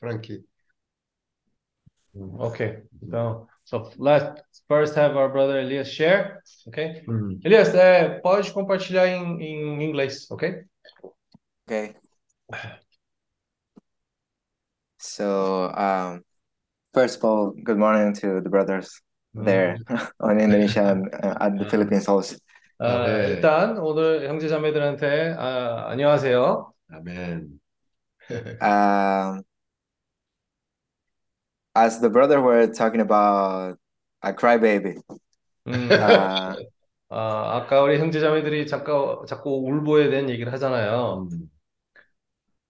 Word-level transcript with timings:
Frankie. 0.00 0.43
Okay. 2.39 2.77
So, 3.09 3.47
so 3.63 3.91
let's 3.97 4.61
first 4.67 4.95
have 4.95 5.15
our 5.15 5.29
brother 5.29 5.59
Elias 5.59 5.89
share. 5.89 6.43
Okay. 6.67 7.03
Hum. 7.07 7.39
Elias, 7.43 7.73
é, 7.73 8.19
pode 8.19 8.51
compartilhar 8.51 9.07
em, 9.07 9.41
em 9.41 9.83
inglês, 9.83 10.29
ok? 10.29 10.65
Okay. 11.67 11.95
So, 14.97 15.71
um, 15.75 16.21
first 16.93 17.17
of 17.17 17.23
all, 17.23 17.53
good 17.63 17.77
morning 17.77 18.13
to 18.13 18.41
the 18.41 18.49
brothers 18.49 19.01
there 19.33 19.77
on 20.19 20.39
Indonesia 20.39 20.83
and 20.91 21.07
uh, 21.13 21.37
at 21.39 21.57
the 21.57 21.65
Philippines 21.69 22.07
also. 22.07 22.35
아, 22.77 23.05
네. 23.05 23.29
일단 23.29 23.77
오늘 23.77 24.27
형제자매들한테 24.27 25.35
아, 25.37 25.89
안녕하세요. 25.91 26.73
아멘. 26.89 27.59
Um, 28.61 29.43
as 31.75 31.99
the 31.99 32.09
brother 32.09 32.41
were 32.41 32.67
talking 32.67 33.01
about 33.01 33.77
a 34.23 34.33
crybaby, 34.33 34.97
음, 35.67 35.89
uh, 35.91 36.55
아, 37.09 37.57
아까 37.57 37.81
우리 37.81 37.99
형제자매들이 37.99 38.67
자꾸 38.67 39.25
자꾸 39.27 39.63
울보에 39.67 40.09
대한 40.09 40.29
얘기를 40.29 40.51
하잖아요. 40.53 41.27
음. 41.31 41.49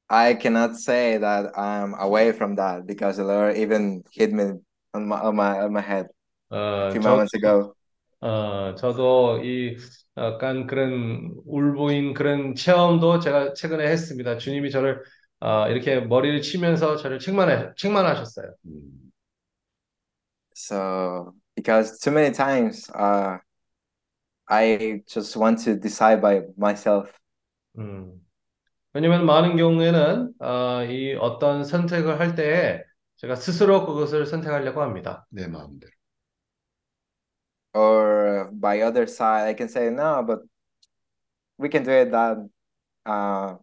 I 0.09 0.35
cannot 0.35 0.75
say 0.75 1.17
that 1.17 1.58
I'm 1.58 1.94
away 1.98 2.34
from 2.34 2.55
that 2.55 2.85
because 2.85 3.17
the 3.17 3.23
Lord 3.23 3.55
even 3.55 4.03
hit 4.11 4.34
me 4.34 4.59
on 4.94 5.08
my 5.08 5.20
on 5.22 5.36
my 5.36 5.61
on 5.61 5.72
my 5.73 5.81
head 5.81 6.08
어, 6.49 6.89
a 6.89 6.91
few 6.91 7.02
저, 7.02 7.09
moments 7.09 7.33
ago. 7.33 7.75
어, 8.22 8.75
저도 8.75 9.44
이 9.44 9.77
약간 10.17 10.67
그런 10.67 11.33
울보인 11.45 12.13
그런 12.13 12.55
체험도 12.55 13.20
제가 13.20 13.53
최근에 13.53 13.88
했습니다. 13.88 14.38
주님이 14.38 14.70
저를 14.72 15.02
어, 15.41 15.68
이렇게 15.68 16.00
머리를 16.00 16.41
치면서 16.41 16.98
저를 16.98 17.18
책망해, 17.20 17.72
책망하셨어요. 17.76 18.54
음. 18.66 19.12
So 20.55 21.33
because 21.56 21.98
too 22.00 22.14
many 22.14 22.31
times 22.31 22.89
uh 22.94 23.39
I 24.48 25.02
just 25.08 25.36
want 25.39 25.64
to 25.64 25.80
decide 25.80 26.22
by 26.22 26.44
myself. 26.58 27.11
음. 27.80 28.22
왜냐면 28.94 29.25
많은 29.25 29.56
경우에는 29.56 30.33
어, 30.39 30.83
이 30.83 31.16
어떤 31.16 31.64
선택을 31.64 32.20
할 32.20 32.36
때에 32.36 32.83
제가 33.16 33.36
스스로 33.36 33.86
그것을 33.86 34.28
선택하려고 34.28 34.81
합니다. 34.81 35.26
내 35.30 35.48
마음대로. 35.48 35.92
Or 37.73 38.52
by 38.52 38.81
other 38.81 39.03
side 39.03 39.48
I 39.48 39.55
can 39.55 39.70
say 39.70 39.88
no, 39.88 40.22
but 40.23 40.42
we 41.58 41.70
can 41.70 41.83
do 41.83 41.92
it 41.92 42.11
that 42.11 42.38
uh 43.05 43.58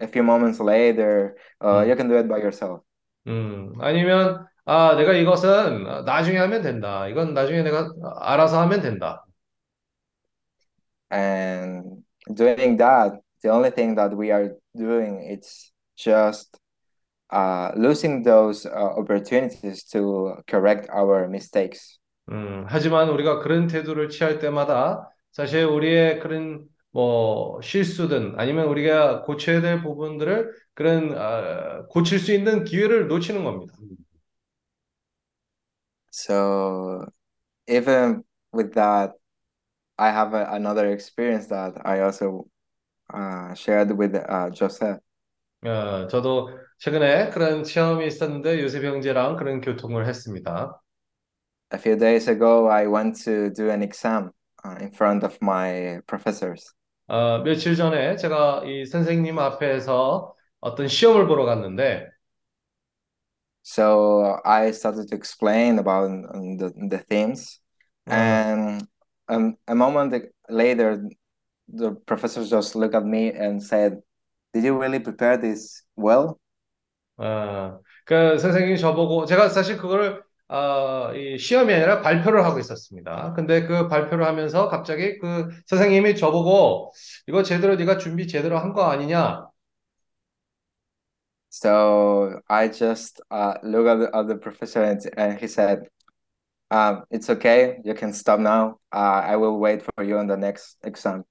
a 0.00 0.06
few 0.06 0.22
moments 0.22 0.60
later. 0.60 1.36
Uh 1.60 1.82
Mm. 1.82 1.88
you 1.88 1.96
can 1.96 2.08
do 2.08 2.16
it 2.18 2.28
by 2.28 2.38
yourself. 2.38 2.82
음, 3.26 3.72
아니면 3.80 4.46
아, 4.64 4.94
내가 4.96 5.12
이것은 5.14 6.04
나중에 6.04 6.38
하면 6.38 6.62
된다. 6.62 7.08
이건 7.08 7.34
나중에 7.34 7.62
내가 7.62 7.88
알아서 8.20 8.60
하면 8.62 8.80
된다. 8.82 9.24
And 11.10 12.02
doing 12.32 12.76
that, 12.78 13.20
the 13.42 13.50
only 13.50 13.70
thing 13.70 13.94
that 13.96 14.16
we 14.16 14.30
are 14.32 14.56
doing 14.76 15.22
it's 15.30 15.72
just 15.96 16.58
uh 17.30 17.72
losing 17.76 18.22
those 18.22 18.66
uh, 18.66 18.94
opportunities 18.98 19.84
to 19.84 20.34
correct 20.46 20.88
our 20.90 21.28
mistakes. 21.28 21.98
음, 22.30 22.64
하지만 22.68 23.08
우리가 23.08 23.38
그런 23.38 23.68
태도를 23.68 24.08
취할 24.08 24.38
때마다 24.40 25.08
사실 25.30 25.64
우리의 25.64 26.18
그런 26.18 26.64
뭐 26.91 27.61
실수든 27.61 28.33
아니면 28.37 28.67
우리가 28.67 29.23
고쳐야 29.23 29.61
될 29.61 29.81
부분들을 29.81 30.53
그런 30.73 31.17
아, 31.17 31.85
고칠 31.87 32.19
수 32.19 32.33
있는 32.33 32.63
기회를 32.63 33.07
놓치는 33.07 33.43
겁니다. 33.43 33.73
So 36.11 37.05
even 37.67 38.23
with 38.51 38.73
that, 38.73 39.13
I 39.97 40.11
have 40.11 40.33
a, 40.33 40.45
another 40.53 40.91
experience 40.91 41.47
that 41.47 41.73
I 41.85 42.01
also 42.01 42.47
uh, 43.13 43.53
shared 43.53 43.97
with 43.97 44.15
uh, 44.15 44.49
Joseph. 44.51 44.99
어, 45.63 46.07
저도 46.07 46.49
최근에 46.79 47.29
그런 47.29 47.63
체험이 47.63 48.07
있었는데 48.07 48.61
요셉 48.61 48.83
형제랑 48.83 49.37
그런 49.37 49.61
교통을 49.61 50.07
했습니다. 50.07 50.81
A 51.71 51.77
few 51.79 51.95
days 51.95 52.27
ago, 52.27 52.67
I 52.67 52.87
went 52.87 53.23
to 53.23 53.49
do 53.53 53.69
an 53.69 53.81
exam 53.83 54.31
uh, 54.65 54.75
in 54.81 54.91
front 54.91 55.23
of 55.23 55.37
my 55.41 56.01
professors. 56.07 56.73
어, 57.11 57.39
며칠 57.43 57.75
전에 57.75 58.15
제가 58.15 58.63
이 58.65 58.85
선생님 58.85 59.37
앞에서 59.37 60.33
어떤 60.61 60.87
시험을 60.87 61.27
보러 61.27 61.43
갔는데 61.43 62.07
So 63.63 64.39
I 64.45 64.71
started 64.71 65.09
to 65.09 65.15
explain 65.15 65.77
about 65.77 66.09
um, 66.09 66.57
the, 66.57 66.71
the 66.89 66.97
themes. 66.97 67.59
어, 68.05 68.13
And 68.13 68.87
um, 69.27 69.57
a 69.67 69.75
moment 69.75 70.31
later, 70.49 71.03
the 71.67 71.91
professor 72.05 72.45
just 72.45 72.75
looked 72.75 72.95
at 72.95 73.05
me 73.05 73.31
and 73.33 73.61
said, 73.61 74.01
Did 74.53 74.63
you 74.63 74.79
really 74.79 74.99
prepare 74.99 75.37
this 75.37 75.83
well? 75.97 76.39
어, 77.17 77.79
그 78.05 78.37
선생님이 78.39 78.77
저보고 78.79 79.25
제가 79.25 79.49
사실 79.49 79.77
그거를 79.77 80.23
어, 80.51 81.13
이 81.15 81.37
시험이 81.37 81.73
아니라 81.73 82.01
발표를 82.01 82.43
하고 82.43 82.59
있었습니다. 82.59 83.33
근데 83.35 83.63
그 83.65 83.87
발표를 83.87 84.25
하면서 84.25 84.67
갑자기 84.67 85.17
그 85.19 85.47
선생님이 85.67 86.15
저보고 86.17 86.91
이거 87.27 87.41
제대로 87.43 87.75
네가 87.75 87.97
준비 87.97 88.27
제대로 88.27 88.57
한 88.59 88.73
거 88.73 88.83
아니냐? 88.91 89.47
So 91.49 92.39
I 92.49 92.69
just 92.69 93.21
uh, 93.29 93.55
looked 93.63 93.87
at 93.89 93.99
the, 93.99 94.15
at 94.17 94.27
the 94.27 94.35
professor 94.37 94.83
and, 94.83 94.99
and 95.17 95.39
he 95.39 95.47
said, 95.47 95.87
um, 96.71 97.03
It's 97.11 97.29
okay, 97.29 97.79
you 97.83 97.93
can 97.93 98.13
stop 98.13 98.39
now. 98.39 98.79
Uh, 98.93 99.21
I 99.25 99.35
will 99.37 99.59
wait 99.59 99.83
for 99.83 100.03
you 100.03 100.17
on 100.17 100.27
the 100.27 100.37
next 100.37 100.77
exam. 100.83 101.23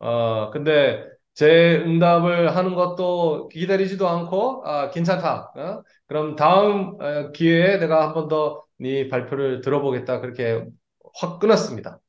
어, 0.00 0.50
근데 0.52 1.04
제 1.34 1.76
응답을 1.84 2.54
하는 2.56 2.74
것도 2.74 3.48
기다리지도 3.48 4.08
않고 4.08 4.62
아, 4.66 4.90
괜찮다. 4.90 5.52
어? 5.56 5.82
그럼 6.06 6.36
다음 6.36 6.96
어, 7.00 7.32
기회에 7.32 7.78
내가 7.78 8.08
한 8.08 8.14
번 8.14 8.28
더 8.28 8.62
네 8.78 9.08
발표를 9.08 9.60
들어보겠다. 9.60 10.20
그렇게 10.20 10.64
확 11.14 11.38
끊었습니다. 11.38 12.00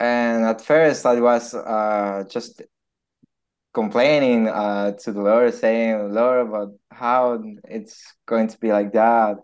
And 0.00 0.44
at 0.44 0.60
first, 0.60 1.06
I 1.06 1.20
was 1.20 1.54
uh, 1.54 2.24
just 2.28 2.62
complaining 3.72 4.48
uh, 4.48 4.92
to 5.04 5.12
the 5.12 5.20
Lord, 5.22 5.54
saying, 5.54 6.12
Lord, 6.12 6.50
but 6.50 6.70
how 6.90 7.40
it's 7.64 8.02
going 8.26 8.48
to 8.48 8.58
be 8.58 8.72
like 8.72 8.92
that? 8.94 9.36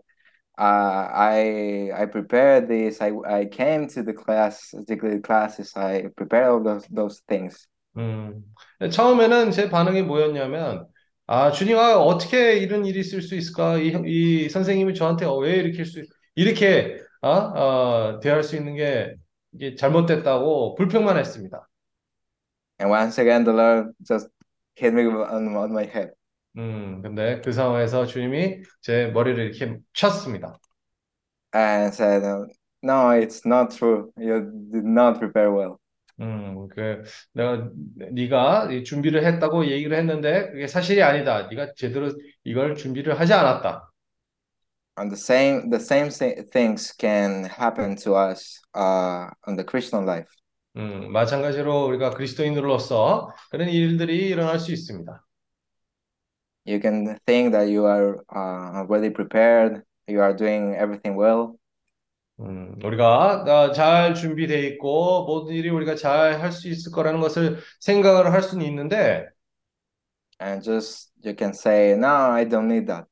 Uh, 0.57 1.07
I 1.13 1.91
I 1.95 2.05
prepared 2.07 2.67
this. 2.67 3.01
I 3.01 3.13
I 3.25 3.45
came 3.45 3.87
to 3.95 4.03
the 4.03 4.13
class, 4.13 4.71
the 4.87 5.19
classes. 5.23 5.71
I 5.77 6.07
prepared 6.17 6.47
all 6.49 6.59
those 6.61 6.85
those 6.91 7.21
things. 7.29 7.65
음, 7.99 8.43
처음에는 8.91 9.51
제 9.51 9.69
반응이 9.69 10.03
뭐였냐면, 10.03 10.87
아, 11.27 11.51
주님아, 11.51 11.97
어떻게 11.97 12.57
이런 12.57 12.85
일이 12.85 12.99
있을 13.01 13.21
수 13.21 13.35
있을까? 13.35 13.77
이, 13.77 13.93
이 14.05 14.49
선생님이 14.49 14.95
저한테 14.95 15.25
왜 15.41 15.57
이렇게 15.57 15.83
수, 15.83 16.01
이렇게, 16.35 16.97
어, 17.21 17.29
어, 17.29 18.19
대할 18.21 18.43
수 18.43 18.55
있는 18.55 18.75
게 18.75 19.15
이게 19.53 19.75
잘못됐다고 19.75 20.75
불평만 20.75 21.17
했습니다. 21.17 21.67
And 22.79 22.89
once 22.89 23.19
again, 23.19 23.43
the 23.43 23.53
Lord 23.53 23.93
just 24.07 24.29
hit 24.75 24.93
me 24.93 25.05
on, 25.05 25.55
on 25.55 25.71
my 25.71 25.85
head. 25.85 26.11
음, 26.57 27.01
근데 27.01 27.41
그 27.41 27.51
상황에서 27.51 28.05
주님이 28.05 28.61
제 28.81 29.07
머리를 29.07 29.37
이렇게 29.37 29.79
쳤습니다. 29.93 30.57
and 31.53 31.93
said, 31.93 32.23
"No, 32.81 33.11
it's 33.11 33.45
not 33.45 33.75
true. 33.75 34.11
You 34.17 34.51
did 34.71 34.85
not 34.85 35.19
prepare 35.19 35.51
well." 35.51 35.79
음, 36.21 36.67
그, 36.67 37.03
내가, 37.33 37.69
네가 38.11 38.71
이 38.71 38.83
준비를 38.83 39.25
했다고 39.25 39.67
얘기를 39.67 39.97
했는데, 39.97 40.51
그게 40.51 40.67
사실이 40.67 41.01
아니다. 41.01 41.47
네가 41.47 41.73
제대로 41.75 42.11
이걸 42.43 42.75
준비를 42.75 43.19
하지 43.19 43.33
않았다. 43.33 43.89
And 44.97 45.09
the 45.09 45.17
same, 45.17 45.69
the 45.69 45.79
same 45.79 46.09
thi- 46.09 46.43
things 46.51 46.93
can 46.99 47.45
happen 47.45 47.95
to 48.03 48.15
us 48.15 48.59
uh, 48.75 49.29
on 49.47 49.55
the 49.55 49.63
Christian 49.63 50.05
life. 50.05 50.27
음, 50.75 51.11
마찬가지로 51.11 51.85
우리가 51.85 52.11
그리스도인으로서 52.11 53.33
그런 53.49 53.69
일들이 53.69 54.27
일어날 54.27 54.59
수 54.59 54.73
있습니다. 54.73 55.25
You 56.65 56.79
can 56.81 57.17
think 57.25 57.53
that 57.53 57.69
you 57.69 57.85
are 57.87 58.19
uh, 58.29 58.81
already 58.81 59.09
prepared. 59.09 59.83
You 60.07 60.21
are 60.21 60.35
doing 60.35 60.75
everything 60.75 61.15
well, 61.15 61.58
음, 62.39 62.73
우리가 62.83 63.43
어, 63.43 63.71
잘 63.73 64.15
준비되어 64.15 64.59
있고 64.59 65.25
모든 65.25 65.53
일이 65.55 65.69
우리가 65.69 65.95
잘 65.95 66.39
할 66.41 66.51
수 66.51 66.69
있을 66.69 66.91
거라는 66.91 67.19
것을 67.19 67.57
생각을 67.81 68.31
할 68.31 68.41
수는 68.41 68.65
있는데, 68.67 69.25
and 70.39 70.63
just 70.63 71.11
you 71.23 71.33
can 71.33 71.53
say, 71.53 71.93
"No, 71.95 72.31
I 72.33 72.45
don't 72.45 72.67
need 72.69 72.85
that." 72.87 73.05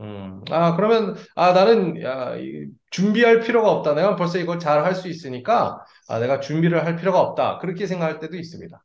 음, 0.00 0.42
아, 0.50 0.74
그러면, 0.76 1.16
아, 1.36 1.52
나는, 1.52 2.02
야, 2.02 2.36
이, 2.36 2.66
준비할 2.90 3.40
필요가 3.40 3.70
없다. 3.70 3.94
내가 3.94 4.16
벌써 4.16 4.38
이걸 4.38 4.58
잘 4.58 4.84
할 4.84 4.94
수 4.94 5.08
있으니까, 5.08 5.84
아, 6.08 6.18
내가 6.18 6.40
준비를 6.40 6.84
할 6.84 6.96
필요가 6.96 7.20
없다. 7.20 7.58
그렇게 7.58 7.86
생각할 7.86 8.18
때도 8.18 8.36
있습니다. 8.36 8.82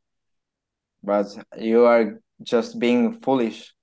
But 1.02 1.26
you 1.56 1.86
are 1.86 2.20
just 2.44 2.78
being 2.78 3.18
foolish 3.20 3.74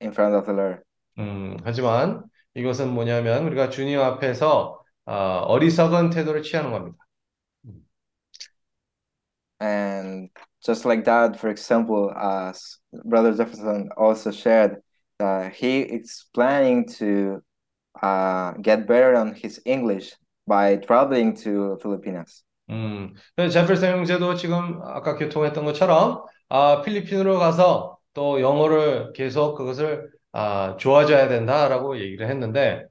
in 0.00 0.12
front 0.12 0.34
of 0.34 0.46
the 0.46 0.54
Lord. 0.54 0.82
음, 1.18 1.56
하지만 1.64 2.22
이것은 2.54 2.88
뭐냐면 2.92 3.44
우리가 3.46 3.70
주님 3.70 4.00
앞에서 4.00 4.79
아, 4.79 4.79
어 5.12 5.58
리석은 5.58 6.10
태도를 6.10 6.42
취하는 6.42 6.70
겁니다. 6.70 6.98
And 9.60 10.30
just 10.64 10.86
like 10.86 11.04
that, 11.04 11.38
for 11.38 11.50
example, 11.50 12.12
as 12.16 12.78
Brother 13.04 13.34
Jefferson 13.34 13.90
also 13.96 14.30
shared, 14.30 14.80
uh, 15.18 15.50
he 15.50 15.80
is 15.80 16.26
planning 16.32 16.86
to 16.98 17.42
uh, 18.02 18.52
get 18.62 18.86
better 18.86 19.16
on 19.16 19.34
his 19.34 19.60
English 19.66 20.14
by 20.46 20.76
traveling 20.76 21.34
to 21.44 21.76
Filipinas. 21.82 22.44
음, 22.70 23.12
제fer슨 23.36 23.90
형제도 23.90 24.34
지금 24.36 24.80
아까 24.84 25.16
교통했던 25.16 25.64
것처럼 25.64 26.24
아, 26.48 26.82
필리핀으로 26.82 27.38
가서 27.38 27.98
또 28.14 28.40
영어를 28.40 29.12
계속 29.12 29.56
그것을 29.56 30.08
아, 30.32 30.76
좋아져야 30.78 31.28
된다라고 31.28 31.98
얘기를 31.98 32.28
했는데 32.28 32.86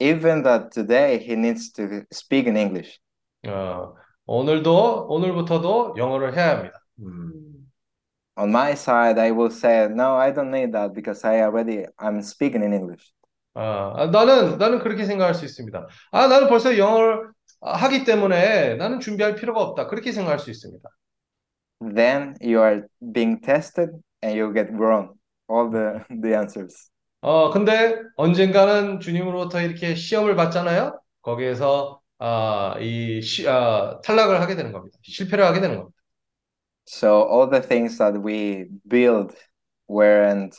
Even 0.00 0.42
that 0.42 0.70
today 0.70 1.18
he 1.18 1.34
needs 1.34 1.72
to 1.72 2.04
speak 2.12 2.48
in 2.48 2.56
English. 2.56 2.98
어, 3.46 3.94
오늘도 4.26 5.06
오늘부터도 5.08 5.94
영어를 5.96 6.36
해야 6.36 6.56
합니다. 6.56 6.80
음. 7.00 7.32
On 8.36 8.48
my 8.48 8.72
side, 8.72 9.20
I 9.20 9.30
will 9.30 9.52
say 9.52 9.86
no, 9.86 10.16
I 10.16 10.32
don't 10.32 10.50
need 10.50 10.72
that 10.72 10.92
because 10.92 11.24
I 11.26 11.40
already 11.42 11.86
I'm 11.98 12.18
speaking 12.18 12.64
in 12.64 12.72
English. 12.72 13.12
아, 13.54 14.10
나는 14.12 14.58
나는 14.58 14.80
그렇게 14.80 15.04
생각할 15.04 15.34
수 15.34 15.44
있습니다. 15.44 15.86
아, 16.10 16.26
나는 16.26 16.48
벌써 16.48 16.76
영어를 16.76 17.30
하기 17.60 18.04
때문에 18.04 18.74
나는 18.74 18.98
준비할 18.98 19.36
필요가 19.36 19.60
없다. 19.60 19.86
그렇게 19.86 20.10
생각할 20.10 20.40
수 20.40 20.50
있습니다. 20.50 20.88
Then 21.94 22.34
you 22.40 22.60
are 22.60 22.82
being 23.12 23.40
tested 23.40 23.90
and 24.22 24.38
you 24.38 24.52
get 24.52 24.72
wrong 24.72 25.14
all 25.48 25.70
the 25.70 26.02
the 26.22 26.34
answers. 26.34 26.90
어, 27.21 27.49
근데 27.51 27.97
언젠가는 28.15 28.99
주님으로부터 29.01 29.61
이렇게 29.61 29.95
시험을 29.95 30.35
받잖아요. 30.35 30.99
거기에서 31.21 32.01
아, 32.17 32.75
이 32.79 33.21
시, 33.21 33.47
아, 33.47 33.99
탈락을 34.03 34.39
하게 34.41 34.55
되는 34.55 34.71
겁니다. 34.71 34.97
실패를 35.03 35.45
하게 35.45 35.59
되는 35.59 35.77
겁니다. 35.77 35.95
So 36.87 37.27
all 37.29 37.49
the 37.49 37.61
things 37.61 37.97
that 37.99 38.19
we 38.23 38.67
build 38.87 39.35
weren't 39.89 40.55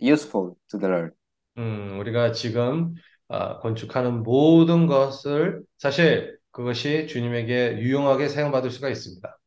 useful 0.00 0.56
to 0.70 0.78
the 0.78 0.88
Lord. 0.88 1.14
음, 1.58 1.98
우리가 2.00 2.32
지금 2.32 2.94
아, 3.28 3.58
건축하는 3.60 4.22
모든 4.22 4.86
것을 4.86 5.62
사실 5.78 6.38
그것이 6.50 7.06
주님에게 7.06 7.78
유용하게 7.78 8.28
사용받을 8.28 8.70
수가 8.70 8.90
있습니다. 8.90 9.38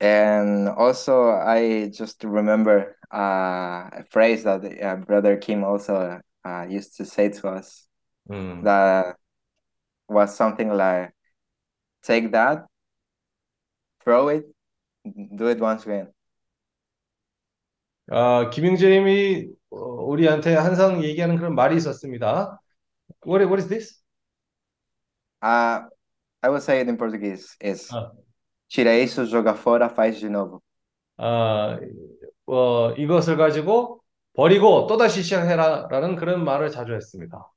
And 0.00 0.68
also, 0.68 1.30
I 1.30 1.90
just 1.92 2.22
remember 2.22 2.96
uh, 3.12 3.88
a 3.92 4.04
phrase 4.10 4.44
that 4.44 4.60
uh, 4.82 4.96
Brother 4.96 5.36
Kim 5.38 5.64
also 5.64 6.20
uh, 6.44 6.66
used 6.68 6.96
to 6.98 7.04
say 7.04 7.30
to 7.30 7.48
us 7.48 7.88
음. 8.30 8.62
that 8.64 9.16
was 10.08 10.36
something 10.36 10.70
like, 10.70 11.12
take 12.02 12.32
that, 12.32 12.66
throw 14.04 14.28
it, 14.28 14.44
do 15.04 15.48
it 15.48 15.60
once 15.60 15.84
again. 15.84 16.08
아, 18.08 18.50
김영재님이 18.50 19.48
어, 19.70 19.78
우리한테 20.04 20.54
항상 20.54 21.02
얘기하는 21.02 21.36
그런 21.36 21.54
말이 21.54 21.76
있었습니다. 21.76 22.58
What, 23.24 23.44
what 23.46 23.58
is 23.58 23.68
this? 23.68 24.00
Uh, 25.42 25.88
I 26.42 26.48
will 26.48 26.60
say 26.60 26.80
it 26.80 26.88
in 26.88 26.96
Portuguese. 26.96 27.56
Is 27.60 27.90
아, 27.90 28.12
tira 28.71 28.97
isso, 28.97 29.25
joga 29.25 29.53
fora, 29.53 29.89
faz 29.89 30.19
de 30.19 30.29
novo. 30.29 30.61
아, 31.17 31.77
어, 32.47 32.91
이것을 32.93 33.37
가지고 33.37 34.01
버리고 34.33 34.87
또다시 34.87 35.23
시작해라라는 35.23 36.15
그런 36.15 36.43
말을 36.43 36.71
자주 36.71 36.93
했습니다. 36.93 37.51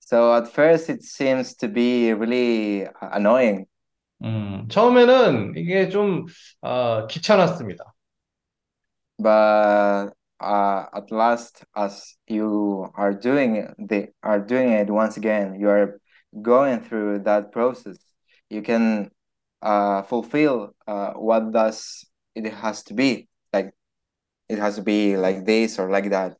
So 0.00 0.34
at 0.36 0.48
first 0.50 0.92
it 0.92 1.02
seems 1.02 1.56
to 1.56 1.68
be 1.68 2.12
really 2.12 2.86
annoying. 3.12 3.66
음, 4.22 4.68
처음에는 4.68 5.54
이게 5.56 5.88
좀 5.88 6.26
아, 6.62 7.06
귀찮았습니다. 7.08 7.84
But 9.18 10.14
uh, 10.40 10.86
at 10.94 11.10
last, 11.10 11.64
as 11.76 12.16
you 12.28 12.90
are 12.96 13.18
doing 13.18 13.66
the 13.78 14.08
are 14.22 14.40
doing 14.40 14.72
it 14.72 14.90
once 14.90 15.16
again, 15.16 15.58
you 15.58 15.68
are 15.68 16.00
going 16.42 16.80
through 16.80 17.24
that 17.24 17.52
process. 17.52 17.98
You 18.50 18.62
can 18.62 19.10
uh, 19.64 20.02
fulfill 20.02 20.74
uh, 20.86 21.12
what 21.16 21.50
does 21.50 22.04
it 22.34 22.46
has 22.52 22.84
to 22.84 22.94
be 22.94 23.26
like. 23.52 23.72
It 24.48 24.58
has 24.58 24.76
to 24.76 24.82
be 24.82 25.16
like 25.16 25.44
this 25.44 25.80
or 25.80 25.90
like 25.90 26.10
that. 26.10 26.36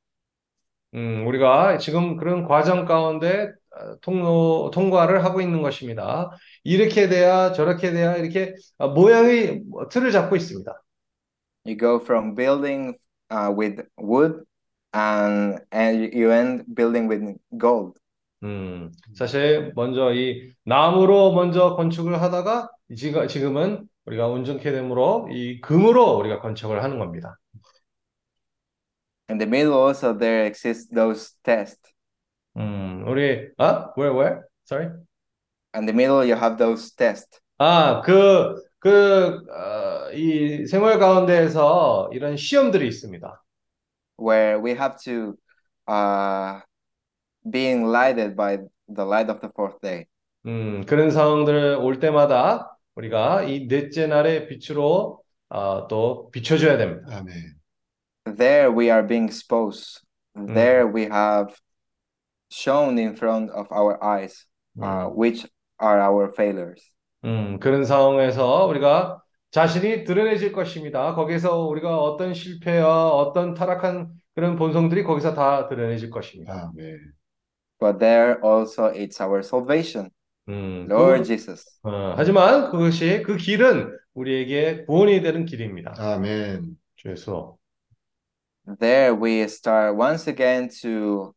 음, 0.95 1.27
우리가 1.27 1.79
지금 1.79 2.17
그런 2.17 2.45
과정 2.47 2.85
가운데 2.85 3.51
통로, 4.01 4.71
통과를 4.73 5.25
하고 5.25 5.41
있는 5.41 5.63
것입니다. 5.63 6.31
이렇게 6.63 7.09
돼야 7.09 7.53
저렇게 7.53 7.91
돼야 7.91 8.17
이렇게 8.17 8.55
모양의 8.79 9.63
틀을 9.91 10.13
잡고 10.13 10.37
있습니다. 10.37 10.73
You 11.67 11.77
go 11.77 11.97
from 11.97 12.35
building 12.35 12.95
uh, 13.33 13.51
with 13.51 13.83
wood 13.99 14.45
and 14.95 15.59
and 15.73 16.15
you 16.15 16.31
end 16.31 16.65
building 16.75 17.09
with 17.11 17.37
gold. 17.59 17.99
음, 18.45 18.93
사실 19.15 19.73
먼저 19.75 20.13
이 20.13 20.53
나무로 20.65 21.33
먼저 21.33 21.75
건축을 21.75 22.21
하다가 22.21 22.69
지금 22.97 23.27
지금은 23.27 23.89
우리가 24.07 24.29
온전케 24.29 24.71
됨으로 24.71 25.29
이 25.31 25.61
금으로 25.61 26.17
우리가 26.19 26.41
건축을 26.41 26.83
하는 26.83 26.99
겁니다. 26.99 27.39
In 29.29 29.39
the 29.39 29.49
middle 29.49 29.75
also 29.75 30.17
there 30.17 30.47
exist 30.47 30.95
those 30.95 31.33
tests. 31.43 31.95
음, 32.57 33.05
우리 33.09 33.51
아, 33.57 33.93
where 33.97 34.15
where? 34.15 34.43
Sorry. 34.67 34.91
In 35.75 35.87
the 35.87 35.95
middle 35.95 36.23
you 36.23 36.37
have 36.37 36.59
those 36.59 36.95
tests. 36.95 37.41
아, 37.59 38.03
그, 38.03 38.55
그, 38.79 39.41
어, 39.51 40.13
이 40.13 40.67
생활 40.67 40.99
가운데에서 40.99 42.11
이런 42.13 42.37
시험들이 42.37 42.87
있습니다. 42.87 43.43
Where 44.19 44.61
we 44.63 44.73
have 44.73 44.97
to 45.05 45.37
uh, 45.89 46.61
being 47.51 47.89
lighted 47.89 48.37
by 48.37 48.59
the 48.89 49.07
light 49.07 49.31
of 49.31 49.41
the 49.41 49.51
fourth 49.57 49.81
day. 49.81 50.07
음, 50.47 50.85
그런 50.85 51.11
상황들 51.11 51.77
올 51.81 51.99
때마다 51.99 52.74
우리가 52.97 53.43
이 53.45 53.67
넷째 53.67 54.07
날의 54.07 54.49
빛으로 54.49 55.23
어, 55.49 55.87
또 55.89 56.31
비춰줘야 56.31 56.77
됩니다. 56.77 57.19
아멘. 57.19 57.35
There 58.37 58.71
we 58.71 58.91
are 58.91 59.07
being 59.07 59.29
exposed. 59.29 60.01
There 60.35 60.87
we 60.87 61.03
have 61.03 61.55
shown 62.51 62.99
in 62.99 63.15
front 63.15 63.53
of 63.53 63.67
our 63.71 63.99
eyes 64.03 64.47
uh, 64.81 65.09
which 65.09 65.47
are 65.83 66.01
our 66.01 66.33
failures. 66.33 66.83
음, 67.25 67.59
그런 67.59 67.85
상황에서 67.85 68.67
우리가 68.67 69.21
자신이 69.51 70.05
드러내질 70.05 70.53
것입니다. 70.53 71.15
거기서 71.15 71.67
우리가 71.67 71.97
어떤 71.99 72.35
실패와 72.35 73.11
어떤 73.11 73.55
타락한 73.55 74.13
그런 74.35 74.57
본성들이 74.57 75.05
거기서 75.05 75.35
다 75.35 75.69
드러내질 75.69 76.11
것입니다. 76.11 76.71
아멘. 76.75 77.13
But 77.79 77.99
there 77.99 78.41
also 78.43 78.91
it's 78.91 79.21
our 79.21 79.41
salvation, 79.41 80.11
음, 80.49 80.87
Lord 80.91 81.23
그, 81.23 81.25
Jesus. 81.25 81.65
어, 81.83 82.15
하지만 82.17 82.71
그것이 82.71 83.23
그 83.23 83.37
길은 83.37 83.97
우리에게 84.15 84.85
구원이 84.85 85.23
되는 85.23 85.45
길입니다. 85.45 85.95
아멘. 85.97 86.77
주 86.97 87.11
예수. 87.11 87.57
There 88.79 89.15
we 89.15 89.43
start 89.43 89.97
once 89.97 90.29
again 90.29 90.69
to 90.83 91.35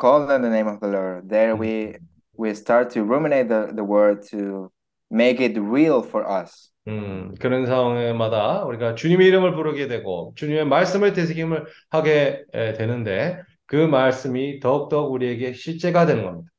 call 0.00 0.28
on 0.30 0.42
the 0.42 0.50
name 0.50 0.68
of 0.68 0.80
the 0.80 0.92
Lord. 0.92 1.28
There 1.28 1.56
we 1.56 1.96
we 2.36 2.50
start 2.50 2.90
to 2.94 3.04
ruminate 3.04 3.48
the, 3.48 3.72
the 3.74 3.84
word 3.84 4.22
to 4.30 4.70
make 5.10 5.40
it 5.40 5.58
real 5.58 6.02
for 6.02 6.26
us. 6.26 6.70
음, 6.88 7.34
그런 7.40 7.64
상황마다 7.66 8.64
우리가 8.64 8.96
주님의 8.96 9.28
이름을 9.28 9.54
부르게 9.54 9.86
되고 9.86 10.32
주님의 10.36 10.66
말씀을 10.66 11.12
되새김을 11.12 11.66
하게 11.90 12.44
에, 12.52 12.72
되는데 12.72 13.40
그 13.66 13.76
말씀이 13.76 14.58
더욱더 14.60 15.06
우리에게 15.06 15.52
실제가 15.52 16.06
되는 16.06 16.24
겁니다. 16.24 16.51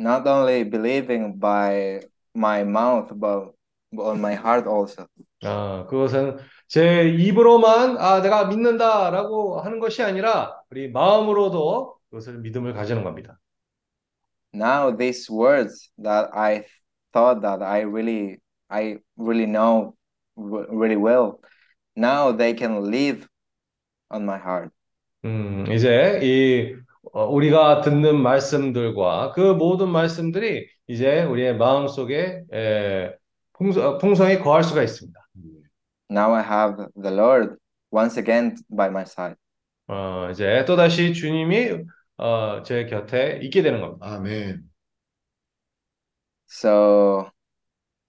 Not 0.00 0.26
only 0.26 0.64
believing 0.64 1.38
by 1.38 2.00
my 2.34 2.64
mouth, 2.64 3.10
but 3.14 3.54
on 3.96 4.20
my 4.20 4.34
heart 4.34 4.66
also. 4.68 5.06
아, 5.42 5.86
그것은 5.88 6.38
제 6.68 7.08
입으로만 7.08 7.96
아, 7.98 8.20
내가 8.20 8.46
믿는다라고 8.46 9.60
하는 9.60 9.78
것이 9.78 10.02
아니라 10.02 10.60
우리 10.70 10.90
마음으로도 10.90 11.96
그것을 12.10 12.38
믿음을 12.40 12.72
가지는 12.72 13.04
겁니다. 13.04 13.38
Now 14.52 14.90
these 14.96 15.30
words 15.30 15.90
that 16.02 16.30
I 16.32 16.64
thought 17.12 17.42
that 17.42 17.62
I 17.62 17.84
really 17.84 18.38
I 18.68 18.98
really 19.16 19.46
know 19.46 19.96
really 20.36 20.96
well, 20.96 21.40
now 21.94 22.32
they 22.32 22.54
can 22.54 22.90
live 22.90 23.26
on 24.10 24.24
my 24.24 24.38
heart. 24.38 24.70
음, 25.24 25.64
이제 25.70 26.20
이 26.22 26.74
어, 26.74 26.79
우리가 27.03 27.81
듣는 27.81 28.21
말씀들과 28.21 29.31
그 29.33 29.39
모든 29.39 29.89
말씀들이 29.89 30.67
이제 30.87 31.23
우리의 31.23 31.57
마음 31.57 31.87
속에 31.87 32.43
풍성, 33.53 33.97
풍성히 33.97 34.39
거할 34.39 34.63
수가 34.63 34.83
있습니다. 34.83 35.19
Now 36.09 36.33
I 36.33 36.43
have 36.43 36.87
the 37.01 37.15
Lord 37.15 37.55
once 37.91 38.17
again 38.19 38.55
by 38.75 38.89
my 38.89 39.03
side. 39.03 39.35
어, 39.87 40.29
이제 40.31 40.63
또 40.65 40.75
다시 40.75 41.13
주님이 41.13 41.83
어, 42.17 42.63
제 42.63 42.85
곁에 42.85 43.39
있게 43.41 43.61
되는 43.61 43.81
겁니다. 43.81 44.05
아멘. 44.05 44.63
So 46.47 47.31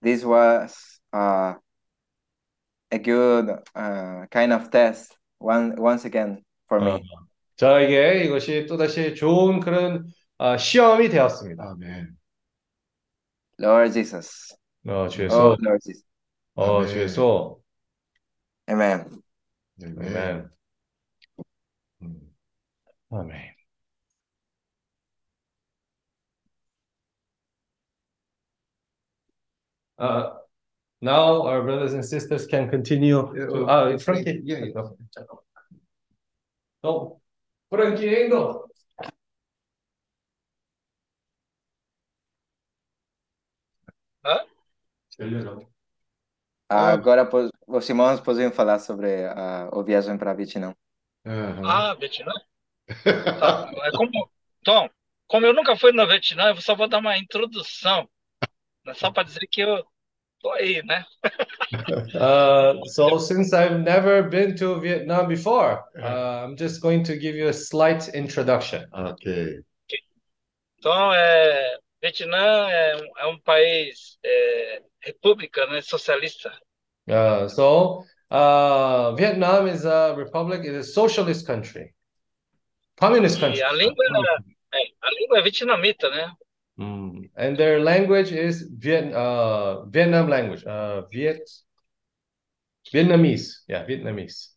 this 0.01 0.25
was 0.25 0.99
uh, 1.13 1.55
a 2.91 2.99
good 2.99 3.49
uh, 3.75 4.27
kind 4.29 4.53
of 4.53 4.69
test 4.69 5.17
one 5.39 5.75
once 5.77 6.05
again 6.05 6.43
for 6.67 6.81
어, 6.81 6.95
me. 6.95 7.03
저에게 7.55 8.23
이것이 8.25 8.65
또다시 8.65 9.15
좋은 9.15 9.59
그런 9.59 10.05
어, 10.37 10.57
시험이 10.57 11.09
되었습니다. 11.09 11.63
아멘. 11.71 12.17
Lord 13.59 13.93
Jesus. 13.93 14.55
어, 14.87 15.07
주 15.07 15.23
예수, 15.23 15.35
Oh, 15.35 15.55
Lord 15.61 15.79
Jesus. 15.83 16.05
어, 16.55 16.77
아멘. 16.77 16.87
주 16.87 16.99
예수, 17.01 17.61
Amen. 18.69 19.21
아멘. 19.81 19.97
아멘, 19.99 20.49
음. 22.01 22.35
아멘. 23.09 23.53
Uh, 29.97 30.33
now 31.01 31.43
our 31.43 31.61
brothers 31.61 31.93
and 31.93 32.03
sisters 32.03 32.47
can 32.47 32.69
continue. 32.69 33.21
To, 33.35 33.65
아, 33.67 33.95
프랑키. 33.97 34.41
예, 34.47 34.73
Franquendo. 37.73 38.69
Hã? 44.23 44.45
Ah, 46.69 46.89
agora 46.91 47.27
o 47.65 47.81
Simão 47.81 48.05
irmãos 48.05 48.21
podem 48.21 48.51
falar 48.51 48.77
sobre 48.77 49.25
a, 49.25 49.69
o 49.73 49.83
viagem 49.83 50.19
para 50.19 50.35
Vietnã. 50.35 50.75
Aham. 51.25 51.63
Ah, 51.67 51.93
Vietnã? 51.95 52.31
Tá. 53.23 53.71
É 53.85 53.91
como, 53.91 54.29
Tom, 54.63 54.87
como 55.27 55.47
eu 55.47 55.53
nunca 55.53 55.75
fui 55.75 55.91
na 55.91 56.05
Vietnã, 56.05 56.49
eu 56.49 56.61
só 56.61 56.75
vou 56.75 56.87
dar 56.87 56.99
uma 56.99 57.17
introdução, 57.17 58.07
né? 58.85 58.93
só 58.93 59.11
para 59.11 59.23
dizer 59.23 59.47
que 59.51 59.61
eu 59.61 59.83
Tô 60.43 60.51
aí, 60.51 60.83
né? 60.83 61.05
uh, 62.15 62.85
so 62.89 63.17
since 63.17 63.53
I've 63.53 63.79
never 63.79 64.23
been 64.23 64.57
to 64.57 64.77
Vietnam 64.81 65.29
before, 65.29 65.85
uh, 65.97 66.43
I'm 66.43 66.57
just 66.57 66.81
going 66.81 67.01
to 67.05 67.15
give 67.15 67.33
you 67.33 67.47
a 67.47 67.53
slight 67.53 68.09
introduction. 68.13 68.85
Okay. 68.93 69.61
Então, 70.77 71.13
é, 71.13 71.77
Vietnã 72.01 72.69
é, 72.69 72.97
um, 72.97 73.19
é 73.19 73.27
um 73.27 73.39
país 73.39 74.19
é, 74.21 74.81
república, 74.99 75.65
né, 75.67 75.81
socialista. 75.81 76.51
Uh, 77.07 77.47
so, 77.47 78.03
uh, 78.29 79.15
Vietnam 79.15 79.69
is 79.69 79.85
a 79.85 80.13
republic, 80.13 80.67
it 80.67 80.75
is 80.75 80.89
a 80.89 80.91
socialist 80.91 81.47
country. 81.47 81.93
Communist 82.99 83.39
country. 83.39 83.59
E 83.59 83.63
a 83.63 83.71
língua, 83.71 84.03
é, 84.73 84.77
a 85.01 85.09
língua 85.11 85.39
é 85.39 85.41
vietnamita, 85.41 86.09
né? 86.09 86.29
Mm. 86.77 87.29
And 87.35 87.55
their 87.55 87.79
language 87.79 88.31
is 88.31 88.67
Viet, 88.77 89.13
uh, 89.13 89.85
Vietnam 89.85 90.27
language, 90.27 90.65
uh, 90.65 91.03
Viet, 91.11 91.47
Vietnamese, 92.91 93.63
yeah, 93.67 93.83
Vietnamese. 93.83 94.49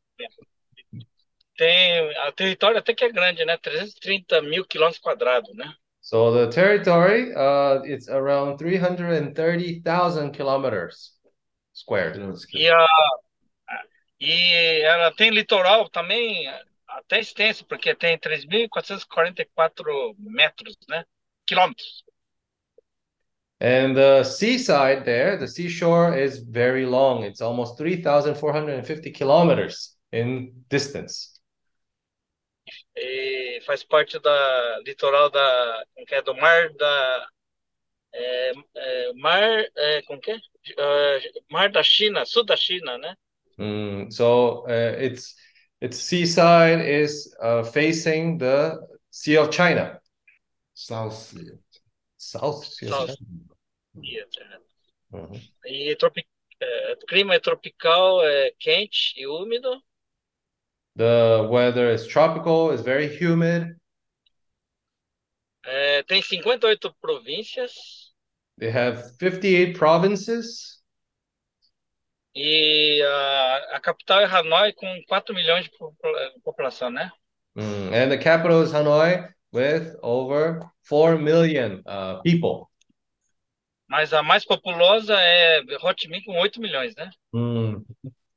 Tem, 1.56 2.10
o 2.28 2.32
território 2.32 2.78
até 2.78 2.94
que 2.94 3.04
é 3.04 3.12
grande, 3.12 3.44
né? 3.44 3.56
330 3.56 4.42
mil 4.42 4.64
quilômetros 4.66 5.00
quadrados, 5.00 5.54
né? 5.54 5.74
So 6.00 6.32
the 6.32 6.48
territory, 6.48 7.32
uh, 7.34 7.82
it's 7.84 8.08
around 8.08 8.58
330,000 8.58 10.32
kilometers 10.32 11.12
squared. 11.72 12.16
E, 12.52 12.68
a, 12.68 12.86
e 14.20 14.82
ela 14.82 15.12
tem 15.14 15.30
litoral 15.30 15.88
também 15.88 16.46
até 16.86 17.20
extenso, 17.20 17.64
porque 17.66 17.94
tem 17.94 18.18
3.444 18.18 20.14
metros, 20.18 20.76
né? 20.88 21.04
Quilômetros. 21.44 22.05
And 23.60 23.96
the 23.96 24.22
seaside 24.22 25.04
there, 25.04 25.38
the 25.38 25.48
seashore 25.48 26.16
is 26.16 26.38
very 26.40 26.84
long. 26.84 27.24
It's 27.24 27.40
almost 27.40 27.78
3,450 27.78 29.12
kilometers 29.12 29.96
in 30.12 30.52
distance. 30.68 31.40
E 32.94 33.60
faz 33.66 33.82
parte 33.84 34.18
da 34.18 34.80
litoral 34.84 35.30
da, 35.30 35.84
como 35.94 36.06
que 36.06 36.14
é, 36.14 36.22
do 36.22 36.34
mar 36.34 36.72
da, 36.74 37.26
é, 38.12 38.52
é, 38.74 39.12
mar, 39.14 39.64
é, 39.76 40.02
como 40.02 40.20
que 40.20 40.32
é? 40.32 40.38
É, 40.78 41.20
mar 41.50 41.70
da 41.70 41.82
China, 41.82 42.24
sul 42.24 42.44
da 42.44 42.56
China, 42.56 42.98
né? 42.98 43.14
Mm, 43.58 44.10
so 44.10 44.66
uh, 44.66 44.96
its 45.00 45.34
its 45.80 45.96
seaside 45.98 46.80
is 46.80 47.34
uh, 47.40 47.62
facing 47.62 48.38
the 48.38 48.78
Sea 49.10 49.38
of 49.38 49.50
China. 49.50 49.98
South. 50.74 51.14
Sea. 51.14 51.52
South 52.18 52.64
Sea 52.66 52.88
of 52.88 53.10
South. 53.10 53.16
É, 54.02 54.58
Mhm. 55.10 55.40
E 55.66 55.94
tropi, 55.96 56.26
é, 56.60 56.92
o 56.94 57.06
clima 57.06 57.34
é 57.34 57.40
tropical, 57.40 58.22
é 58.24 58.52
quente 58.58 59.12
e 59.16 59.26
úmido. 59.26 59.82
The 60.96 61.46
weather 61.48 61.90
is 61.90 62.08
tropical, 62.08 62.72
it's 62.72 62.82
very 62.82 63.06
humid. 63.06 63.76
É, 65.64 66.02
tem 66.04 66.22
58 66.22 66.94
províncias 67.00 67.72
They 68.58 68.70
have 68.70 69.02
58 69.18 69.78
provinces. 69.78 70.82
e 72.34 73.02
a, 73.02 73.76
a 73.76 73.80
capital 73.80 74.20
é 74.20 74.24
Hanoi 74.26 74.72
com 74.74 74.86
4 75.08 75.34
milhões 75.34 75.64
de 75.64 75.70
popula- 75.70 76.32
população, 76.44 76.90
né? 76.90 77.10
Mm, 77.56 77.92
and 77.92 78.10
the 78.10 78.18
capital 78.18 78.60
is 78.62 78.72
Hanoi 78.72 79.28
with 79.52 79.96
over 80.02 80.60
4 80.82 81.16
million 81.18 81.82
uh, 81.86 82.20
people. 82.22 82.70
Mas 83.88 84.12
a 84.12 84.22
mais 84.22 84.44
populosa 84.44 85.14
é 85.14 85.60
Ho 85.82 85.92
Chi 85.96 86.08
Minh 86.08 86.22
com 86.24 86.36
8 86.38 86.60
milhões, 86.60 86.94
né? 86.96 87.10
Mm. 87.32 87.84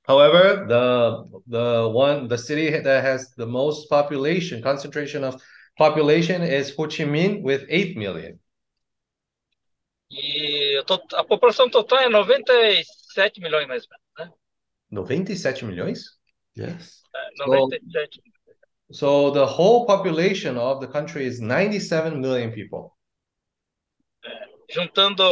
However, 0.07 0.67
the 0.67 1.41
the 1.47 1.87
one 1.87 2.27
the 2.27 2.37
city 2.37 2.71
that 2.81 3.05
has 3.05 3.33
the 3.35 3.45
most 3.45 3.87
population 3.89 4.61
concentration 4.61 5.23
of 5.23 5.37
population 5.77 6.43
is 6.43 6.73
Ho 6.77 6.87
Chi 6.87 7.05
Minh 7.05 7.41
with 7.43 7.65
8 7.69 7.97
million. 7.97 8.37
E 10.11 10.81
a 11.13 11.23
população 11.23 11.69
total 11.69 11.99
é 11.99 12.09
97 12.09 13.39
milhões 13.39 13.67
mais 13.67 13.83
ou 13.83 13.89
menos, 13.91 14.31
né? 14.31 14.37
97 14.91 15.65
milhões? 15.65 16.17
Yes. 16.57 17.03
É, 17.15 17.35
So- 17.37 17.45
97. 17.45 18.21
So 18.91 19.31
the 19.31 19.45
whole 19.45 19.85
population 19.85 20.57
of 20.57 20.79
the 20.83 20.91
country 20.91 21.27
is 21.27 21.39
97 21.39 22.19
million 22.19 22.51
people. 22.51 22.91
Juntando 24.69 25.23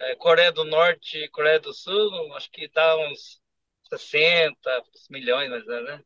é, 0.00 0.14
Coreia 0.16 0.52
do 0.52 0.64
Norte 0.64 1.18
e 1.18 1.28
Coreia 1.30 1.60
do 1.60 1.72
Sul, 1.72 2.34
acho 2.36 2.50
que 2.50 2.68
dá 2.68 2.96
uns 2.96 3.40
60 3.88 4.82
milhões 5.10 5.50
mais 5.50 5.62
ou 5.64 5.68
menos, 5.68 5.88
né? 5.90 6.02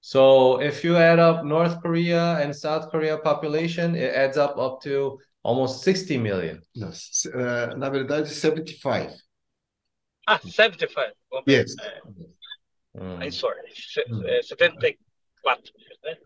So 0.00 0.60
if 0.62 0.84
you 0.84 0.96
add 0.96 1.18
up 1.18 1.44
North 1.44 1.80
Korea 1.82 2.38
and 2.40 2.54
South 2.54 2.90
Korea 2.90 3.18
population, 3.18 3.94
it 3.94 4.14
adds 4.14 4.36
up 4.36 4.56
up 4.58 4.80
to 4.82 5.18
almost 5.42 5.82
60 5.82 6.18
million. 6.18 6.60
Não, 6.74 6.92
se- 6.92 7.28
eh, 7.30 7.74
na 7.76 7.90
verdade, 7.90 8.28
75. 8.28 9.12
Ah, 10.26 10.38
75. 10.38 11.16
Vamos 11.30 11.46
ver. 11.46 11.60
Yes. 11.60 11.76
É, 11.76 12.02
Mm. 12.94 13.22
I'm 13.22 13.30
sorry. 13.32 13.70
Se- 13.74 14.04
Hum. 14.10 14.22
é, 14.26 14.42
74. 14.42 15.72
Né? 16.04 16.18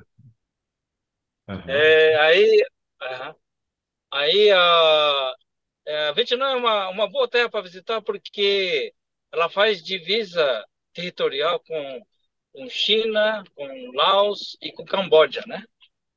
Aham. 1.48 1.68
É, 1.68 2.16
aí, 2.20 2.64
aham. 3.02 3.34
Aí 4.12 4.50
a, 4.50 5.34
é, 5.86 6.08
a 6.08 6.12
Vietnã 6.12 6.50
é 6.50 6.56
uma, 6.56 6.88
uma 6.90 7.08
boa 7.08 7.28
terra 7.28 7.48
para 7.48 7.62
visitar 7.62 8.00
porque 8.02 8.92
ela 9.32 9.48
faz 9.48 9.82
divisa 9.82 10.64
territorial 10.92 11.58
com, 11.60 12.02
com 12.52 12.68
China, 12.68 13.42
com 13.54 13.92
Laos 13.94 14.56
e 14.60 14.70
com 14.70 14.84
Camboja, 14.84 15.42
né? 15.46 15.64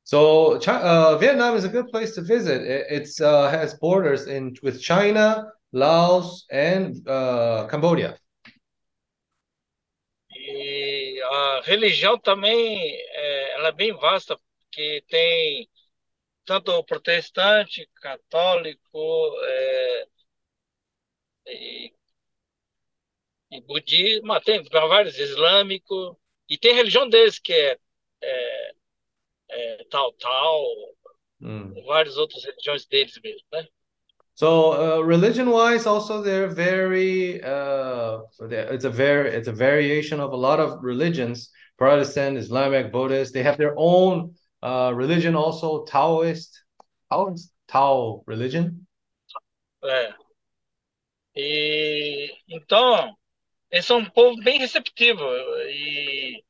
So 0.03 0.57
uh, 0.57 1.17
Vietnam 1.17 1.55
is 1.55 1.65
a 1.65 1.67
good 1.67 1.89
place 1.89 2.13
to 2.13 2.21
visit. 2.21 2.61
It 2.61 3.09
uh, 3.21 3.49
has 3.49 3.73
borders 3.79 4.27
in 4.27 4.53
with 4.61 4.79
China, 4.79 5.51
Laos, 5.73 6.45
and 6.51 7.01
uh, 7.07 7.65
Cambodia. 7.67 8.15
E 10.29 11.19
a 11.23 11.61
religião 11.63 12.19
também 12.19 12.77
é, 12.77 13.55
ela 13.55 13.69
é 13.69 13.71
bem 13.71 13.93
vasta, 13.93 14.37
porque 14.37 15.03
tem 15.07 15.67
tanto 16.45 16.83
protestante, 16.83 17.89
católico 18.01 19.31
é, 19.43 20.07
e, 21.47 21.93
e 23.51 23.61
budismo, 23.61 24.39
tem 24.41 24.63
vários 24.63 25.17
islâmico 25.17 26.19
e 26.49 26.57
tem 26.57 26.73
religião 26.75 27.09
deles 27.09 27.39
que 27.39 27.53
é, 27.53 27.77
é, 28.21 28.71
é 29.49 29.83
tal 29.89 30.13
tal, 30.13 30.63
Mm. 31.41 31.73
várias 31.85 32.17
outras 32.17 32.43
religiões 32.45 32.85
deles 32.85 33.19
mesmo, 33.21 33.45
né? 33.51 33.67
So 34.33 34.73
uh, 34.73 35.01
religion-wise, 35.01 35.87
also 35.87 36.21
they're 36.21 36.49
very 36.49 37.41
uh, 37.41 38.21
it's 38.73 38.85
a 38.85 38.89
very 38.89 39.29
it's 39.35 39.47
a 39.47 39.53
variation 39.53 40.19
of 40.19 40.33
a 40.33 40.35
lot 40.35 40.59
of 40.59 40.83
religions. 40.83 41.51
Protestant, 41.77 42.37
Islamic, 42.37 42.91
Buddhist. 42.91 43.33
They 43.33 43.43
have 43.43 43.57
their 43.57 43.73
own 43.77 44.33
uh, 44.65 44.91
religion 44.93 45.35
also, 45.35 45.83
Taoist, 45.85 46.65
Taoist, 47.09 47.51
Tao 47.67 48.23
religion. 48.27 48.71
É. 49.83 50.13
E 51.35 52.31
então, 52.47 53.13
eles 53.69 53.85
são 53.85 53.99
um 53.99 54.05
povo 54.05 54.41
bem 54.43 54.57
receptivo. 54.57 55.21
E, 55.67 56.43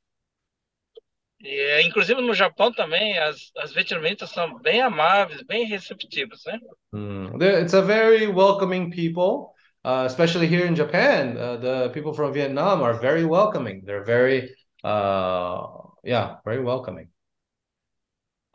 e 1.42 1.82
inclusive 1.82 2.22
no 2.22 2.34
Japão 2.34 2.72
também, 2.72 3.18
as, 3.18 3.52
as 3.58 3.74
vietnamitas 3.74 4.30
são 4.30 4.60
bem 4.60 4.82
amáveis, 4.82 5.42
bem 5.44 5.66
receptivas, 5.66 6.44
né? 6.46 6.60
Mm. 6.94 7.42
It's 7.42 7.74
a 7.74 7.82
very 7.82 8.28
welcoming 8.28 8.90
people, 8.90 9.54
uh, 9.84 10.06
especially 10.06 10.48
here 10.48 10.66
in 10.66 10.76
Japan. 10.76 11.38
Uh, 11.38 11.58
the 11.58 11.90
people 11.90 12.14
from 12.14 12.32
Vietnam 12.32 12.82
are 12.82 13.00
very 13.00 13.26
welcoming. 13.26 13.84
They're 13.84 14.06
very, 14.06 14.56
uh, 14.84 15.68
yeah, 16.04 16.38
very 16.46 16.64
welcoming. 16.64 17.10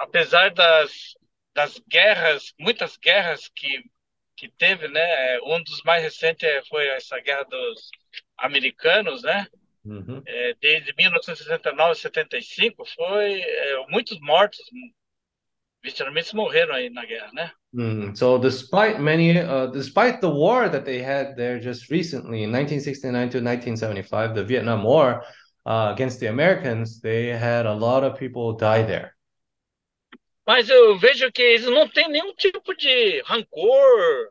Apesar 0.00 0.48
das, 0.54 1.14
das 1.54 1.78
guerras, 1.86 2.54
muitas 2.58 2.96
guerras 2.96 3.50
que, 3.54 3.84
que 4.34 4.48
teve, 4.56 4.88
né? 4.88 5.38
Um 5.42 5.62
dos 5.62 5.82
mais 5.82 6.02
recentes 6.02 6.48
foi 6.68 6.86
essa 6.88 7.20
guerra 7.20 7.44
dos 7.44 7.90
americanos, 8.38 9.22
né? 9.22 9.46
Mhm. 9.84 10.22
É, 10.26 10.54
desde 10.60 10.94
1969 10.96 11.94
75 12.00 12.84
foi 12.86 13.40
é, 13.42 13.86
muitos 13.88 14.18
mortos 14.20 14.58
vietnamitas 15.82 16.32
morreram 16.32 16.74
aí 16.74 16.88
na 16.90 17.04
guerra, 17.04 17.30
né? 17.32 17.50
Mm, 17.72 18.14
So 18.14 18.38
despite 18.38 18.98
many, 18.98 19.38
uh, 19.38 19.70
despite 19.70 20.20
the 20.20 20.28
war 20.28 20.70
that 20.70 20.84
they 20.84 21.02
had 21.02 21.36
there 21.36 21.60
just 21.60 21.90
recently 21.90 22.42
in 22.42 22.50
1969 22.50 23.30
to 23.30 23.40
1975, 23.40 24.34
the 24.34 24.44
Vietnam 24.44 24.82
War 24.82 25.22
uh, 25.66 25.92
against 25.92 26.20
the 26.20 26.28
Americans, 26.28 27.00
they 27.00 27.28
had 27.28 27.66
a 27.66 27.74
lot 27.74 28.02
of 28.02 28.18
people 28.18 28.56
die 28.56 28.82
there. 28.82 29.14
Mas 30.50 30.68
eu 30.68 30.98
vejo 30.98 31.30
que 31.30 31.40
eles 31.40 31.66
não 31.66 31.88
têm 31.88 32.08
nenhum 32.08 32.34
tipo 32.34 32.74
de 32.74 33.20
rancor, 33.22 34.30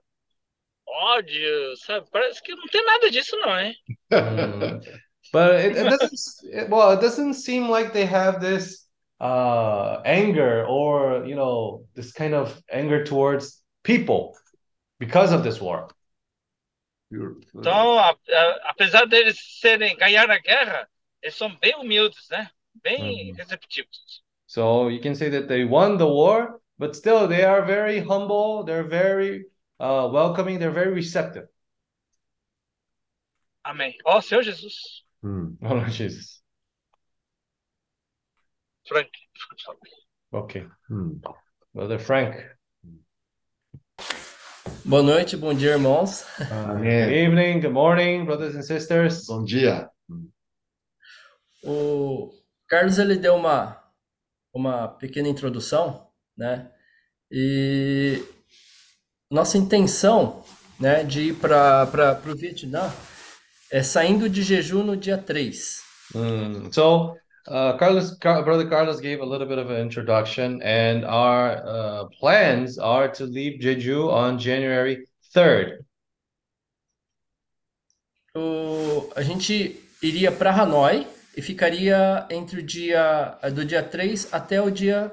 ódio, 0.85 1.77
sabe? 1.77 2.09
Parece 2.11 2.43
que 2.43 2.53
não 2.53 2.67
tem 2.67 2.83
nada 2.85 3.09
disso 3.09 3.37
não, 3.37 3.57
hein? 3.57 3.75
But 5.31 5.55
it, 5.61 5.77
it 5.77 5.87
doesn't, 5.89 6.19
it- 6.51 6.69
well, 6.69 6.91
it 6.91 6.99
doesn't 6.99 7.35
seem 7.35 7.69
like 7.69 7.93
they 7.93 8.05
have 8.05 8.41
this 8.41 8.85
uh, 9.21 10.01
anger 10.03 10.65
or, 10.67 11.25
you 11.25 11.35
know, 11.35 11.85
this 11.95 12.11
kind 12.11 12.33
of 12.33 12.61
anger 12.69 13.05
towards 13.05 13.61
people 13.83 14.35
because 14.99 15.31
of 15.31 15.41
this 15.43 15.61
war. 15.61 15.87
Então, 17.59 17.97
a- 17.99 18.11
a- 18.11 18.69
apesar 18.71 19.05
deles 19.07 19.37
serem 19.61 19.95
ganhar 19.95 20.29
a 20.29 20.37
guerra, 20.39 20.89
eles 21.21 21.35
são 21.35 21.55
bem 21.57 21.75
humildes, 21.75 22.27
né? 22.29 22.49
Bem 22.83 23.31
Uhum. 23.31 23.35
receptivos. 23.35 24.21
So 24.49 24.87
you 24.87 24.99
can 24.99 25.13
say 25.13 25.29
that 25.29 25.47
they 25.47 25.63
won 25.63 25.99
the 25.99 26.07
war, 26.07 26.59
but 26.79 26.95
still 26.95 27.27
they 27.27 27.43
are 27.43 27.63
very 27.63 27.99
humble. 27.99 28.63
They're 28.63 28.89
very 28.89 29.45
uh, 29.79 30.09
welcoming. 30.11 30.57
They're 30.57 30.71
very 30.71 30.91
receptive. 30.91 31.45
Amém. 33.63 33.93
Ó, 34.07 34.23
Senhor 34.23 34.41
Jesus. 34.41 35.03
Hmm. 35.21 35.53
Oh, 35.61 35.75
Lord 35.75 35.91
Jesus. 35.91 36.41
Frank. 38.87 39.09
Okay. 40.33 40.65
Hmm. 40.87 41.21
Brother 41.75 41.99
Frank. 41.99 42.43
Boa 44.83 45.03
noite, 45.03 45.37
bom 45.37 45.53
dia, 45.53 45.73
irmãos. 45.73 46.25
Good 46.39 47.13
evening. 47.13 47.59
Good 47.59 47.73
morning, 47.73 48.25
brothers 48.25 48.55
and 48.55 48.65
sisters. 48.65 49.27
Bom 49.27 49.45
dia. 49.45 49.91
O 51.63 52.31
Carlos 52.67 52.97
ele 52.97 53.15
deu 53.15 53.35
uma 53.35 53.78
uma 54.53 54.87
pequena 54.87 55.29
introdução, 55.29 56.07
né? 56.37 56.71
E 57.31 58.23
nossa 59.31 59.57
intenção, 59.57 60.43
né, 60.79 61.03
de 61.03 61.29
ir 61.29 61.35
para 61.35 62.19
o 62.25 62.35
Vietnã 62.35 62.91
é 63.71 63.83
saindo 63.83 64.29
de 64.29 64.41
jejum 64.43 64.83
no 64.83 64.97
dia 64.97 65.17
3. 65.17 65.81
Mm, 66.15 66.71
So, 66.73 67.13
uh, 67.47 67.77
Carlos, 67.77 68.17
Car- 68.17 68.43
brother 68.43 68.67
Carlos 68.69 68.99
gave 68.99 69.21
a 69.21 69.25
little 69.25 69.47
bit 69.47 69.59
of 69.59 69.69
an 69.71 69.81
introduction, 69.81 70.61
and 70.63 71.05
our 71.05 71.61
uh, 71.65 72.05
plans 72.19 72.77
are 72.79 73.09
to 73.09 73.25
leave 73.25 73.59
Jeju 73.61 74.09
on 74.11 74.39
January 74.39 75.05
3rd. 75.33 75.85
O, 78.35 79.11
a 79.15 79.21
gente 79.21 79.79
iria 80.01 80.31
para 80.31 80.51
Hanoi 80.51 81.07
e 81.35 81.41
ficaria 81.41 82.27
entre 82.29 82.59
o 82.59 82.63
dia 82.63 83.37
do 83.53 83.63
dia 83.63 83.83
3 83.83 84.33
até 84.33 84.61
o 84.61 84.69
dia 84.69 85.11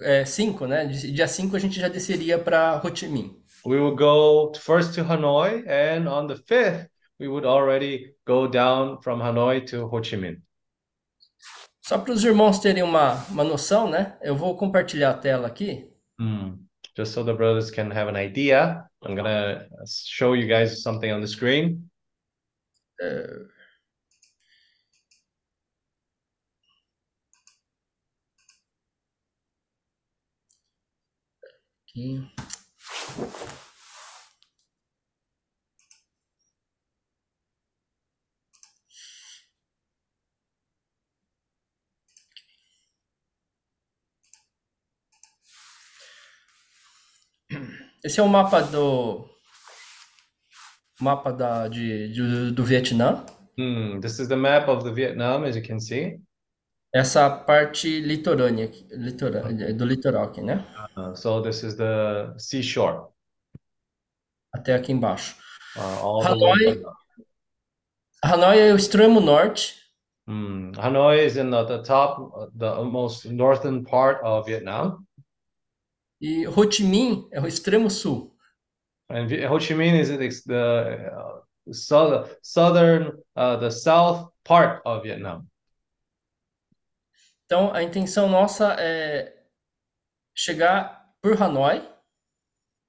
é, 0.00 0.24
5, 0.24 0.66
né? 0.66 0.86
Dia 0.86 1.26
5 1.26 1.56
a 1.56 1.58
gente 1.58 1.80
já 1.80 1.88
desceria 1.88 2.38
para 2.38 2.80
Ho 2.84 2.94
Chi 2.94 3.08
Minh. 3.08 3.42
We 3.64 3.80
would 3.80 3.96
go 3.96 4.52
first 4.58 4.94
to 4.94 5.02
Hanoi, 5.02 5.64
and 5.66 6.08
on 6.08 6.28
the 6.28 6.34
5th, 6.34 6.88
we 7.18 7.26
would 7.26 7.46
already 7.46 8.14
go 8.26 8.46
down 8.46 9.00
from 9.02 9.20
Hanoi 9.20 9.62
to 9.66 9.86
Ho 9.86 10.00
Chi 10.02 10.16
Minh. 10.16 10.42
Só 11.82 11.98
para 11.98 12.12
os 12.12 12.24
irmãos 12.24 12.58
terem 12.58 12.82
uma, 12.82 13.14
uma 13.30 13.44
noção, 13.44 13.88
né? 13.88 14.16
Eu 14.20 14.36
vou 14.36 14.56
compartilhar 14.56 15.10
a 15.10 15.14
tela 15.14 15.46
aqui. 15.46 15.88
Mm. 16.20 16.58
Just 16.96 17.12
so 17.12 17.24
the 17.24 17.32
brothers 17.32 17.70
can 17.70 17.92
have 17.92 18.08
an 18.08 18.16
idea, 18.16 18.88
I'm 19.02 19.14
gonna 19.14 19.68
show 19.86 20.34
you 20.34 20.48
guys 20.48 20.82
something 20.82 21.12
on 21.12 21.20
the 21.20 21.26
screen. 21.26 21.88
Aqui. 31.96 32.20
Esse 48.04 48.20
é 48.20 48.22
o 48.22 48.28
mapa 48.28 48.60
do 48.62 49.28
mapa 51.00 51.32
da, 51.32 51.68
de, 51.68 52.12
de- 52.12 52.50
do 52.52 52.64
Vietnã. 52.64 53.24
Hmm, 53.58 54.00
This 54.00 54.18
is 54.18 54.28
the 54.28 54.36
map 54.36 54.68
of 54.68 54.84
the 54.84 54.92
Vietnam, 54.92 55.44
as 55.44 55.56
you 55.56 55.62
can 55.62 55.80
see. 55.80 56.20
Essa 56.96 57.28
parte 57.30 58.00
litorânea, 58.00 58.64
aqui- 58.64 58.86
litora- 58.92 59.52
do 59.74 59.84
litoral 59.84 60.24
aqui, 60.24 60.40
né? 60.40 60.64
Uh, 60.96 61.14
so 61.14 61.42
this 61.42 61.62
is 61.62 61.74
the 61.76 62.32
seashore, 62.38 63.08
Até 64.54 64.74
aqui 64.74 64.92
embaixo. 64.92 65.36
uh, 65.76 66.22
Hanoi. 66.26 66.82
Hanoi 68.24 68.58
é 68.60 68.72
o 68.72 68.76
extremo 68.76 69.20
norte. 69.20 69.74
Hmm, 70.26 70.72
Hanoi 70.78 71.24
is 71.26 71.36
in 71.36 71.50
the, 71.50 71.64
the 71.66 71.82
top, 71.82 72.32
the 72.58 72.82
most 72.84 73.26
northern 73.28 73.84
part 73.84 74.22
of 74.24 74.46
Vietnam, 74.46 75.04
E 76.18 76.44
Ho 76.46 76.66
Chi 76.66 76.82
Minh 76.82 77.28
é 77.30 77.38
o 77.42 77.46
extremo 77.46 77.90
sul. 77.90 78.34
and 79.10 79.28
Ho 79.50 79.58
Chi 79.58 79.74
Minh 79.74 80.00
is 80.00 80.08
the 80.08 80.16
the 80.46 81.12
uh, 81.12 81.42
southern, 81.72 82.24
southern, 82.42 83.12
uh, 83.36 83.56
the 83.60 83.70
south 83.70 84.30
part 84.44 84.80
of 84.86 85.02
Vietnam. 85.02 85.46
Então, 87.46 87.72
a 87.72 87.82
intenção 87.82 88.28
nossa 88.28 88.74
é 88.78 89.32
chegar 90.34 91.06
por 91.22 91.40
Hanoi, 91.40 91.82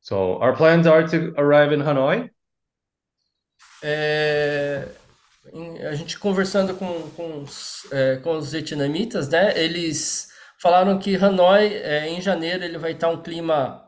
So 0.02 0.34
our 0.42 0.56
plans 0.56 0.88
are 0.88 1.04
to 1.10 1.34
arrive 1.38 1.74
in 1.74 1.82
Hanoi. 1.82 2.30
é, 3.84 4.88
a 5.90 5.96
gente 5.96 6.18
conversando 6.18 6.76
com, 6.76 7.10
com, 7.12 7.42
os, 7.44 7.92
é, 7.92 8.18
com 8.18 8.38
os 8.38 8.52
vietnamitas, 8.52 9.30
né? 9.30 9.58
Eles 9.58 10.30
falaram 10.62 10.98
que 10.98 11.16
Hanoi, 11.16 11.74
é, 11.76 12.08
em 12.10 12.22
janeiro, 12.22 12.64
ele 12.64 12.78
vai 12.78 12.94
estar 12.94 13.10
um 13.10 13.22
clima 13.22 13.84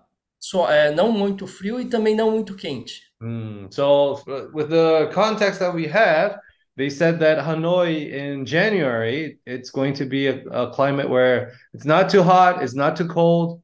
é, 0.70 0.92
não 0.92 1.12
muito 1.12 1.48
frio 1.48 1.80
e 1.80 1.86
também 1.90 2.16
não 2.16 2.32
muito 2.32 2.56
quente. 2.56 3.02
Hmm, 3.22 3.68
So 3.72 4.22
with 4.54 4.70
the 4.70 5.08
context 5.14 5.60
that 5.60 5.76
we 5.76 5.86
have, 5.88 6.40
they 6.80 6.90
said 6.90 7.20
that 7.20 7.40
Hanoi 7.40 8.10
in 8.10 8.46
January, 8.46 9.38
it's 9.46 9.70
going 9.70 9.94
to 9.96 10.06
be 10.06 10.28
a, 10.28 10.42
a 10.46 10.72
climate 10.72 11.10
where 11.10 11.52
it's 11.74 11.84
not 11.84 12.10
too 12.10 12.24
hot, 12.24 12.64
it's 12.64 12.74
not 12.74 12.96
too 12.96 13.06
cold. 13.06 13.62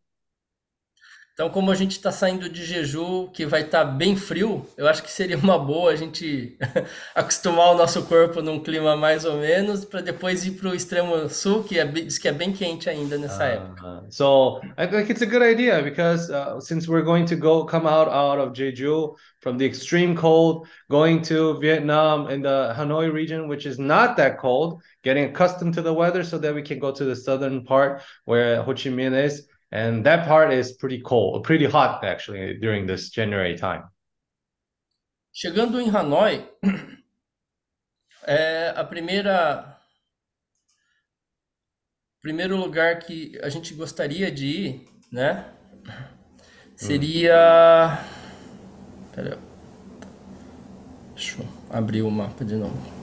Então, 1.36 1.50
como 1.50 1.70
a 1.70 1.76
gente 1.76 1.92
está 1.92 2.14
saindo 2.14 2.48
de 2.48 2.64
Jeju, 2.64 3.30
que 3.34 3.46
vai 3.46 3.64
estar 3.64 3.84
bem 3.84 4.16
frio, 4.16 4.66
eu 4.78 4.88
acho 4.88 5.04
que 5.04 5.12
seria 5.12 5.38
uma 5.38 5.60
boa 5.60 5.92
a 5.92 5.96
gente 5.98 6.58
acostumar 7.14 7.72
o 7.74 7.78
nosso 7.78 8.04
corpo 8.04 8.42
num 8.42 8.58
clima 8.64 8.96
mais 8.96 9.26
ou 9.26 9.36
menos, 9.36 9.84
para 9.84 10.00
depois 10.00 10.46
ir 10.46 10.52
para 10.52 10.70
o 10.70 10.74
extremo 10.74 11.28
sul, 11.28 11.62
que 11.62 11.78
é, 11.78 11.84
bem- 11.84 12.06
diz 12.06 12.18
que 12.18 12.30
é 12.30 12.32
bem 12.32 12.54
quente 12.54 12.90
ainda 12.90 13.18
nessa 13.18 13.44
época. 13.44 13.86
Uh, 13.86 14.06
so 14.10 14.62
I 14.78 14.88
think 14.88 15.12
it's 15.12 15.22
a 15.22 15.26
good 15.26 15.44
idea 15.44 15.82
because 15.82 16.32
uh, 16.32 16.58
since 16.62 16.88
we're 16.88 17.04
going 17.04 17.26
to 17.26 17.36
go 17.36 17.66
come 17.66 17.86
out 17.86 18.08
out 18.08 18.40
of 18.40 18.54
Jeju 18.54 19.14
from 19.42 19.58
the 19.58 19.66
extreme 19.66 20.16
cold, 20.16 20.66
going 20.90 21.22
to 21.24 21.60
Vietnam 21.60 22.30
in 22.30 22.44
the 22.44 22.74
Hanoi 22.78 23.12
region, 23.12 23.50
which 23.50 23.66
is 23.66 23.78
not 23.78 24.16
that 24.16 24.38
cold, 24.40 24.82
getting 25.04 25.26
accustomed 25.26 25.74
to 25.74 25.82
the 25.82 25.94
weather 25.94 26.24
so 26.24 26.38
that 26.38 26.56
we 26.56 26.62
can 26.62 26.80
go 26.80 26.94
to 26.94 27.04
the 27.04 27.14
southern 27.16 27.66
part 27.66 28.02
where 28.24 28.64
Ho 28.64 28.72
Chi 28.74 28.90
Minh 28.90 29.14
is, 29.22 29.50
and 29.72 30.04
that 30.04 30.28
part 30.28 30.54
is 30.54 30.74
pretty 30.78 31.02
cold, 31.02 31.44
pretty 31.44 31.66
hot 31.66 32.04
actually 32.04 32.58
during 32.60 32.86
this 32.86 33.10
January 33.10 33.56
time. 33.56 33.84
Chegando 35.34 35.80
em 35.80 35.90
Hanoi, 35.90 36.48
é 38.26 38.74
a 38.76 38.84
primeira 38.84 39.78
primeiro 42.22 42.56
lugar 42.58 43.00
que 43.00 43.38
a 43.44 43.50
gente 43.50 43.74
gostaria 43.74 44.32
de 44.32 44.48
ir, 44.48 44.88
né? 45.12 45.46
Seria 46.76 48.00
Pera, 49.14 49.38
deixa 51.14 51.42
eu 51.42 51.48
abrir 51.70 52.02
o 52.02 52.12
mapa 52.12 52.44
de 52.44 52.56
novo. 52.56 52.95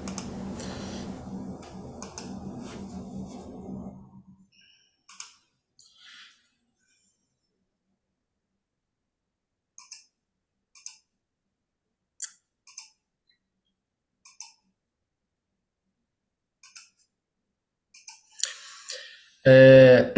É, 19.47 20.13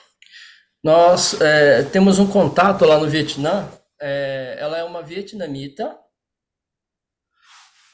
nós 0.82 1.40
é, 1.40 1.82
temos 1.84 2.18
um 2.18 2.30
contato 2.30 2.84
lá 2.84 2.98
no 2.98 3.08
Vietnã. 3.08 3.68
É, 4.00 4.56
ela 4.58 4.78
é 4.78 4.84
uma 4.84 5.02
vietnamita. 5.02 5.98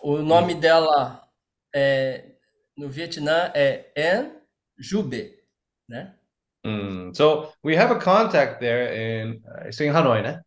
O 0.03 0.19
nome 0.19 0.55
dela 0.55 1.23
é, 1.75 2.25
no 2.77 2.89
Vietnã 2.89 3.51
é 3.55 3.93
An 3.97 4.31
Jube, 4.79 5.37
né? 5.89 6.15
Mm, 6.65 7.15
So 7.15 7.53
we 7.63 7.77
have 7.77 7.91
a 7.91 7.99
contact 7.99 8.61
there 8.61 8.93
in 8.95 9.43
uh, 9.47 9.67
it's 9.67 9.81
in 9.81 9.91
Hanoi, 9.91 10.23
né? 10.23 10.41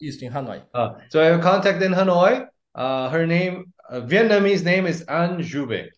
Isso, 0.00 0.24
em 0.24 0.28
Hanoi. 0.28 0.62
Uh, 0.74 0.94
so 1.10 1.20
I 1.20 1.26
have 1.26 1.40
a 1.40 1.42
contact 1.42 1.82
in 1.82 1.92
Hanoi. 1.92 2.48
Uh, 2.74 3.08
her 3.10 3.26
name, 3.26 3.72
uh, 3.90 4.00
Vietnamese 4.00 4.64
name 4.64 4.86
is 4.86 5.04
An 5.08 5.40
Jube. 5.42 5.90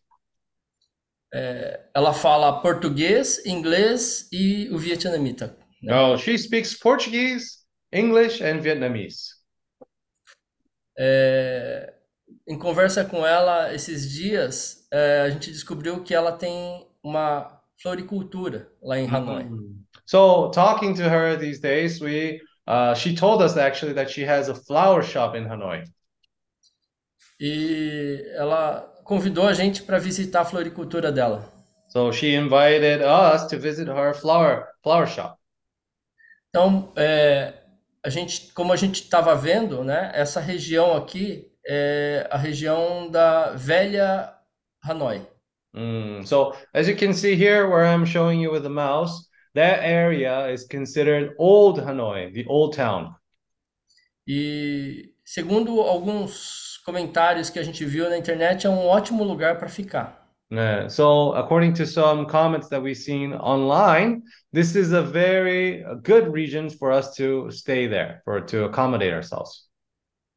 Ela 1.94 2.12
fala 2.12 2.60
português, 2.60 3.44
inglês 3.46 4.28
e 4.32 4.68
o 4.70 4.78
vietnamita. 4.78 5.56
né? 5.82 5.94
Oh, 5.94 6.16
she 6.18 6.36
speaks 6.36 6.78
Portuguese, 6.78 7.58
English, 7.92 8.42
and 8.42 8.60
Vietnamese. 8.60 9.34
É, 10.98 11.94
em 12.46 12.58
conversa 12.58 13.04
com 13.04 13.26
ela 13.26 13.72
esses 13.72 14.10
dias, 14.10 14.86
é, 14.92 15.22
a 15.22 15.30
gente 15.30 15.50
descobriu 15.50 16.02
que 16.02 16.14
ela 16.14 16.32
tem 16.32 16.86
uma 17.02 17.60
floricultura 17.80 18.70
lá 18.82 18.98
em 18.98 19.08
Hanoi. 19.08 19.46
So 20.04 20.50
talking 20.50 20.92
to 20.94 21.02
her 21.02 21.38
these 21.38 21.60
days, 21.60 22.00
we 22.00 22.40
uh, 22.66 22.94
she 22.94 23.14
told 23.14 23.42
us 23.42 23.56
actually 23.56 23.94
that 23.94 24.10
she 24.10 24.24
has 24.28 24.48
a 24.48 24.54
flower 24.54 25.02
shop 25.02 25.38
in 25.38 25.44
Hanoi. 25.46 25.84
E 27.40 28.22
ela 28.34 28.92
convidou 29.10 29.48
a 29.48 29.52
gente 29.52 29.82
para 29.82 29.98
visitar 29.98 30.42
a 30.42 30.44
floricultura 30.44 31.10
dela. 31.10 31.52
So 31.88 32.12
she 32.12 32.36
invited 32.36 33.02
us 33.02 33.44
to 33.48 33.58
visit 33.58 33.88
her 33.88 34.14
flower 34.14 34.68
flower 34.84 35.08
shop. 35.08 35.36
Então, 36.48 36.92
é, 36.94 37.54
a 38.04 38.08
gente, 38.08 38.52
como 38.52 38.72
a 38.72 38.76
gente 38.76 39.02
estava 39.02 39.34
vendo, 39.34 39.82
né, 39.82 40.12
essa 40.14 40.38
região 40.38 40.96
aqui 40.96 41.50
é 41.66 42.28
a 42.30 42.38
região 42.38 43.10
da 43.10 43.50
velha 43.50 44.32
Hanoi. 44.80 45.26
Mm, 45.74 46.24
so 46.24 46.54
as 46.72 46.86
you 46.86 46.96
can 46.96 47.12
see 47.12 47.34
here, 47.34 47.66
where 47.66 47.84
I'm 47.84 48.06
showing 48.06 48.40
you 48.40 48.52
with 48.52 48.62
the 48.62 48.68
mouse, 48.68 49.28
that 49.56 49.82
area 49.82 50.52
is 50.52 50.64
considered 50.68 51.34
old 51.36 51.80
Hanoi, 51.80 52.32
the 52.32 52.44
old 52.46 52.76
town. 52.76 53.12
E 54.24 55.12
segundo 55.24 55.80
alguns 55.80 56.69
comentários 56.90 57.50
que 57.50 57.58
a 57.58 57.62
gente 57.62 57.84
viu 57.84 58.08
na 58.10 58.18
internet, 58.18 58.66
é 58.66 58.70
um 58.70 58.86
ótimo 58.86 59.22
lugar 59.24 59.58
para 59.58 59.68
ficar. 59.68 60.18
Yeah, 60.52 60.88
so 60.88 61.32
according 61.34 61.74
to 61.74 61.86
some 61.86 62.26
comments 62.26 62.68
that 62.70 62.82
we've 62.82 62.96
seen 62.96 63.32
online, 63.34 64.22
this 64.52 64.74
is 64.74 64.92
a 64.92 65.00
very 65.00 65.84
uh, 65.84 65.94
good 66.02 66.28
region 66.32 66.68
for 66.68 66.90
us 66.90 67.14
to 67.14 67.48
stay 67.52 67.86
there, 67.86 68.20
for 68.24 68.40
to 68.46 68.64
accommodate 68.64 69.14
ourselves. 69.14 69.68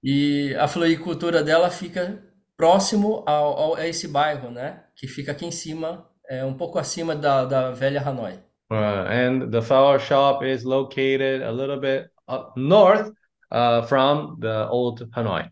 E 0.04 0.54
a 0.60 0.68
floricultura 0.68 1.44
dela 1.44 1.72
fica 1.72 2.22
próximo 2.56 3.24
ao, 3.26 3.58
ao- 3.58 3.76
a 3.76 3.88
esse 3.88 4.08
bairro, 4.08 4.52
né? 4.52 4.84
Que 4.96 5.08
fica 5.08 5.32
aqui 5.32 5.48
em 5.48 5.52
cima, 5.52 6.06
é 6.30 6.46
um 6.46 6.54
pouco 6.54 6.78
acima 6.78 7.16
da, 7.16 7.46
da 7.46 7.72
velha 7.72 8.00
Hanoi. 8.08 8.38
Uh, 8.70 8.76
and 9.10 9.50
the 9.52 9.62
flower 9.62 10.00
shop 10.00 10.44
is 10.46 10.64
located 10.64 11.42
a 11.42 11.52
little 11.52 11.80
bit 11.80 12.10
up 12.28 12.54
north 12.56 13.12
uh, 13.52 13.82
from 13.88 14.38
the 14.40 14.68
old 14.70 15.10
Hanoi. 15.16 15.50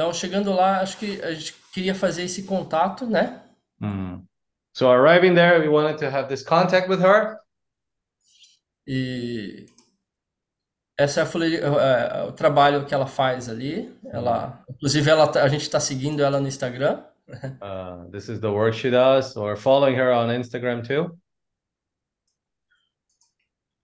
Então, 0.00 0.14
chegando 0.14 0.50
lá, 0.50 0.80
acho 0.80 0.96
que 0.96 1.20
a 1.20 1.34
gente 1.34 1.54
queria 1.74 1.94
fazer 1.94 2.22
esse 2.22 2.44
contato, 2.44 3.04
né? 3.04 3.42
Mm. 3.82 4.24
So 4.72 4.88
arriving 4.88 5.34
there, 5.34 5.60
we 5.60 5.68
wanted 5.68 5.98
to 5.98 6.06
have 6.06 6.26
this 6.26 6.42
contact 6.42 6.88
with 6.88 7.00
her. 7.00 7.36
E 8.86 9.66
essa 10.98 11.20
é 11.20 11.24
a 11.24 11.26
é, 11.26 12.20
é, 12.20 12.22
o 12.22 12.32
trabalho 12.32 12.86
que 12.86 12.94
ela 12.94 13.06
faz 13.06 13.46
ali. 13.50 13.94
Ela, 14.06 14.64
inclusive, 14.70 15.10
ela, 15.10 15.28
tá- 15.28 15.42
a 15.42 15.48
gente 15.48 15.62
está 15.62 15.78
seguindo 15.78 16.22
ela 16.22 16.40
no 16.40 16.48
Instagram. 16.48 17.04
Uh, 17.62 18.10
this 18.10 18.28
is 18.28 18.40
the 18.40 18.48
work 18.48 18.74
she 18.74 18.90
does. 18.90 19.36
We're 19.36 19.54
following 19.54 19.96
her 19.96 20.12
on 20.12 20.30
Instagram 20.30 20.82
too. 20.82 21.14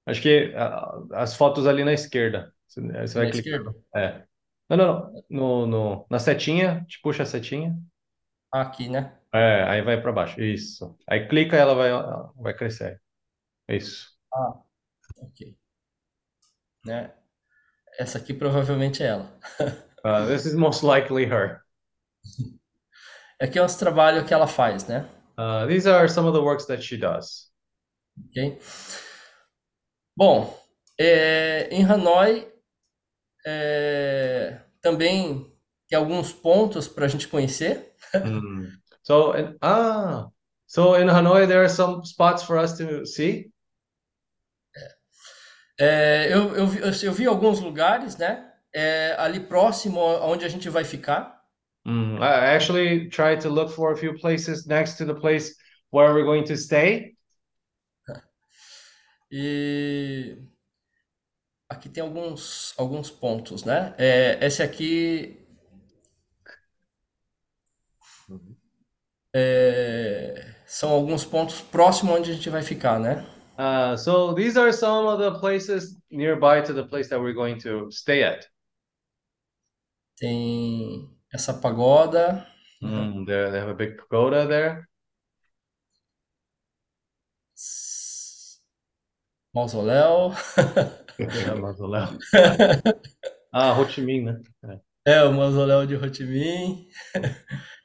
Acho 0.06 0.22
que 0.22 0.54
uh, 0.54 1.14
as 1.14 1.36
fotos 1.36 1.66
ali 1.66 1.84
na 1.84 1.92
esquerda. 1.92 2.52
Você 2.66 2.80
Na 2.80 3.04
clicar. 3.04 3.28
esquerda? 3.34 3.74
É. 3.94 4.26
Não, 4.68 4.76
não, 4.76 4.86
não. 4.86 5.24
No, 5.28 5.66
no, 5.66 6.06
na 6.10 6.18
setinha, 6.18 6.84
te 6.88 7.00
puxa 7.00 7.22
a 7.22 7.26
setinha. 7.26 7.76
Aqui, 8.52 8.88
né? 8.88 9.16
É, 9.32 9.64
aí 9.64 9.82
vai 9.82 10.00
para 10.00 10.12
baixo. 10.12 10.40
Isso. 10.40 10.96
Aí 11.08 11.28
clica 11.28 11.56
e 11.56 11.58
ela 11.58 11.74
vai, 11.74 11.90
vai 12.36 12.54
crescer. 12.54 13.00
Isso. 13.68 14.08
Ah, 14.32 14.54
ok. 15.18 15.56
Né? 16.84 17.12
Essa 17.98 18.18
aqui 18.18 18.32
provavelmente 18.32 19.02
é 19.02 19.06
ela. 19.06 19.38
Uh, 20.04 20.26
this 20.28 20.46
is 20.46 20.54
most 20.54 20.84
likely 20.84 21.24
her. 21.24 21.62
Aqui 23.40 23.58
é 23.58 23.64
os 23.64 23.76
trabalhos 23.76 24.26
que 24.26 24.32
ela 24.32 24.46
faz, 24.46 24.86
né? 24.86 25.08
Uh, 25.38 25.66
these 25.68 25.86
are 25.88 26.08
some 26.08 26.26
of 26.26 26.34
the 26.36 26.42
works 26.42 26.66
that 26.66 26.82
she 26.82 26.96
does. 26.96 27.52
Ok? 28.28 28.58
Bom, 30.16 30.58
é, 30.98 31.68
em 31.70 31.84
Hanoi 31.84 32.50
é, 33.46 34.58
também 34.82 35.52
tem 35.88 35.96
alguns 35.96 36.32
pontos 36.32 36.88
para 36.88 37.06
a 37.06 37.08
gente 37.08 37.28
conhecer. 37.28 37.94
Mm. 38.14 38.68
So, 39.02 39.32
and, 39.32 39.56
ah, 39.62 40.28
so 40.66 40.96
in 40.96 41.08
Hanoi, 41.08 41.46
there 41.46 41.60
are 41.60 41.68
some 41.68 42.04
spots 42.04 42.42
for 42.42 42.58
us 42.58 42.76
to 42.78 43.06
see. 43.06 43.52
É, 45.78 46.28
eu, 46.32 46.56
eu, 46.56 46.66
vi- 46.66 47.06
eu 47.06 47.12
vi 47.12 47.26
alguns 47.26 47.60
lugares, 47.60 48.16
né? 48.16 48.50
É, 48.74 49.14
ali 49.18 49.40
próximo 49.40 50.00
onde 50.00 50.44
a 50.44 50.48
gente 50.48 50.68
vai 50.68 50.84
ficar. 50.84 51.40
Mm, 51.86 52.18
I 52.18 52.56
actually 52.56 53.08
tried 53.08 53.40
to 53.42 53.48
look 53.48 53.72
for 53.72 53.92
a 53.92 53.96
few 53.96 54.18
places 54.18 54.66
next 54.66 54.96
to 54.98 55.06
the 55.06 55.14
place 55.14 55.54
where 55.90 56.12
we're 56.12 56.24
going 56.24 56.44
to 56.44 56.56
stay. 56.56 57.14
E 59.30 60.36
aqui 61.68 61.88
tem 61.88 62.02
alguns, 62.02 62.74
alguns 62.78 63.10
pontos, 63.10 63.64
né? 63.64 63.94
É, 63.98 64.38
esse 64.44 64.62
aqui 64.62 65.38
é, 69.34 70.54
são 70.66 70.90
alguns 70.90 71.24
pontos 71.24 71.60
próximos 71.60 72.16
onde 72.16 72.30
a 72.30 72.34
gente 72.34 72.50
vai 72.50 72.62
ficar, 72.62 72.98
né? 72.98 73.26
Uh, 73.58 73.96
so 73.96 74.34
these 74.34 74.58
are 74.58 74.72
some 74.72 75.08
of 75.08 75.18
the 75.18 75.40
places 75.40 75.96
nearby 76.10 76.62
to 76.62 76.74
the 76.74 76.84
place 76.84 77.08
that 77.08 77.18
we're 77.18 77.34
going 77.34 77.58
to 77.58 77.90
stay 77.90 78.22
at. 78.22 78.46
Tem 80.18 81.10
essa 81.32 81.54
pagoda, 81.54 82.46
Mm, 82.82 83.26
there, 83.26 83.50
they 83.50 83.58
have 83.58 83.68
a 83.68 83.74
big 83.74 83.96
pagoda 83.98 84.46
there. 84.46 84.88
Mausoléu. 89.54 90.34
É, 91.18 91.54
mausoléu. 91.54 92.08
Ah, 93.58 93.72
Ho 93.72 93.88
Chi 93.88 94.02
Minh, 94.02 94.22
né? 94.22 94.38
É. 95.06 95.14
É, 95.14 95.22
o 95.22 95.32
mausoléu 95.32 95.86
de 95.86 95.94
Ho 95.96 96.14
Chi 96.14 96.24
Minh. 96.24 96.88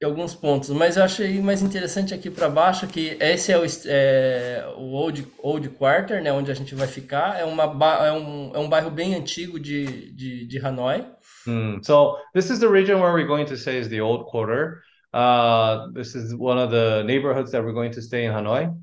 E 0.00 0.04
alguns 0.04 0.34
pontos, 0.34 0.68
mas 0.70 0.96
eu 0.96 1.04
achei 1.04 1.40
mais 1.40 1.62
interessante 1.62 2.12
aqui 2.12 2.28
para 2.28 2.48
baixo 2.48 2.88
que 2.88 3.16
esse 3.20 3.52
é 3.52 3.56
o, 3.56 3.62
é, 3.86 4.74
o 4.76 4.94
Old, 4.94 5.24
Old 5.38 5.68
Quarter, 5.68 6.20
né, 6.20 6.32
onde 6.32 6.50
a 6.50 6.54
gente 6.54 6.74
vai 6.74 6.88
ficar. 6.88 7.38
É, 7.38 7.44
uma, 7.44 7.62
é, 8.04 8.10
um, 8.10 8.50
é 8.52 8.58
um 8.58 8.68
bairro 8.68 8.90
bem 8.90 9.14
antigo 9.14 9.60
de, 9.60 10.12
de, 10.12 10.44
de 10.48 10.58
Hanoi. 10.58 11.06
Hmm. 11.46 11.80
So 11.84 12.16
this 12.34 12.50
is 12.50 12.58
the 12.58 12.66
region 12.66 13.00
where 13.00 13.14
we're 13.14 13.28
going 13.28 13.46
to 13.46 13.56
stay 13.56 13.78
is 13.78 13.88
the 13.88 14.00
Old 14.00 14.24
Quarter. 14.26 14.82
Uh, 15.14 15.92
this 15.94 16.16
is 16.16 16.34
one 16.34 16.58
of 16.58 16.72
the 16.72 17.04
neighborhoods 17.04 17.52
that 17.52 17.62
we're 17.62 17.72
going 17.72 17.92
to 17.92 18.02
stay 18.02 18.24
in 18.24 18.32
Hanoi. 18.32 18.74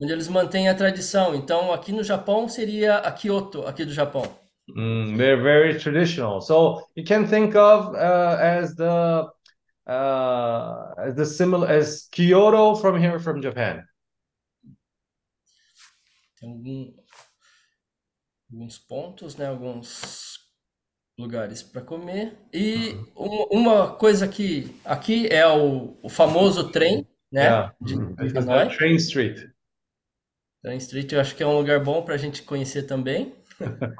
Onde 0.00 0.12
eles 0.12 0.28
mantêm 0.28 0.68
a 0.68 0.74
tradição. 0.74 1.34
Então, 1.34 1.72
aqui 1.72 1.92
no 1.92 2.02
Japão 2.04 2.48
seria 2.48 2.98
a 2.98 3.12
Kyoto, 3.12 3.66
aqui 3.66 3.84
do 3.84 3.92
Japão. 3.92 4.24
Mm, 4.68 5.16
they're 5.16 5.40
very 5.42 5.78
traditional. 5.78 6.40
So 6.40 6.82
you 6.96 7.04
can 7.04 7.26
think 7.26 7.54
of 7.54 7.94
uh, 7.94 8.36
as 8.40 8.74
the 8.74 9.28
uh, 9.86 10.94
as 10.98 11.14
the 11.14 11.24
similar 11.24 11.70
as 11.70 12.08
Kyoto 12.10 12.74
from 12.80 12.96
here 12.98 13.20
from 13.20 13.40
Japan. 13.40 13.84
Tem 16.38 16.50
algum- 16.50 16.92
alguns 18.52 18.78
pontos, 18.78 19.36
né? 19.36 19.46
Alguns 19.46 20.40
lugares 21.18 21.62
para 21.62 21.80
comer. 21.80 22.36
E 22.52 22.94
um- 23.16 23.60
uma 23.60 23.94
coisa 23.96 24.28
que 24.28 24.74
aqui 24.84 25.26
é 25.28 25.46
o, 25.46 25.96
o 26.02 26.08
famoso 26.08 26.70
trem, 26.70 27.06
né? 27.32 27.42
Yeah. 27.44 27.74
De, 27.80 27.94
de 27.94 28.38
Hanoi. 28.38 28.68
Train 28.76 28.96
Street. 28.96 29.48
Train 30.66 30.78
Street, 30.78 31.12
eu 31.12 31.20
acho 31.20 31.36
que 31.36 31.44
é 31.44 31.46
um 31.46 31.56
lugar 31.56 31.78
bom 31.78 32.02
para 32.02 32.14
a 32.14 32.18
gente 32.18 32.42
conhecer 32.42 32.82
também. 32.82 33.32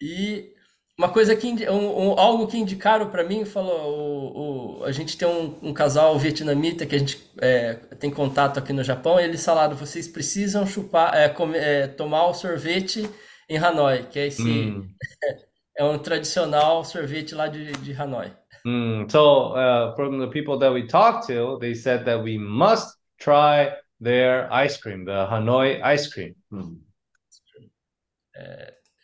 E 0.00 0.52
uma 0.98 1.08
coisa 1.10 1.34
que 1.34 1.46
um, 1.70 2.10
um- 2.12 2.18
algo 2.18 2.46
que 2.46 2.58
indicaram 2.58 3.08
para 3.08 3.24
mim 3.24 3.46
falou 3.46 3.94
o, 3.94 4.80
o- 4.80 4.84
a 4.84 4.92
gente 4.92 5.16
tem 5.16 5.26
um, 5.26 5.58
um 5.62 5.72
casal 5.72 6.18
vietnamita 6.18 6.84
que 6.84 6.94
a 6.94 6.98
gente 6.98 7.18
é, 7.40 7.74
tem 7.98 8.10
contato 8.10 8.58
aqui 8.58 8.74
no 8.74 8.84
Japão 8.84 9.18
e 9.18 9.24
eles 9.24 9.42
falaram 9.42 9.74
vocês 9.74 10.06
precisam 10.06 10.66
chupar 10.66 11.14
é, 11.16 11.30
comer- 11.30 11.62
é, 11.62 11.86
tomar 11.86 12.26
o 12.26 12.34
sorvete 12.34 13.08
em 13.48 13.56
Hanoi 13.56 14.02
que 14.10 14.18
é 14.18 14.26
esse 14.26 14.42
Mm. 14.42 14.86
é 15.78 15.84
um 15.84 15.98
tradicional 15.98 16.84
sorvete 16.84 17.34
lá 17.34 17.48
de, 17.48 17.72
de 17.72 17.92
Hanoi 17.94 18.30
Mm. 18.66 19.08
So 19.10 19.54
uh, 19.54 19.94
from 19.96 20.18
the 20.18 20.26
people 20.26 20.58
that 20.58 20.72
we 20.74 20.86
talked 20.86 21.26
to, 21.28 21.58
they 21.58 21.74
said 21.74 22.04
that 22.04 22.22
we 22.22 22.36
must 22.36 22.98
try 23.18 23.72
their 24.00 24.48
ice 24.52 24.76
cream, 24.78 25.04
the 25.04 25.26
Hanoi 25.30 25.80
ice 25.82 26.08
cream. 26.08 26.34
Mm. 26.52 26.80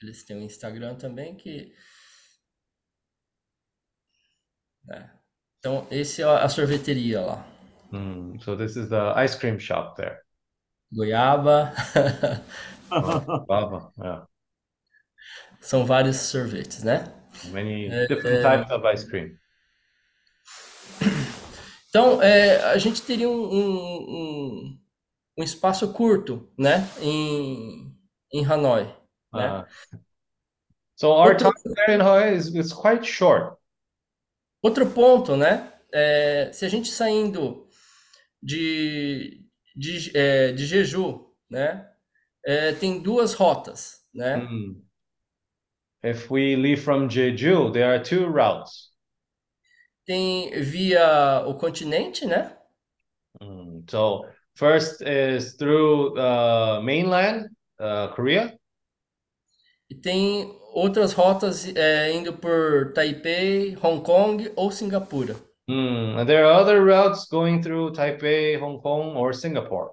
eles 0.02 0.24
têm 0.24 0.36
um 0.36 0.42
Instagram 0.42 0.94
também 0.96 1.34
que 1.36 1.72
né? 4.84 5.10
então 5.58 5.86
esse 5.90 6.22
é 6.22 6.24
a 6.24 6.48
sorveteria 6.48 7.20
lá 7.20 7.48
Mm. 7.92 8.40
So 8.40 8.56
this 8.56 8.74
is 8.74 8.88
the 8.88 9.12
ice 9.22 9.36
cream 9.36 9.58
shop 9.58 9.96
there. 9.96 10.20
goiaba 10.90 11.74
Baba. 13.46 13.92
Yeah. 13.98 14.26
são 15.60 15.84
vários 15.84 16.16
sorvetes 16.16 16.82
né 16.82 17.12
Many 17.50 17.88
Uh, 17.88 18.06
different 18.08 18.38
uh, 18.38 18.42
types 18.42 18.70
of 18.70 18.86
ice 18.86 19.06
cream. 19.08 19.36
Então, 21.88 22.22
é, 22.22 22.56
a 22.72 22.78
gente 22.78 23.02
teria 23.02 23.28
um, 23.28 23.52
um, 23.52 23.98
um, 24.08 24.81
um 25.36 25.42
espaço 25.42 25.92
curto, 25.92 26.50
né, 26.58 26.88
em, 27.00 27.94
em 28.32 28.44
Hanoi, 28.44 28.84
né? 29.32 29.60
Uh, 29.60 29.66
so 30.96 31.10
our 31.12 31.32
Outro, 31.32 31.52
time 31.52 31.74
there 31.74 31.94
in 31.94 32.00
Hawaii 32.00 32.34
is, 32.36 32.54
is 32.54 32.72
quite 32.72 33.04
short. 33.06 33.58
outro 34.62 34.90
ponto, 34.90 35.36
né, 35.36 35.72
é, 35.92 36.50
se 36.52 36.64
a 36.64 36.68
gente 36.68 36.90
saindo 36.90 37.68
de, 38.42 39.44
de, 39.76 40.16
é, 40.16 40.52
de 40.52 40.66
Jeju, 40.66 41.34
né, 41.50 41.88
é, 42.44 42.72
tem 42.72 43.00
duas 43.00 43.34
rotas, 43.34 44.00
né? 44.14 44.36
Mm. 44.36 44.82
If 46.04 46.30
we 46.30 46.56
leave 46.56 46.80
from 46.82 47.08
Jeju, 47.08 47.70
there 47.72 47.84
are 47.84 48.02
two 48.02 48.26
routes. 48.28 48.90
Tem 50.04 50.50
via 50.60 51.44
o 51.46 51.54
continente, 51.54 52.26
né? 52.26 52.56
Mm. 53.40 53.84
So 53.88 54.26
first 54.54 55.02
is 55.02 55.54
through 55.54 56.18
uh, 56.18 56.80
mainland 56.82 57.48
uh, 57.80 58.08
Korea, 58.14 58.56
E 59.92 59.94
tem 59.94 60.58
outras 60.72 61.12
rotas 61.12 61.68
é, 61.76 62.12
indo 62.12 62.32
por 62.32 62.94
Taipei, 62.94 63.76
Hong 63.82 64.02
Kong 64.02 64.50
ou 64.56 64.70
Singapura. 64.70 65.36
Mm. 65.68 66.18
and 66.18 66.26
there 66.26 66.46
are 66.46 66.60
other 66.60 66.82
routes 66.82 67.26
going 67.28 67.62
through 67.62 67.92
Taipei, 67.92 68.58
Hong 68.58 68.80
Kong, 68.80 69.14
or 69.14 69.34
Singapore. 69.34 69.90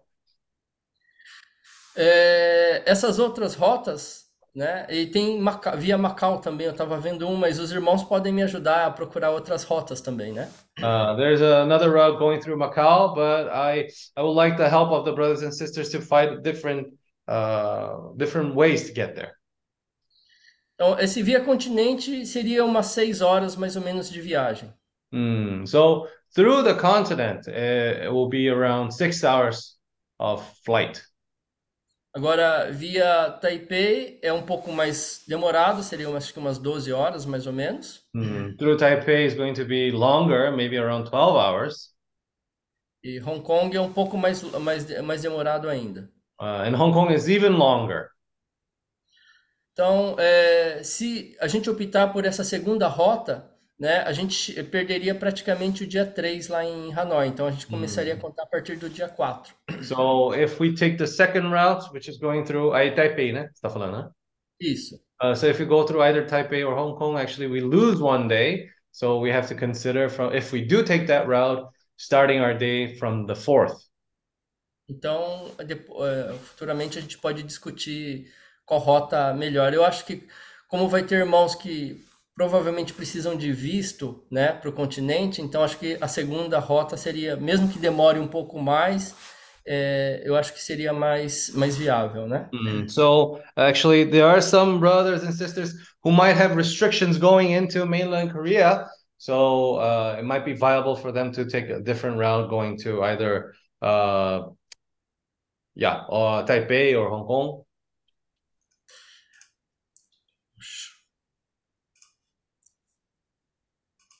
É, 1.97 2.81
essas 2.85 3.19
outras 3.19 3.55
rotas, 3.55 4.28
né? 4.55 4.85
E 4.89 5.05
tem 5.07 5.39
via 5.77 5.97
Macau 5.97 6.39
também, 6.39 6.65
eu 6.67 6.71
estava 6.71 6.99
vendo 6.99 7.27
um, 7.27 7.35
mas 7.35 7.59
os 7.59 7.71
irmãos 7.71 8.03
podem 8.03 8.33
me 8.33 8.43
ajudar 8.43 8.85
a 8.87 8.91
procurar 8.91 9.31
outras 9.31 9.63
rotas 9.63 10.01
também, 10.01 10.33
né? 10.33 10.49
Uh, 10.81 11.15
there's 11.17 11.41
another 11.41 11.91
route 11.91 12.17
going 12.19 12.39
through 12.39 12.57
Macau, 12.57 13.13
but 13.13 13.49
I 13.49 13.89
I 14.15 14.21
would 14.21 14.35
like 14.35 14.57
the 14.57 14.69
help 14.69 14.91
of 14.91 15.03
the 15.05 15.11
brothers 15.11 15.43
and 15.43 15.53
sisters 15.53 15.89
to 15.89 15.99
find 16.01 16.41
different 16.41 16.87
uh, 17.27 18.13
different 18.15 18.55
ways 18.55 18.87
to 18.87 18.93
get 18.93 19.15
there. 19.15 19.33
Então, 20.75 20.97
esse 20.97 21.21
via 21.21 21.43
continente 21.43 22.25
seria 22.25 22.63
umas 22.63 22.87
seis 22.87 23.19
horas 23.19 23.55
mais 23.57 23.75
ou 23.75 23.81
menos 23.81 24.09
de 24.09 24.21
viagem. 24.21 24.73
Mm, 25.13 25.67
So 25.67 26.07
through 26.33 26.63
the 26.63 26.75
continent, 26.75 27.47
uh, 27.47 27.51
it 28.05 28.11
will 28.11 28.29
be 28.29 28.47
around 28.49 28.91
six 28.91 29.23
hours 29.23 29.77
of 30.19 30.45
flight. 30.65 31.01
Agora, 32.13 32.71
via 32.71 33.31
Taipei 33.39 34.19
é 34.23 34.33
um 34.33 34.41
pouco 34.41 34.71
mais 34.71 35.23
demorado, 35.27 35.83
seria 35.83 36.09
acho 36.09 36.33
que 36.33 36.39
umas 36.39 36.57
12 36.57 36.91
horas 36.91 37.25
mais 37.25 37.45
ou 37.45 37.53
menos. 37.53 38.03
Mm, 38.15 38.57
Through 38.57 38.77
Taipei 38.77 39.25
is 39.25 39.35
going 39.35 39.53
to 39.53 39.63
be 39.63 39.91
longer, 39.91 40.51
maybe 40.51 40.77
around 40.77 41.09
12 41.09 41.37
hours. 41.37 41.93
E 43.03 43.19
Hong 43.19 43.41
Kong 43.41 43.75
é 43.75 43.79
um 43.79 43.93
pouco 43.93 44.17
mais, 44.17 44.41
mais, 44.41 45.01
mais 45.01 45.21
demorado 45.21 45.69
ainda. 45.69 46.11
Uh, 46.39 46.63
and 46.65 46.75
Hong 46.75 46.93
Kong 46.93 47.13
is 47.13 47.29
even 47.29 47.53
longer. 47.57 48.11
Então, 49.73 50.15
é, 50.19 50.83
se 50.83 51.37
a 51.39 51.47
gente 51.47 51.69
optar 51.69 52.11
por 52.11 52.25
essa 52.25 52.43
segunda 52.43 52.87
rota, 52.87 53.49
né, 53.79 53.99
a 53.99 54.11
gente 54.11 54.61
perderia 54.63 55.15
praticamente 55.15 55.83
o 55.83 55.87
dia 55.87 56.05
3 56.05 56.49
lá 56.49 56.65
em 56.65 56.93
Hanoi. 56.93 57.27
Então, 57.27 57.47
a 57.47 57.51
gente 57.51 57.65
começaria 57.65 58.13
a 58.13 58.17
contar 58.17 58.43
a 58.43 58.47
partir 58.47 58.75
do 58.75 58.89
dia 58.89 59.07
4. 59.07 59.53
So 59.83 60.33
if 60.33 60.59
we 60.59 60.73
take 60.75 60.97
the 60.97 61.07
second 61.07 61.47
route, 61.47 61.89
which 61.93 62.09
is 62.09 62.17
going 62.17 62.43
through 62.43 62.73
aí 62.73 62.93
Taipei, 62.93 63.31
né? 63.31 63.49
Você 63.53 63.61
tá 63.61 63.69
falando, 63.69 63.97
né? 63.97 64.09
Isso. 64.59 64.95
Uh, 65.23 65.33
so 65.33 65.47
if 65.47 65.59
you 65.59 65.65
go 65.65 65.85
through 65.85 66.01
either 66.01 66.25
Taipei 66.25 66.63
or 66.63 66.77
Hong 66.77 66.97
Kong, 66.97 67.17
actually 67.17 67.47
we 67.47 67.61
lose 67.61 68.01
one 68.01 68.27
day. 68.27 68.69
So 68.91 69.19
we 69.21 69.31
have 69.31 69.47
to 69.47 69.55
consider 69.55 70.09
from 70.09 70.33
if 70.35 70.51
we 70.51 70.61
do 70.61 70.83
take 70.83 71.07
that 71.07 71.27
route, 71.27 71.65
starting 71.97 72.41
our 72.41 72.53
day 72.53 72.97
from 72.97 73.27
the 73.27 73.35
fourth. 73.35 73.77
Então, 74.89 75.51
é, 75.59 76.33
futuramente 76.33 76.97
a 76.97 77.01
gente 77.01 77.17
pode 77.17 77.43
discutir 77.43 78.29
qual 78.65 78.79
rota 78.79 79.33
melhor. 79.33 79.73
Eu 79.73 79.85
acho 79.85 80.03
que, 80.03 80.27
como 80.67 80.89
vai 80.89 81.03
ter 81.03 81.19
irmãos 81.19 81.55
que 81.55 82.03
provavelmente 82.39 82.93
precisam 82.93 83.35
de 83.35 83.51
visto, 83.51 84.23
né, 84.31 84.53
para 84.53 84.69
o 84.69 84.71
continente, 84.71 85.41
então 85.41 85.61
acho 85.61 85.77
que 85.77 85.97
a 85.99 86.07
segunda 86.07 86.57
rota 86.57 86.95
seria, 86.95 87.35
mesmo 87.35 87.67
que 87.67 87.77
demore 87.77 88.17
um 88.17 88.29
pouco 88.29 88.57
mais, 88.61 89.13
é, 89.67 90.21
eu 90.23 90.37
acho 90.37 90.53
que 90.53 90.61
seria 90.61 90.93
mais, 90.93 91.51
mais 91.53 91.75
viável, 91.75 92.29
né? 92.29 92.47
Mm, 92.53 92.87
So 92.87 93.41
actually, 93.57 94.05
there 94.09 94.23
are 94.23 94.41
some 94.41 94.79
brothers 94.79 95.21
and 95.21 95.33
sisters 95.33 95.73
who 96.01 96.13
might 96.13 96.37
have 96.41 96.55
restrictions 96.55 97.17
going 97.17 97.51
into 97.51 97.85
mainland 97.85 98.31
Korea. 98.31 98.85
So 99.17 99.75
uh, 99.75 100.15
it 100.17 100.23
might 100.23 100.45
be 100.45 100.53
viable 100.53 100.95
for 100.95 101.11
them 101.11 101.33
to 101.33 101.43
take 101.43 101.69
a 101.69 101.81
different 101.81 102.17
route 102.17 102.49
going 102.49 102.77
to 102.83 103.03
either 103.03 103.53
uh, 103.81 104.43
yeah, 105.75 106.05
or 106.07 106.45
Taipei 106.45 106.95
or 106.97 107.09
Hong 107.09 107.27
Kong. 107.27 107.65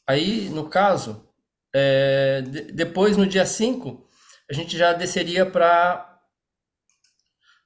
Aí, 0.09 0.49
no 0.49 0.69
caso, 0.69 1.23
é, 1.73 2.41
de- 2.41 2.71
depois 2.71 3.15
no 3.17 3.27
dia 3.27 3.45
5, 3.45 4.07
a 4.49 4.53
gente 4.53 4.77
já 4.77 4.93
desceria 4.93 5.45
para 5.45 6.05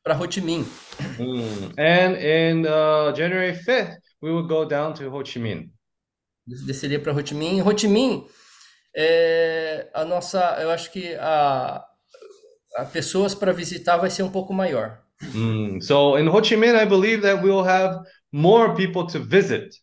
para 0.04 0.18
Ho 0.20 0.28
Chi 0.28 0.42
Minh. 0.42 0.66
Mm. 1.18 1.74
And 1.78 2.16
in 2.18 2.66
uh, 2.68 3.14
January 3.16 3.54
5th, 3.56 3.98
we 4.22 4.32
would 4.34 4.50
go 4.50 4.66
down 4.66 4.94
to 4.96 5.10
Ho 5.10 5.24
Chi 5.24 5.40
Minh. 5.40 5.72
Desceria 6.46 7.00
para 7.00 7.14
Ho 7.14 7.24
Chi 7.24 7.34
Minh. 7.34 7.62
Ho 7.62 7.74
Chi 7.74 7.88
Minh 7.88 8.28
é 8.96 9.90
a 9.94 10.06
nossa, 10.06 10.58
eu 10.62 10.72
acho 10.72 10.92
que 10.92 11.16
a, 11.16 11.86
a 12.76 12.86
pessoas 12.86 13.36
para 13.36 13.54
visitar 13.54 13.98
vai 13.98 14.10
ser 14.10 14.24
um 14.24 14.32
pouco 14.32 14.54
maior. 14.54 15.02
Mm, 15.22 15.82
So 15.82 16.18
in 16.18 16.28
Ho 16.28 16.42
Chi 16.42 16.56
Minh, 16.56 16.76
I 16.76 16.86
believe 16.86 17.22
that 17.22 17.42
we 17.44 17.50
will 17.50 17.64
have 17.64 17.98
more 18.32 18.76
people 18.76 19.08
to 19.08 19.20
visit. 19.20 19.74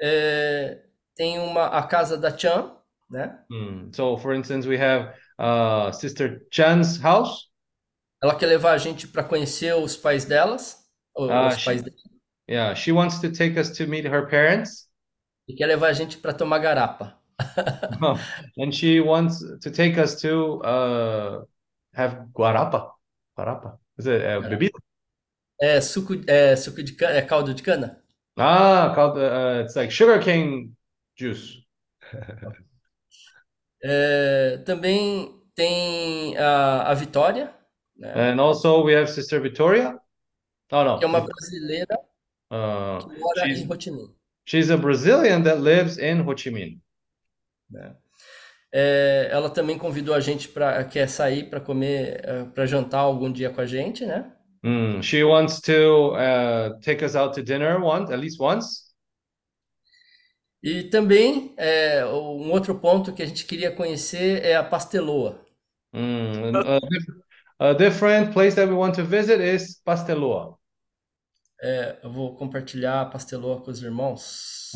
É, 0.00 0.83
tem 1.16 1.38
uma 1.38 1.66
a 1.66 1.82
casa 1.86 2.16
da 2.18 2.36
Chan, 2.36 2.70
né? 3.10 3.38
Mm, 3.50 3.92
So 3.94 4.16
for 4.18 4.34
instance, 4.34 4.66
we 4.68 4.76
have 4.78 5.12
uh, 5.38 5.92
Sister 5.92 6.42
Chan's 6.50 6.98
house. 6.98 7.48
Ela 8.22 8.34
quer 8.36 8.46
levar 8.46 8.72
a 8.72 8.78
gente 8.78 9.06
para 9.06 9.22
conhecer 9.22 9.74
os 9.74 9.96
pais 9.96 10.24
delas, 10.24 10.78
o- 11.16 11.28
Ah, 11.30 11.48
os 11.48 11.56
she- 11.56 11.64
pais 11.64 11.82
dela, 11.82 11.96
Yeah, 12.48 12.74
she 12.74 12.92
wants 12.92 13.20
to 13.20 13.30
take 13.32 13.58
us 13.58 13.70
to 13.78 13.86
meet 13.86 14.04
her 14.06 14.28
parents. 14.28 14.88
e 15.48 15.54
quer 15.54 15.66
levar 15.66 15.88
a 15.88 15.92
gente 15.92 16.18
para 16.18 16.32
tomar 16.34 16.58
garapa. 16.58 17.18
and 18.58 18.72
she 18.74 19.00
wants 19.00 19.40
to 19.60 19.70
take 19.70 19.98
us 19.98 20.20
to 20.22 20.60
uh, 20.62 21.42
have 21.94 22.26
guarapa. 22.32 22.90
Guarapa. 23.36 23.78
Is 23.98 24.06
it 24.06 24.22
uh, 24.22 24.40
bebida? 24.42 24.78
É 25.60 25.80
suco, 25.80 26.14
é 26.26 26.56
suco 26.56 26.82
de 26.82 26.92
cana, 26.94 27.12
é 27.16 27.22
caldo 27.22 27.54
de 27.54 27.62
cana. 27.62 28.02
Ah, 28.36 28.92
called 28.94 29.18
uh, 29.18 29.62
it's 29.64 29.76
like 29.76 29.90
sugarcane 29.92 30.72
juice. 31.16 31.64
É, 33.82 34.58
também 34.64 35.30
tem 35.54 36.36
a, 36.38 36.90
a 36.90 36.94
Vitória, 36.94 37.54
né? 37.96 38.32
And 38.32 38.40
also 38.40 38.82
we 38.82 38.94
have 38.96 39.10
Sister 39.10 39.40
Victoria. 39.40 39.98
Oh 40.72 40.82
no, 40.84 40.98
que 40.98 41.04
é 41.04 41.06
uma 41.06 41.20
brasileira 41.20 41.94
uh, 42.50 42.98
que 43.06 43.18
mora 43.20 43.46
she's- 43.46 43.60
em 43.60 43.66
Ho 43.70 43.76
Chi 43.80 43.90
Minh. 43.90 44.14
she's 44.46 44.70
a 44.70 44.76
Brazilian 44.76 45.42
that 45.42 45.60
lives 45.60 45.98
in 45.98 46.20
Ho 46.26 46.34
Chi 46.36 46.50
Minh. 46.50 46.80
né? 47.70 47.94
É, 48.72 49.28
ela 49.30 49.50
também 49.50 49.78
convidou 49.78 50.14
a 50.14 50.20
gente 50.20 50.48
para 50.48 50.82
quer 50.84 51.08
sair 51.08 51.48
para 51.48 51.60
comer, 51.60 52.22
para 52.54 52.66
jantar 52.66 53.00
algum 53.00 53.30
dia 53.30 53.50
com 53.50 53.60
a 53.60 53.66
gente, 53.66 54.04
né? 54.04 54.32
Mm, 54.64 55.02
she 55.02 55.22
wants 55.22 55.60
to 55.60 56.14
uh, 56.16 56.80
take 56.80 57.04
us 57.04 57.14
out 57.14 57.34
to 57.34 57.42
dinner 57.42 57.78
once, 57.80 58.10
at 58.10 58.18
least 58.18 58.40
once. 58.40 58.83
E 60.64 60.84
também 60.84 61.52
é, 61.58 62.06
um 62.06 62.50
outro 62.50 62.80
ponto 62.80 63.12
que 63.12 63.22
a 63.22 63.26
gente 63.26 63.44
queria 63.44 63.70
conhecer 63.70 64.42
é 64.42 64.56
a 64.56 64.64
Pasteloa. 64.64 65.44
Mm, 65.92 66.56
a, 66.56 66.80
dif- 66.88 67.06
a 67.58 67.72
different 67.74 68.32
place 68.32 68.56
that 68.56 68.66
we 68.66 68.74
want 68.74 68.94
to 68.94 69.04
visit 69.04 69.42
is 69.42 69.78
Pasteloa. 69.84 70.56
É, 71.60 71.98
eu 72.02 72.10
vou 72.10 72.34
compartilhar 72.34 73.02
a 73.02 73.04
Pasteloa 73.04 73.60
com 73.62 73.70
os 73.70 73.82
irmãos. 73.82 74.72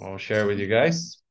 I'll 0.00 0.16
share 0.16 0.46
with 0.46 0.58
you 0.58 0.66
guys. 0.66 1.22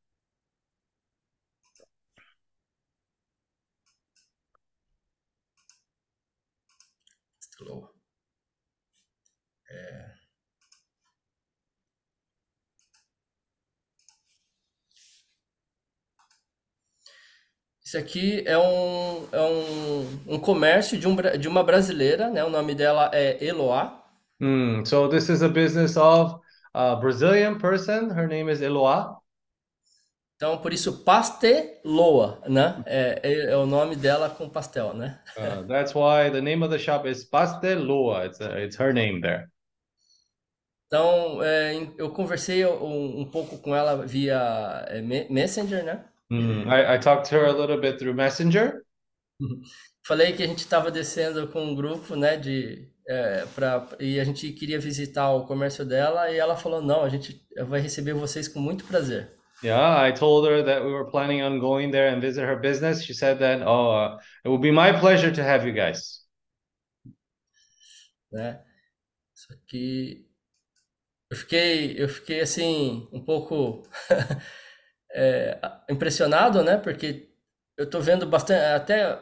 Pasteloa. 7.40 7.90
É. 9.70 10.07
Isso 17.88 17.98
aqui 17.98 18.44
é 18.46 18.58
um, 18.58 19.28
é 19.32 19.42
um, 19.42 20.34
um 20.36 20.40
comércio 20.40 21.00
de, 21.00 21.08
um, 21.08 21.16
de 21.16 21.48
uma 21.48 21.64
brasileira, 21.64 22.30
né? 22.30 22.44
O 22.44 22.50
nome 22.50 22.76
dela 22.76 23.10
é 23.14 23.42
Eloá. 23.42 24.04
Mm, 24.42 24.86
so 24.86 25.08
this 25.08 25.30
is 25.30 25.42
a 25.42 25.48
business 25.48 25.96
of 25.96 26.42
a 26.76 26.98
Brazilian 26.98 27.58
person. 27.58 28.10
Her 28.10 28.28
name 28.28 28.50
is 28.50 28.60
Eloa. 28.60 29.22
Então, 30.36 30.58
por 30.58 30.74
isso, 30.74 31.06
Pasteloa, 31.06 32.42
né? 32.46 32.84
É, 32.86 33.22
é, 33.24 33.52
é 33.54 33.56
o 33.56 33.66
nome 33.66 33.96
dela 33.96 34.30
com 34.30 34.50
pastel, 34.50 34.94
né? 34.94 35.18
Uh, 35.38 35.64
that's 35.66 35.96
why 35.96 36.30
the 36.30 36.42
name 36.42 36.64
of 36.64 36.70
the 36.70 36.78
shop 36.78 37.08
is 37.08 37.24
Pasteloa. 37.24 38.26
It's 38.26 38.42
uh, 38.42 38.58
it's 38.58 38.76
her 38.76 38.92
name 38.92 39.22
there. 39.22 39.48
Então, 40.88 41.42
é, 41.42 41.74
eu 41.98 42.12
conversei 42.12 42.66
um, 42.66 43.22
um 43.22 43.26
pouco 43.32 43.58
com 43.60 43.74
ela 43.74 44.06
via 44.06 44.86
é, 44.90 45.02
Me- 45.02 45.28
Messenger, 45.30 45.86
né? 45.86 46.04
Mm, 46.32 46.68
I, 46.68 46.96
I 46.96 46.98
talked 46.98 47.30
to 47.30 47.36
her 47.36 47.46
a 47.46 47.54
little 47.54 47.80
bit 47.80 47.98
through 47.98 48.16
Messenger. 48.16 48.84
Falei 50.06 50.34
que 50.34 50.44
a 50.44 50.48
gente 50.48 50.60
estava 50.60 50.90
descendo 50.90 51.48
com 51.48 51.64
um 51.64 51.76
grupo, 51.76 52.16
né, 52.16 52.38
de, 52.38 52.90
é, 53.08 53.46
pra, 53.54 53.88
e 54.00 54.20
a 54.20 54.24
gente 54.24 54.52
queria 54.54 54.80
visitar 54.80 55.30
o 55.32 55.46
comércio 55.46 55.86
dela, 55.86 56.32
e 56.32 56.38
ela 56.38 56.56
falou, 56.56 56.82
não, 56.82 57.04
a 57.04 57.10
gente 57.10 57.46
vai 57.66 57.80
receber 57.80 58.14
vocês 58.14 58.48
com 58.48 58.60
muito 58.60 58.86
prazer. 58.86 59.32
Yeah, 59.64 60.08
I 60.08 60.14
told 60.14 60.48
her 60.48 60.64
that 60.64 60.84
we 60.84 60.92
were 60.92 61.10
planning 61.10 61.42
on 61.42 61.60
going 61.60 61.92
there 61.92 62.14
and 62.14 62.22
visit 62.22 62.46
her 62.46 62.60
business. 62.60 63.04
She 63.04 63.14
said 63.14 63.40
that, 63.40 63.62
oh, 63.66 63.92
uh, 63.92 64.18
it 64.46 64.50
will 64.50 64.60
be 64.60 64.72
my 64.72 64.94
pleasure 64.94 65.32
to 65.32 65.44
have 65.44 65.66
you 65.66 65.74
guys. 65.74 66.28
né? 68.32 68.64
Só 69.34 69.54
que 69.68 70.26
eu 71.30 71.38
fiquei, 71.38 72.02
eu 72.02 72.10
fiquei 72.10 72.40
assim 72.42 73.08
um 73.12 73.24
pouco 73.24 73.84
é, 75.18 75.60
impressionado, 75.90 76.64
né? 76.64 76.78
Porque 76.78 77.28
eu 77.76 77.90
tô 77.90 78.00
vendo 78.00 78.28
bastante, 78.28 78.64
até 78.64 79.20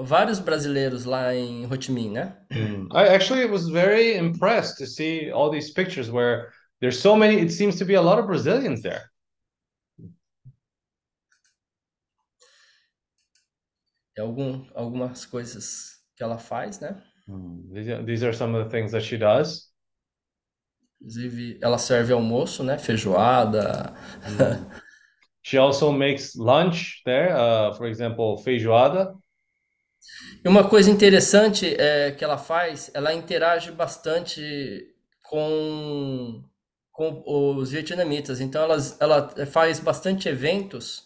vários 0.00 0.38
brasileiros 0.38 1.04
lá 1.04 1.34
em 1.34 1.66
Ho 1.66 1.80
Chi 1.80 1.92
Minh, 1.92 2.10
né? 2.10 2.38
Mm. 2.50 2.88
I 2.92 3.14
actually 3.14 3.44
was 3.44 3.68
very 3.68 4.16
impressed 4.16 4.78
to 4.78 4.86
see 4.86 5.30
all 5.30 5.50
these 5.50 5.72
pictures 5.72 6.10
where 6.10 6.48
there's 6.80 6.98
so 6.98 7.14
many, 7.14 7.38
it 7.38 7.52
seems 7.52 7.76
to 7.76 7.84
be 7.84 7.94
a 7.94 8.00
lot 8.00 8.18
of 8.18 8.26
Brazilians 8.26 8.80
there. 8.80 9.04
Tem 14.14 14.24
algum, 14.24 14.66
algumas 14.74 15.26
coisas 15.26 16.00
que 16.16 16.22
ela 16.22 16.38
faz, 16.38 16.80
né? 16.80 17.02
Mm. 17.28 18.06
These 18.06 18.24
are, 18.24 18.32
some 18.32 18.56
of 18.56 18.64
the 18.64 18.70
things 18.70 18.92
that 18.92 19.04
she 19.04 19.18
does. 19.18 19.70
Inclusive, 20.98 21.58
ela 21.62 21.78
serve 21.78 22.12
almoço, 22.12 22.64
né? 22.64 22.78
Feijoada. 22.78 23.94
She 25.50 25.58
also 25.58 25.90
makes 25.90 26.36
lunch 26.36 27.02
there, 27.04 27.32
uh, 27.34 27.74
for 27.74 27.88
example, 27.88 28.38
feijoada. 28.38 29.12
E 30.44 30.48
uma 30.48 30.62
coisa 30.62 30.88
interessante 30.88 31.74
é 31.76 32.12
que 32.12 32.22
ela 32.22 32.38
faz, 32.38 32.88
ela 32.94 33.12
interage 33.12 33.72
bastante 33.72 34.86
com, 35.24 36.44
com 36.92 37.24
os 37.26 37.72
vietnamitas. 37.72 38.40
Então, 38.40 38.62
elas, 38.62 38.96
ela 39.00 39.28
faz 39.46 39.80
bastante 39.80 40.28
eventos, 40.28 41.02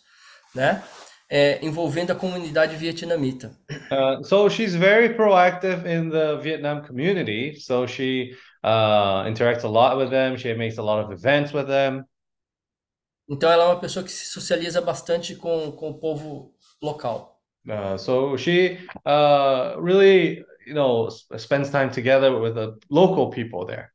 né? 0.55 0.85
é, 1.31 1.59
envolvendo 1.65 2.13
a 2.13 2.15
comunidade 2.15 2.77
vietnamita. 2.77 3.57
Uh, 3.91 4.23
so 4.23 4.51
she's 4.51 4.75
very 4.75 5.15
proactive 5.15 5.87
in 5.87 6.11
the 6.11 6.37
Vietnam 6.43 6.83
community. 6.83 7.55
So 7.59 7.87
she 7.87 8.37
uh, 8.63 9.25
interacts 9.25 9.65
a 9.65 9.69
lot 9.69 9.97
with 9.97 10.11
them. 10.11 10.37
She 10.37 10.53
makes 10.53 10.77
a 10.77 10.83
lot 10.83 11.03
of 11.03 11.11
events 11.11 11.55
with 11.55 11.67
them. 11.67 12.05
Então, 13.29 13.51
ela 13.51 13.65
é 13.65 13.67
uma 13.69 13.81
pessoa 13.81 14.05
que 14.05 14.13
se 14.13 14.27
socializa 14.27 14.81
bastante 14.81 15.35
com, 15.35 15.73
com 15.73 15.91
o 15.91 15.99
povo 15.99 16.55
local. 16.83 17.41
Uh, 17.67 17.97
so 17.97 18.37
she 18.37 18.79
uh, 19.07 19.81
really, 19.81 20.45
you 20.67 20.75
know, 20.75 21.09
spends 21.39 21.71
time 21.71 21.89
together 21.91 22.39
with 22.39 22.55
the 22.55 22.77
local 22.91 23.31
people 23.31 23.65
there. 23.65 23.89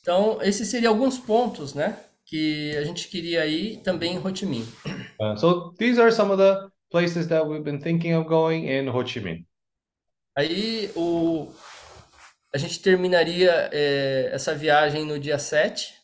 Então, 0.00 0.40
esses 0.42 0.68
seriam 0.68 0.92
alguns 0.92 1.16
pontos, 1.18 1.74
né? 1.74 1.96
Que 2.24 2.76
a 2.76 2.82
gente 2.82 3.08
queria 3.08 3.46
ir 3.46 3.82
também 3.82 4.14
em 4.14 4.18
Ho 4.18 4.34
Chi 4.34 4.46
Minh. 4.46 4.66
Uh, 5.20 5.36
so 5.36 5.72
these 5.78 6.00
are 6.00 6.10
some 6.10 6.32
of 6.32 6.38
the 6.38 6.68
places 6.90 7.28
that 7.28 7.46
we've 7.46 7.62
been 7.62 7.80
thinking 7.80 8.14
of 8.14 8.28
going 8.28 8.66
in 8.66 8.88
Ho 8.88 9.04
Chi 9.04 9.20
Minh. 9.20 9.46
Aí 10.36 10.90
o, 10.96 11.52
a 12.52 12.58
gente 12.58 12.80
terminaria 12.80 13.70
é, 13.72 14.30
essa 14.32 14.54
viagem 14.54 15.04
no 15.04 15.18
dia 15.20 15.38
7. 15.38 15.94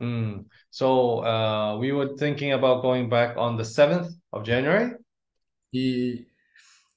Mm. 0.00 0.44
So 0.72 1.22
uh, 1.22 1.76
we 1.78 1.92
were 1.92 2.16
thinking 2.16 2.54
about 2.54 2.80
going 2.80 3.10
back 3.10 3.36
on 3.36 3.58
the 3.58 3.62
7th 3.62 4.08
of 4.32 4.42
January. 4.42 4.96
E 5.70 6.26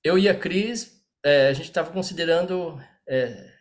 eu 0.01 0.17
e 0.17 0.29
a 0.29 0.33
Cris, 0.33 1.03
é, 1.21 1.49
a 1.49 1.53
gente 1.53 1.65
estava 1.65 1.91
considerando 1.91 2.81
é, 3.05 3.51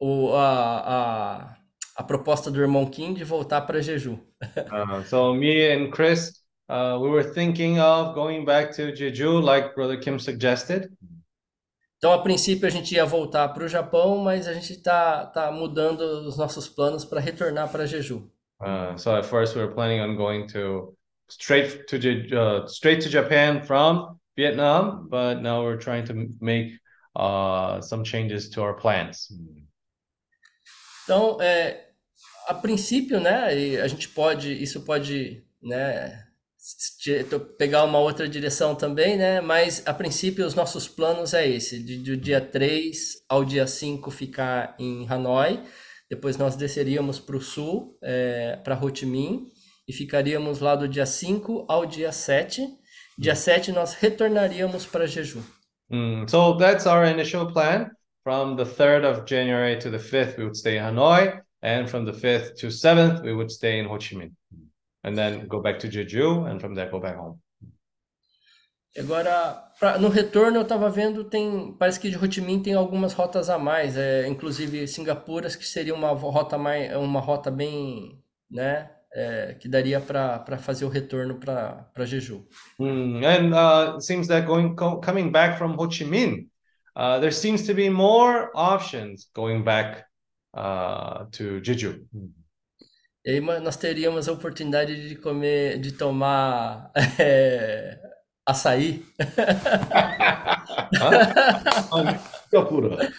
o, 0.00 0.32
a, 0.32 0.78
a, 0.80 1.56
a 1.96 2.02
proposta 2.02 2.50
do 2.50 2.60
irmão 2.60 2.84
Kim 2.90 3.14
de 3.14 3.22
voltar 3.22 3.60
para 3.60 3.80
Jeju. 3.80 4.18
Uh, 4.72 5.04
so 5.04 5.32
me 5.32 5.72
and 5.72 5.92
Chris, 5.92 6.42
uh, 6.68 6.98
we 7.00 7.08
were 7.08 7.22
thinking 7.22 7.78
of 7.78 8.14
going 8.14 8.44
back 8.44 8.74
to 8.74 8.92
Jeju, 8.92 9.40
like 9.40 9.76
Brother 9.76 10.00
Kim 10.00 10.18
suggested. 10.18 10.90
Então, 11.98 12.12
a 12.12 12.20
princípio, 12.20 12.66
a 12.66 12.70
gente 12.70 12.96
ia 12.96 13.06
voltar 13.06 13.48
para 13.50 13.62
o 13.62 13.68
Japão, 13.68 14.18
mas 14.18 14.48
a 14.48 14.52
gente 14.52 14.72
está 14.72 15.24
tá 15.26 15.52
mudando 15.52 16.00
os 16.26 16.36
nossos 16.36 16.68
planos 16.68 17.04
para 17.04 17.20
retornar 17.20 17.70
para 17.70 17.86
Jeju. 17.86 18.28
Uh, 18.62 18.96
so 18.96 19.16
at 19.16 19.26
first 19.26 19.56
we 19.56 19.62
were 19.62 19.72
planning 19.72 20.00
on 20.00 20.16
going 20.16 20.46
to 20.48 20.96
straight 21.28 21.86
to 21.88 21.96
uh, 22.36 22.66
straight 22.66 23.00
to 23.00 23.08
Japan 23.08 23.62
from 23.62 24.20
Vietnam, 24.36 25.08
but 25.10 25.42
now 25.42 25.62
we're 25.62 25.76
trying 25.76 26.04
to 26.06 26.28
make 26.40 26.72
uh, 27.16 27.80
some 27.80 28.04
changes 28.04 28.48
to 28.50 28.62
our 28.62 28.74
plans. 28.74 29.32
Então, 31.04 31.38
é, 31.40 31.88
a 32.46 32.54
princípio, 32.54 33.20
né, 33.20 33.80
a 33.82 33.88
gente 33.88 34.08
pode, 34.08 34.52
isso 34.62 34.82
pode, 34.82 35.44
né, 35.60 36.24
pegar 37.58 37.84
uma 37.84 37.98
outra 37.98 38.28
direção 38.28 38.74
também, 38.74 39.16
né? 39.16 39.40
Mas 39.40 39.82
a 39.84 39.92
princípio 39.92 40.46
os 40.46 40.54
nossos 40.54 40.86
planos 40.86 41.34
é 41.34 41.48
esse, 41.48 41.82
de, 41.82 41.98
do 41.98 42.16
dia 42.16 42.40
3 42.40 43.24
ao 43.28 43.44
dia 43.44 43.66
5 43.66 44.10
ficar 44.10 44.76
em 44.78 45.06
Hanoi, 45.08 45.60
depois 46.12 46.36
nós 46.36 46.56
desceríamos 46.56 47.18
para 47.18 47.38
o 47.38 47.40
sul, 47.40 47.98
para 48.62 48.78
Ho 48.78 48.90
Chi 48.90 49.06
Minh, 49.06 49.48
e 49.88 49.94
ficaríamos 49.94 50.60
lá 50.60 50.76
do 50.76 50.86
dia 50.86 51.06
5 51.06 51.64
ao 51.66 51.86
dia 51.86 52.12
7. 52.12 52.68
Dia 53.18 53.34
7 53.34 53.72
nós 53.72 53.94
retornaríamos 53.94 54.84
para 54.84 55.06
Jeju. 55.06 55.42
Mm, 55.90 56.28
so 56.28 56.58
that's 56.58 56.86
our 56.86 57.06
initial 57.06 57.50
plan. 57.50 57.90
From 58.24 58.56
the 58.56 58.64
3rd 58.64 59.04
of 59.06 59.24
January 59.24 59.78
to 59.78 59.90
the 59.90 59.98
5th, 59.98 60.36
we 60.36 60.44
would 60.44 60.56
stay 60.56 60.76
in 60.76 60.84
Hanoi. 60.84 61.40
And 61.62 61.88
from 61.88 62.04
the 62.04 62.12
5th 62.12 62.56
to 62.56 62.66
7th, 62.66 63.22
we 63.22 63.32
would 63.32 63.50
stay 63.50 63.78
in 63.78 63.86
Ho 63.86 63.96
Chi 63.96 64.14
Minh. 64.14 64.32
And 65.04 65.16
then 65.16 65.46
go 65.48 65.62
back 65.62 65.78
to 65.78 65.88
Jeju, 65.88 66.46
and 66.46 66.60
from 66.60 66.74
there 66.74 66.90
go 66.90 67.00
back 67.00 67.16
home. 67.16 67.40
Agora, 68.98 69.54
pra- 69.80 69.98
no 69.98 70.08
retorno 70.08 70.58
eu 70.58 70.62
estava 70.62 70.90
vendo, 70.90 71.24
tem, 71.24 71.72
parece 71.78 71.98
que 71.98 72.10
de 72.10 72.16
Ho 72.18 72.30
Chi 72.30 72.40
Minh 72.42 72.62
tem 72.62 72.74
algumas 72.74 73.14
rotas 73.14 73.48
a 73.48 73.58
mais, 73.58 73.96
é, 73.96 74.28
inclusive 74.28 74.86
Singapuras, 74.86 75.56
que 75.56 75.64
seria 75.66 75.94
uma 75.94 76.10
rota 76.12 76.58
mais, 76.58 76.94
uma 76.96 77.20
rota 77.20 77.50
bem, 77.50 78.22
né, 78.50 78.90
é, 79.14 79.54
que 79.54 79.66
daria 79.68 79.98
para 80.00 80.58
fazer 80.58 80.84
o 80.84 80.88
retorno 80.90 81.38
para 81.40 81.84
para 81.94 82.04
Jeju. 82.04 82.46
Mm, 82.80 83.24
and 83.24 83.54
uh, 83.54 83.94
it 83.96 84.02
seems 84.02 84.28
that 84.28 84.46
going 84.46 84.76
co- 84.76 84.98
coming 85.00 85.30
back 85.32 85.58
from 85.58 85.74
Ho 85.78 85.86
Chi 85.88 86.04
Minh, 86.04 86.48
uh, 86.96 87.20
there 87.20 87.30
seems 87.30 87.66
to 87.66 87.74
be 87.74 87.88
more 87.88 88.50
options 88.54 89.28
going 89.34 89.62
back 89.64 90.04
uh, 90.54 91.26
to 91.32 91.60
Jeju. 91.60 92.06
E 93.24 93.30
aí 93.30 93.40
nós 93.60 93.76
teríamos 93.76 94.28
a 94.28 94.32
oportunidade 94.32 95.08
de 95.08 95.14
comer, 95.16 95.78
de 95.80 95.92
tomar 95.92 96.90
é, 97.20 97.98
açaí. 98.46 99.02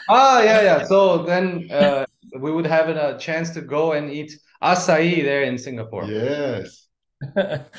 Ah, 0.10 0.42
yeah, 0.44 0.62
yeah. 0.62 0.84
So 0.86 1.24
then 1.24 1.68
uh, 1.72 2.06
we 2.40 2.52
would 2.52 2.66
have 2.66 2.90
a 2.90 3.18
chance 3.20 3.52
to 3.54 3.62
go 3.62 3.94
and 3.94 4.10
eat 4.12 4.32
acai 4.62 5.24
there 5.24 5.44
in 5.44 5.58
Singapore. 5.58 6.06
Yes. 6.06 6.88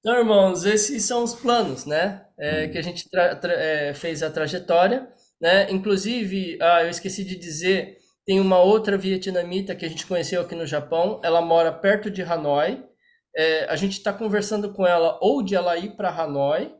Então, 0.00 0.16
irmãos, 0.18 0.64
esses 0.64 1.04
são 1.04 1.22
os 1.22 1.34
planos, 1.34 1.84
né? 1.84 2.24
É, 2.38 2.68
que 2.68 2.78
a 2.78 2.82
gente 2.82 3.08
tra- 3.10 3.36
tra- 3.36 3.52
é, 3.52 3.92
fez 3.94 4.22
a 4.22 4.30
trajetória, 4.30 5.06
né? 5.40 5.70
Inclusive, 5.70 6.58
ah, 6.62 6.82
eu 6.84 6.90
esqueci 6.90 7.22
de 7.24 7.36
dizer, 7.36 7.98
tem 8.24 8.40
uma 8.40 8.58
outra 8.58 8.96
vietnamita 8.96 9.74
que 9.76 9.84
a 9.84 9.88
gente 9.88 10.06
conheceu 10.06 10.40
aqui 10.40 10.54
no 10.54 10.66
Japão. 10.66 11.20
Ela 11.22 11.42
mora 11.42 11.72
perto 11.72 12.10
de 12.10 12.22
Hanoi. 12.22 12.82
É, 13.36 13.64
a 13.66 13.76
gente 13.76 13.92
está 13.92 14.12
conversando 14.12 14.72
com 14.72 14.86
ela 14.86 15.18
ou 15.22 15.42
de 15.42 15.54
ela 15.54 15.76
ir 15.78 15.96
para 15.96 16.10
Hanoi 16.10 16.74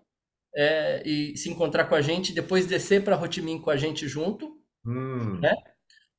é, 0.57 1.03
e 1.09 1.37
se 1.37 1.51
encontrar 1.51 1.87
com 1.87 1.95
a 1.95 2.03
gente, 2.03 2.33
depois 2.35 2.67
descer 2.67 3.05
para 3.05 3.17
Ho 3.21 3.33
Chi 3.33 3.43
Minh 3.43 3.61
com 3.61 3.71
a 3.71 3.77
gente 3.77 4.09
junto, 4.09 4.59
Mm. 4.85 5.51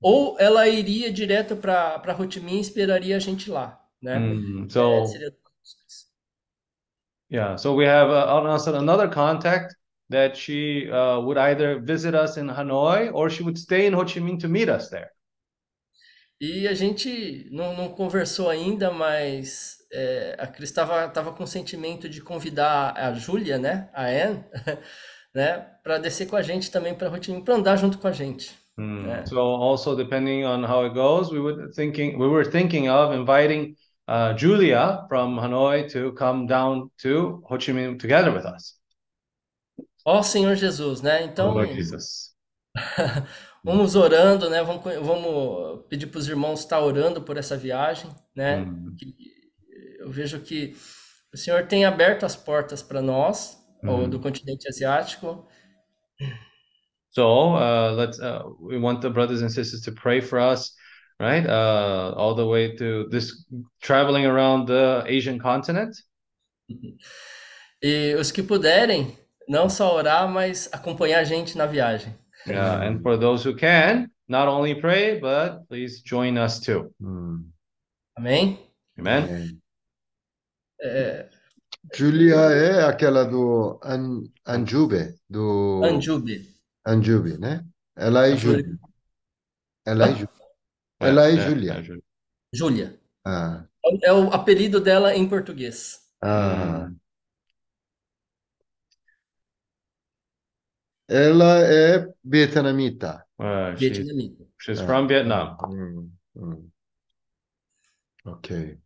ou 0.01 0.37
ela 0.39 0.67
iria 0.67 1.11
direto 1.11 1.55
para 1.55 2.15
Ho 2.19 2.29
Chi 2.31 2.39
Minh 2.39 2.57
e 2.57 2.61
esperaria 2.61 3.15
a 3.15 3.19
gente 3.19 3.49
lá, 3.49 3.79
né? 4.01 4.19
Mm, 4.19 4.69
É, 4.69 4.69
so 4.69 4.81
opções. 5.03 6.11
yeah, 7.29 7.55
so 7.55 7.73
we 7.75 7.85
have 7.85 8.09
uh, 8.09 8.25
also 8.25 8.75
another 8.75 9.07
contact 9.07 9.75
that 10.09 10.35
she 10.35 10.89
uh, 10.91 11.19
would 11.21 11.37
either 11.37 11.79
visit 11.79 12.13
us 12.13 12.37
in 12.37 12.47
Hanoi 12.49 13.11
or 13.13 13.29
she 13.29 13.43
would 13.43 13.57
stay 13.57 13.85
in 13.85 13.93
Ho 13.93 14.03
Chi 14.05 14.19
Minh 14.19 14.39
to 14.41 14.47
meet 14.49 14.69
us 14.69 14.89
there. 14.89 15.11
E 16.39 16.67
a 16.67 16.73
gente 16.73 17.47
não, 17.51 17.75
não 17.75 17.89
conversou 17.93 18.49
ainda, 18.49 18.91
mas 18.91 19.77
é, 19.91 20.35
a 20.39 20.47
Cris 20.47 20.69
estava 20.69 21.07
tava 21.09 21.31
com 21.33 21.43
o 21.43 21.47
sentimento 21.47 22.09
de 22.09 22.21
convidar 22.21 22.93
a 22.97 23.13
Júlia, 23.13 23.57
né, 23.57 23.89
a 23.93 24.05
Anne, 24.05 24.43
né, 25.35 25.59
para 25.83 25.97
descer 25.97 26.27
com 26.27 26.35
a 26.35 26.41
gente 26.41 26.71
também 26.71 26.95
para 26.95 27.09
Ho 27.09 27.23
Chi 27.23 27.31
Minh, 27.31 27.43
para 27.43 27.55
andar 27.55 27.75
junto 27.77 27.97
com 27.97 28.07
a 28.07 28.11
gente. 28.11 28.55
Mm, 28.77 29.05
Yeah. 29.05 29.25
So 29.25 29.39
also 29.39 29.95
depending 29.95 30.45
on 30.45 30.63
how 30.63 30.85
it 30.85 30.93
goes, 30.93 31.29
we 31.31 31.39
would 31.39 31.73
thinking 31.75 32.17
we 32.17 32.27
were 32.27 32.45
thinking 32.45 32.89
of 32.89 33.13
inviting 33.13 33.75
uh, 34.07 34.33
Julia 34.33 35.05
from 35.09 35.37
Hanoi 35.37 35.89
to 35.91 36.13
come 36.13 36.47
down 36.47 36.89
to 37.01 37.43
Ho 37.49 37.57
Chi 37.57 37.73
Minh 37.73 37.97
together 37.99 38.31
with 38.31 38.45
us. 38.45 38.77
Ó 40.05 40.23
Senhor 40.23 40.55
Jesus, 40.55 41.01
né? 41.01 41.23
Então, 41.23 41.53
Lord 41.53 41.73
Jesus. 41.75 42.31
vamos 43.63 43.95
orando, 43.95 44.49
né? 44.49 44.63
Vamos, 44.63 44.83
vamos 44.83 45.85
pedir 45.89 46.07
para 46.07 46.19
os 46.19 46.27
irmãos 46.27 46.61
estar 46.61 46.79
orando 46.79 47.21
por 47.21 47.37
essa 47.37 47.57
viagem, 47.57 48.09
né? 48.35 48.57
Mm. 48.57 48.95
Que 48.97 49.30
eu 50.01 50.11
vejo 50.11 50.39
que 50.41 50.75
o 51.33 51.37
Senhor 51.37 51.65
tem 51.67 51.85
aberto 51.85 52.25
as 52.25 52.35
portas 52.35 52.83
para 52.83 53.01
nós, 53.01 53.57
ou 53.83 54.01
Uhum. 54.01 54.09
do 54.09 54.19
continente 54.19 54.67
asiático, 54.67 55.47
So 57.13 57.55
uh, 57.57 57.91
let's 57.97 58.19
uh, 58.19 58.43
we 58.61 58.77
want 58.77 59.01
the 59.01 59.09
brothers 59.09 59.41
and 59.41 59.49
sisters 59.49 59.81
to 59.81 59.91
pray 59.91 60.21
for 60.21 60.39
us, 60.39 60.73
right? 61.19 61.45
Uh, 61.45 62.13
all 62.15 62.35
the 62.35 62.45
way 62.45 62.73
to 62.77 63.09
this 63.09 63.33
traveling 63.81 64.25
around 64.25 64.67
the 64.67 65.03
Asian 65.07 65.37
continent. 65.39 65.95
E 67.83 68.13
os 68.13 68.31
que 68.31 68.43
puderem, 68.43 69.17
não 69.49 69.67
só 69.67 69.95
orar, 69.95 70.29
mas 70.29 70.69
acompanhar 70.71 71.19
a 71.19 71.23
gente 71.23 71.57
na 71.57 71.65
viagem. 71.65 72.13
Yeah, 72.45 72.87
and 72.87 73.01
for 73.01 73.17
those 73.17 73.43
who 73.43 73.55
can, 73.55 74.07
not 74.27 74.47
only 74.47 74.75
pray, 74.75 75.19
but 75.19 75.67
please 75.67 75.99
join 76.05 76.37
us 76.37 76.59
too. 76.59 76.93
Mm. 77.01 77.49
Amém? 78.15 78.59
Amen. 78.99 79.59
É, 80.83 81.29
Julia 81.93 82.35
é 82.35 82.83
aquela 82.85 83.23
do 83.23 83.79
An 83.83 84.23
Anjube, 84.47 85.15
do 85.29 85.81
Anjube. 85.83 86.55
Anjube, 86.85 87.37
né? 87.37 87.65
Ela 87.95 88.27
é 88.27 88.35
Júlia. 88.35 88.63
Júlia. 88.63 88.79
Ela 89.85 90.05
é 90.07 90.11
Júlia. 90.13 90.29
Ela 90.99 91.27
é 91.27 91.31
Julia. 91.37 91.63
yeah, 91.73 91.81
Julia. 91.83 92.03
Júlia. 92.53 92.99
Ah, 93.25 93.65
É 94.03 94.11
o 94.13 94.29
apelido 94.33 94.79
dela 94.79 95.15
em 95.15 95.27
português. 95.27 95.99
ah. 96.21 96.89
Ela 101.07 101.59
é 101.59 102.07
vietnamita. 102.23 103.25
Uh, 103.37 103.75
she's, 103.77 103.97
Vietnamita. 103.97 104.45
she's 104.59 104.79
Ah. 104.79 104.85
from 104.85 105.07
Vietnam. 105.07 105.57
Hum, 105.65 106.11
hum. 106.35 106.69
Ok. 108.25 108.77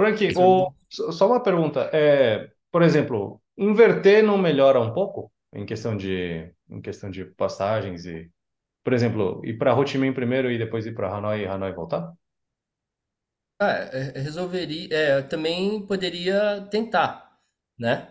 Frank, 0.00 0.32
o- 0.36 0.72
só 0.90 1.26
uma 1.26 1.42
pergunta. 1.42 1.90
É, 1.92 2.50
por 2.70 2.82
exemplo, 2.82 3.40
inverter 3.56 4.22
não 4.24 4.38
melhora 4.38 4.80
um 4.80 4.92
pouco 4.92 5.32
em 5.52 5.66
questão 5.66 5.96
de, 5.96 6.52
em 6.68 6.80
questão 6.80 7.10
de 7.10 7.24
passagens 7.24 8.06
e, 8.06 8.30
por 8.84 8.92
exemplo, 8.94 9.42
ir 9.44 9.58
para 9.58 9.74
Ho 9.76 9.86
Chi 9.86 9.98
Minh 9.98 10.14
primeiro 10.14 10.50
e 10.50 10.58
depois 10.58 10.86
ir 10.86 10.94
para 10.94 11.14
Hanoi 11.14 11.42
e 11.42 11.46
Hanoi 11.46 11.72
voltar? 11.72 12.12
Ah, 13.58 13.72
é, 13.92 14.12
é, 14.16 14.20
resolveria, 14.20 14.88
é, 14.96 15.22
também 15.22 15.86
poderia 15.86 16.66
tentar, 16.70 17.38
né? 17.78 18.08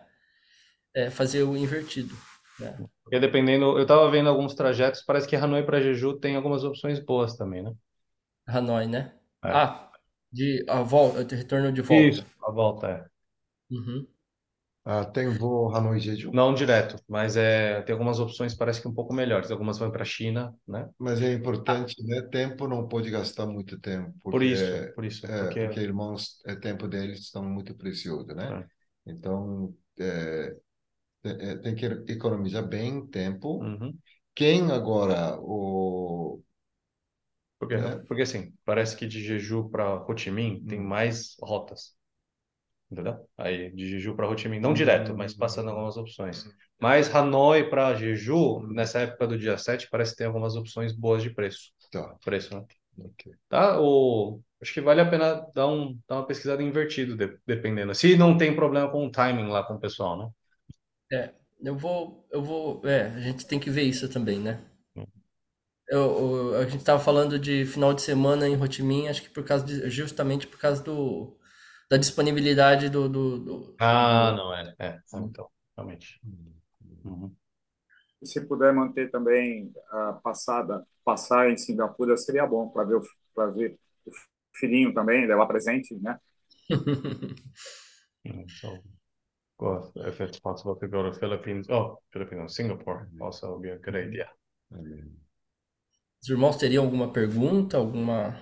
É, 0.96 1.10
fazer 1.12 1.44
o 1.44 1.58
invertido, 1.58 2.16
né? 2.60 2.82
Porque 3.04 3.20
dependendo, 3.20 3.78
eu 3.78 3.82
estava 3.84 4.10
vendo 4.10 4.30
alguns 4.30 4.56
trajetos, 4.56 5.02
parece 5.04 5.28
que 5.28 5.36
Hanoi 5.36 5.64
para 5.64 5.82
Jeju 5.82 6.20
tem 6.20 6.36
algumas 6.36 6.64
opções 6.64 7.00
boas 7.00 7.36
também, 7.36 7.62
né? 7.64 7.74
Hanoi, 8.48 8.86
né? 8.88 9.14
É. 9.44 9.62
Ah, 9.62 9.89
de 10.32 10.64
a 10.68 10.82
volta, 10.82 11.26
de 11.26 11.36
retorno 11.36 11.72
de 11.72 11.82
volta. 11.82 12.04
Isso, 12.04 12.26
a 12.44 12.52
volta 12.52 12.88
é. 12.88 13.06
Uhum. 13.72 14.08
Ah, 14.86 15.06
tem 15.06 15.30
voo 15.30 15.76
Hanoi 15.76 16.00
Jeju. 16.00 16.32
Não 16.32 16.54
direto, 16.54 16.96
mas 17.08 17.38
é, 17.38 17.82
tem 17.84 17.94
algumas 17.94 18.20
opções 18.20 18.56
parece 18.56 18.82
que 18.82 18.88
um 18.88 18.94
pouco 18.94 19.14
melhores. 19.14 19.52
Algumas 19.52 19.78
vão 19.78 19.92
para 19.92 20.02
a 20.02 20.06
China, 20.06 20.56
né? 20.68 20.90
Mas 20.98 21.22
é 21.22 21.34
importante, 21.34 21.96
né? 22.04 22.22
Tempo 22.24 22.68
não 22.68 22.88
pode 22.88 23.12
gastar 23.12 23.46
muito 23.46 23.80
tempo, 23.80 24.14
Por 24.24 24.42
porque 24.42 24.46
isso, 24.46 24.94
por 24.96 25.06
isso, 25.06 25.26
é, 25.28 25.44
porque 25.44 25.66
porque 25.66 25.80
irmãos, 25.82 26.42
é 26.46 26.56
tempo 26.56 26.88
deles 26.88 27.20
estão 27.20 27.44
muito 27.44 27.76
precioso, 27.76 28.28
né? 28.34 28.68
Então, 29.06 29.76
é, 30.00 30.56
é, 31.24 31.56
tem 31.58 31.76
que 31.76 31.86
economizar 32.12 32.68
bem 32.68 33.06
tempo. 33.08 33.60
Uhum. 33.60 33.96
Quem 34.34 34.72
agora 34.72 35.38
o 35.40 36.42
Porque, 37.60 37.76
É. 37.76 38.00
porque 38.08 38.24
assim, 38.24 38.54
parece 38.66 38.96
que 38.98 39.08
de 39.08 39.22
Jeju 39.24 39.70
para 39.70 39.96
Ho 40.06 40.18
Chi 40.18 40.32
Minh 40.32 40.66
tem 40.68 40.80
Hum. 40.80 40.88
mais 40.88 41.36
rotas. 41.42 41.96
Entendeu? 42.92 43.28
Aí 43.38 43.72
de 43.72 43.88
Jeju 43.88 44.16
para 44.16 44.28
Ho 44.30 44.38
Chi 44.38 44.50
Minh, 44.50 44.60
não 44.60 44.74
Hum. 44.74 44.76
direto, 44.76 45.16
mas 45.16 45.34
passando 45.36 45.70
algumas 45.70 45.98
opções. 45.98 46.46
Mas 46.80 47.14
Hanoi 47.14 47.70
para 47.70 47.94
Jeju, 47.96 48.62
nessa 48.74 49.00
época 49.02 49.28
do 49.28 49.38
dia 49.38 49.58
7, 49.58 49.88
parece 49.92 50.12
que 50.14 50.18
tem 50.20 50.28
algumas 50.28 50.56
opções 50.56 50.94
boas 50.94 51.22
de 51.22 51.30
preço. 51.30 51.72
Tá, 51.92 52.18
Preço, 52.24 52.56
né? 52.56 52.66
ok. 52.98 53.34
Tá? 53.50 53.80
O... 53.82 54.42
Acho 54.62 54.74
que 54.74 54.82
vale 54.82 55.02
a 55.02 55.10
pena 55.10 55.46
dar, 55.56 55.68
um, 55.68 55.98
dar 56.08 56.18
uma 56.18 56.26
pesquisada 56.28 56.62
invertido, 56.64 57.16
de- 57.16 57.38
dependendo. 57.46 57.96
Se 57.96 58.18
não 58.18 58.38
tem 58.38 58.56
problema 58.56 58.90
com 58.92 59.06
o 59.06 59.12
timing 59.12 59.48
lá 59.50 59.64
com 59.64 59.76
o 59.76 59.80
pessoal, 59.80 60.18
né? 60.18 60.30
Eu 61.62 61.76
vou, 61.78 62.26
eu 62.32 62.42
vou, 62.44 62.82
é, 62.86 63.04
a 63.08 63.20
gente 63.20 63.46
tem 63.46 63.60
que 63.60 63.70
ver 63.70 63.84
isso 63.84 64.10
também, 64.10 64.40
né? 64.40 64.60
Eu, 65.90 66.54
eu- 66.54 66.58
a 66.60 66.64
gente 66.66 66.78
estava 66.78 67.00
falando 67.04 67.40
de 67.40 67.66
final 67.66 67.94
de 67.94 68.02
semana 68.02 68.48
em 68.48 68.56
Minh, 68.84 69.08
acho 69.08 69.22
que 69.24 69.30
por 69.30 69.44
causa 69.44 69.66
de, 69.66 69.90
justamente 69.90 70.48
por 70.48 70.60
causa 70.60 70.84
do, 70.84 71.38
da 71.90 71.98
disponibilidade 71.98 72.90
do, 72.90 73.10
do, 73.10 73.40
do- 73.40 73.80
Ah, 73.80 74.34
não 74.36 74.54
é. 74.54 74.76
É, 74.80 75.02
então, 75.14 75.50
realmente. 75.78 76.20
Uhum. 77.04 77.36
E 78.22 78.28
se 78.28 78.42
puder 78.48 78.74
manter 78.74 79.10
também 79.12 79.74
a 79.92 80.14
passada, 80.24 80.86
passar 81.06 81.50
em 81.50 81.58
Singapura 81.58 82.18
seria 82.18 82.46
bom 82.46 82.70
para 82.70 82.84
ver 82.84 82.96
o 82.98 83.04
para 83.34 83.52
ver 83.52 83.78
o 84.06 84.12
filhinho 84.58 84.94
também, 84.94 85.26
levar 85.28 85.48
presente, 85.48 85.96
né? 85.96 86.20
So 88.62 88.84
go 89.60 89.92
if, 89.96 90.08
if 90.16 90.22
it's 90.22 90.40
possible 90.40 90.76
to 90.78 90.88
go 90.88 91.04
to 91.04 91.14
Philippines. 91.20 91.68
Oh, 91.70 92.00
Philippines, 92.14 92.56
Singapore 92.56 93.10
also 93.22 93.54
would 93.54 93.64
be 93.64 93.70
a 93.72 93.78
good 93.78 93.96
idea. 93.96 94.30
Os 96.22 96.30
irmãos 96.30 96.58
teriam 96.58 96.84
alguma 96.84 97.12
pergunta, 97.12 97.78
alguma, 97.78 98.38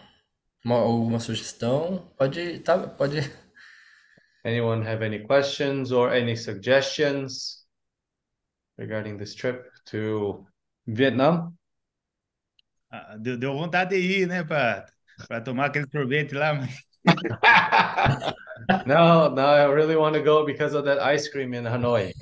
uma- 0.65 0.78
alguma 0.78 1.19
sugestão? 1.19 2.11
Pode, 2.17 2.59
tá, 2.59 2.88
pode. 2.88 3.19
Anyone 4.45 4.84
have 4.84 5.03
any 5.03 5.19
questions 5.19 5.91
or 5.91 6.11
any 6.13 6.36
suggestions 6.36 7.65
regarding 8.78 9.17
this 9.17 9.36
trip 9.36 9.65
to 9.86 10.45
Vietnam? 10.88 11.57
Ah, 12.89 13.17
deu, 13.17 13.38
deu 13.38 13.53
vontade 13.53 13.89
de 13.99 14.21
ir, 14.21 14.28
né, 14.28 14.43
para 14.43 14.86
para 15.28 15.41
tomar 15.41 15.65
aquele 15.65 15.88
sorvete 15.91 16.34
lá, 16.36 16.53
mas 16.53 16.69
no, 18.86 19.30
no, 19.30 19.41
I 19.41 19.65
really 19.65 19.95
want 19.95 20.15
to 20.15 20.21
go 20.21 20.45
because 20.45 20.73
of 20.73 20.86
that 20.86 20.99
ice 20.99 21.28
cream 21.30 21.53
in 21.53 21.65
Hanoi. 21.65 22.13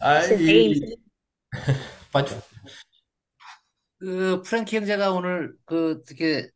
Aí, 0.00 0.96
pode. 2.12 2.34
그 4.06 4.40
프랭키 4.42 4.76
형제가 4.76 5.10
오늘 5.12 5.56
그 5.64 5.98
어떻게 6.02 6.48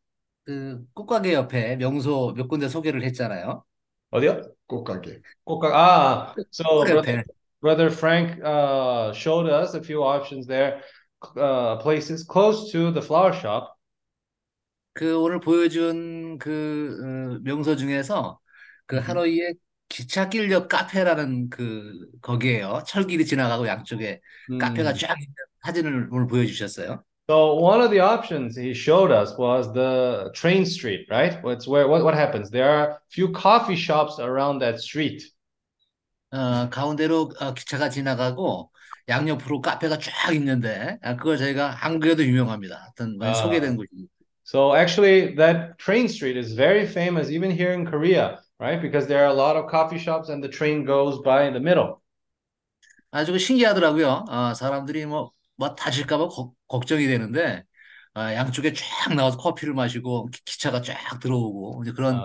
그 0.45 0.85
꽃가게 0.93 1.33
옆에 1.33 1.75
명소 1.75 2.33
몇 2.35 2.47
군데 2.47 2.69
소개를 2.69 3.03
했잖아요. 3.03 3.63
어디요? 4.11 4.41
Kokage. 4.69 5.21
Coca- 5.45 5.71
Ah, 5.73 6.33
so 6.51 6.63
꽃가게 6.63 6.93
brother, 6.93 7.17
옆에. 7.17 7.23
brother 7.61 7.89
Frank 7.91 8.39
uh, 8.43 9.11
showed 9.13 9.49
us 9.49 9.73
a 9.75 9.81
few 9.83 10.01
options 10.03 10.47
there, 10.47 10.81
uh, 11.35 11.75
places 11.83 12.23
close 12.23 12.71
to 12.71 12.91
the 12.91 13.01
flower 13.01 13.33
shop. 13.33 13.75
그 14.93 15.17
오늘 15.21 15.39
보여준 15.39 16.37
그 16.37 16.97
어, 17.37 17.39
명소 17.43 17.75
중에서 17.77 18.39
그 18.85 18.97
음. 18.97 19.01
하노이의 19.01 19.55
기찻길 19.89 20.51
옆 20.51 20.67
카페라는 20.69 21.49
그 21.49 21.93
거기에요. 22.21 22.83
철길이 22.87 23.25
지나가고 23.25 23.67
양쪽에 23.67 24.21
카페가 24.57 24.93
Hmm. 24.93 24.99
쫙 24.99 25.15
있는 25.19 25.33
사진을 25.63 26.07
오늘 26.11 26.27
보여주셨어요. 26.27 27.03
So 27.30 27.54
one 27.54 27.80
of 27.80 27.90
the 27.90 28.00
options 28.00 28.56
he 28.56 28.72
showed 28.72 29.10
us 29.10 29.36
was 29.36 29.72
the 29.72 30.30
train 30.32 30.64
street, 30.64 31.08
right? 31.10 31.42
What's 31.42 31.66
where 31.66 31.88
what, 31.88 32.04
what 32.04 32.14
happens? 32.14 32.50
There 32.50 32.70
are 32.70 33.02
few 33.10 33.32
coffee 33.32 33.74
shops 33.74 34.20
around 34.20 34.60
that 34.60 34.80
street. 34.80 35.22
어, 36.32 36.68
가운데로 36.70 37.32
어, 37.40 37.54
기차가 37.54 37.88
지나가고 37.88 38.70
양옆으로 39.08 39.60
카페가 39.60 39.98
쫙 39.98 40.34
있는데 40.34 40.98
아, 41.02 41.16
그걸 41.16 41.36
저희가 41.38 41.84
안 41.84 41.98
그래도 41.98 42.24
유명합니다. 42.24 42.76
하여튼 42.76 43.18
많이 43.18 43.32
아. 43.32 43.34
소개된 43.34 43.76
곳입니다. 43.76 44.12
So 44.44 44.76
actually 44.76 45.34
that 45.34 45.76
train 45.78 46.06
street 46.06 46.38
is 46.38 46.54
very 46.54 46.86
famous 46.86 47.30
even 47.30 47.50
here 47.50 47.72
in 47.72 47.84
Korea, 47.84 48.38
right? 48.60 48.80
Because 48.80 49.08
there 49.08 49.24
are 49.24 49.30
a 49.30 49.34
lot 49.34 49.56
of 49.56 49.66
coffee 49.68 49.98
shops 49.98 50.28
and 50.28 50.42
the 50.42 50.48
train 50.48 50.84
goes 50.84 51.18
by 51.24 51.46
in 51.46 51.54
the 51.54 51.60
middle. 51.60 52.00
아주 53.10 53.36
신기하더라고요. 53.38 54.26
어, 54.28 54.54
사람들이 54.54 55.06
뭐, 55.06 55.32
뭐 55.61 55.75
다칠까 55.75 56.17
봐 56.17 56.27
걱- 56.27 56.55
걱정이 56.67 57.05
되는데, 57.05 57.63
어, 58.15 58.21
양쪽에 58.21 58.73
쫙 58.73 59.13
나와서 59.13 59.37
커피를 59.37 59.75
마시고, 59.75 60.31
기, 60.31 60.43
기차가 60.43 60.81
쫙 60.81 61.19
들어오고, 61.19 61.83
이제 61.83 61.91
그런, 61.91 62.15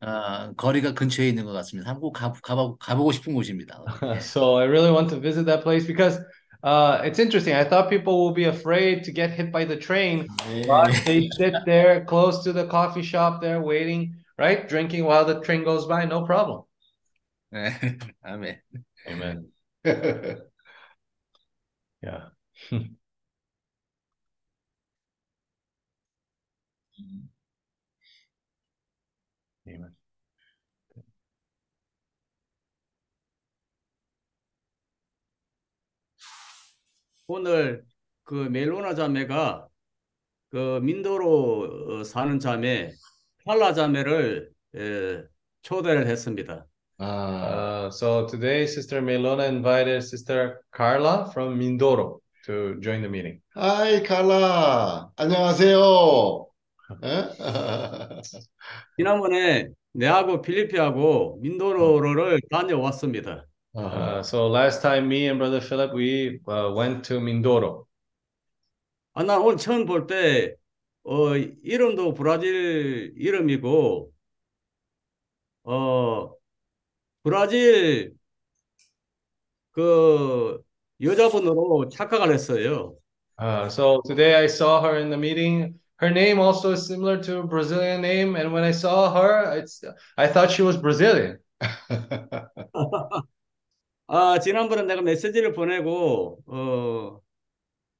Uh, 0.00 0.06
어, 0.06 0.52
거리가 0.56 0.92
근처에 0.94 1.28
있는 1.28 1.44
것 1.44 1.52
같습니다. 1.52 1.90
한번 1.90 2.12
가, 2.12 2.30
가보, 2.30 2.76
가보고 2.78 3.10
싶은 3.10 3.34
곳입니다. 3.34 3.82
so 4.20 4.58
I 4.58 4.66
really 4.66 4.92
want 4.92 5.08
to 5.10 5.18
visit 5.18 5.46
that 5.46 5.64
place 5.64 5.86
because 5.86 6.20
uh, 6.62 7.00
it's 7.02 7.18
interesting. 7.18 7.56
I 7.56 7.64
thought 7.64 7.90
people 7.90 8.22
will 8.22 8.34
be 8.34 8.44
afraid 8.44 9.02
to 9.04 9.12
get 9.12 9.30
hit 9.30 9.50
by 9.50 9.64
the 9.64 9.76
train, 9.76 10.28
but 10.68 10.92
they 11.04 11.28
sit 11.30 11.54
there 11.66 12.04
close 12.04 12.44
to 12.44 12.52
the 12.52 12.66
coffee 12.68 13.02
shop 13.02 13.40
there 13.40 13.60
waiting, 13.60 14.14
right? 14.38 14.68
Drinking 14.68 15.04
while 15.04 15.24
the 15.24 15.40
train 15.40 15.64
goes 15.64 15.86
by, 15.86 16.04
no 16.04 16.22
problem. 16.24 16.62
네, 17.50 17.72
아멘. 18.22 18.60
Amen. 19.08 19.50
Yeah. 22.02 22.33
Amen. 29.66 29.94
오늘 37.26 37.84
그 38.24 38.34
멜로나 38.34 38.94
자매가 38.94 39.68
그 40.50 40.80
민도로 40.82 42.00
어, 42.00 42.04
사는 42.04 42.38
자매 42.38 42.92
팔라 43.44 43.72
자매를 43.74 44.50
에, 44.76 45.22
초대를 45.62 46.06
했습니다. 46.06 46.66
Ah, 46.98 47.86
Uh, 47.86 47.90
so 47.90 48.24
today, 48.26 48.66
Sister 48.66 49.02
Melona 49.02 49.48
invited 49.48 50.00
Sister 50.04 50.62
Carla 50.70 51.28
from 51.32 51.58
Mindoro 51.58 52.20
to 52.44 52.78
join 52.80 53.00
the 53.00 53.08
meeting. 53.08 53.40
하이, 53.54 54.02
칼라. 54.02 55.10
안녕하세요. 55.16 56.46
에? 57.02 58.20
지난번에 58.98 59.68
내하고 59.92 60.42
필리피하고 60.42 61.38
민도로를 61.40 62.40
다녀왔습니다. 62.50 63.46
Uh, 63.76 64.20
so 64.20 64.46
last 64.46 64.82
time, 64.82 65.06
me 65.06 65.26
and 65.26 65.38
Brother 65.38 65.60
Philip, 65.60 65.92
we 65.94 66.40
uh, 66.46 66.72
went 66.72 67.02
to 67.08 67.18
Mindoro. 67.18 67.86
아, 69.14 69.22
난 69.22 69.40
오늘 69.40 69.56
처음 69.56 69.86
볼 69.86 70.06
때, 70.06 70.54
어, 71.04 71.36
이름도 71.36 72.14
브라질 72.14 73.14
이름이고, 73.16 74.12
어, 75.64 76.30
브라질 77.22 78.14
그 79.72 80.63
여자분으로 81.00 81.88
착각을 81.88 82.32
했어요. 82.32 82.96
Uh, 83.38 83.66
so 83.68 84.00
today 84.06 84.34
I 84.34 84.46
saw 84.46 84.80
her 84.80 84.96
in 84.98 85.10
the 85.10 85.18
meeting. 85.18 85.74
Her 86.00 86.10
name 86.10 86.38
also 86.40 86.72
is 86.72 86.86
similar 86.86 87.20
to 87.22 87.38
a 87.40 87.46
Brazilian 87.46 88.00
name, 88.00 88.36
and 88.36 88.52
when 88.52 88.62
I 88.64 88.70
saw 88.72 89.12
her, 89.12 89.58
it's 89.58 89.82
I 90.16 90.26
thought 90.28 90.50
she 90.50 90.62
was 90.62 90.76
Brazilian. 90.76 91.38
아, 94.06 94.38
지난번에 94.38 94.82
내가 94.82 95.02
메시지를 95.02 95.52
보내고, 95.54 96.42
어, 96.46 97.20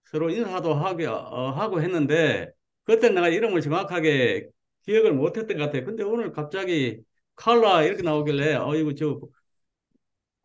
서로 0.06 0.30
인사도 0.30 0.74
하게, 0.74 1.06
어, 1.06 1.50
하고 1.52 1.82
했는데, 1.82 2.50
그때 2.84 3.10
내가 3.10 3.28
이름을 3.28 3.60
정확하게 3.62 4.48
기억을 4.82 5.12
못 5.14 5.36
했던 5.38 5.58
것 5.58 5.64
같아요. 5.66 5.84
근데 5.86 6.02
오늘 6.04 6.32
갑자기 6.32 7.00
칼라 7.36 7.82
이렇게 7.82 8.02
나오길래, 8.02 8.56
어, 8.56 8.74
이거 8.76 8.94
저 8.94 9.20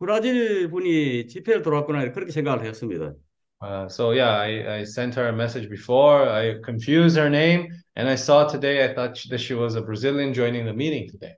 브라질 0.00 0.68
분이 0.70 1.28
집회를 1.28 1.62
들어왔구나, 1.62 2.10
그렇게 2.12 2.32
생각을 2.32 2.64
했습니다. 2.64 3.14
Uh, 3.62 3.86
so 3.88 4.12
yeah, 4.12 4.40
I, 4.40 4.78
I 4.78 4.84
sent 4.84 5.14
her 5.14 5.28
a 5.28 5.32
message 5.32 5.68
before. 5.68 6.26
I 6.26 6.54
confused 6.64 7.18
her 7.18 7.28
name, 7.28 7.68
and 7.94 8.08
I 8.08 8.14
saw 8.16 8.48
today. 8.48 8.82
I 8.82 8.94
thought 8.94 9.14
she, 9.18 9.28
that 9.28 9.38
she 9.38 9.52
was 9.52 9.76
a 9.76 9.82
Brazilian 9.82 10.32
joining 10.32 10.64
the 10.64 10.72
meeting 10.72 11.10
today. 11.10 11.34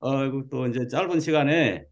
어, 0.00 0.28
또 0.50 0.66
이제 0.66 0.86
짧은 0.86 1.20
시간에 1.20 1.86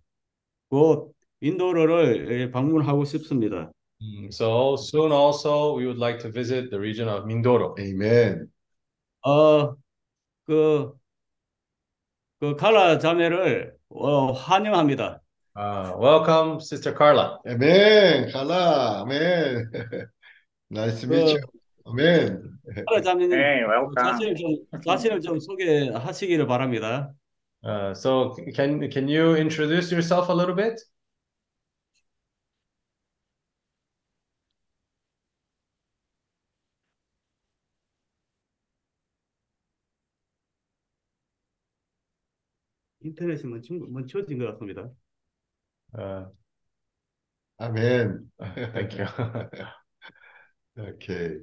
곧 0.69 1.15
인도를 1.41 2.31
예, 2.31 2.51
방문하고 2.51 3.07
싶습니다. 3.07 3.73
Mm, 4.03 4.31
So 4.31 4.77
soon, 4.77 5.11
also, 5.13 5.75
we 5.75 5.87
would 5.87 5.99
like 5.99 6.19
to 6.21 6.31
visit 6.31 6.71
the 6.71 6.79
region 6.79 7.09
of 7.09 7.25
Mindoro. 7.25 7.75
Amen. 7.81 8.51
어, 9.23 9.75
그, 10.47 10.93
그 12.41 12.57
칼라 12.57 12.99
자매를 12.99 13.75
어, 13.89 14.33
환영합니다. 14.33 15.23
Uh, 15.61 15.95
welcome, 15.99 16.59
Sister 16.59 16.91
Carla. 16.91 17.39
Amen. 17.47 18.31
칼라. 18.33 19.03
Amen. 19.03 19.71
Nice 20.71 21.03
to 21.03 21.07
meet 21.07 21.35
you. 21.35 21.41
Amen. 21.87 22.59
칼라 22.89 23.03
자매님 23.03 23.39
Hey, 23.39 23.65
welcome. 23.69 23.93
자신을 23.95 24.35
좀 24.37 24.57
자신을 24.83 25.21
좀 25.21 25.39
소개하시기를 25.39 26.47
바랍니다. 26.47 27.13
Uh, 27.63 27.93
so 27.93 28.35
can 28.55 28.89
can 28.91 29.07
you 29.07 29.37
introduce 29.37 29.93
yourself 29.93 30.31
a 30.31 30.35
little 30.35 30.57
bit? 30.57 30.81
인터넷이 43.03 43.45
멈춘, 43.45 43.93
멈춰진 43.93 44.39
것 44.39 44.47
같습니다. 44.53 44.89
Uh, 45.97 46.25
Amen. 47.61 48.31
thank 48.73 48.97
you. 48.99 49.07
Okay. 50.79 51.39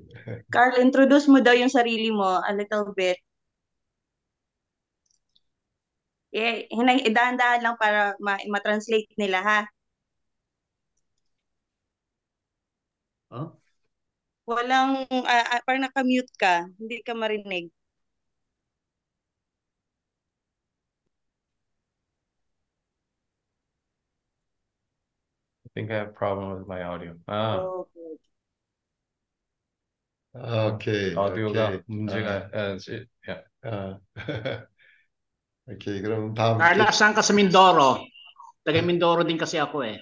Carl, 0.52 0.80
introduce 0.80 1.28
mo 1.32 1.39
daw 1.43 1.54
yung 1.56 1.72
sarili 1.72 2.10
mo 2.12 2.39
a 2.43 2.52
little 2.56 2.91
bit. 2.95 3.20
Eh, 6.41 6.68
hinay, 6.78 6.98
dahan-dahan 7.16 7.62
lang 7.66 7.76
para 7.82 8.16
ma- 8.26 8.43
ma-translate 8.54 9.10
nila, 9.20 9.39
ha? 9.43 9.60
어? 13.30 13.58
Walang, 14.50 14.91
ah, 15.34 15.62
parang 15.66 15.84
naka-mute 15.86 16.32
ka. 16.41 16.54
Hindi 16.80 16.98
ka 17.06 17.14
marinig. 17.22 17.66
think 25.77 25.91
I 25.91 25.95
have 25.97 26.09
a 26.09 26.12
problem 26.12 26.59
with 26.59 26.68
my 26.68 26.83
audio. 26.83 27.14
아, 27.27 27.59
Okay. 30.35 31.12
Okay. 31.14 31.14
오디오가 31.14 31.66
okay. 31.68 31.83
문제가, 31.87 32.51
아, 32.53 32.77
지- 32.79 33.07
야. 33.29 33.43
아, 33.62 33.99
아. 34.16 34.66
오케이. 35.68 36.01
그럼 36.03 36.35
다음 36.35 36.59
Carla, 36.59 36.89
saan 36.93 37.14
ka 37.14 37.23
sa 37.23 37.33
Mindoro? 37.37 38.01
Taga 38.64 38.81
Mindoro 38.83 39.23
din 39.29 39.37
kasi 39.39 39.59
ako 39.61 39.85
eh. 39.85 39.99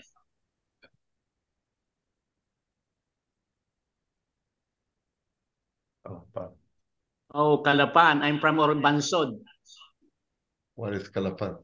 어, 6.04 6.24
봐. 6.32 6.50
Oh, 7.34 7.62
Calapan. 7.62 8.22
I'm 8.22 8.40
from 8.40 8.58
Orbansod. 8.58 9.38
What 10.74 10.94
is 10.94 11.10
Calapan? 11.12 11.58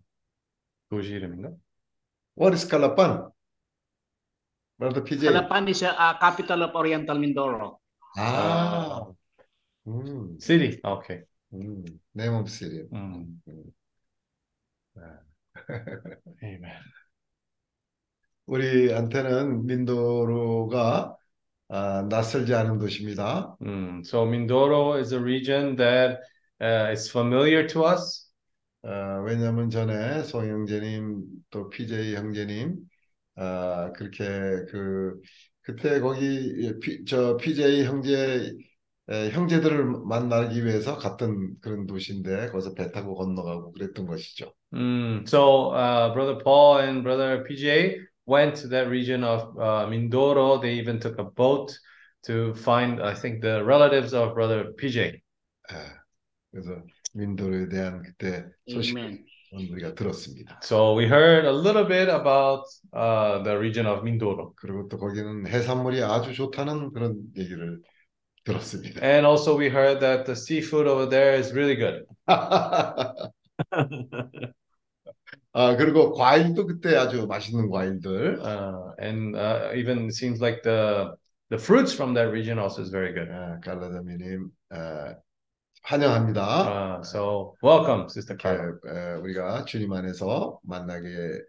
도시 0.90 1.10
이름인가? 1.14 1.50
What 2.36 2.54
is 2.54 2.68
Calapan? 2.68 3.30
Brother 4.81 5.01
PJ. 5.05 5.29
Calapan 5.29 5.69
is 5.69 5.83
a 5.83 5.93
uh, 5.93 6.17
capital 6.17 6.63
of 6.63 6.73
Oriental 6.73 7.15
Mindoro. 7.15 7.77
아, 8.17 9.05
음, 9.87 10.39
City. 10.39 10.79
아, 10.81 10.93
오케이. 10.93 11.21
음, 11.53 11.85
name 12.15 12.35
of 12.37 12.49
city. 12.49 12.87
음. 12.91 13.39
음. 13.47 13.63
Amen. 16.43 16.81
우리한테는 18.47 19.67
민도로가 19.67 21.15
아, 21.69 22.07
낯설지 22.09 22.55
않은 22.55 22.79
도시입니다. 22.79 23.55
음, 23.61 24.01
so 24.03 24.25
Mindoro 24.25 24.97
is 24.99 25.13
a 25.13 25.19
region 25.19 25.75
that 25.75 26.17
uh, 26.59 26.91
is 26.91 27.07
familiar 27.07 27.67
to 27.67 27.85
us. 27.85 28.31
어, 28.81 29.21
왜냐하면 29.27 29.69
전에 29.69 30.23
송 30.23 30.49
형제님 30.49 31.21
또 31.51 31.69
PJ 31.69 32.15
형제님 32.15 32.77
아, 33.35 33.91
그렇게 33.95 34.23
그 34.69 35.19
그때 35.61 35.99
거기 35.99 36.79
피, 36.81 37.05
저 37.05 37.37
PJ 37.37 37.85
형제 37.85 38.51
에, 39.09 39.29
형제들을 39.31 39.85
만나기 40.05 40.65
위해서 40.65 40.97
갔던 40.97 41.55
그런 41.61 41.85
도시인데 41.85 42.49
거기서 42.49 42.73
배 42.73 42.91
타고 42.91 43.15
건너가고 43.15 43.73
그랬던 43.73 44.05
것이죠. 44.07 44.53
Mm, 44.73 45.27
so 45.27 45.71
uh, 45.71 46.13
brother 46.13 46.41
Paul 46.41 46.79
and 46.79 47.03
brother 47.03 47.43
PJ 47.43 47.97
went 48.25 48.55
to 48.61 48.67
that 48.69 48.87
region 48.89 49.23
of 49.23 49.41
uh, 49.57 49.85
Mindoro. 49.87 50.61
They 50.61 50.75
even 50.75 50.99
took 50.99 51.19
a 51.19 51.25
boat 51.25 51.77
to 52.23 52.53
find, 52.55 53.01
I 53.01 53.13
think, 53.13 53.41
the 53.41 53.63
relatives 53.63 54.13
of 54.13 54.33
brother 54.33 54.71
PJ. 54.77 55.21
예, 55.71 55.75
그래서 56.51 56.83
민도로에 57.13 57.67
대한 57.67 58.01
그때 58.01 58.45
소식을 58.67 59.01
Amen. 59.01 59.25
우리가 59.51 59.93
들었습니다. 59.93 60.59
So 60.63 60.97
we 60.97 61.05
heard 61.05 61.45
a 61.45 61.51
little 61.51 61.85
bit 61.85 62.09
about 62.09 62.63
uh, 62.93 63.43
the 63.43 63.57
region 63.57 63.85
of 63.85 64.01
Mindoro. 64.03 64.53
그리고 64.55 64.87
또 64.87 64.97
거기는 64.97 65.45
해산물이 65.47 66.01
아주 66.03 66.33
좋다는 66.33 66.91
그런 66.93 67.17
얘기를 67.37 67.79
들었습니다. 68.43 69.03
And 69.03 69.25
also 69.27 69.57
we 69.57 69.67
heard 69.67 69.99
that 69.99 70.25
the 70.25 70.35
seafood 70.35 70.87
over 70.87 71.07
there 71.09 71.37
is 71.37 71.51
really 71.53 71.75
good. 71.75 72.05
아, 75.53 75.75
그리고 75.75 76.13
과일도 76.13 76.65
그때 76.65 76.95
아주 76.95 77.27
맛있는 77.27 77.69
과일들. 77.69 78.39
Uh, 78.39 78.93
and 78.99 79.35
uh, 79.35 79.71
even 79.75 80.09
seems 80.09 80.39
like 80.41 80.63
the 80.63 81.13
the 81.49 81.57
fruits 81.57 81.93
from 81.93 82.13
that 82.13 82.31
region 82.31 82.57
also 82.57 82.81
is 82.81 82.89
very 82.89 83.11
good. 83.13 83.29
아, 83.29 83.59
갈라다미님 83.59 84.49
아, 84.71 85.15
환영합니다. 85.83 86.99
Uh, 86.99 87.03
so 87.03 87.55
welcome, 87.63 88.07
Sister 88.07 88.37
Carol. 88.39 88.79
에, 88.87 89.15
우리가 89.21 89.65
주님 89.65 89.91
안에서 89.93 90.59
만나게 90.63 91.41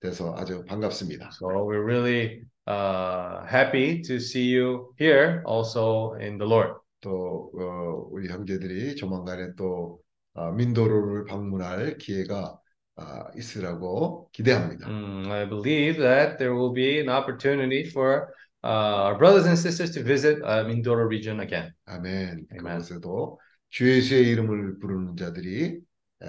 돼서 0.00 0.34
아주 0.36 0.64
반갑습니다. 0.66 1.30
So 1.32 1.48
we're 1.64 1.84
really 1.84 2.42
uh, 2.66 3.44
happy 3.46 4.02
to 4.02 4.16
see 4.16 4.54
you 4.54 4.94
here 4.98 5.42
also 5.46 6.14
in 6.20 6.38
the 6.38 6.46
Lord. 6.46 6.74
또 7.00 7.50
어, 7.54 8.08
우리 8.10 8.28
형제들이 8.28 8.96
조만간에 8.96 9.54
또 9.56 10.00
아, 10.34 10.50
민도로를 10.50 11.24
방문할 11.24 11.98
기회가 11.98 12.58
아, 12.96 13.24
있으라고 13.36 14.28
기대합니다. 14.32 14.88
Mm, 14.88 15.30
I 15.30 15.48
believe 15.48 15.98
that 16.00 16.38
there 16.38 16.54
will 16.54 16.72
be 16.72 16.98
an 17.00 17.08
opportunity 17.08 17.88
for 17.88 18.34
uh, 18.64 19.06
our 19.06 19.16
brothers 19.16 19.46
and 19.46 19.56
sisters 19.56 19.90
to 19.92 20.02
visit 20.02 20.42
uh, 20.42 20.64
Mindoro 20.64 21.08
region 21.08 21.40
again. 21.40 21.72
아멘. 21.86 22.46
아멘. 22.50 22.78
그곳에도 22.78 23.38
주 23.70 23.88
예수의 23.90 24.28
이름을 24.28 24.78
부르는 24.78 25.16
자들이 25.16 25.80
에, 26.22 26.26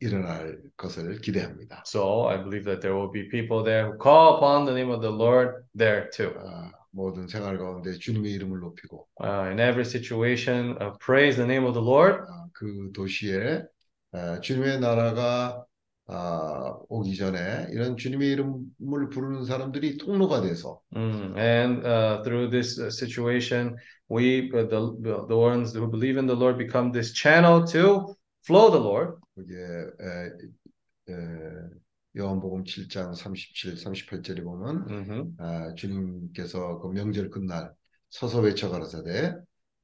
일어날 0.00 0.58
것을 0.76 1.20
기대합니다. 1.20 1.84
So 1.86 2.28
I 2.28 2.38
believe 2.42 2.64
that 2.64 2.80
there 2.80 2.96
will 2.96 3.12
be 3.12 3.28
people 3.28 3.62
there 3.64 3.86
who 3.86 3.96
call 4.02 4.36
upon 4.36 4.64
the 4.66 4.74
name 4.74 4.90
of 4.92 5.00
the 5.00 5.14
Lord 5.14 5.64
there 5.76 6.10
too. 6.10 6.34
아, 6.38 6.72
모든 6.90 7.26
생활 7.28 7.56
가운데 7.56 7.92
주님의 7.92 8.32
이름을 8.32 8.60
높이고 8.60 9.06
Uh, 9.22 9.48
in 9.50 9.60
every 9.60 9.84
situation, 9.84 10.76
uh, 10.82 10.92
praise 10.98 11.36
the 11.36 11.46
name 11.46 11.64
of 11.64 11.74
the 11.74 11.84
Lord. 11.84 12.20
아, 12.28 12.46
그 12.52 12.90
도시에 12.92 13.62
에, 14.14 14.40
주님의 14.40 14.80
나라가 14.80 15.64
아, 16.08 16.76
오기 16.88 17.16
전에 17.16 17.68
이런 17.70 17.96
주님의 17.96 18.28
이름을 18.32 19.08
부르는 19.10 19.44
사람들이 19.44 19.96
통로가 19.98 20.42
돼서 20.42 20.80
Mm, 20.94 21.38
And 21.38 21.86
uh, 21.86 22.22
through 22.24 22.50
this 22.50 22.78
uh, 22.78 22.90
situation, 22.90 23.76
we, 24.12 24.50
uh, 24.52 24.64
the, 24.68 25.24
the 25.28 25.36
ones 25.36 25.72
who 25.72 25.88
believe 25.88 26.18
in 26.18 26.26
the 26.26 26.36
Lord, 26.36 26.58
become 26.58 26.92
this 26.92 27.12
channel 27.12 27.64
to 27.72 28.14
flow 28.44 28.70
the 28.70 28.78
Lord. 28.80 29.16
에, 29.40 30.30
에, 31.08 31.14
요한복음 32.16 32.64
7장 32.64 33.14
37, 33.14 33.74
38절에 33.76 34.44
보면 34.44 34.84
Mhm. 34.86 35.36
아, 35.38 35.74
주님께서 35.74 36.78
그 36.80 36.88
명절 36.88 37.30
끝날 37.30 37.72
서서 38.10 38.40
외쳐 38.40 38.68
가라사대 38.68 39.34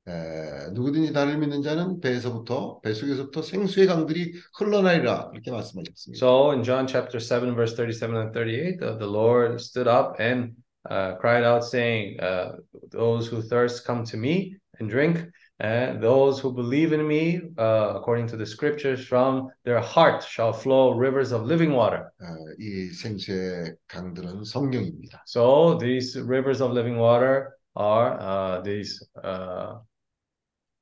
에, 0.07 0.71
누구든지 0.75 1.13
나를 1.13 1.39
믿는 1.39 1.63
자는 1.63 2.01
배에서부터 2.01 2.81
뱃속에서부터 2.81 3.41
생수의 3.43 3.87
강들이 3.87 4.35
흘러나리라 4.59 5.31
이렇게 5.33 5.51
말씀하셨습니다. 5.51 6.19
So 6.19 6.53
in 6.53 6.63
John 6.63 6.87
chapter 6.87 7.19
7, 7.19 7.55
verse 7.55 7.75
37 7.75 8.17
and 8.17 8.33
38, 8.33 8.83
uh, 8.83 8.99
the 8.99 9.09
Lord 9.11 9.57
stood 9.61 9.89
up 9.89 10.21
and 10.21 10.53
uh, 10.90 11.16
cried 11.16 11.44
out, 11.44 11.64
saying, 11.64 12.20
uh, 12.20 12.58
Those 12.92 13.28
who 13.28 13.42
thirst 13.42 13.86
come 13.86 14.04
to 14.06 14.18
me 14.18 14.58
and 14.80 14.90
drink, 14.90 15.26
and 15.60 16.02
those 16.02 16.40
who 16.40 16.52
believe 16.52 16.94
in 16.94 17.08
me, 17.08 17.42
uh, 17.58 17.94
according 17.96 18.28
to 18.28 18.38
the 18.38 18.46
scriptures, 18.46 19.06
from 19.06 19.50
their 19.64 19.80
heart 19.80 20.24
shall 20.24 20.52
flow 20.52 20.94
rivers 20.94 21.32
of 21.32 21.44
living 21.44 21.72
water. 21.72 22.12
아, 22.20 22.36
이 22.60 22.90
생수의 22.90 23.76
강들은 23.88 24.44
성령입니다. 24.44 25.24
So 25.26 25.78
these 25.80 26.20
rivers 26.20 26.62
of 26.62 26.74
living 26.74 26.98
water 26.98 27.56
are 27.76 28.20
uh, 28.20 28.62
these 28.62 29.02
uh, 29.24 29.80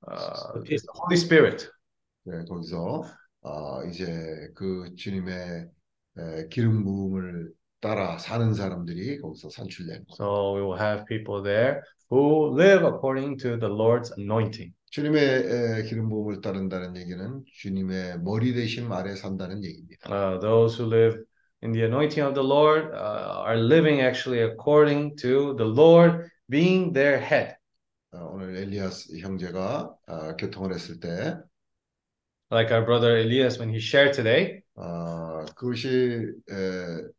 uh, 0.08 0.62
is 0.66 0.82
the 0.82 0.94
Holy 0.94 1.18
Spirit. 1.18 1.70
네, 2.26 2.44
거기서 2.46 3.04
어, 3.44 3.84
이제 3.86 4.50
그 4.56 4.94
주님의 4.96 5.70
에, 6.18 6.48
기름 6.50 6.84
부음을 6.84 7.52
따라 7.81 8.19
사는 8.19 8.55
사람들이 8.55 9.21
거기서 9.21 9.51
산출되는 9.51 10.05
거예요. 10.05 10.17
So 10.17 10.57
we 10.57 10.63
will 10.63 10.81
have 10.81 11.05
people 11.07 11.43
there 11.43 11.83
who 12.11 12.55
live 12.57 12.85
according 12.87 13.37
to 13.43 13.59
the 13.59 13.73
Lord's 13.73 14.13
anointing. 14.19 14.73
주님의 14.91 15.21
에, 15.21 15.83
기름 15.83 16.09
부음을 16.09 16.41
따른다는 16.41 16.97
얘기는 16.97 17.43
주님의 17.61 18.21
머리 18.21 18.55
대신 18.55 18.91
아래 18.91 19.15
산다는 19.15 19.63
얘기입니다. 19.65 20.09
Uh, 20.11 20.41
those 20.41 20.79
who 20.81 20.89
live 20.89 21.19
in 21.63 21.73
the 21.73 21.85
anointing 21.85 22.27
of 22.27 22.35
the 22.35 22.47
Lord 22.47 22.95
uh, 22.95 23.45
are 23.45 23.59
living 23.59 24.01
actually 24.01 24.41
according 24.43 25.17
to 25.17 25.55
the 25.57 25.67
Lord 25.67 26.31
being 26.49 26.93
their 26.95 27.19
head. 27.19 27.57
어, 28.13 28.31
오늘 28.33 28.57
엘리아스 28.57 29.19
형제가 29.19 29.95
아, 30.07 30.37
교통을 30.37 30.73
했을 30.73 31.01
때 31.01 31.37
Like 32.51 32.71
our 32.73 32.87
brother 32.87 33.17
Elias 33.19 33.59
when 33.59 33.69
he 33.69 33.79
shared 33.81 34.15
today, 34.15 34.63
어, 34.77 35.45
그것이 35.57 36.31
에, 36.49 37.16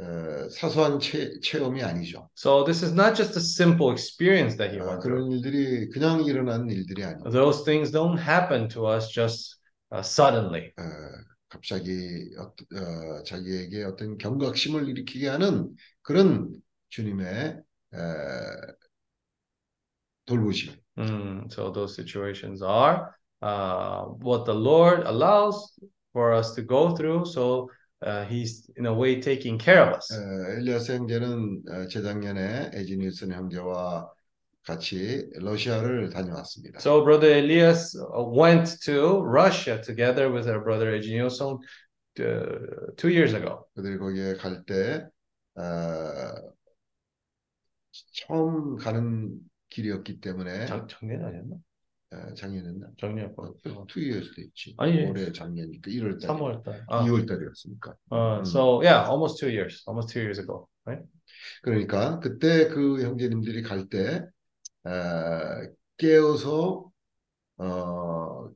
에, 0.00 0.48
사소한 0.50 1.00
체, 1.00 1.38
체험이 1.40 1.82
아니죠. 1.82 2.28
so 2.34 2.64
this 2.64 2.84
is 2.84 2.92
not 2.94 3.14
just 3.16 3.36
a 3.36 3.40
simple 3.40 3.90
experience 3.90 4.56
that 4.56 4.72
he 4.72 4.78
아, 4.80 4.86
went 4.86 5.02
through. 5.02 5.26
그런 5.26 5.32
일들이 5.32 5.88
그냥 5.90 6.24
일어나는 6.24 6.70
일들이 6.70 7.04
아니에요. 7.04 7.30
Those 7.30 7.64
things 7.64 7.90
don't 7.90 8.18
happen 8.18 8.68
to 8.68 8.86
us 8.86 9.10
just 9.10 9.56
uh, 9.92 10.02
suddenly. 10.02 10.72
에, 10.78 10.82
갑자기 11.48 12.30
어, 12.38 12.44
어, 12.76 13.22
자기에게 13.24 13.84
어떤 13.84 14.18
경각심을 14.18 14.88
일으키게 14.88 15.28
하는 15.28 15.74
그런 16.02 16.52
주님의 16.90 17.56
에, 17.94 17.98
돌보심. 20.26 20.74
Mm, 20.98 21.48
so 21.50 21.70
those 21.72 21.94
situations 21.94 22.60
are 22.60 23.14
uh, 23.40 24.04
what 24.20 24.44
the 24.44 24.54
Lord 24.54 25.06
allows 25.06 25.78
for 26.12 26.34
us 26.34 26.54
to 26.54 26.62
go 26.62 26.94
through. 26.94 27.24
So 27.24 27.70
uh, 28.02 28.24
He's 28.26 28.70
in 28.76 28.86
a 28.86 28.94
way 28.94 29.20
taking 29.20 29.58
care 29.58 29.82
of 29.82 29.94
us. 29.96 30.12
에, 30.12 30.58
엘리아스 30.58 30.92
형제는 30.92 31.62
어, 31.68 31.86
재작년에 31.88 32.70
에지니우슨 32.74 33.32
형제와 33.32 34.10
같이 34.64 35.28
러시아를 35.34 36.10
다녀왔습니다. 36.10 36.78
So 36.80 37.02
brother 37.02 37.32
Elias 37.32 37.96
uh, 37.96 38.22
went 38.28 38.78
to 38.84 39.22
Russia 39.22 39.80
together 39.80 40.30
with 40.30 40.48
our 40.48 40.62
brother 40.62 40.92
Eugenioson 40.92 41.58
uh, 42.20 42.92
two 42.96 43.08
years 43.08 43.34
ago. 43.34 43.66
그들이 43.74 43.98
거기에 43.98 44.34
갈때 44.34 45.06
어, 45.56 45.62
처음 48.12 48.76
가는 48.76 49.38
길이었기 49.70 50.20
때문에 50.20 50.66
작, 50.66 50.88
작년 50.88 51.24
아니었나? 51.24 51.56
어, 52.10 52.34
작년이었나? 52.34 52.88
작년 52.98 53.34
거. 53.34 53.42
어, 53.44 53.86
수도 53.90 54.40
있지. 54.40 54.74
아니, 54.78 55.04
올해 55.04 55.30
작년이니까 55.30 55.90
1월 55.90 56.18
달, 56.18 56.28
3월 56.28 56.62
달. 56.62 56.84
아, 56.88 57.04
2월 57.04 57.26
달이었으니까. 57.26 57.94
uh, 58.10 58.38
음. 58.40 58.44
so 58.46 58.80
yeah, 58.82 59.06
almost 59.08 59.38
two 59.38 59.50
years. 59.50 59.82
Almost 59.86 60.12
two 60.12 60.20
years 60.20 60.38
ago, 60.40 60.68
right? 60.86 61.04
그러니까 61.62 62.18
그때 62.20 62.68
그 62.68 63.02
형제님들이 63.02 63.62
갈때 63.62 64.24
에, 64.86 64.90
깨어서 65.98 66.90
어, 67.58 68.50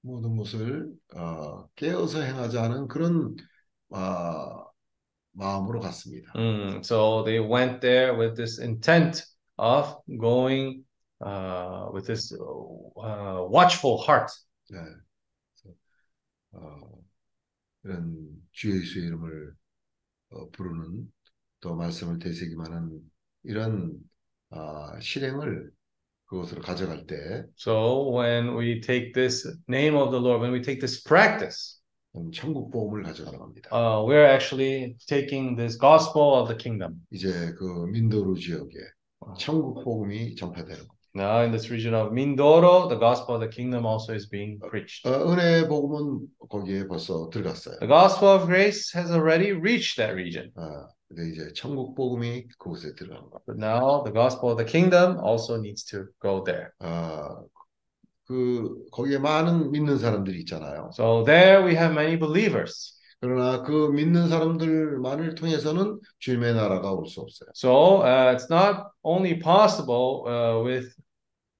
모든 0.00 0.36
것을 0.36 0.92
어, 1.14 1.68
깨어서 1.76 2.22
행하자는 2.22 2.88
그런 2.88 3.36
아, 3.90 4.64
마음으로 5.32 5.80
갔습니다. 5.80 6.32
Mm, 6.34 6.80
so 6.82 7.22
they 7.24 7.38
went 7.38 7.80
there 7.80 8.16
with 8.16 8.34
this 8.34 8.60
intent 8.60 9.22
of 9.56 9.96
going 10.18 10.84
uh, 11.20 11.88
with 11.92 12.06
this 12.06 12.32
uh, 12.32 13.44
watchful 13.48 13.98
heart. 13.98 14.30
네. 14.70 14.78
어, 16.52 17.02
이런 17.84 18.28
주 18.52 18.70
예수의 18.70 19.06
이름을 19.06 19.52
어, 20.30 20.50
부르는 20.50 21.10
또 21.60 21.76
말씀을 21.76 22.18
되새기만한 22.18 23.00
이런 23.44 23.98
아, 24.50 24.98
실행을 25.00 25.70
그것으로 26.26 26.60
가져갈 26.62 27.06
때 27.06 27.44
So 27.56 28.10
when 28.10 28.56
we 28.56 28.80
take 28.80 29.12
this 29.12 29.46
name 29.68 29.96
of 29.96 30.10
the 30.10 30.20
Lord, 30.20 30.40
when 30.40 30.52
we 30.52 30.62
take 30.62 30.80
this 30.80 31.02
practice, 31.02 31.80
음, 32.16 32.30
천국 32.32 32.70
복음을 32.70 33.02
가져가는 33.02 33.38
겁니다. 33.38 33.70
uh, 33.72 34.04
we're 34.04 34.26
actually 34.26 34.96
taking 35.06 35.56
this 35.56 35.78
gospel 35.78 36.34
of 36.34 36.48
the 36.48 36.56
kingdom. 36.56 37.00
이제 37.10 37.52
그 37.58 37.86
민도루 37.86 38.38
지역에 38.38 38.74
천국 39.38 39.84
복음이 39.84 40.34
전파되는 40.34 40.78
겁니다. 40.86 40.99
Now 41.15 41.43
in 41.43 41.51
this 41.51 41.69
region 41.69 41.93
of 41.93 42.11
Mindoro, 42.11 42.89
the 42.89 42.97
gospel 42.97 43.35
of 43.35 43.41
the 43.41 43.47
kingdom 43.47 43.85
also 43.85 44.13
is 44.13 44.27
being 44.27 44.59
preached. 44.59 45.07
어, 45.07 45.31
은혜 45.31 45.65
복음은 45.65 46.27
거기에 46.49 46.87
벌써 46.87 47.29
들어갔어요. 47.29 47.79
The 47.79 47.87
gospel 47.87 48.35
of 48.35 48.47
grace 48.47 48.91
has 48.93 49.11
already 49.11 49.53
reached 49.53 49.95
that 49.95 50.13
region. 50.13 50.51
아, 50.55 50.87
근데 51.07 51.29
이제 51.29 51.53
천국 51.53 51.95
복음이 51.95 52.49
그곳에 52.59 52.93
들어가는 52.95 53.29
겁니다. 53.29 53.39
But 53.45 53.57
now 53.57 54.03
the 54.03 54.11
gospel 54.11 54.51
of 54.51 54.57
the 54.57 54.69
kingdom 54.69 55.17
also 55.23 55.55
needs 55.55 55.85
to 55.85 56.07
go 56.21 56.43
there. 56.43 56.71
아, 56.79 57.39
그 58.27 58.83
거기에 58.91 59.19
많은 59.19 59.71
믿는 59.71 59.97
사람들이 59.97 60.39
있잖아요. 60.39 60.89
So 60.93 61.23
there 61.23 61.63
we 61.63 61.75
have 61.75 61.93
many 61.93 62.17
believers. 62.19 62.98
그러나 63.21 63.63
그 63.63 63.89
믿는 63.93 64.27
사람들만을 64.29 65.35
통해서는 65.35 65.99
주님의 66.19 66.53
나라가 66.55 66.91
올 66.91 67.05
수 67.07 67.21
없어요. 67.21 67.49
So 67.55 68.01
uh, 68.03 68.35
it's 68.35 68.49
not 68.49 68.91
only 69.03 69.39
possible 69.39 70.23
uh, 70.27 70.61
with 70.63 70.93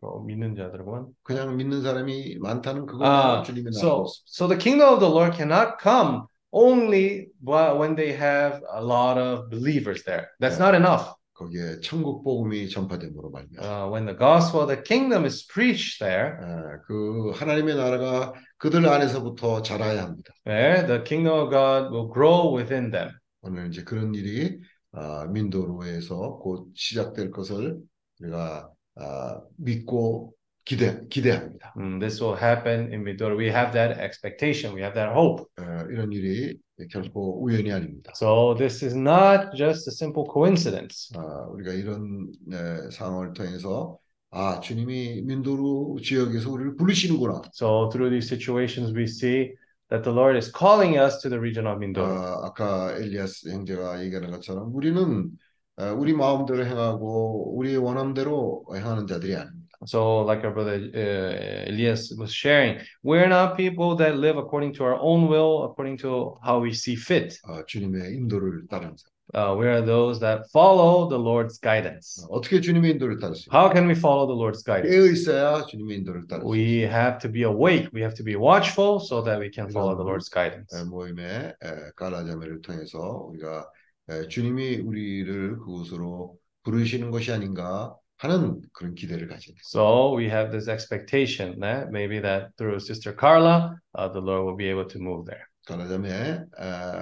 어, 0.02 0.20
믿는 0.20 0.56
자들만. 0.56 1.08
그냥 1.24 1.56
믿는 1.58 1.82
사람이 1.82 2.38
많다는 2.40 2.86
그것만 2.86 3.40
Uh, 3.40 3.44
주님의 3.46 3.72
나라가 3.74 3.80
so 3.80 4.02
올 4.02 4.08
수 4.08 4.22
없어요. 4.22 4.26
so 4.28 4.48
the 4.48 4.58
kingdom 4.58 4.94
of 4.94 5.00
the 5.00 5.10
Lord 5.10 5.34
cannot 5.36 5.80
come 5.82 6.28
only 6.52 7.30
wh- 7.44 7.74
when 7.80 7.96
they 7.96 8.14
have 8.14 8.62
a 8.72 8.82
lot 8.84 9.18
of 9.18 9.50
believers 9.50 10.04
there. 10.04 10.30
That's 10.40 10.60
not 10.60 10.76
enough. 10.76 11.16
거기에 11.41 11.81
천국 11.81 12.23
복음이 12.23 12.69
전파됨으로 12.69 13.31
말미암아 13.31 13.65
Uh, 13.65 13.89
when 13.91 14.05
the 14.05 14.17
gospel 14.17 14.61
of 14.61 14.69
the 14.69 14.83
kingdom 14.83 15.25
is 15.25 15.47
preached 15.47 15.99
there, 15.99 16.37
아, 16.39 16.81
그 16.87 17.31
하나님의 17.31 17.77
나라가 17.77 18.35
그들 18.59 18.87
안에서부터 18.87 19.63
자라야 19.63 20.03
합니다. 20.03 20.35
there 20.45 20.87
the 20.87 21.03
kingdom 21.03 21.41
of 21.41 21.51
God 21.51 21.91
will 21.91 22.13
grow 22.13 22.55
within 22.55 22.91
them. 22.91 23.11
오늘 23.41 23.69
이제 23.69 23.83
그런 23.85 24.15
일이 24.15 24.61
아, 24.93 25.27
민도로에서 25.31 26.41
곧 26.43 26.69
시작될 26.75 27.31
것을 27.31 27.79
우리가 28.21 28.69
아, 28.97 29.41
믿고 29.57 30.35
기대 30.67 31.01
기대합니다. 31.09 31.73
Mm, 31.75 32.01
this 32.01 32.23
will 32.23 32.37
happen 32.37 32.93
in 32.93 33.03
Midor. 33.03 33.35
We 33.35 33.49
have 33.49 33.73
that 33.73 33.99
expectation. 33.99 34.75
We 34.75 34.83
have 34.83 34.95
that 34.95 35.11
hope. 35.17 35.49
어, 35.57 35.87
이런 35.91 36.13
일이 36.13 36.59
결코 36.89 37.43
우연이 37.43 37.73
아닙니다. 37.73 38.13
So 38.17 38.55
this 38.57 38.85
is 38.85 38.97
not 38.97 39.57
just 39.57 39.89
a 39.89 39.93
simple 39.93 40.25
coincidence. 40.33 41.11
아, 41.17 41.47
우리가 41.51 41.73
이런 41.73 42.31
에, 42.53 42.91
상황을 42.91 43.33
통해서 43.33 43.99
아 44.31 44.61
주님이 44.61 45.23
민도루 45.23 45.97
지역에서 46.03 46.51
우리를 46.51 46.77
부르시는구나. 46.77 47.43
So 47.53 47.89
through 47.91 48.11
these 48.11 48.29
situations, 48.29 48.95
we 48.95 49.05
see 49.05 49.55
that 49.91 50.05
the 50.05 50.13
Lord 50.13 50.37
is 50.37 50.53
calling 50.53 50.99
us 50.99 51.19
to 51.23 51.29
the 51.29 51.39
region 51.39 51.67
of 51.67 51.79
Mindoro. 51.79 52.07
아, 52.07 52.47
아까 52.47 52.97
엘리아스 52.97 53.51
형제가 53.51 54.03
얘기하는 54.05 54.31
것처럼 54.31 54.75
우리는 54.75 55.31
어, 55.77 55.95
우리 55.99 56.13
마음대로 56.13 56.65
행하고 56.65 57.57
우리의 57.57 57.79
원함대로 57.79 58.65
행하는 58.75 59.07
자들이 59.07 59.35
아닙니다. 59.35 59.60
So, 59.86 60.22
like 60.22 60.44
our 60.44 60.52
brother 60.52 60.76
uh, 60.96 61.70
Elias 61.70 62.12
was 62.18 62.34
sharing, 62.34 62.80
we're 63.04 63.28
not 63.28 63.56
people 63.58 63.96
that 63.98 64.18
live 64.18 64.38
according 64.38 64.74
to 64.76 64.84
our 64.84 64.96
own 64.96 65.28
will, 65.28 65.66
according 65.66 65.98
to 66.00 66.38
how 66.44 66.60
we 66.60 66.74
see 66.74 66.96
fit. 66.96 67.38
아, 67.46 67.64
주님의 67.68 68.16
인도를 68.16 68.68
따르는 68.68 68.96
사람. 68.98 69.16
Uh, 69.34 69.56
we 69.58 69.66
are 69.66 69.82
those 69.82 70.20
that 70.20 70.48
follow 70.54 71.10
the 71.10 71.18
Lord's 71.18 71.60
guidance. 71.60 72.24
어떻게 72.30 72.62
주님의 72.62 72.92
인도를 72.92 73.20
따를 73.20 73.36
수 73.36 73.50
있어요? 73.50 73.60
How 73.60 73.74
can 73.74 73.88
we 73.88 73.94
follow 73.96 74.28
the 74.28 74.36
Lord's 74.38 74.64
guidance? 74.64 74.90
깨어 74.90 75.12
있어야 75.12 75.66
주님의 75.66 75.98
인도를 75.98 76.28
따를 76.28 76.44
수 76.44 76.48
있어요. 76.48 76.52
We 76.54 76.84
have 76.84 77.18
to 77.20 77.32
be 77.32 77.42
awake. 77.42 77.90
We 77.92 78.02
have 78.02 78.16
to 78.16 78.24
be 78.24 78.36
watchful 78.36 79.00
so 79.02 79.24
that 79.24 79.42
we 79.42 79.50
can 79.52 79.70
follow 79.72 79.98
the 79.98 80.06
Lord's 80.06 80.30
guidance. 80.30 80.70
에, 80.78 80.84
모임의 80.86 81.56
에, 81.58 81.92
갈라자매를 81.96 82.62
통해서 82.62 83.00
우리가 83.30 83.68
에, 84.10 84.28
주님이 84.28 84.78
우리를 84.86 85.58
그곳으로 85.58 86.38
부르시는 86.64 87.10
것이 87.12 87.32
아닌가 87.32 87.96
하는 88.21 88.61
그런 88.73 88.95
기대를 88.95 89.29
가지고. 89.29 89.57
So 89.63 90.15
we 90.15 90.29
have 90.29 90.53
this 90.53 90.69
expectation 90.69 91.59
that 91.61 91.91
maybe 91.91 92.21
that 92.21 92.53
through 92.57 92.79
Sister 92.81 93.17
Carla, 93.17 93.77
uh, 93.95 94.09
the 94.13 94.21
Lord 94.21 94.45
will 94.45 94.57
be 94.57 94.69
able 94.69 94.87
to 94.87 94.99
move 95.01 95.25
there. 95.27 95.45
갈라자매 95.67 96.11
에, 96.11 96.45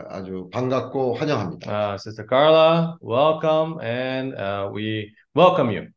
아주 0.08 0.48
반갑고 0.52 1.14
환영합니다. 1.14 1.70
Uh, 1.70 1.98
Sister 1.98 2.26
Carla, 2.26 2.96
welcome, 3.00 3.80
and 3.80 4.34
uh, 4.34 4.70
we 4.72 5.12
welcome 5.34 5.70
you. 5.70 5.88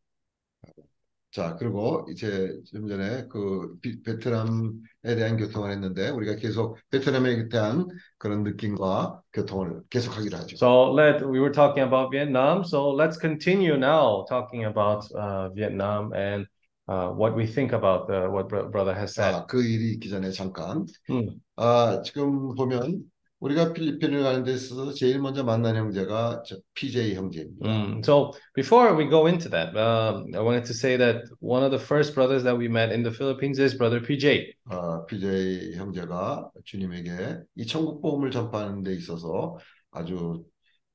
자, 1.32 1.56
그리고 1.56 2.06
이제 2.10 2.60
좀 2.66 2.88
전에 2.88 3.26
그 3.30 3.78
비- 3.82 4.02
베트남에 4.04 5.16
대한 5.16 5.38
교통을 5.38 5.72
했는데 5.72 6.10
우리가 6.10 6.36
계속 6.36 6.78
베트남에 6.90 7.48
대한 7.48 7.88
그런 8.18 8.44
느낌과 8.44 9.22
교통을 9.32 9.82
계속하기로 9.90 10.38
하죠. 10.40 10.58
So 10.58 10.92
let 10.92 11.24
we 11.26 11.40
were 11.40 11.54
talking 11.54 11.84
about 11.88 12.12
Vietnam. 12.12 12.64
So 12.66 12.92
let's 12.92 13.18
continue 13.18 13.78
now 13.78 14.26
talking 14.28 14.66
about 14.66 15.10
uh, 15.16 15.48
Vietnam 15.56 16.12
and 16.14 16.46
uh, 16.90 17.12
what 17.12 17.34
we 17.34 17.48
think 17.48 17.72
about 17.72 18.08
the, 18.08 18.30
what 18.30 18.50
bro- 18.50 18.68
brother 18.68 18.94
has 18.94 19.16
said. 19.16 19.32
자, 19.32 19.46
그 19.46 19.64
일이 19.64 19.94
있기 19.94 20.10
전에 20.10 20.32
잠깐. 20.32 20.86
음. 21.10 21.40
아, 21.56 22.02
지금 22.04 22.54
보면 22.56 23.10
우리가 23.42 23.74
필리핀을 23.74 24.22
가는 24.22 24.44
데 24.44 24.54
있어서 24.54 24.94
제일 24.94 25.20
먼저 25.20 25.44
만난 25.44 25.76
형제가 25.76 26.44
저 26.46 26.58
PJ 26.76 27.16
형제입니다. 27.16 27.68
Mm. 27.68 28.02
So 28.06 28.34
before 28.54 28.96
we 28.96 29.10
go 29.10 29.26
into 29.28 29.50
that, 29.50 29.76
um, 29.76 30.30
I 30.36 30.42
wanted 30.42 30.64
to 30.66 30.74
say 30.74 30.96
that 30.98 31.26
one 31.40 31.64
of 31.64 31.72
the 31.72 31.82
first 31.82 32.14
brothers 32.14 32.44
that 32.44 32.56
we 32.56 32.68
met 32.68 32.94
in 32.94 33.02
the 33.02 33.12
Philippines 33.12 33.60
is 33.60 33.76
brother 33.76 34.00
PJ. 34.00 34.54
아, 34.70 35.06
PJ 35.08 35.76
형제가 35.76 36.52
주님에게 36.66 37.40
이 37.56 37.66
천국 37.66 38.02
복음을 38.02 38.30
전파하는 38.30 38.84
데 38.84 38.94
있어서 38.94 39.58
아주 39.90 40.46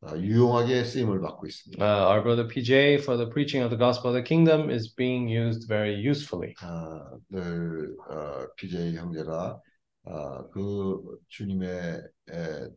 아, 0.02 0.16
유용하게 0.16 0.84
쓰임을 0.84 1.20
받고 1.20 1.48
있습니다. 1.48 1.82
Uh, 1.82 2.06
our 2.06 2.22
brother 2.22 2.46
PJ 2.46 3.02
for 3.02 3.16
the 3.18 3.28
preaching 3.28 3.64
of 3.64 3.70
the 3.70 3.78
gospel 3.78 4.10
of 4.10 4.14
the 4.14 4.22
kingdom 4.22 4.70
is 4.70 4.94
being 4.94 5.26
used 5.26 5.66
very 5.66 5.98
usefully. 5.98 6.54
아, 6.62 7.10
늘 7.28 7.96
어, 8.08 8.46
PJ 8.56 8.94
형제가 8.94 9.58
아, 10.06 10.46
그 10.52 11.18
주님의 11.28 12.00
에, 12.30 12.68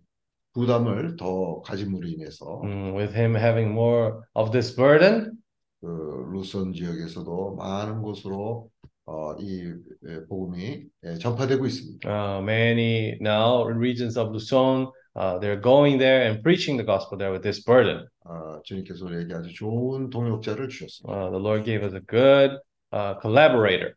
부담을 0.54 1.16
더 1.16 1.62
가짐으로 1.62 2.08
인해서 2.08 2.62
Mm, 2.64 2.96
with 2.98 3.14
him 3.16 3.36
having 3.36 3.72
more 3.72 4.20
of 4.36 4.52
this 4.52 4.76
burden, 4.76 5.38
그 5.80 5.86
루선 6.34 6.74
지역에서도 6.74 7.56
많은 7.56 8.02
곳으로 8.02 8.70
어, 9.06 9.36
이 9.40 9.62
에, 10.08 10.26
복음이 10.28 10.84
에, 11.04 11.18
전파되고 11.20 11.66
있습니다. 11.66 12.10
uh, 12.10 12.42
many 12.44 13.18
now 13.22 13.64
regions 13.68 14.18
of 14.20 14.30
Luzon, 14.32 14.88
uh, 15.16 15.40
they're 15.40 15.62
going 15.62 15.98
there 16.00 16.26
and 16.28 16.42
preaching 16.44 16.78
the 16.78 16.86
gospel 16.86 17.18
there 17.18 17.32
with 17.32 17.44
this 17.44 17.64
burden. 17.64 18.08
아, 18.26 18.60
주님께서 18.64 19.06
우리에게 19.06 19.34
아주 19.34 19.54
좋은 19.54 20.10
동역자를 20.10 20.68
주셨습니다. 20.70 21.14
Uh, 21.14 21.30
the 21.32 21.40
Lord 21.42 21.64
gave 21.66 21.84
us 21.86 21.94
a 21.94 22.02
good 22.06 22.58
uh, 22.92 23.16
collaborator, 23.22 23.94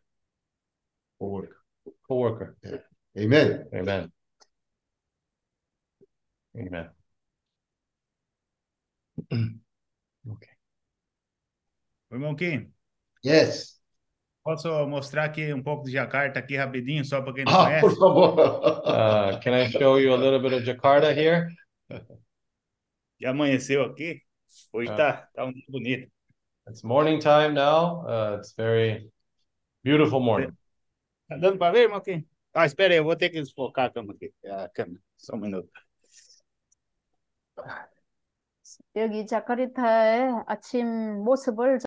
오월. 1.19 1.49
co-worker. 2.07 2.55
아 2.65 2.77
멘. 3.15 3.67
Amen. 3.73 4.11
Amen. 6.55 6.89
okay. 10.27 10.49
Irmão 12.11 12.35
Kim, 12.35 12.71
Yes. 13.25 13.79
posso 14.43 14.67
mostrar 14.87 15.25
aqui 15.25 15.53
um 15.53 15.63
pouco 15.63 15.85
de 15.85 15.91
Jacarta 15.91 16.39
aqui 16.39 16.55
rapidinho, 16.57 17.03
só 17.05 17.21
para 17.21 17.33
quem 17.33 17.45
não 17.45 17.53
아, 17.53 17.79
por 17.79 17.89
conhece? 17.89 17.99
favor. 17.99 18.39
Uh, 18.39 19.39
can 19.41 19.53
I 19.53 19.69
show 19.69 19.99
you 19.99 20.13
a 20.13 20.17
little 20.17 20.39
bit 20.41 20.53
of 20.53 20.63
Jakarta 20.65 21.11
here? 21.13 21.47
Já 23.19 23.29
amanheceu 23.29 23.83
aqui. 23.83 24.21
Hoje 24.71 24.91
Ah. 24.91 24.95
tá, 24.95 25.29
tá 25.33 25.45
um 25.45 25.53
dia 25.53 25.63
bonito. 25.69 26.11
It's 26.67 26.83
morning 26.83 27.19
time 27.19 27.53
now. 27.53 28.05
Uh, 28.05 28.37
it's 28.39 28.53
very 28.55 29.09
beautiful 29.83 30.19
morning. 30.19 30.51
Tá 31.27 31.37
dando 31.37 31.57
para 31.57 31.71
ver, 31.73 31.83
irmão 31.83 32.01
Kim? 32.01 32.25
Ah, 32.54 32.66
espera 32.66 32.94
aí, 32.94 32.98
eu 32.98 33.04
vou 33.04 33.16
ter 33.16 33.30
que 33.30 33.40
desfocar 33.40 33.86
a 33.86 33.90
câmera 33.90 34.16
aqui. 34.16 34.32
A 34.46 34.68
câmera, 34.68 35.00
só 35.16 35.34
um 35.36 35.38
minuto. 35.40 35.70
여기 38.96 39.26
자카르타의 39.26 40.44
아침 40.46 41.24
모습을 41.24 41.78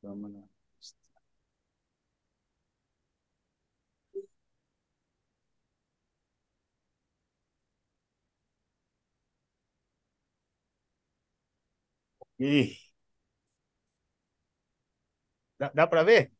Câmera. 0.00 0.48
Ih. 12.38 12.78
Dá, 15.58 15.70
dá 15.74 15.86
para 15.86 16.02
ver? 16.04 16.31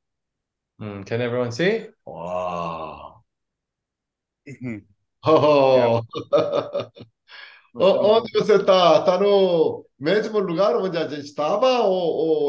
Mm, 0.80 1.04
can 1.06 1.20
everyone 1.20 1.52
see? 1.52 1.88
와. 2.06 3.22
Uhum. 4.46 4.86
허허. 5.26 6.02
O- 7.78 8.16
onde 8.18 8.32
você 8.32 8.56
está? 8.56 8.98
Está 9.00 9.18
no 9.20 9.86
mesmo 9.98 10.38
lugar 10.40 10.76
onde 10.76 10.96
a 10.98 11.08
gente 11.08 11.24
estava 11.26 11.80
ou, 11.82 11.92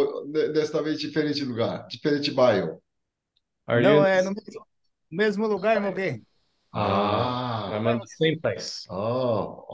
ou 0.03 0.27
ne- 0.27 0.49
desta 0.49 0.81
vez 0.81 0.99
diferente 0.99 1.43
lugar? 1.45 1.87
Diferente 1.87 2.31
bairro? 2.31 2.81
Are 3.67 3.81
Não, 3.81 4.03
you? 4.03 4.05
é 4.05 4.21
no 4.21 4.31
mesmo, 4.31 4.67
mesmo 5.11 5.47
lugar, 5.47 5.75
irmão 5.75 5.93
Kim. 5.93 6.25
아, 6.73 7.71
I'm 7.73 7.87
in 7.87 7.99
the 7.99 8.07
same 8.07 8.39
place. 8.41 8.87
어, 8.89 9.67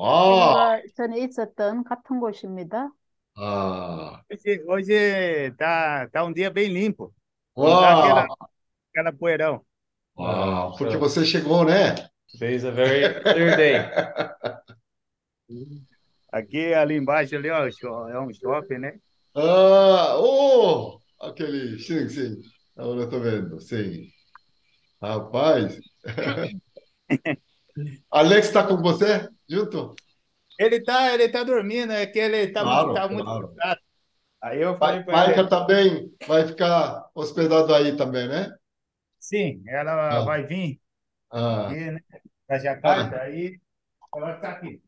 아, 0.55 0.65
제가 0.65 0.81
전에 0.95 1.19
있었던 1.23 1.83
같은 1.85 2.19
곳입니다. 2.19 2.89
아, 3.35 4.25
Hoje, 4.29 4.63
hoje 4.67 5.51
tá, 5.57 6.07
tá 6.09 6.23
um 6.25 6.33
dia 6.33 6.49
bem 6.51 6.67
limpo. 6.71 7.13
Tá 7.54 7.90
aquela, 7.92 9.12
poeirão. 9.18 9.64
와, 10.16 10.76
porque 10.76 10.96
você 10.96 11.24
chegou, 11.24 11.64
né? 11.64 11.94
Today 12.32 12.54
is 12.54 12.64
a 12.64 12.70
very 12.70 13.20
clear 13.22 13.56
day. 13.56 13.74
Aqui, 16.32 16.74
ali 16.74 16.96
embaixo, 16.96 17.36
ali, 17.36 17.50
ó, 17.50 17.70
sho- 17.70 18.08
é 18.08 18.20
um 18.20 18.32
shopping, 18.32 18.78
né? 18.78 19.00
Ah, 19.34 20.16
oh, 20.18 21.00
aquele, 21.20 21.78
sim, 21.78 22.08
sim. 22.08 22.40
Agora 22.76 23.02
eu 23.02 23.10
tô 23.10 23.20
vendo, 23.20 23.60
sim. 23.60 24.08
Rapaz. 25.02 25.78
Alex 28.10 28.46
está 28.48 28.66
com 28.66 28.76
você 28.76 29.28
junto? 29.48 29.94
Ele 30.58 30.80
tá, 30.82 31.12
ele 31.14 31.28
tá 31.30 31.42
dormindo, 31.42 31.92
é 31.92 32.06
que 32.06 32.18
ele 32.18 32.52
tá 32.52 32.64
Claro, 32.64 32.92
muito, 32.92 32.92
tá 32.92 33.08
muito 33.08 33.32
claro. 33.32 33.48
cansado. 33.56 33.80
Aí 34.40 34.60
eu 34.62 34.76
falei 34.78 35.02
para 35.04 35.12
Maica 35.12 35.48
também 35.48 36.10
vai 36.26 36.46
ficar 36.46 37.08
hospedado 37.14 37.74
aí 37.74 37.96
também, 37.96 38.28
né? 38.28 38.52
sim, 39.18 39.62
ela 39.66 40.20
Ah. 40.20 40.22
vai 40.22 40.44
vir 40.46 40.80
Ah, 41.30 41.76
aqui, 41.76 41.92
né? 41.92 42.00
Da 42.48 42.58
Jacarta, 42.60 43.20
aí 43.22 43.60
ela 44.14 44.26
vai 44.28 44.36
ficar 44.36 44.52
aqui. 44.52 44.82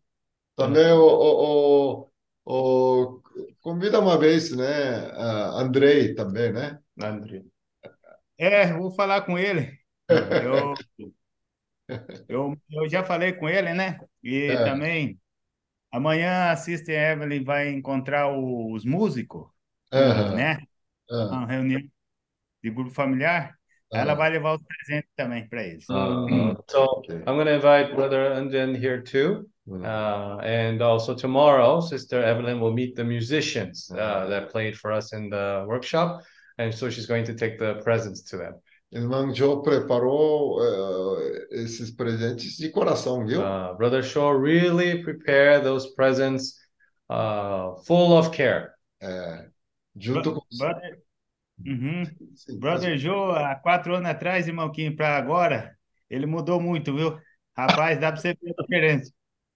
também 0.57 0.93
o, 0.93 1.01
o, 1.05 2.11
o, 2.47 3.15
o- 3.17 3.23
convida 3.61 4.01
uma 4.01 4.19
vez, 4.19 4.55
né? 4.57 5.11
Ah, 5.13 5.61
Andrei 5.61 6.15
também, 6.15 6.53
né? 6.53 6.79
Andrew. 7.01 7.45
É, 8.39 8.73
vou 8.73 8.91
falar 8.95 9.23
com 9.23 9.39
ele. 9.39 9.79
Eu, 10.37 10.77
eu, 12.29 12.57
eu 12.71 12.89
já 12.89 13.05
falei 13.05 13.33
com 13.35 13.49
ele, 13.49 13.73
né? 13.75 13.99
E 14.23 14.59
É. 14.59 14.63
também 14.63 15.21
amanhã 15.93 16.51
a 16.51 16.57
Sister 16.57 16.95
Evelyn 16.95 17.45
vai 17.45 17.69
encontrar 17.69 18.29
os 18.37 18.85
músicos, 18.85 19.47
Aham, 19.93 20.37
né? 20.37 20.59
ah, 21.11 21.27
Uma 21.27 21.47
reunião 21.47 21.81
de 22.63 22.71
grupo 22.71 22.91
familiar. 22.91 23.55
Ela 23.93 24.13
ah, 24.13 24.15
vai 24.15 24.31
levar 24.31 24.55
os 24.55 24.63
presentes 24.63 25.11
também 25.15 25.47
para 25.49 25.63
eles. 25.63 25.85
ah, 25.91 26.57
So 26.69 26.85
ok. 26.85 27.15
I'm 27.27 27.37
going 27.37 27.47
to 27.47 27.55
invite 27.55 27.95
Brother 27.95 28.33
Anjan 28.35 28.75
here 28.75 29.03
too. 29.03 29.47
Uh, 29.69 30.39
and 30.43 30.83
also 30.83 31.15
tomorrow, 31.15 31.81
Sister 31.81 32.21
Evelyn 32.21 32.59
will 32.59 32.73
meet 32.73 32.97
the 32.97 33.05
musicians 33.05 33.89
uh, 33.93 34.27
that 34.29 34.51
played 34.51 34.77
for 34.77 34.91
us 34.91 35.13
in 35.13 35.31
the 35.31 35.65
workshop. 35.69 36.23
And 36.59 36.75
so 36.75 36.91
she's 36.91 37.07
going 37.07 37.25
to 37.27 37.35
take 37.35 37.59
the 37.59 37.75
presents 37.85 38.23
to 38.31 38.39
them. 38.39 38.55
Irmão 38.93 39.35
Joe 39.35 39.63
preparou 39.63 40.63
eh, 40.63 41.49
esses 41.63 41.91
presentes 41.91 42.57
de 42.57 42.69
coração, 42.71 43.25
viu? 43.27 43.41
Uh, 43.41 43.75
Brother 43.77 44.03
Shaw 44.03 44.39
really 44.39 45.03
prepared 45.03 45.65
those 45.65 45.95
presents 45.95 46.59
uh, 47.09 47.75
full 47.87 48.17
of 48.19 48.31
care. 48.31 48.73
É, 49.01 49.49
junto 49.97 50.35
com 50.35 50.43
Brother, 50.59 51.03
Uhum. 51.65 52.05
Sim, 52.35 52.59
Brother 52.59 52.99
Joe, 52.99 53.37
há 53.37 53.55
quatro 53.55 53.95
anos 53.95 54.11
atrás, 54.11 54.49
irmão 54.49 54.71
Kim, 54.73 54.95
para 54.95 55.17
agora, 55.17 55.77
ele 56.11 56.27
mudou 56.27 56.61
muito, 56.61 56.95
viu? 56.95 57.19
Rapaz, 57.57 57.99
dá 58.01 58.11
para 58.11 58.21
você 58.21 58.35
ver 58.35 58.55
a 58.59 58.63
diferença. 58.63 59.13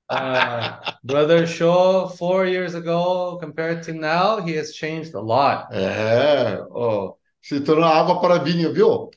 Uh, 0.08 0.92
Brother 1.02 1.46
Shaw, 1.48 2.08
four 2.08 2.46
years 2.46 2.74
ago 2.76 3.38
compared 3.40 3.82
to 3.84 3.92
now, 3.92 4.38
he 4.38 4.56
has 4.56 4.72
changed 4.72 5.14
a 5.14 5.20
lot. 5.20 5.66
É, 5.72 6.64
ó, 6.70 7.14
se 7.42 7.60
tornou 7.60 7.88
água 7.88 8.20
para 8.20 8.38
vinho, 8.38 8.72
viu? 8.72 9.10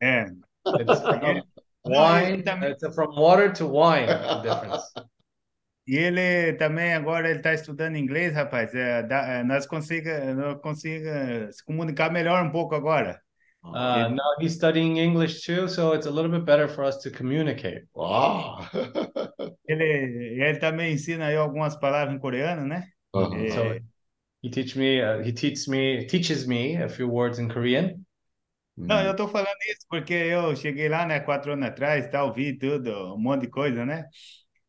É. 0.00 0.26
It's 0.80 1.00
from 1.00 1.42
wine. 1.84 2.42
It's 2.46 2.94
from 2.94 3.14
water 3.16 3.52
to 3.54 3.66
wine, 3.66 4.06
the 4.06 4.42
difference. 4.42 4.84
E 5.86 5.96
ele 5.96 6.20
eh, 6.20 6.52
também 6.52 6.94
agora 6.94 7.28
ele 7.28 7.38
está 7.38 7.52
estudando 7.52 7.96
inglês, 7.96 8.32
rapaz. 8.32 8.72
Ah, 8.74 8.78
é, 8.78 8.98
eh, 9.00 9.02
dá- 9.02 9.28
é, 9.28 9.40
eh, 9.40 9.44
nós 9.44 9.66
consiga, 9.66 10.34
nós 10.34 10.60
consiga 10.60 11.50
se 11.50 11.64
comunicar 11.64 12.12
melhor 12.12 12.44
um 12.44 12.50
pouco 12.50 12.74
agora. 12.74 13.20
Ah, 13.62 14.06
uh, 14.06 14.10
now 14.14 14.34
he's 14.40 14.54
studying 14.54 14.98
English 14.98 15.44
too, 15.44 15.68
so 15.68 15.92
it's 15.94 16.06
a 16.06 16.10
little 16.10 16.30
bit 16.30 16.44
better 16.44 16.68
for 16.68 16.84
us 16.84 16.96
to 16.98 17.10
communicate. 17.10 17.86
Uau! 17.94 18.58
Ele, 19.68 20.40
ele 20.42 20.58
também 20.58 20.94
ensina 20.94 21.26
aí 21.26 21.36
algumas 21.36 21.76
palavras 21.76 22.14
em 22.14 22.18
coreano, 22.18 22.66
né? 22.66 22.88
Aham. 23.14 23.44
É, 23.44 23.50
So 23.50 23.78
he 24.42 24.50
teach 24.50 24.76
me, 24.76 25.00
uh, 25.00 25.22
he 25.22 25.32
teaches 25.32 25.68
me, 25.68 26.06
teaches 26.06 26.44
me 26.46 26.76
a 26.76 26.88
few 26.88 27.08
words 27.08 27.38
in 27.38 27.48
Korean. 27.48 28.04
Não, 28.86 29.02
eu 29.02 29.14
tô 29.14 29.28
falando 29.28 29.56
isso 29.68 29.86
porque 29.88 30.14
eu 30.14 30.54
cheguei 30.56 30.88
lá, 30.88 31.06
né, 31.06 31.20
quatro 31.20 31.52
anos 31.52 31.68
atrás, 31.68 32.08
tá, 32.08 32.24
ouvi 32.24 32.56
tudo, 32.56 33.14
um 33.14 33.18
monte 33.18 33.42
de 33.42 33.48
coisa, 33.48 33.84
né? 33.84 34.04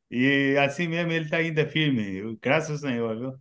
E 0.09 0.57
assim 0.57 0.87
mesmo 0.87 1.11
ele 1.11 1.29
tá 1.29 1.37
ainda 1.37 1.65
firme, 1.65 2.37
graças 2.41 2.83
ao 2.83 2.89
Senhor, 2.89 3.17
viu? 3.17 3.33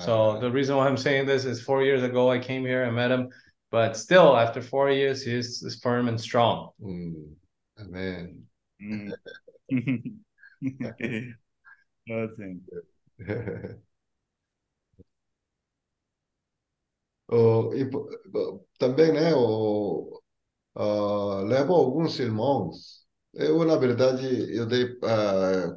So 0.00 0.38
the 0.40 0.50
reason 0.50 0.76
why 0.76 0.88
I'm 0.88 0.96
saying 0.96 1.26
this 1.26 1.44
is 1.44 1.62
four 1.62 1.82
years 1.82 2.02
ago 2.02 2.30
I 2.30 2.38
came 2.38 2.64
here, 2.66 2.84
I 2.84 2.90
met 2.90 3.10
him, 3.10 3.28
but 3.70 3.96
still 3.96 4.36
after 4.36 4.62
four 4.62 4.90
years 4.90 5.22
he's, 5.24 5.60
he's 5.62 5.80
firm 5.82 6.08
and 6.08 6.18
strong. 6.18 6.70
Hum, 6.80 7.36
amém. 7.78 8.44
Hum. 8.80 9.12
Assim. 12.08 12.60
E, 17.74 17.84
po- 17.90 18.08
também, 18.78 19.12
né, 19.12 19.34
o, 19.34 20.20
ah, 20.76 21.42
levo 21.46 21.74
alguns 21.74 22.18
irmãos. 22.20 23.06
Eu, 23.34 23.64
na 23.64 23.76
verdade, 23.76 24.26
eu 24.56 24.66
dei, 24.66 24.86
ah, 25.04 25.76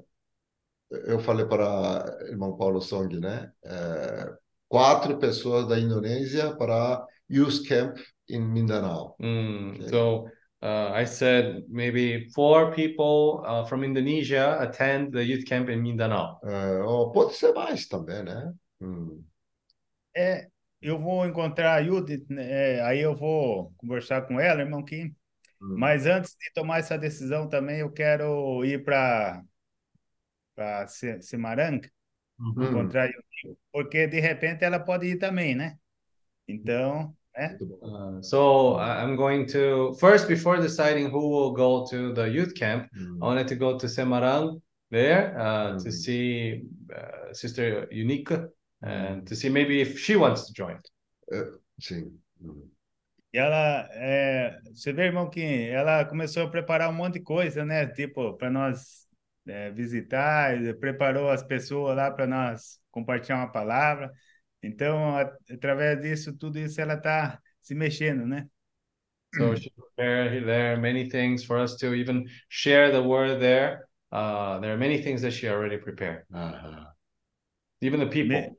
eu 0.90 1.20
falei 1.20 1.46
para 1.46 2.06
o 2.24 2.28
irmão 2.28 2.58
Paulo 2.58 2.82
Song, 2.82 3.20
né, 3.20 3.52
eh, 3.66 4.34
quatro 4.70 5.18
pessoas 5.18 5.68
da 5.68 5.80
Indonésia 5.80 6.56
para 6.56 7.06
Youth 7.30 7.68
Camp 7.68 7.98
em 8.30 8.42
Mindanao. 8.42 9.16
Mm, 9.20 9.76
Okay. 9.76 9.90
so 9.90 10.28
uh, 10.62 10.92
I 10.94 11.06
said 11.06 11.64
maybe 11.70 12.30
four 12.34 12.72
people 12.74 13.44
uh, 13.46 13.66
from 13.66 13.84
Indonesia 13.84 14.58
attend 14.60 15.14
the 15.14 15.24
youth 15.24 15.46
camp 15.46 15.70
in 15.70 15.82
Mindanao. 15.82 16.40
Eh, 16.44 16.82
ou 16.84 17.12
pode 17.12 17.34
ser 17.34 17.54
mais 17.54 17.88
também, 17.88 18.24
né? 18.24 18.54
Hum. 18.82 19.24
É, 20.16 20.48
eu 20.82 21.00
vou 21.00 21.26
encontrar 21.26 21.76
a 21.76 21.84
Judith, 21.84 22.26
né, 22.30 22.78
é, 22.78 22.82
aí 22.84 23.00
eu 23.00 23.16
vou 23.16 23.74
conversar 23.78 24.24
com 24.28 24.40
ela, 24.40 24.62
irmão 24.62 24.84
Kim. 24.84 25.16
Mas 25.60 26.06
antes 26.06 26.36
de 26.40 26.52
tomar 26.54 26.80
essa 26.80 26.98
decisão 26.98 27.48
também, 27.50 27.80
eu 27.80 27.92
quero 27.92 28.64
ir 28.66 28.84
para 28.84 29.44
para 30.56 30.88
Semarang, 30.88 31.82
Hum, 32.40 32.54
encontrar 32.64 33.06
Yuniko, 33.06 33.60
porque 33.72 34.08
de 34.08 34.20
repente 34.20 34.64
ela 34.64 34.80
pode 34.80 35.08
ir 35.08 35.18
também, 35.18 35.56
né? 35.56 35.78
Então, 36.48 37.16
né? 37.36 37.58
Uh, 37.82 38.22
so 38.22 38.78
I'm 38.78 39.16
going 39.16 39.46
to 39.48 39.96
first 40.00 40.28
before 40.28 40.58
deciding 40.62 41.10
who 41.10 41.30
will 41.30 41.52
go 41.52 41.86
to 41.90 42.14
the 42.14 42.30
youth 42.30 42.54
camp, 42.56 42.88
hum, 42.94 43.20
I 43.22 43.26
wanted 43.26 43.48
to 43.50 43.56
go 43.56 43.78
to 43.78 43.88
Semarang 43.88 44.62
there 44.92 45.36
uh, 45.40 45.78
to 45.80 45.90
Mm. 45.90 45.92
see 45.92 46.64
uh, 46.96 47.34
Sister 47.34 47.88
Unica 47.92 48.50
and 48.82 49.26
to 49.28 49.36
see 49.36 49.50
maybe 49.50 49.82
if 49.82 50.00
she 50.00 50.16
wants 50.16 50.48
to 50.48 50.54
join. 50.54 50.80
sim. 51.80 52.12
hum. 52.42 52.70
E 53.34 53.38
ela, 53.38 53.88
é, 53.92 54.58
você 54.74 54.94
vê, 54.94 55.04
irmão, 55.04 55.30
que 55.30 55.42
ela 55.70 56.06
começou 56.06 56.44
a 56.44 56.50
preparar 56.50 56.90
um 56.90 56.94
monte 56.94 57.16
de 57.16 57.22
coisa, 57.22 57.66
né? 57.66 57.86
Tipo, 57.88 58.38
para 58.38 58.50
nós 58.50 59.06
é, 59.46 59.70
visitar, 59.72 60.54
preparou 60.80 61.30
as 61.30 61.44
pessoas 61.44 61.96
lá 61.96 62.10
para 62.10 62.26
nós 62.26 62.80
compartilhar 62.90 63.38
uma 63.38 63.52
palavra. 63.52 64.12
Então, 64.64 65.16
a- 65.18 65.32
através 65.52 66.02
disso, 66.02 66.38
tudo 66.38 66.58
isso, 66.58 66.80
ela 66.80 66.96
está 66.96 67.40
se 67.62 67.76
mexendo, 67.76 68.26
né? 68.26 68.48
So 69.36 69.56
she 69.56 69.70
prepared 69.72 70.46
there 70.46 70.78
many 70.78 71.10
things 71.10 71.44
for 71.44 71.58
us 71.58 71.76
to 71.78 71.94
even 71.94 72.26
share 72.50 72.92
the 72.92 73.02
word 73.02 73.40
there. 73.40 73.86
Uh, 74.12 74.60
there 74.62 74.72
are 74.72 74.78
many 74.78 75.02
things 75.04 75.22
that 75.22 75.32
she 75.32 75.48
already 75.48 75.78
prepared, 75.78 76.24
Aham. 76.34 76.88
even 77.82 78.00
the 78.00 78.08
people. 78.08 78.58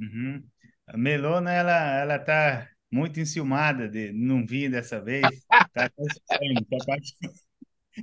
Uhum. 0.00 0.42
A 0.88 0.96
Melona, 0.96 1.52
ela, 1.52 2.00
ela 2.00 2.18
tá 2.18 2.68
muito 2.90 3.20
enciumada 3.20 3.88
de 3.88 4.12
não 4.12 4.44
vir 4.46 4.70
dessa 4.70 5.00
vez. 5.00 5.22
Tá 5.74 5.88
tá 5.88 5.90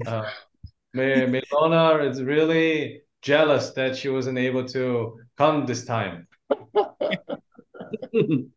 Uh, 0.06 0.24
Me- 0.94 1.26
Melona 1.28 2.06
is 2.10 2.20
really 2.22 3.02
jealous 3.24 3.72
that 3.74 3.96
she 3.98 4.10
wasn't 4.10 4.38
able 4.38 4.66
to 4.66 5.16
come 5.38 5.66
this 5.66 5.86
time. 5.86 6.28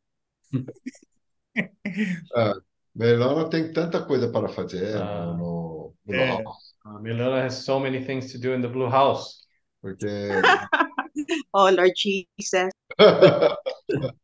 Ah, 2.34 2.54
Melona 2.94 3.48
tem 3.48 3.72
tanta 3.72 4.04
coisa 4.04 4.30
para 4.30 4.48
fazer 4.48 4.96
Ah. 4.96 5.26
no, 5.36 5.94
no, 6.06 6.08
no 6.12 6.14
É. 6.14 6.42
House, 6.42 6.70
Uh, 6.84 6.98
Melona 6.98 7.42
has 7.44 7.62
so 7.64 7.78
many 7.78 8.02
things 8.04 8.32
to 8.32 8.38
do 8.38 8.54
in 8.54 8.62
the 8.62 8.68
Blue 8.68 8.88
House. 8.88 9.46
porque 9.82 10.06
Oh, 11.52 11.68
Lord 11.70 11.92
Jesus. 11.94 12.70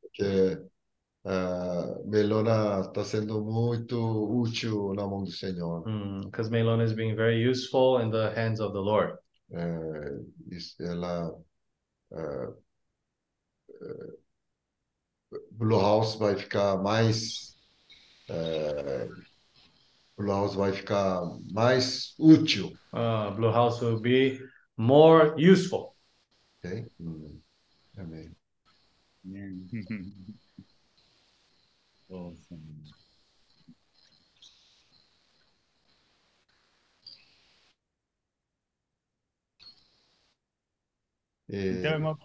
porque 0.00 0.58
ah, 1.24 1.98
Melona 2.06 2.80
está 2.80 3.04
sendo 3.04 3.44
muito 3.44 3.96
útil 3.96 4.94
na 4.94 5.06
mão 5.06 5.24
do 5.24 5.30
Senhor. 5.30 5.84
Because 6.24 6.50
Melona 6.50 6.84
is 6.84 6.92
being 6.92 7.14
very 7.14 7.48
useful 7.48 8.00
in 8.00 8.10
the 8.10 8.30
hands 8.34 8.60
of 8.60 8.72
the 8.72 8.80
Lord. 8.80 9.16
Isso- 10.50 10.82
ela 10.82 11.34
ah, 12.12 12.52
eh, 13.70 14.16
Blue 15.50 15.80
House 15.80 16.16
vai 16.16 16.36
ficar 16.36 16.82
mais 16.82 17.56
eh, 18.28 19.08
Blue 20.16 20.32
House 20.32 20.54
vai 20.54 20.72
ficar 20.72 21.22
mais 21.52 22.14
útil, 22.18 22.72
Uh, 22.92 23.34
Blue 23.34 23.50
House 23.50 23.82
will 23.82 24.00
be 24.00 24.38
more 24.76 25.34
useful. 25.36 25.93
Ok? 26.64 26.90
Amém. 27.98 28.36
Nossa. 32.08 32.56
E- 41.48 41.70
Então, 41.78 41.92
irmão, 41.92 42.16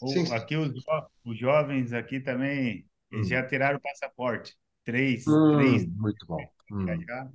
o- 0.00 0.32
aqui 0.32 0.56
os, 0.56 0.72
jo- 0.72 0.82
os 1.24 1.38
jovens 1.38 1.92
aqui 1.92 2.20
também 2.20 2.86
Hum. 3.12 3.24
já 3.28 3.46
tiraram 3.46 3.78
o 3.78 3.80
passaporte. 3.80 4.56
Três, 4.84 5.24
Hum, 5.26 5.50
três 5.56 5.86
muito 5.96 6.26
bom. 6.26 6.50
Hum, 6.70 6.86
já 6.86 7.30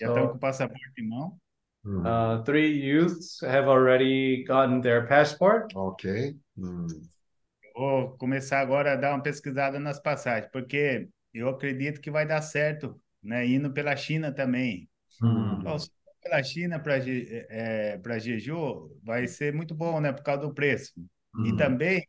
já 0.00 0.08
estão 0.08 0.28
com 0.28 0.36
o 0.36 0.40
passaporte 0.40 1.02
em 1.02 1.08
mão. 1.08 1.40
Hum, 1.84 2.06
Uh, 2.06 2.42
three 2.44 2.68
youths 2.72 3.40
have 3.42 3.68
already 3.68 4.44
gotten 4.44 4.80
their 4.80 5.06
passport. 5.06 5.72
ok. 5.74 6.34
Hum, 6.58 7.08
Vou 7.74 8.16
começar 8.18 8.60
agora 8.60 8.92
a 8.92 8.96
dar 8.96 9.14
uma 9.14 9.22
pesquisada 9.22 9.78
nas 9.80 9.98
passagens, 10.00 10.50
porque 10.52 11.08
eu 11.32 11.48
acredito 11.48 12.00
que 12.00 12.10
vai 12.10 12.26
dar 12.26 12.42
certo, 12.42 13.00
né? 13.22 13.46
Indo 13.46 13.72
pela 13.72 13.96
China 13.96 14.32
também. 14.32 14.88
hum, 15.20 15.60
Então, 15.60 15.78
se 15.78 15.88
for 16.04 16.14
pela 16.22 16.42
China 16.44 16.80
para 16.80 16.98
é, 17.50 17.98
para 17.98 18.18
Jeju, 18.18 18.98
vai 19.02 19.26
ser 19.28 19.52
muito 19.54 19.74
bom, 19.74 20.00
né? 20.00 20.12
Por 20.12 20.22
causa 20.24 20.42
do 20.42 20.54
preço. 20.54 20.92
E 21.42 21.52
hum. 21.52 21.54
também, 21.54 22.06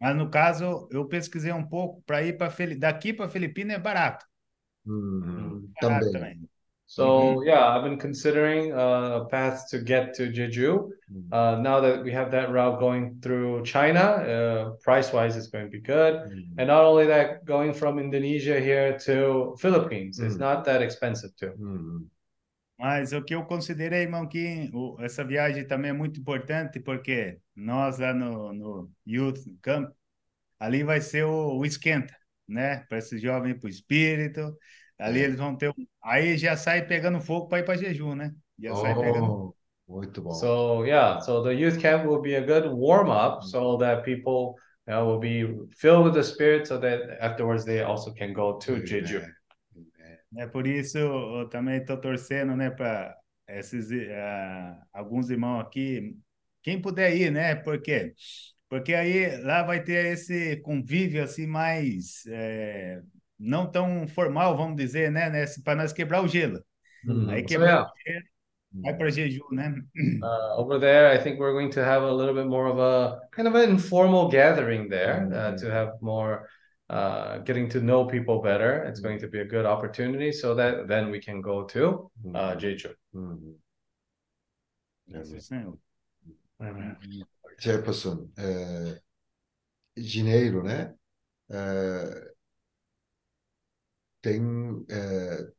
mas 0.00 0.16
no 0.16 0.30
caso, 0.30 0.88
eu 0.92 1.06
pesquisei 1.08 1.52
um 1.52 1.66
pouco 1.68 2.02
para 2.04 2.22
ir 2.24 2.38
para 2.38 2.52
daqui 2.78 3.12
para 3.14 3.28
Filipina 3.30 3.74
é 3.74 3.78
barato. 3.78 4.26
Hum, 4.86 5.74
Barato 5.74 6.10
também. 6.12 6.12
também. 6.12 6.48
So 6.90 7.42
yeah, 7.44 7.68
I've 7.68 7.84
been 7.84 7.98
considering 7.98 8.72
uh, 8.72 9.22
a 9.22 9.24
path 9.26 9.68
to 9.70 9.78
get 9.78 10.12
to 10.14 10.28
Jeju. 10.30 10.90
Hum, 11.08 11.26
Uh, 11.30 11.62
now 11.62 11.78
that 11.78 12.02
we 12.02 12.10
have 12.10 12.32
that 12.32 12.50
route 12.50 12.80
going 12.80 13.20
through 13.22 13.62
China, 13.62 14.00
uh, 14.00 14.70
price-wise, 14.82 15.36
it's 15.36 15.46
going 15.46 15.64
to 15.64 15.70
be 15.70 15.78
good. 15.78 16.14
hum. 16.26 16.58
And 16.58 16.66
not 16.66 16.82
only 16.82 17.06
that, 17.06 17.44
going 17.44 17.72
from 17.72 18.00
Indonesia 18.00 18.58
here 18.58 18.98
to 19.06 19.54
Philippines 19.62 20.18
is 20.18 20.34
Mm. 20.34 20.40
not 20.40 20.64
that 20.64 20.82
expensive 20.82 21.30
too. 21.36 21.52
Hum, 21.56 22.10
Mas 22.76 23.12
o 23.12 23.22
que 23.22 23.34
eu 23.34 23.44
considerei, 23.44 24.02
irmão, 24.02 24.26
que 24.26 24.68
essa 24.98 25.22
viagem 25.22 25.64
também 25.66 25.90
é 25.90 25.94
muito 25.94 26.18
importante, 26.18 26.80
porque 26.80 27.38
nós 27.54 27.98
lá 27.98 28.12
no, 28.12 28.52
no 28.52 28.90
Youth 29.06 29.38
Camp, 29.62 29.92
ali 30.58 30.82
vai 30.82 31.00
ser 31.00 31.24
o, 31.24 31.58
o 31.58 31.64
esquenta, 31.64 32.14
né? 32.48 32.78
Para 32.88 32.98
esses 32.98 33.20
jovens 33.22 33.58
para 33.58 33.66
o 33.66 33.70
espírito. 33.70 34.56
Ali 35.00 35.20
É. 35.20 35.24
eles 35.24 35.36
vão 35.36 35.56
ter. 35.56 35.70
um- 35.70 35.86
Aí 36.02 36.36
já 36.36 36.56
sai 36.56 36.86
pegando 36.86 37.20
fogo 37.20 37.48
para 37.48 37.60
ir 37.60 37.64
para 37.64 37.76
Jeju, 37.76 38.14
né? 38.14 38.32
Já 38.58 38.74
sai 38.74 38.94
pegando. 38.94 39.54
Oh, 39.88 39.92
muito 39.92 40.22
bom. 40.22 40.32
So 40.32 40.84
yeah, 40.84 41.20
so 41.20 41.42
the 41.42 41.52
youth 41.52 41.80
camp 41.80 42.06
will 42.06 42.20
be 42.20 42.36
a 42.36 42.40
good 42.40 42.68
warm-up 42.68 43.44
so 43.46 43.76
that 43.78 44.02
people 44.04 44.54
you 44.86 44.94
know, 44.94 45.06
will 45.06 45.18
be 45.18 45.44
filled 45.76 46.04
with 46.04 46.14
the 46.14 46.22
Spirit 46.22 46.66
so 46.66 46.78
that 46.78 47.18
afterwards 47.20 47.64
they 47.64 47.82
also 47.82 48.12
can 48.12 48.32
go 48.32 48.58
to 48.58 48.80
Jeju. 48.84 49.18
Amen. 49.18 49.34
Amen. 49.76 50.18
É 50.38 50.46
por 50.46 50.66
isso 50.66 50.96
eu 50.98 51.48
também 51.48 51.78
estou 51.78 51.96
torcendo, 51.96 52.54
né, 52.54 52.70
para 52.70 53.16
esses 53.48 53.90
ah, 54.10 54.82
alguns 54.92 55.28
irmãos 55.28 55.60
aqui, 55.60 56.16
quem 56.62 56.80
puder 56.80 57.16
ir, 57.16 57.30
né? 57.32 57.54
Por 57.56 57.80
quê? 57.82 58.14
Porque 58.68 58.94
aí 58.94 59.36
lá 59.42 59.64
vai 59.64 59.82
ter 59.82 60.12
esse 60.12 60.58
convívio 60.58 61.24
assim 61.24 61.46
mais 61.46 62.24
é, 62.28 63.00
não 63.40 63.66
tão 63.66 64.06
formal, 64.06 64.56
vamos 64.56 64.76
dizer, 64.76 65.10
né? 65.10 65.30
Para 65.64 65.76
nós 65.76 65.92
quebrar 65.92 66.22
o 66.22 66.28
gelo. 66.28 66.62
Hum, 67.06 67.28
Aí 67.30 67.40
So 67.40 67.46
quebrar 67.48 67.66
yeah, 67.68 67.90
o 67.90 68.10
gelo, 68.10 68.24
vai 68.82 68.96
para 68.96 69.10
Jeju, 69.10 69.42
né? 69.50 69.74
uh, 70.22 70.60
over 70.60 70.78
there, 70.78 71.08
I 71.08 71.18
think 71.22 71.40
we're 71.40 71.52
going 71.52 71.70
to 71.70 71.80
have 71.82 72.02
a 72.04 72.12
little 72.12 72.34
bit 72.34 72.46
more 72.46 72.68
of 72.68 72.78
a 72.78 73.20
kind 73.32 73.48
of 73.48 73.54
an 73.54 73.70
informal 73.70 74.28
gathering 74.28 74.88
there 74.88 75.26
uh, 75.32 75.56
to 75.56 75.70
have 75.70 75.94
more 76.00 76.46
uh, 76.90 77.38
getting 77.38 77.68
to 77.70 77.80
know 77.80 78.04
people 78.06 78.40
better. 78.40 78.84
It's 78.84 79.00
going 79.00 79.18
to 79.20 79.28
be 79.28 79.40
a 79.40 79.44
good 79.44 79.64
opportunity 79.64 80.30
so 80.32 80.54
that 80.54 80.86
then 80.86 81.10
we 81.10 81.20
can 81.20 81.40
go 81.40 81.64
to 81.64 82.10
uh, 82.34 82.54
Jeju. 82.56 82.94
Amém. 83.14 83.56
Senhor. 85.40 85.78
Jefferson, 87.58 88.30
é, 88.38 89.00
dinheiro, 89.96 90.62
né? 90.62 90.94
É, 91.50 92.29
tem 94.20 94.40
é, 94.90 95.52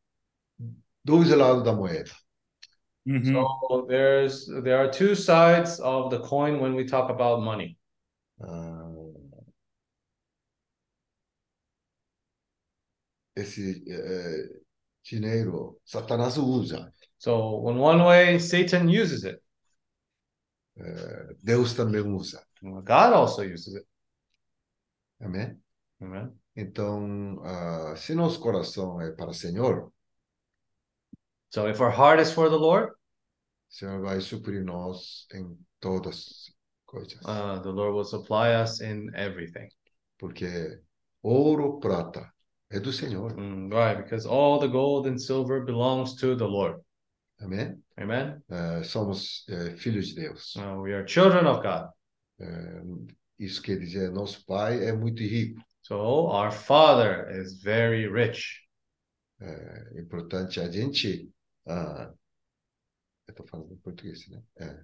dois 1.04 1.30
lados 1.30 1.64
da 1.64 1.74
moeda. 1.74 2.12
Uhum. 3.06 3.24
So 3.24 3.86
there's 3.88 4.46
there 4.64 4.78
are 4.78 4.92
two 4.92 5.16
sides 5.16 5.80
of 5.80 6.12
the 6.12 6.20
coin 6.20 6.60
when 6.60 6.76
we 6.76 6.86
talk 6.86 7.10
about 7.10 7.42
money. 7.42 7.78
Uh, 8.40 8.46
ah, 8.48 8.92
esse 13.36 13.84
é, 13.88 13.96
uh, 13.96 14.62
dinheiro, 15.04 15.80
Satanás 15.84 16.38
usa, 16.38 16.92
So 17.18 17.68
in 17.70 17.78
one 17.78 18.04
way, 18.04 18.40
Satan 18.40 18.88
uses 18.88 19.24
it. 19.24 19.42
é, 20.78 21.36
Deus 21.44 21.74
também 21.74 22.02
usa. 22.02 22.44
God 22.62 23.14
also 23.14 23.44
uses 23.44 23.76
it. 23.76 23.86
Amém? 25.20 25.60
Amen. 26.02 26.41
Então, 26.56 27.42
ah, 27.44 27.96
se 27.96 28.14
nosso 28.14 28.40
coração 28.40 29.00
é 29.02 29.12
para 29.12 29.30
o 29.30 29.34
Senhor, 29.34 29.92
So 31.54 31.68
if 31.68 31.82
our 31.82 31.92
heart 31.92 32.20
is 32.22 32.32
for 32.32 32.50
the 32.50 32.56
Lord, 32.56 32.92
o 32.92 33.74
Senhor 33.74 34.02
vai 34.02 34.22
suprir 34.22 34.64
nós 34.64 35.28
em 35.34 35.58
todas 35.82 36.16
as 36.16 36.54
coisas. 36.86 37.20
uh, 37.26 37.60
the 37.62 37.70
Lord 37.70 37.94
will 37.94 38.06
supply 38.06 38.54
us 38.54 38.80
in 38.80 39.10
everything. 39.16 39.68
Porque 40.18 40.80
ouro, 41.22 41.80
prata 41.80 42.32
é 42.70 42.80
do 42.80 42.94
Senhor. 42.94 43.36
Mm, 43.38 43.70
why? 43.70 43.96
Because 43.96 44.26
all 44.26 44.60
the 44.60 44.68
gold 44.68 45.08
and 45.08 45.18
silver 45.18 45.66
belongs 45.66 46.16
to 46.16 46.38
the 46.38 46.48
Lord. 46.48 46.80
Amém? 47.42 47.82
Amen. 48.00 48.42
Eh, 48.50 48.84
somos 48.84 49.44
eh, 49.50 49.76
filhos 49.76 50.08
de 50.10 50.22
Deus. 50.22 50.56
Uh, 50.56 50.80
we 50.80 50.94
are 50.94 51.06
children 51.06 51.48
of 51.48 51.62
God. 51.62 51.90
Eh, 52.40 52.82
isso 53.40 53.62
quer 53.62 53.78
dizer, 53.78 54.12
nosso 54.12 54.46
pai 54.46 54.86
é 54.86 54.94
muito 54.94 55.22
rico. 55.22 55.60
So 55.92 56.28
our 56.28 56.52
Father 56.52 57.28
is 57.30 57.62
very 57.62 58.08
rich. 58.08 58.62
É 59.42 60.00
importante 60.00 60.62
a 60.62 60.72
gente. 60.72 61.30
ah, 61.68 62.10
eu 63.28 63.32
estou 63.34 63.46
falando 63.46 63.74
em 63.74 63.78
português, 63.78 64.26
né? 64.30 64.42
É. 64.62 64.80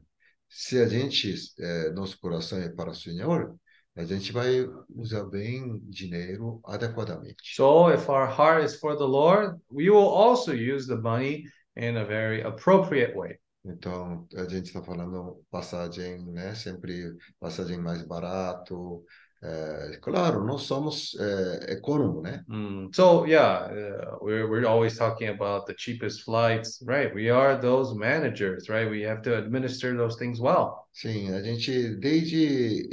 Se 0.49 0.81
a 0.81 0.85
gente, 0.85 1.33
é, 1.59 1.91
nosso 1.91 2.19
coração 2.19 2.59
é 2.59 2.67
para 2.67 2.89
o 2.89 2.93
Senhor, 2.93 3.55
a 3.95 4.03
gente 4.03 4.33
vai 4.33 4.67
usar 4.93 5.23
bem 5.23 5.79
dinheiro 5.85 6.59
adequadamente. 6.65 7.55
So 7.55 7.89
if 7.89 8.09
our 8.09 8.27
heart 8.27 8.65
is 8.65 8.75
for 8.77 8.97
the 8.97 9.07
Lord, 9.07 9.61
we 9.71 9.89
will 9.89 10.09
also 10.09 10.51
use 10.51 10.87
the 10.87 10.97
money 10.97 11.45
in 11.77 11.95
a 11.95 12.03
very 12.03 12.41
appropriate 12.41 13.15
way. 13.15 13.39
Então, 13.63 14.27
a 14.35 14.43
gente 14.43 14.67
está 14.67 14.83
falando 14.83 15.41
passagem, 15.49 16.25
né? 16.33 16.53
Sempre 16.53 17.15
passagem 17.39 17.77
mais 17.77 18.01
barato. 18.03 19.05
É, 19.39 19.99
claro, 20.01 20.43
nós 20.43 20.63
somos 20.63 21.15
é, 21.19 21.73
econômico, 21.73 22.21
né? 22.21 22.43
Mm, 22.49 22.89
so 22.91 23.23
yeah, 23.25 23.67
uh, 23.71 24.17
we're 24.19 24.49
we're 24.49 24.65
always 24.65 24.97
talking 24.97 25.29
about 25.29 25.67
the 25.67 25.75
cheapest 25.77 26.23
flights, 26.23 26.83
right? 26.87 27.13
We 27.13 27.29
are 27.29 27.55
those 27.55 27.95
managers, 27.95 28.67
right? 28.67 28.89
We 28.89 29.03
have 29.05 29.21
to 29.23 29.37
administer 29.37 29.95
those 29.95 30.17
things 30.17 30.39
well. 30.39 30.87
Sim, 30.91 31.33
a 31.33 31.43
gente 31.43 31.95
desde 31.99 32.89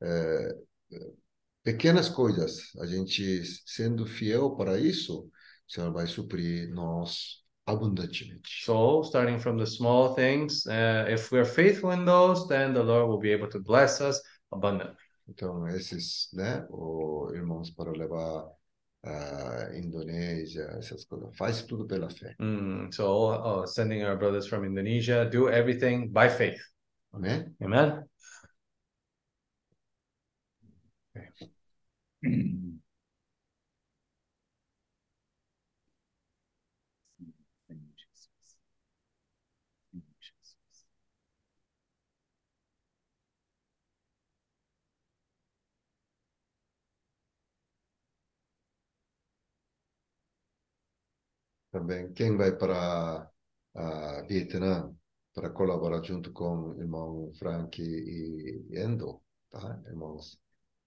é, 0.00 0.56
pequenas 1.62 2.08
coisas, 2.08 2.74
a 2.80 2.86
gente 2.86 3.42
sendo 3.66 4.06
fiel 4.06 4.56
para 4.56 4.78
isso, 4.78 5.30
o 5.68 5.72
Senhor 5.72 5.92
vai 5.92 6.06
suprir 6.06 6.72
nós 6.72 7.42
abundantemente. 7.66 8.64
So 8.64 9.02
starting 9.04 9.38
from 9.38 9.58
the 9.58 9.66
small 9.66 10.14
things, 10.14 10.66
uh, 10.66 11.06
if 11.08 11.30
we're 11.30 11.44
faithful 11.44 11.92
in 11.92 12.04
those, 12.04 12.48
then 12.48 12.72
the 12.72 12.82
Lord 12.82 13.08
will 13.08 13.20
be 13.20 13.30
able 13.30 13.48
to 13.50 13.60
bless 13.60 14.00
us 14.00 14.20
abundantly. 14.52 14.96
Então, 15.28 15.66
esses, 15.68 16.28
né, 16.32 16.66
o, 16.70 17.30
irmãos 17.34 17.70
para 17.70 17.90
levar 17.92 18.50
a 19.04 19.76
Indonésia, 19.76 20.62
essas 20.78 21.04
coisas, 21.04 21.36
faz 21.36 21.62
tudo 21.62 21.86
pela 21.86 22.08
fé. 22.08 22.36
Mm, 22.40 22.90
so 22.92 23.32
uh, 23.32 23.66
sending 23.66 24.04
our 24.04 24.16
brothers 24.16 24.46
from 24.46 24.64
Indonesia, 24.64 25.24
do 25.24 25.48
everything 25.48 26.08
by 26.08 26.28
faith. 26.28 26.60
Amém? 27.12 27.54
Amen. 27.60 28.04
Também, 51.72 52.12
quem 52.12 52.36
vai 52.36 52.52
para 52.54 53.26
a 53.74 54.22
Vietnã 54.28 54.94
para 55.34 55.48
colaborar 55.48 56.02
junto 56.04 56.30
com 56.30 56.68
o 56.68 56.80
irmão 56.80 57.32
Frank 57.38 57.82
e 57.82 58.68
Endo, 58.72 59.22
tá? 59.50 59.80
Irmãos, 59.86 60.38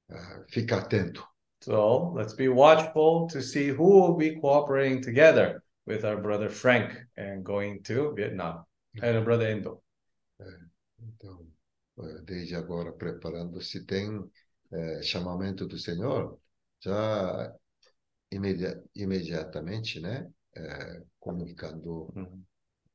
ah, 0.10 0.46
fica 0.48 0.78
atento. 0.78 1.28
So 1.62 2.14
let's 2.14 2.36
be 2.36 2.48
watchful 2.48 3.28
to 3.30 3.42
see 3.42 3.72
who 3.72 4.02
will 4.02 4.16
be 4.16 4.40
cooperating 4.40 5.02
together 5.02 5.64
with 5.88 6.06
our 6.06 6.22
brother 6.22 6.50
Frank 6.50 6.94
and 7.18 7.44
going 7.44 7.82
to 7.84 8.14
Vietnam 8.14 8.66
and 9.02 9.18
our 9.18 9.24
brother 9.24 9.50
Indo. 9.50 9.82
Então, 11.00 11.48
eh, 12.00 12.22
desde 12.24 12.56
agora 12.56 12.92
preparando-se, 12.92 13.84
tem 13.86 14.24
eh, 14.72 15.02
chamamento 15.02 15.66
do 15.66 15.78
Senhor, 15.80 16.38
já 16.80 17.52
imedia- 18.32 18.84
imediatamente, 18.94 20.00
né? 20.00 20.30
Eh, 20.58 21.04
comunicando, 21.20 22.14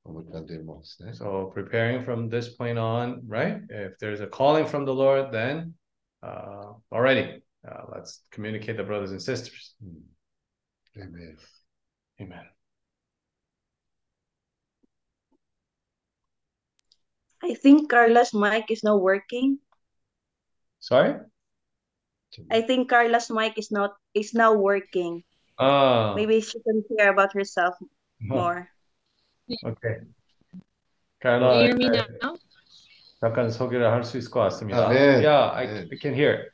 comunicando 0.03 0.53
irmãos, 0.53 0.97
né? 0.99 1.13
So 1.13 1.51
preparing 1.53 2.03
from 2.05 2.29
this 2.29 2.49
point 2.49 2.79
on, 2.79 3.21
right? 3.27 3.61
If 3.69 3.99
there's 3.99 4.21
a 4.21 4.27
calling 4.27 4.67
from 4.67 4.87
the 4.87 4.95
Lord, 4.95 5.31
then 5.31 5.75
uh, 6.23 6.73
already 6.91 7.43
uh, 7.69 7.85
let's 7.93 8.25
communicate 8.31 8.79
the 8.79 8.85
brothers 8.85 9.11
and 9.11 9.21
sisters. 9.21 9.75
Amém. 10.97 11.37
Amen. 12.21 12.47
I 17.43 17.55
think 17.55 17.91
Carla's 17.91 18.33
mic 18.33 18.71
is 18.71 18.83
not 18.83 19.01
working. 19.01 19.59
Sorry? 20.79 21.17
I 22.51 22.63
think 22.63 22.89
Carla's 22.89 23.31
mic 23.31 23.59
is 23.59 23.71
not 23.71 23.97
is 24.15 24.33
now 24.35 24.55
working. 24.55 25.25
Ah, 25.60 26.14
Maybe 26.16 26.42
she 26.42 26.60
can 26.62 26.84
share 26.88 27.12
about 27.12 27.34
herself 27.34 27.76
Oh. 27.82 28.36
more. 28.36 28.70
okay. 29.64 30.00
Do 31.22 31.22
Carla, 31.22 31.56
you 31.58 31.68
hear 31.68 31.76
me 31.76 31.86
예, 31.88 32.06
now? 32.22 32.38
잠깐 33.20 33.50
소개를 33.50 33.92
할 33.92 34.04
수 34.04 34.18
있을 34.18 34.30
것 34.30 34.42
같습니다. 34.42 34.88
아, 34.88 34.90
네. 34.90 35.22
Yeah, 35.24 35.52
I, 35.54 35.66
네. 35.68 35.88
I 35.92 35.98
can 35.98 36.14
hear. 36.14 36.52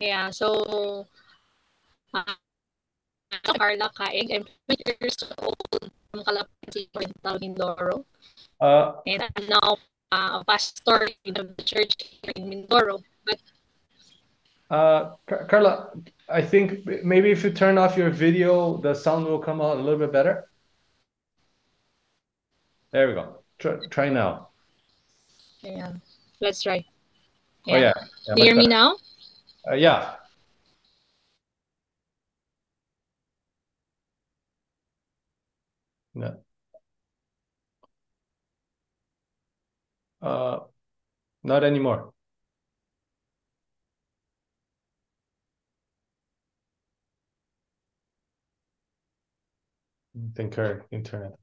Yeah, 0.00 0.30
so 0.30 1.06
uh, 2.12 2.34
Carla 3.56 3.90
Caig, 3.96 4.30
I'm 4.34 4.44
20 4.66 4.82
years 5.00 5.16
old 5.38 5.56
from 6.10 6.20
Calapan 6.24 6.48
City, 6.70 6.88
Oriental, 6.94 7.38
Mindoro. 7.40 8.04
Uh, 8.60 8.92
And 9.06 9.22
I'm 9.22 9.46
now 9.48 9.78
uh, 10.11 10.43
pastor 10.43 11.07
in 11.25 11.33
the 11.33 11.53
church 11.63 11.93
here 12.21 12.33
in 12.35 12.49
Mindoro. 12.49 13.01
But 13.25 13.39
Uh, 14.69 15.15
Car- 15.25 15.45
Carla, 15.45 15.89
I 16.29 16.41
think 16.41 16.85
maybe 17.03 17.31
if 17.31 17.43
you 17.43 17.51
turn 17.51 17.77
off 17.77 17.97
your 17.97 18.11
video, 18.11 18.77
the 18.77 18.93
sound 18.93 19.25
will 19.25 19.39
come 19.39 19.61
out 19.61 19.77
a 19.77 19.81
little 19.81 19.99
bit 19.99 20.11
better. 20.11 20.49
There 22.91 23.07
we 23.07 23.13
go. 23.13 23.43
Try, 23.57 23.77
try 23.89 24.09
now. 24.09 24.49
yeah, 25.61 25.93
let's 26.39 26.61
try. 26.61 26.85
Oh 27.67 27.75
yeah. 27.75 27.93
Yeah, 28.27 28.35
Do 28.35 28.41
you 28.41 28.45
hear 28.45 28.55
much 28.55 28.63
me 28.65 28.69
now? 28.69 28.97
Uh, 29.69 29.73
yeah. 29.75 30.15
Yeah. 36.15 36.33
Uh, 40.21 40.59
not 41.43 41.63
anymore. 41.63 42.13
I 50.15 50.19
her 50.55 50.85
internet. 50.91 51.33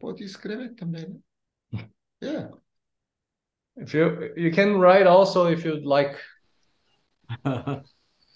Pode 0.00 0.22
escrever 0.24 0.74
também, 0.74 1.08
né? 1.08 1.20
Yeah. 2.20 2.48
If 3.76 3.92
you 3.92 4.32
you 4.36 4.52
can 4.52 4.78
write 4.78 5.06
also 5.06 5.46
if 5.46 5.64
you'd 5.64 5.84
like. 5.84 6.16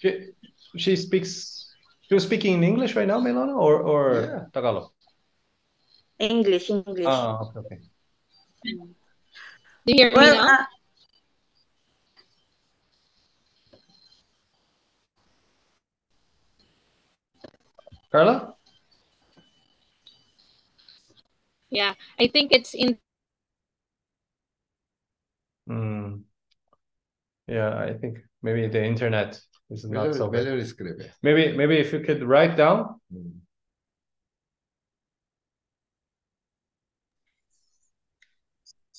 She 0.00 0.30
she 0.76 0.96
speaks. 0.96 1.74
She 2.02 2.14
was 2.14 2.24
speaking 2.24 2.54
in 2.54 2.64
English 2.64 2.94
right 2.94 3.06
now, 3.06 3.20
Melana, 3.20 3.56
or 3.56 3.82
or 3.82 4.22
Yeah. 4.22 4.44
Tagalog. 4.52 4.90
English, 6.18 6.70
English. 6.70 7.06
Ah, 7.06 7.40
okay, 7.42 7.58
okay. 7.60 7.78
Do 8.68 9.92
you 9.92 9.94
hear 9.94 10.10
me 10.10 10.16
now? 10.16 10.46
uh, 10.46 10.64
Carla? 18.12 18.54
Yeah, 21.70 21.94
I 22.18 22.28
think 22.28 22.52
it's 22.52 22.74
in 22.74 22.98
Mm. 25.68 26.22
Yeah, 27.46 27.76
I 27.76 27.92
think 27.92 28.18
maybe 28.42 28.68
the 28.68 28.82
internet 28.82 29.38
is 29.70 29.84
not 29.84 30.14
so 30.14 30.28
Melhor, 30.30 30.76
good. 30.78 31.12
Maybe 31.22 31.56
maybe 31.56 31.76
if 31.76 31.92
you 31.92 32.00
could 32.00 32.22
write 32.22 32.56
down. 32.56 33.00
Hum. 33.12 33.42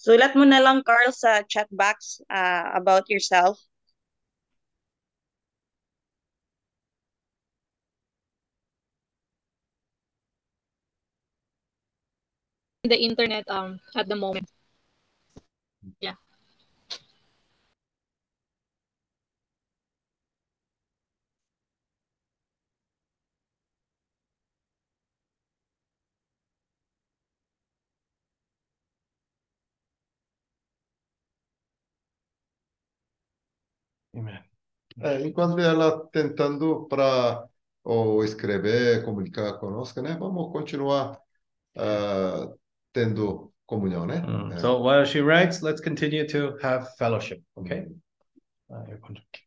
Sulat 0.10 0.34
mo 0.34 0.41
na 0.41 0.57
lang, 0.57 0.81
Carl, 0.81 1.14
sa 1.14 1.45
chat 1.45 1.69
box 1.69 2.18
uh, 2.34 2.73
about 2.73 3.06
yourself. 3.14 3.61
the 12.84 12.95
internet 12.95 13.44
um 13.52 13.77
at 13.95 14.07
the 14.07 14.15
moment. 14.15 14.49
Yeah. 15.99 16.15
É, 35.02 35.22
enquanto 35.22 35.60
ela 35.60 36.08
tentando 36.08 36.88
para 36.88 37.48
ou 37.84 38.24
escrever, 38.24 39.04
comunicar 39.06 39.58
conosco, 39.60 40.02
né? 40.02 40.16
Vamos 40.20 40.52
continuar 40.52 41.18
eh, 41.76 42.46
uh, 42.46 42.60
tendo 42.91 43.54
comunhão, 43.66 44.06
né? 44.06 44.22
Mm. 44.22 44.54
É. 44.54 44.58
So 44.60 44.82
while 44.84 45.06
she 45.06 45.22
writes, 45.22 45.62
let's 45.62 45.82
continue 45.82 46.28
to 46.28 46.58
have 46.62 46.88
fellowship, 46.98 47.41
okay? 47.56 47.82
Mm. 47.82 48.00
Ah, 48.70 48.86
eu 48.90 49.00
conto 49.00 49.22
aqui. 49.22 49.41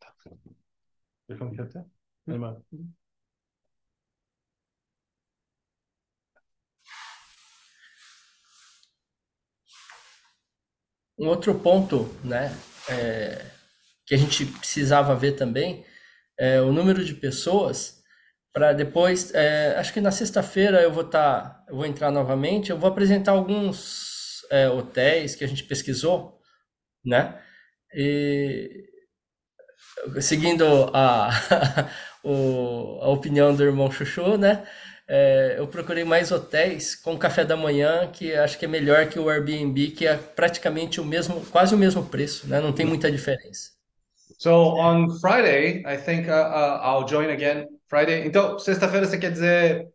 Um 11.19 11.29
outro 11.29 11.55
ponto, 11.59 12.05
né, 12.25 12.51
é, 12.89 13.47
que 14.13 14.17
a 14.17 14.19
gente 14.19 14.47
precisava 14.47 15.15
ver 15.17 15.33
também 15.33 15.85
é 16.39 16.61
o 16.61 16.73
número 16.73 17.05
de 17.05 17.15
pessoas 17.15 18.03
para 18.53 18.73
depois, 18.75 19.35
é, 19.35 19.77
acho 19.79 19.93
que 19.95 20.01
na 20.01 20.13
sexta-feira 20.13 20.83
eu 20.83 20.93
vou 20.93 21.05
estar, 21.05 21.65
eu 21.69 21.77
vou 21.77 21.87
entrar 21.87 22.11
novamente, 22.11 22.71
eu 22.71 22.79
vou 22.79 22.91
apresentar 22.91 23.33
alguns 23.33 24.43
é, 24.51 24.69
hotéis 24.71 25.35
que 25.37 25.45
a 25.45 25.49
gente 25.49 25.65
pesquisou, 25.65 26.41
né, 27.05 27.41
e 27.95 28.85
seguindo 30.21 30.65
a, 30.95 31.31
o- 32.23 32.99
a 33.03 33.09
opinião 33.09 33.55
do 33.55 33.63
irmão 33.65 33.91
Chuchu, 33.91 34.37
né, 34.37 34.67
é, 35.09 35.57
eu 35.59 35.67
procurei 35.67 36.05
mais 36.05 36.31
hotéis 36.33 36.95
com 36.95 37.19
café 37.19 37.45
da 37.45 37.57
manhã, 37.57 38.09
que 38.11 38.33
acho 38.35 38.59
que 38.59 38.65
é 38.65 38.69
melhor 38.69 39.07
que 39.09 39.19
o 39.19 39.29
Airbnb, 39.29 39.91
que 39.91 40.07
é 40.07 40.17
praticamente 40.17 41.01
o 41.01 41.05
mesmo, 41.05 41.45
quase 41.47 41.75
o 41.75 41.79
mesmo 41.79 42.05
preço, 42.07 42.47
né? 42.49 42.61
Não 42.61 42.73
tem 42.73 42.87
muita 42.87 43.11
diferença. 43.11 43.73
So 44.43 44.77
on 44.77 45.21
Friday, 45.21 45.85
I 45.87 45.97
think 45.97 46.27
uh, 46.27 46.33
uh, 46.33 46.81
I'll 46.83 47.07
join 47.07 47.31
again 47.31 47.69
Friday. 47.87 48.27
Então, 48.27 48.59
sexta-feira 48.59 49.07
você 49.07 49.17
quer 49.17 49.31
dizer 49.31 49.87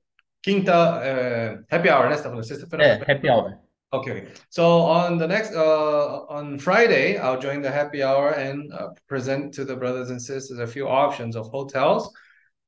quinta, 0.41 1.01
eh, 1.03 1.59
happy 1.69 1.89
hour, 1.89 2.07
né? 2.07 2.15
Você 2.15 2.23
tá 2.23 2.29
falando 2.29 2.45
sexta-feira? 2.45 2.85
É, 2.85 3.11
happy 3.11 3.29
hour. 3.29 3.57
Okay. 3.91 4.27
So 4.49 4.83
on 4.83 5.17
the 5.17 5.27
next, 5.27 5.53
uh, 5.53 6.23
on 6.29 6.59
Friday, 6.59 7.17
I'll 7.17 7.37
join 7.37 7.61
the 7.61 7.69
happy 7.69 8.01
hour 8.01 8.29
and 8.35 8.71
uh, 8.71 8.91
present 9.09 9.53
to 9.55 9.65
the 9.65 9.75
brothers 9.75 10.11
and 10.11 10.21
sisters 10.21 10.59
a 10.59 10.67
few 10.67 10.87
options 10.87 11.35
of 11.35 11.49
hotels. 11.49 12.09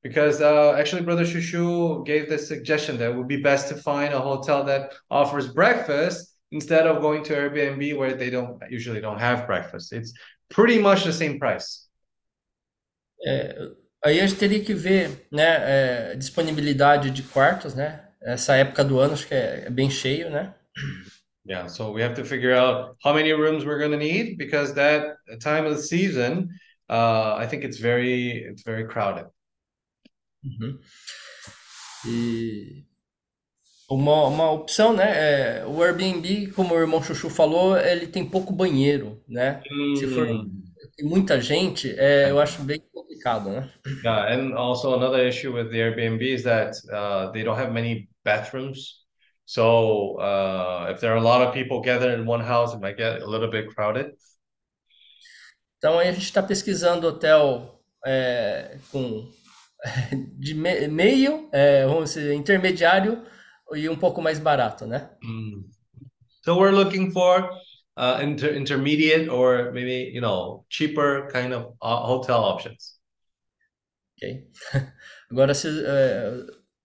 Because 0.02 0.42
uh, 0.42 0.74
actually, 0.78 1.00
Brother 1.00 1.24
Shushu 1.24 2.04
gave 2.04 2.28
this 2.28 2.46
suggestion 2.46 2.98
that 2.98 3.12
it 3.12 3.16
would 3.16 3.28
be 3.28 3.40
best 3.40 3.68
to 3.68 3.74
find 3.74 4.12
a 4.12 4.20
hotel 4.20 4.64
that 4.64 4.92
offers 5.10 5.48
breakfast 5.48 6.36
instead 6.52 6.86
of 6.86 7.00
going 7.00 7.24
to 7.24 7.32
Airbnb 7.32 7.96
where 7.96 8.12
they 8.12 8.28
don't 8.28 8.60
usually 8.68 9.00
don't 9.00 9.18
have 9.18 9.46
breakfast. 9.46 9.94
It's 9.94 10.12
pretty 10.50 10.78
much 10.78 11.04
the 11.04 11.12
same 11.12 11.38
price. 11.38 11.88
É, 13.26 13.56
aí 14.04 14.20
a 14.20 14.26
gente 14.26 14.38
teria 14.38 14.62
que 14.62 14.74
ver, 14.74 15.26
né, 15.30 16.12
é, 16.12 16.16
disponibilidade 16.16 17.10
de 17.10 17.22
quartos, 17.22 17.74
né? 17.74 18.08
Essa 18.22 18.56
época 18.56 18.84
do 18.84 18.98
ano 18.98 19.14
acho 19.14 19.26
que 19.26 19.34
é, 19.34 19.64
é 19.66 19.70
bem 19.70 19.90
cheio, 19.90 20.30
né? 20.30 20.54
Yeah, 21.46 21.68
so 21.68 21.90
we 21.90 22.02
have 22.02 22.14
to 22.16 22.24
figure 22.24 22.52
out 22.52 22.96
how 23.02 23.14
many 23.14 23.32
rooms 23.32 23.64
we're 23.64 23.78
going 23.78 23.92
to 23.92 23.96
need 23.96 24.36
because 24.36 24.74
that 24.74 25.16
time 25.40 25.66
of 25.66 25.76
the 25.76 25.82
season, 25.82 26.48
uh, 26.88 27.34
I 27.38 27.46
think 27.46 27.64
it's 27.64 27.78
very 27.78 28.44
it's 28.44 28.62
very 28.62 28.86
crowded. 28.86 29.26
Uhum. 30.44 30.78
E 32.06 32.84
uma, 33.90 34.26
uma 34.28 34.50
opção, 34.50 34.94
né? 34.94 35.60
É, 35.62 35.66
o 35.66 35.82
Airbnb, 35.82 36.52
como 36.52 36.74
o 36.74 36.78
irmão 36.78 37.02
Chuchu 37.02 37.30
falou, 37.30 37.76
ele 37.78 38.06
tem 38.06 38.24
pouco 38.28 38.52
banheiro, 38.52 39.22
né? 39.28 39.64
Se 39.92 40.06
for 40.06 40.26
tem 40.96 41.06
muita 41.08 41.40
gente, 41.40 41.90
é, 41.98 42.30
eu 42.30 42.40
acho 42.40 42.62
bem 42.62 42.80
complicado, 42.92 43.50
né? 43.50 43.70
Yeah, 44.02 44.28
and 44.32 44.54
also 44.54 44.94
another 44.94 45.26
issue 45.26 45.52
with 45.52 45.70
the 45.70 45.78
Airbnb 45.80 46.22
is 46.22 46.44
that 46.44 46.74
uh, 46.90 47.30
they 47.32 47.42
don't 47.42 47.58
have 47.58 47.72
many 47.72 48.08
bathrooms. 48.24 49.04
So 49.44 50.16
uh, 50.20 50.88
if 50.90 51.00
there 51.00 51.12
are 51.12 51.16
a 51.16 51.20
lot 51.22 51.42
of 51.46 51.52
people 51.52 51.80
gathered 51.82 52.18
in 52.18 52.24
one 52.24 52.40
house, 52.40 52.72
it 52.74 52.80
might 52.80 52.96
get 52.96 53.20
a 53.20 53.26
little 53.26 53.50
bit 53.50 53.68
crowded. 53.74 54.12
Então 55.78 55.98
aí 55.98 56.08
a 56.08 56.12
gente 56.12 56.24
está 56.24 56.42
pesquisando 56.42 57.06
hotel 57.06 57.80
é, 58.06 58.76
com 58.90 59.28
de 60.38 60.54
me- 60.54 60.88
meio, 60.88 61.48
é, 61.52 61.86
vamos 61.86 62.14
dizer, 62.14 62.34
intermediário 62.34 63.22
e 63.74 63.88
um 63.88 63.96
pouco 63.96 64.20
mais 64.20 64.38
barato, 64.38 64.86
né? 64.86 65.10
Mm. 65.22 65.64
So 66.42 66.56
we're 66.58 66.72
looking 66.72 67.10
for 67.10 67.50
uh, 67.96 68.22
inter 68.22 68.56
intermediate 68.56 69.28
or 69.28 69.72
maybe 69.72 70.10
you 70.12 70.20
know 70.20 70.64
cheaper 70.68 71.28
kind 71.30 71.52
of 71.52 71.74
uh, 71.82 72.06
hotel 72.06 72.38
options. 72.38 72.98
Ok. 74.16 74.48
Agora, 75.30 75.54
se 75.54 75.68
é, 75.68 76.32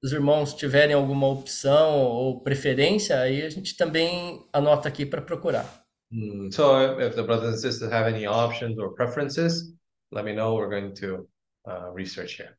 os 0.03 0.11
irmãos 0.11 0.53
tiverem 0.53 0.93
alguma 0.93 1.27
opção 1.27 1.99
ou 1.99 2.41
preferência, 2.41 3.19
aí 3.19 3.41
a 3.43 3.49
gente 3.49 3.75
também 3.75 4.45
anota 4.53 4.87
aqui 4.87 5.05
para 5.05 5.21
procurar. 5.21 5.83
Mm, 6.11 6.51
So 6.51 6.79
if, 6.79 6.99
if 7.09 7.15
the 7.15 7.23
brothers 7.23 7.55
and 7.55 7.59
sisters 7.59 7.91
have 7.91 8.07
any 8.07 8.25
options 8.27 8.77
or 8.77 8.93
preferences, 8.93 9.73
let 10.11 10.23
me 10.23 10.33
know. 10.33 10.55
We're 10.55 10.69
going 10.69 10.93
to 10.95 11.27
uh, 11.67 11.91
research 11.93 12.37
here. 12.37 12.57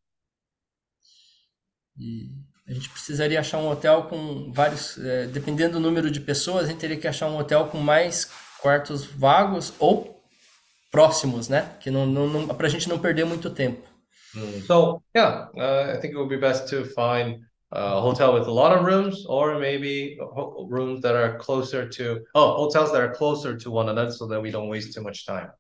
E 1.98 2.31
a 2.68 2.72
gente 2.72 2.88
precisaria 2.88 3.38
achar 3.38 3.59
um 3.59 3.68
hotel 3.68 4.05
com 4.05 4.51
vários, 4.52 4.98
é, 4.98 5.26
dependendo 5.26 5.74
do 5.74 5.80
número 5.80 6.10
de 6.10 6.20
pessoas, 6.20 6.64
a 6.64 6.68
gente 6.68 6.80
teria 6.80 6.97
que 6.97 7.06
achar 7.06 7.28
um 7.28 7.38
hotel 7.38 7.66
com 7.66 7.78
mais 7.78 8.28
quartos 8.60 9.05
vagos 9.05 9.72
ou 9.78 10.20
próximos, 10.90 11.48
né? 11.48 11.70
Que 11.80 11.90
não, 11.90 12.06
não, 12.06 12.26
não 12.26 12.48
para 12.48 12.66
a 12.66 12.70
gente 12.70 12.88
não 12.88 12.98
perder 12.98 13.24
muito 13.24 13.51
tempo. 13.51 13.86
Mm, 14.34 14.62
So 14.66 15.02
yeah, 15.14 15.48
uh, 15.56 15.97
I 15.97 16.01
think 16.01 16.14
it 16.14 16.16
would 16.16 16.28
be 16.28 16.38
best 16.38 16.68
to 16.70 16.84
find 16.86 17.40
a 17.72 18.01
hotel 18.01 18.34
with 18.34 18.47
a 18.47 18.52
lot 18.52 18.76
of 18.76 18.84
rooms, 18.84 19.24
or 19.26 19.59
maybe 19.59 20.16
rooms 20.68 21.01
that 21.02 21.14
are 21.14 21.36
closer 21.38 21.88
to 21.88 22.20
oh 22.34 22.55
hotels 22.56 22.93
that 22.93 23.01
are 23.01 23.12
closer 23.14 23.56
to 23.56 23.70
one 23.70 23.88
another, 23.88 24.12
so 24.12 24.26
that 24.26 24.40
we 24.40 24.51
don't 24.51 24.68
waste 24.68 24.93
too 24.94 25.02
much 25.02 25.26
time. 25.26 25.51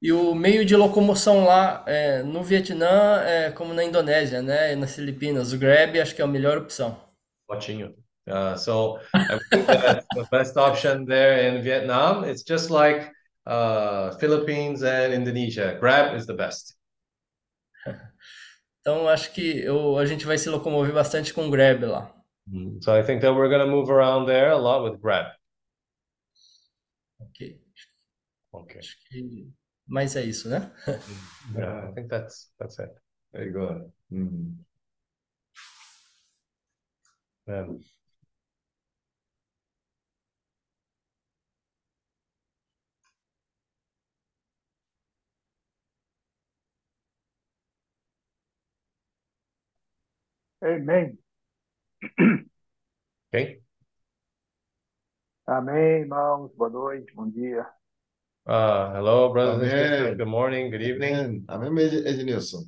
E 0.00 0.12
o 0.12 0.34
meio 0.34 0.64
de 0.64 0.76
locomoção 0.76 1.44
lá 1.44 1.84
é, 1.86 2.22
no 2.22 2.42
Vietnã 2.42 3.20
é 3.22 3.50
como 3.50 3.74
na 3.74 3.82
Indonésia, 3.82 4.40
né? 4.40 4.72
E 4.72 4.76
nas 4.76 4.94
Filipinas, 4.94 5.52
o 5.52 5.58
Grab 5.58 6.00
acho 6.00 6.14
que 6.14 6.22
é 6.22 6.24
a 6.24 6.28
melhor 6.28 6.56
opção. 6.56 6.96
You. 7.68 7.96
Uh, 8.28 8.56
so 8.56 8.98
I 9.14 9.38
think 9.50 9.66
that 9.66 10.04
the 10.14 10.24
best 10.30 10.56
option 10.56 11.06
there 11.06 11.48
in 11.48 11.62
Vietnam, 11.62 12.24
it's 12.24 12.44
just 12.46 12.70
like 12.70 13.10
uh, 13.46 14.12
Philippines 14.18 14.82
and 14.82 15.14
Indonesia. 15.14 15.76
Grab 15.80 16.14
is 16.14 16.26
the 16.26 16.34
best. 16.34 16.76
Então 18.80 19.06
acho 19.06 19.32
que 19.32 19.60
eu, 19.60 19.98
a 19.98 20.06
gente 20.06 20.24
vai 20.24 20.38
se 20.38 20.48
locomover 20.48 20.94
bastante 20.94 21.34
com 21.34 21.46
o 21.46 21.50
Grab 21.50 21.84
lá. 21.84 22.14
Mm, 22.46 22.80
So 22.82 22.98
I 22.98 23.02
think 23.02 23.20
that 23.20 23.34
we're 23.34 23.50
gonna 23.50 23.66
move 23.66 23.90
around 23.90 24.26
there 24.26 24.50
a 24.50 24.56
lot 24.56 24.82
with 24.82 24.98
Grab. 25.02 25.26
Ok. 27.20 27.60
Okay. 28.50 28.78
Acho 28.78 28.96
que... 29.10 29.52
Mas 29.88 30.16
é 30.16 30.22
isso, 30.22 30.48
né? 30.48 30.70
Yeah, 31.56 31.88
I 31.88 31.92
think 31.94 32.08
that's 32.10 32.52
that's 32.58 32.78
it. 32.78 32.92
Very 33.32 33.50
good. 33.50 33.90
Mm. 34.12 34.58
Um, 37.48 37.80
Amém. 50.60 51.18
okay. 53.32 53.62
Amém, 55.46 56.02
irmãos. 56.02 56.52
Boa 56.54 56.70
noite, 56.70 57.12
bom 57.14 57.28
dia. 57.28 57.66
Uh, 58.48 58.94
hello, 58.94 59.30
brothers 59.30 59.60
and 59.60 59.70
sisters. 59.70 60.16
Good 60.16 60.26
morning. 60.26 60.70
Good 60.70 60.80
evening. 60.80 61.44
Amém. 61.50 61.68
Amém, 61.68 61.84
Ed- 61.84 62.06
Ednilson. 62.06 62.64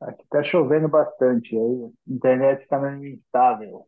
Aqui 0.00 0.24
tá 0.30 0.42
chovendo 0.44 0.88
bastante, 0.88 1.54
aí 1.54 1.84
a 1.84 2.12
internet 2.14 2.62
está 2.62 2.78
meio 2.78 3.14
instável. 3.14 3.86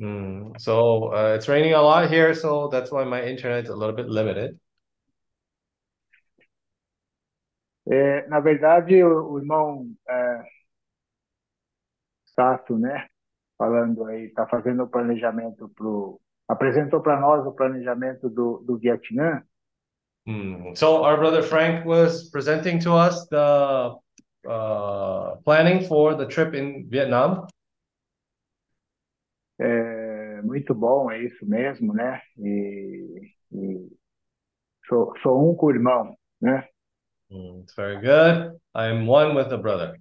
Mm, 0.00 0.58
so 0.58 1.12
uh, 1.12 1.34
it's 1.34 1.46
raining 1.46 1.74
a 1.74 1.82
lot 1.82 2.10
here, 2.10 2.34
so 2.34 2.68
that's 2.68 2.90
why 2.90 3.04
my 3.04 3.22
internet's 3.22 3.68
a 3.68 3.74
little 3.76 3.94
bit 3.94 4.08
limited. 4.08 4.58
É, 7.88 8.26
na 8.28 8.40
verdade, 8.40 9.04
o, 9.04 9.32
o 9.32 9.38
irmão 9.38 9.86
é, 10.08 10.42
Sato, 12.34 12.78
né, 12.78 13.08
falando 13.58 14.06
aí, 14.06 14.24
está 14.26 14.46
fazendo 14.46 14.84
o 14.84 14.88
planejamento 14.88 15.68
pro, 15.70 16.18
apresentou 16.48 17.00
para 17.00 17.20
nós 17.20 17.46
o 17.46 17.52
planejamento 17.52 18.28
do, 18.28 18.58
do 18.66 18.78
Vietnã. 18.78 19.42
Mm. 20.26 20.74
So 20.74 21.04
our 21.04 21.16
brother 21.16 21.42
Frank 21.42 21.86
was 21.86 22.28
presenting 22.30 22.78
to 22.80 22.92
us 22.92 23.28
the 23.28 23.94
uh, 24.48 25.36
planning 25.44 25.86
for 25.86 26.16
the 26.16 26.26
trip 26.26 26.54
in 26.54 26.88
Vietnam. 26.88 27.46
É, 29.58 30.42
muito 30.42 30.74
bom, 30.74 31.10
é 31.10 31.22
isso 31.22 31.46
mesmo, 31.46 31.94
né? 31.94 32.20
E, 32.38 33.32
e 33.52 33.88
sou, 34.88 35.14
sou 35.22 35.50
um 35.50 35.54
com 35.54 35.66
o 35.66 35.70
irmão, 35.70 36.14
né? 36.40 36.68
Mm, 37.30 37.62
it's 37.62 37.74
very 37.74 37.96
good. 37.96 38.58
I 38.74 38.88
am 38.88 39.08
one 39.08 39.34
with 39.34 39.48
the 39.48 39.56
brother. 39.56 39.96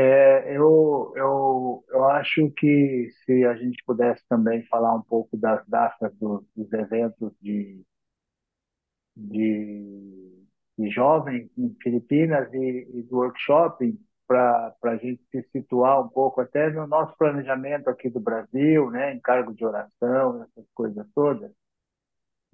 É, 0.00 0.56
eu, 0.56 1.12
eu, 1.16 1.84
eu 1.88 2.04
acho 2.10 2.50
que 2.52 3.08
se 3.24 3.44
a 3.46 3.54
gente 3.56 3.82
pudesse 3.84 4.22
também 4.28 4.62
falar 4.66 4.94
um 4.94 5.02
pouco 5.02 5.36
das 5.36 5.66
datas 5.66 6.14
do- 6.18 6.46
dos 6.54 6.72
eventos 6.72 7.32
de, 7.40 7.82
de, 9.16 10.44
de 10.78 10.90
jovens 10.90 11.50
em 11.58 11.74
Filipinas 11.82 12.52
e, 12.52 12.88
e 12.94 13.02
do 13.02 13.16
workshop, 13.16 13.98
para 14.26 14.74
a 14.84 14.96
gente 14.96 15.22
se 15.30 15.42
situar 15.52 16.02
um 16.04 16.08
pouco 16.08 16.40
até 16.40 16.70
no 16.70 16.86
nosso 16.86 17.16
planejamento 17.16 17.88
aqui 17.88 18.10
do 18.10 18.20
Brasil, 18.20 18.90
né, 18.90 19.14
encargo 19.14 19.54
de 19.54 19.64
oração, 19.64 20.42
essas 20.44 20.66
coisas 20.74 21.06
todas. 21.14 21.50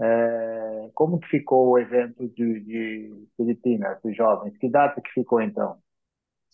É, 0.00 0.90
como 0.94 1.18
que 1.20 1.28
ficou 1.28 1.68
o 1.70 1.78
evento 1.78 2.28
de, 2.28 2.60
de 2.60 3.26
Filipinas, 3.36 4.00
dos 4.02 4.16
jovens? 4.16 4.56
Que 4.58 4.68
data 4.68 5.00
que 5.00 5.10
ficou 5.12 5.40
então? 5.40 5.78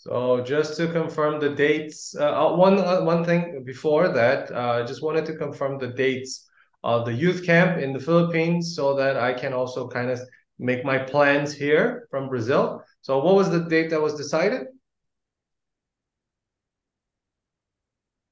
So 0.00 0.40
just 0.40 0.78
to 0.78 0.88
confirm 0.90 1.40
the 1.40 1.50
dates, 1.50 2.16
uh, 2.18 2.24
uh, 2.24 2.56
one 2.56 2.78
uh, 2.78 3.02
one 3.02 3.22
thing 3.22 3.64
before 3.66 4.08
that, 4.08 4.50
uh, 4.50 4.80
I 4.80 4.82
just 4.82 5.02
wanted 5.02 5.26
to 5.26 5.36
confirm 5.36 5.78
the 5.78 5.88
dates 5.88 6.48
of 6.82 7.04
the 7.04 7.12
youth 7.12 7.44
camp 7.44 7.76
in 7.78 7.92
the 7.92 8.00
Philippines 8.00 8.74
so 8.74 8.94
that 8.96 9.18
I 9.18 9.34
can 9.34 9.52
also 9.52 9.88
kind 9.88 10.08
of 10.10 10.18
make 10.58 10.86
my 10.86 10.96
plans 10.96 11.52
here 11.52 12.08
from 12.10 12.30
Brazil. 12.30 12.80
So 13.02 13.22
what 13.22 13.34
was 13.34 13.50
the 13.50 13.60
date 13.68 13.90
that 13.90 14.00
was 14.00 14.14
decided? 14.14 14.68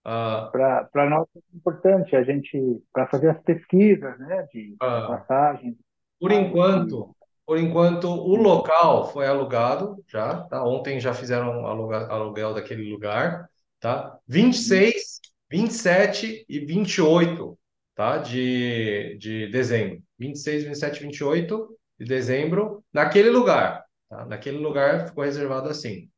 Uh, 0.06 0.48
Para 0.50 1.04
nós 1.10 1.28
é 1.36 1.40
importante 1.54 2.16
a 2.16 2.22
gente, 2.24 2.82
para 2.94 3.06
fazer 3.08 3.28
as 3.28 3.42
pesquisas, 3.42 4.18
né, 4.20 4.46
de 4.54 4.74
Ah. 4.80 5.06
passagens. 5.06 5.76
Por 6.18 6.32
enquanto, 6.32 7.14
por 7.48 7.58
enquanto, 7.58 8.06
o 8.10 8.36
local 8.36 9.10
foi 9.12 9.26
alugado 9.26 10.04
já, 10.08 10.42
tá? 10.44 10.64
Ontem 10.64 11.00
já 11.00 11.14
fizeram 11.14 11.66
aluga- 11.66 12.08
aluguel 12.08 12.54
daquele 12.54 12.90
lugar, 12.90 13.50
tá? 13.80 14.18
26, 14.28 15.20
27 15.50 16.46
e 16.48 16.60
28, 16.60 17.58
tá? 17.96 18.18
De, 18.18 19.16
de 19.18 19.48
dezembro. 19.50 20.02
26, 20.18 20.64
27 20.64 20.98
e 20.98 21.04
28 21.04 21.78
de 21.98 22.06
dezembro, 22.06 22.84
naquele 22.92 23.30
lugar, 23.30 23.84
tá? 24.10 24.26
Naquele 24.26 24.58
lugar 24.58 25.08
ficou 25.08 25.24
reservado 25.24 25.70
assim. 25.70 26.10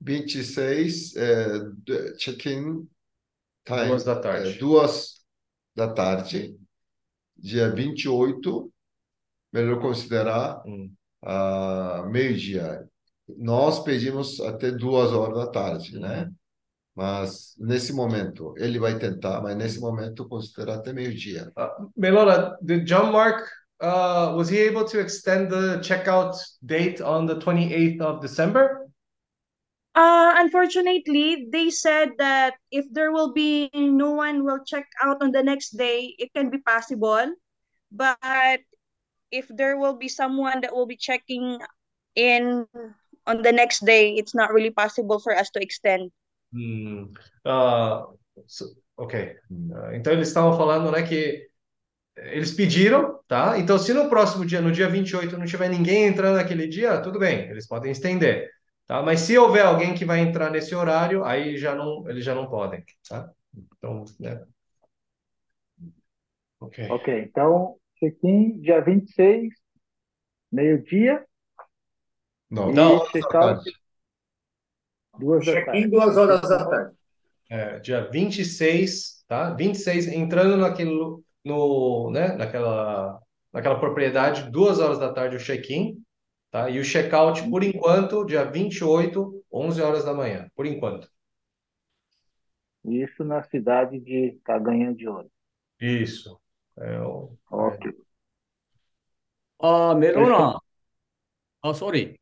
26, 0.00 1.16
é, 1.16 2.14
check-in 2.18 2.88
time, 3.66 3.78
Duas 3.88 4.04
da 4.04 4.14
é, 4.30 4.50
tarde. 4.50 4.58
duas 4.58 5.24
da 5.76 5.92
tarde. 5.92 6.58
Dia 7.36 7.70
28, 7.74 8.72
melhor 9.52 9.80
considerar 9.80 10.62
Hum. 10.66 10.90
ah, 11.22 12.04
meio-dia. 12.10 12.86
Nós 13.36 13.80
pedimos 13.80 14.40
até 14.40 14.70
duas 14.70 15.12
horas 15.12 15.36
da 15.36 15.46
tarde, 15.50 15.98
né? 15.98 16.30
Mas 16.98 17.54
nesse 17.58 17.92
momento, 17.92 18.54
ele 18.56 18.78
vai 18.78 18.98
tentar, 18.98 19.40
mas 19.40 19.56
nesse 19.56 19.78
momento 19.78 20.28
considerar 20.28 20.76
até 20.76 20.92
meio-dia. 20.92 21.52
Uh, 21.56 21.88
Melora, 21.96 22.56
did 22.60 22.86
John 22.86 23.12
Mark, 23.12 23.48
uh, 23.80 24.34
was 24.34 24.48
he 24.48 24.58
able 24.58 24.84
to 24.84 24.98
extend 24.98 25.48
the 25.48 25.78
checkout 25.80 26.34
date 26.60 27.00
on 27.00 27.26
the 27.26 27.36
28th 27.36 28.00
of 28.00 28.20
December? 28.20 28.88
Uh, 29.94 30.34
unfortunately, 30.38 31.46
they 31.52 31.70
said 31.70 32.10
that 32.18 32.54
if 32.72 32.84
there 32.92 33.12
will 33.12 33.32
be 33.32 33.70
no 33.74 34.10
one 34.10 34.44
will 34.44 34.58
check 34.66 34.86
out 35.00 35.22
on 35.22 35.30
the 35.30 35.42
next 35.42 35.76
day, 35.76 36.16
it 36.18 36.32
can 36.34 36.50
be 36.50 36.58
possible. 36.58 37.32
But 37.92 38.60
if 39.30 39.48
there 39.48 39.76
will 39.76 39.94
be 39.94 40.08
someone 40.08 40.60
that 40.62 40.74
will 40.74 40.86
be 40.86 40.96
checking 40.96 41.58
in 42.14 42.66
on 43.26 43.42
the 43.42 43.52
next 43.52 43.84
day, 43.84 44.14
it's 44.14 44.34
not 44.34 44.52
really 44.52 44.70
possible 44.70 45.18
for 45.18 45.34
us 45.36 45.50
to 45.50 45.60
extend. 45.62 46.10
Hum, 46.52 47.12
ah, 47.44 48.06
so- 48.46 48.74
ok. 48.96 49.36
Ah, 49.74 49.94
então 49.96 50.12
eles 50.12 50.28
estavam 50.28 50.56
falando, 50.56 50.90
né, 50.90 51.02
que 51.02 51.46
eles 52.16 52.52
pediram, 52.52 53.20
tá? 53.28 53.58
Então 53.58 53.78
se 53.78 53.94
no 53.94 54.08
próximo 54.08 54.44
dia, 54.46 54.60
no 54.60 54.72
dia 54.72 54.88
28, 54.88 55.38
não 55.38 55.46
tiver 55.46 55.68
ninguém 55.70 56.06
entrando 56.06 56.36
naquele 56.36 56.66
dia, 56.68 57.00
tudo 57.02 57.18
bem, 57.18 57.48
eles 57.50 57.66
podem 57.66 57.92
estender, 57.92 58.50
tá? 58.86 59.02
Mas 59.02 59.20
se 59.20 59.38
houver 59.38 59.64
alguém 59.66 59.94
que 59.94 60.04
vai 60.04 60.20
entrar 60.20 60.50
nesse 60.50 60.74
horário, 60.74 61.24
aí 61.24 61.56
já 61.58 61.74
não, 61.74 62.08
eles 62.08 62.24
já 62.24 62.34
não 62.34 62.48
podem, 62.48 62.84
tá? 63.08 63.30
Então, 63.78 64.04
né? 64.20 64.42
Ok. 66.60 66.78
Ok, 66.86 67.08
então, 67.22 67.78
check-in 67.98 68.60
dia 68.60 68.80
26, 68.80 69.54
meio-dia, 70.52 71.24
Não, 72.50 72.70
e 72.70 72.74
Não, 72.74 73.04
check-out 73.06 73.70
duas 75.18 75.44
Check-in 75.44 75.90
duas 75.90 76.16
horas 76.16 76.40
da 76.42 76.64
tarde. 76.64 76.96
É, 77.50 77.78
dia 77.80 78.08
26, 78.10 79.24
tá? 79.26 79.54
26, 79.54 80.06
entrando 80.08 80.56
naquele, 80.56 80.90
lu- 80.90 81.24
no, 81.44 82.10
né, 82.10 82.34
naquela, 82.36 83.18
naquela 83.52 83.78
propriedade, 83.80 84.50
duas 84.50 84.78
horas 84.78 84.98
da 84.98 85.12
tarde 85.12 85.36
o 85.36 85.40
check-in, 85.40 85.96
tá? 86.50 86.68
E 86.68 86.78
o 86.78 86.84
check-out, 86.84 87.48
por 87.48 87.62
enquanto, 87.62 88.24
dia 88.24 88.44
28, 88.44 89.42
11 89.52 89.80
horas 89.80 90.04
da 90.04 90.12
manhã, 90.12 90.46
por 90.54 90.66
enquanto. 90.66 91.08
Isso 92.84 93.22
na 93.24 93.42
cidade 93.44 94.00
de 94.00 94.38
Caganha 94.44 94.92
de 94.94 95.08
Ouro. 95.08 95.30
Isso. 95.80 96.40
Okay. 97.52 97.90
Uh, 99.60 99.94
Merona, 99.94 100.58
oh, 101.64 101.72
sorry. 101.72 102.18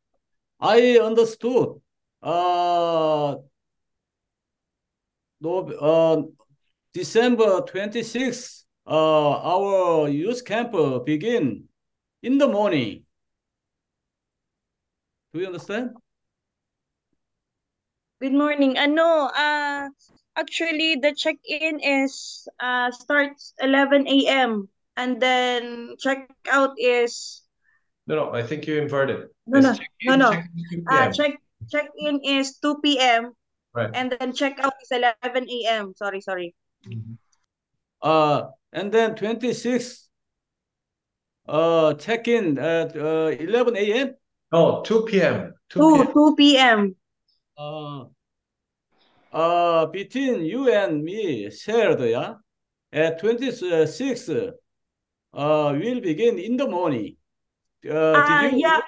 I 0.58 0.98
understood 0.98 1.80
uh, 2.22 3.36
uh, 5.44 6.22
December 6.94 7.60
26th, 7.60 8.64
uh, 8.86 9.30
our 9.40 10.08
youth 10.08 10.44
camp 10.44 10.72
begin 11.04 11.64
in 12.22 12.38
the 12.38 12.48
morning. 12.48 13.04
Do 15.34 15.40
you 15.40 15.46
understand? 15.46 15.90
Good 18.18 18.32
morning. 18.32 18.78
Ano, 18.78 19.28
uh, 19.28 19.92
actually, 20.36 20.96
the 20.96 21.14
check-in 21.14 21.80
is 21.80 22.46
uh, 22.60 22.90
starts 22.90 23.54
11 23.60 24.26
a.m. 24.28 24.68
and 24.96 25.20
then 25.20 25.96
check-out 25.98 26.74
is 26.78 27.42
No, 28.06 28.14
no, 28.16 28.32
I 28.34 28.42
think 28.42 28.66
you 28.66 28.80
inverted. 28.80 29.28
no, 29.46 29.58
It's 29.58 29.66
no, 29.68 29.72
check-in, 29.74 30.08
no, 30.08 30.16
no. 30.16 30.30
check-in 30.30 30.60
is 30.60 30.70
2 30.70 30.82
Uh, 30.90 31.06
p.m. 31.06 31.12
check 31.12 31.32
check-in 31.70 32.20
is 32.24 32.58
2 32.58 32.98
p.m. 33.00 33.32
Right. 33.74 33.90
and 33.94 34.12
then 34.12 34.32
check-out 34.32 34.74
is 34.82 34.90
11 34.92 35.66
a.m. 35.68 35.94
Sorry, 35.96 36.20
sorry. 36.20 36.54
Uh, 38.02 38.50
and 38.72 38.92
then 38.92 39.14
26. 39.16 40.08
uh, 41.48 41.94
check-in 41.94 42.58
at 42.58 42.96
uh, 42.96 43.30
11 43.38 43.76
a.m. 43.76 44.14
No, 44.52 44.82
2 44.84 45.04
p.m. 45.04 45.54
2 45.70 45.80
2 45.80 45.92
p.m. 45.92 46.12
2 46.12 46.34
p.m. 46.36 46.96
Uh, 47.58 48.04
uh, 49.36 49.86
between 49.86 50.44
you 50.44 50.72
and 50.72 51.04
me 51.04 51.50
shared, 51.50 52.00
yeah, 52.00 52.34
at 52.92 53.20
26th, 53.20 54.30
uh, 55.34 55.74
we'll 55.76 56.00
begin 56.00 56.38
in 56.38 56.56
the 56.56 56.66
morning. 56.66 57.16
Uh, 57.84 58.24
Uh, 58.24 58.48
you? 58.48 58.56
yeah, 58.56 58.80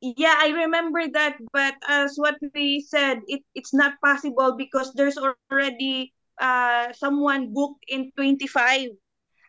yeah, 0.00 0.34
I 0.38 0.48
remember 0.66 1.06
that, 1.14 1.38
but 1.52 1.74
as 1.88 2.18
what 2.18 2.36
we 2.54 2.80
said, 2.82 3.22
it, 3.26 3.42
it's 3.54 3.72
not 3.72 3.94
possible 4.02 4.56
because 4.58 4.92
there's 4.94 5.18
already 5.18 6.12
uh 6.38 6.92
someone 6.94 7.50
booked 7.54 7.82
in 7.88 8.10
25 8.14 8.90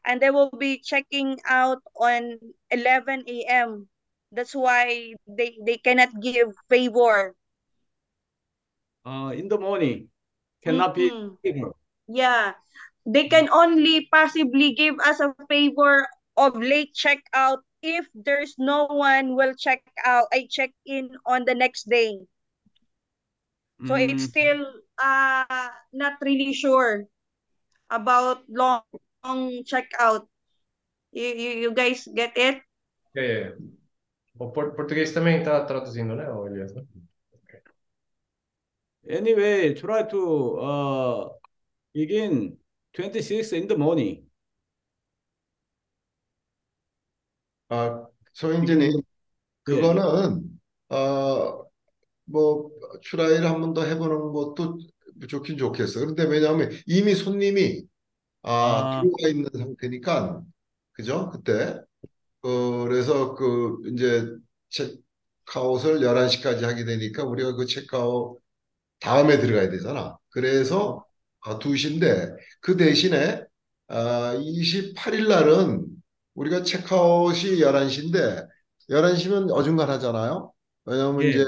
and 0.06 0.22
they 0.22 0.30
will 0.32 0.50
be 0.58 0.82
checking 0.82 1.38
out 1.50 1.82
on 1.98 2.38
11 2.72 3.46
a.m. 3.50 3.88
That's 4.32 4.54
why 4.54 5.14
they 5.26 5.58
they 5.66 5.78
cannot 5.78 6.10
give 6.22 6.54
favor. 6.70 7.34
Uh, 9.06 9.34
in 9.34 9.48
the 9.50 9.58
morning 9.58 10.10
cannot 10.62 10.96
be 10.96 11.12
Mhm. 11.12 11.38
favor. 11.44 11.74
Yeah, 12.08 12.54
they 13.06 13.30
can 13.30 13.50
only 13.50 14.08
possibly 14.12 14.74
give 14.76 15.00
us 15.00 15.20
a 15.20 15.36
favor 15.50 16.08
of 16.38 16.56
late 16.58 16.96
checkout 16.96 17.60
if 17.82 18.08
there's 18.16 18.56
no 18.60 18.86
one 18.86 19.36
will 19.36 19.56
check 19.56 19.84
out. 20.06 20.28
I 20.34 20.48
check 20.50 20.74
in 20.86 21.18
on 21.26 21.46
the 21.46 21.56
next 21.56 21.90
day. 21.90 22.28
So 23.84 23.96
it's 23.96 24.24
Mm, 24.24 24.24
still 24.24 24.66
uh 25.04 25.70
not 25.92 26.14
really 26.22 26.54
sure 26.54 27.08
about 27.90 28.44
long, 28.50 28.84
long 29.24 29.64
checkout. 29.66 30.28
You, 31.12 31.28
you 31.28 31.52
you 31.68 31.72
guys 31.74 32.08
get 32.08 32.38
it? 32.38 32.64
É, 33.16 33.26
é. 33.50 33.58
O 34.40 34.52
por- 34.52 34.74
português 34.76 35.14
também 35.14 35.40
está 35.40 35.66
traduzindo, 35.66 36.16
né, 36.16 36.26
Elias? 36.48 36.74
né? 36.76 36.84
Anyway, 39.10 39.74
try 39.74 40.04
to 40.04 40.58
uh, 40.60 41.30
begin 41.94 42.58
26th 42.94 43.54
in 43.54 43.68
the 43.68 43.78
morning. 43.78 44.26
Ah, 47.70 48.08
소영재님, 48.34 49.02
예. 49.72 50.04
그거는 50.04 50.60
어, 50.90 51.66
뭐 52.26 52.72
트라이를 53.06 53.46
한 53.50 53.62
번 53.62 53.74
더 53.74 53.84
해보는 53.86 54.34
것도 54.34 54.80
좋긴 55.30 55.58
좋겠어. 55.58 56.00
그런데 56.02 56.26
왜냐하면 56.26 56.72
이미 56.88 57.16
손님이 57.16 57.86
아, 58.44 58.90
아, 58.90 58.90
들어와 58.92 59.30
있는 59.30 59.50
상태니까 59.54 60.44
그죠? 60.94 61.30
그때 61.32 61.82
어, 62.44 62.86
그래서 62.86 63.36
그 63.36 63.78
이제 63.94 64.28
체크아웃을 64.70 66.04
11시까지 66.04 66.66
하게 66.66 66.86
되니까 66.86 67.24
우리가 67.26 67.56
그 67.56 67.66
체크아웃 67.68 68.39
다음에 69.00 69.40
들어가야 69.40 69.70
되잖아. 69.70 70.18
그래서 70.30 71.06
아, 71.42 71.58
2시인데 71.60 72.36
그 72.62 72.78
대신에 72.78 73.44
아, 73.88 74.36
28일 74.40 75.28
날은 75.28 75.86
우리가 76.36 76.64
체크아웃이 76.64 77.62
11시인데 77.62 78.48
11시면 78.90 79.52
어중간하잖아요. 79.52 80.52
왜냐하면 80.86 81.24
예. 81.24 81.30
이제 81.30 81.46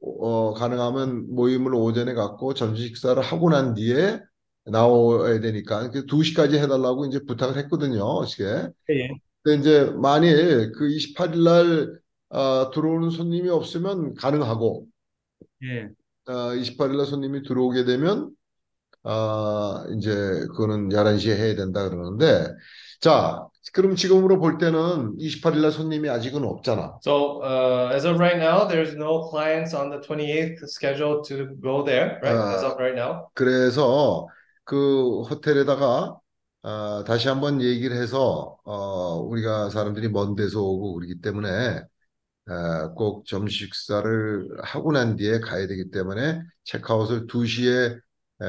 어, 0.00 0.54
가능하면 0.54 1.34
모임을 1.34 1.74
오전에 1.74 2.14
갖고 2.14 2.54
점심 2.54 2.86
식사를 2.88 3.20
하고 3.22 3.50
난 3.50 3.74
뒤에 3.74 4.20
나와야 4.64 5.40
되니까 5.40 5.90
그 5.90 6.06
2시까지 6.06 6.58
해달라고 6.58 7.06
이제 7.06 7.20
부탁을 7.26 7.56
했거든요. 7.64 8.02
어떻게. 8.04 8.44
예. 8.90 9.08
근데 9.42 9.60
이제 9.60 9.84
만일 9.92 10.72
그 10.72 10.88
28일 10.88 11.44
날 11.44 12.00
아, 12.30 12.70
들어오는 12.74 13.10
손님이 13.10 13.48
없으면 13.48 14.14
가능하고 14.14 14.86
예. 15.62 15.90
아, 16.28 16.54
28일 16.54 16.96
날 16.96 17.06
손님이 17.06 17.42
들어오게 17.42 17.84
되면 17.84 18.30
아, 19.02 19.84
이제 19.96 20.12
그거는 20.52 20.92
11시에 20.92 21.34
해야 21.34 21.54
된다 21.54 21.88
그러는데 21.88 22.54
자, 23.00 23.46
그럼 23.72 23.96
지금으로 23.96 24.38
볼 24.38 24.58
때는 24.58 25.16
28일 25.18 25.62
날 25.62 25.72
손님이 25.72 26.08
아직은 26.10 26.44
없잖아. 26.44 26.98
So 27.02 27.42
uh, 27.42 27.94
as 27.94 28.06
of 28.06 28.18
right 28.18 28.38
now, 28.38 28.66
there's 28.66 28.94
no 28.96 29.28
clients 29.30 29.74
on 29.74 29.90
the 29.90 30.00
28th 30.00 30.66
scheduled 30.68 31.24
to 31.28 31.54
go 31.62 31.84
there, 31.84 32.20
right? 32.22 32.36
As 32.56 32.64
아, 32.64 32.72
of 32.72 32.76
right 32.78 32.98
now. 32.98 33.28
그래서 33.34 34.26
그 34.64 35.22
호텔에다가 35.22 36.18
아, 36.62 37.04
다시 37.06 37.28
한번 37.28 37.62
얘기를 37.62 37.96
해서 37.96 38.58
어, 38.64 39.16
우리가 39.20 39.70
사람들이 39.70 40.08
먼 40.08 40.34
데서 40.34 40.60
오고 40.60 40.94
그러기 40.94 41.20
때문에 41.20 41.48
아, 41.48 41.84
꼭 42.94 43.26
점심 43.26 43.66
식사를 43.66 44.48
하고 44.62 44.92
난 44.92 45.16
뒤에 45.16 45.40
가야 45.40 45.66
되기 45.66 45.90
때문에 45.90 46.42
체크아웃을 46.64 47.26
2시에 47.26 47.98
에, 48.40 48.46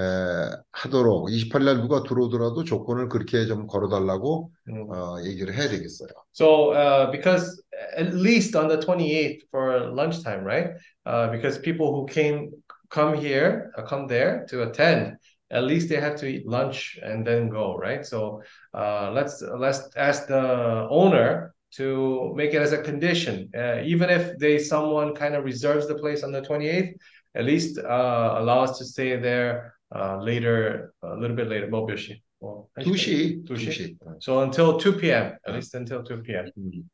하도록 0.72 1.28
28일 1.28 1.66
날 1.66 1.78
누가 1.82 2.04
들어오더라도 2.04 2.64
조건을 2.64 3.10
그렇게 3.10 3.46
좀 3.48 3.66
걸어달라고 3.66 4.52
음. 4.70 4.92
어, 4.92 5.18
얘기를 5.24 5.56
해야 5.56 5.68
되겠어요. 5.68 6.10
So 6.34 6.72
uh, 6.74 7.12
because 7.12 7.62
at 7.98 8.14
least 8.14 8.56
on 8.56 8.68
the 8.68 8.78
28th 8.78 9.48
for 9.50 9.90
lunchtime, 9.92 10.44
right? 10.44 10.76
Uh, 11.06 11.32
because 11.32 11.58
people 11.60 11.92
who 11.92 12.06
came 12.06 12.52
come 12.90 13.16
here, 13.16 13.72
uh, 13.78 13.84
come 13.84 14.08
there 14.08 14.46
to 14.50 14.64
attend, 14.64 15.18
at 15.52 15.64
least 15.64 15.90
they 15.90 16.00
have 16.00 16.16
to 16.18 16.28
eat 16.28 16.48
lunch 16.48 17.00
and 17.02 17.26
then 17.26 17.50
go, 17.50 17.76
right? 17.76 18.06
So 18.06 18.44
uh, 18.74 19.12
let's 19.12 19.42
let's 19.42 19.90
ask 19.98 20.28
the 20.28 20.88
owner 20.90 21.56
to 21.72 22.34
make 22.36 22.54
it 22.54 22.62
as 22.62 22.74
a 22.74 22.82
condition, 22.82 23.50
uh, 23.56 23.82
even 23.84 24.10
if 24.10 24.38
they 24.40 24.58
someone 24.58 25.14
kind 25.14 25.36
of 25.36 25.44
reserves 25.44 25.88
the 25.88 25.96
place 25.96 26.24
on 26.24 26.32
the 26.32 26.42
28th, 26.42 26.94
at 27.36 27.46
least 27.46 27.78
uh, 27.78 28.36
allow 28.38 28.64
us 28.64 28.78
to 28.80 28.86
stay 28.86 29.16
there 29.18 29.76
uh, 29.96 30.18
later, 30.22 30.94
a 31.04 31.16
little 31.16 31.36
bit 31.36 31.48
later. 31.48 31.68
뭐 31.68 31.86
몇 31.86 31.98
시? 31.98 32.22
뭐, 32.42 32.68
한 32.76 32.84
시까지? 32.84 33.44
2시, 33.44 33.46
두 33.46 33.56
시? 33.56 33.70
2시. 33.70 33.98
So 34.20 34.42
until 34.42 34.78
2 34.78 34.98
p.m. 34.98 35.38
At 35.46 35.54
least 35.54 35.76
until 35.76 36.04
2 36.04 36.24
p.m. 36.24 36.46
음. 36.58 36.90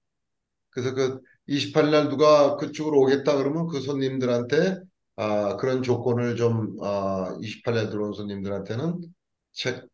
그래서 0.72 0.94
그 0.94 1.22
28일 1.48 1.92
날 1.92 2.10
누가 2.10 2.58
그쪽으로 2.58 3.00
오겠다 3.02 3.38
그러면 3.38 3.68
그 3.68 3.80
손님들한테 3.80 4.80
아, 5.16 5.56
그런 5.58 5.84
조건을 5.84 6.36
좀 6.36 6.76
아, 6.82 7.38
28일 7.40 7.74
날 7.74 7.90
들어온 7.90 8.14
손님들한테는 8.14 9.02
체크인 9.54 9.88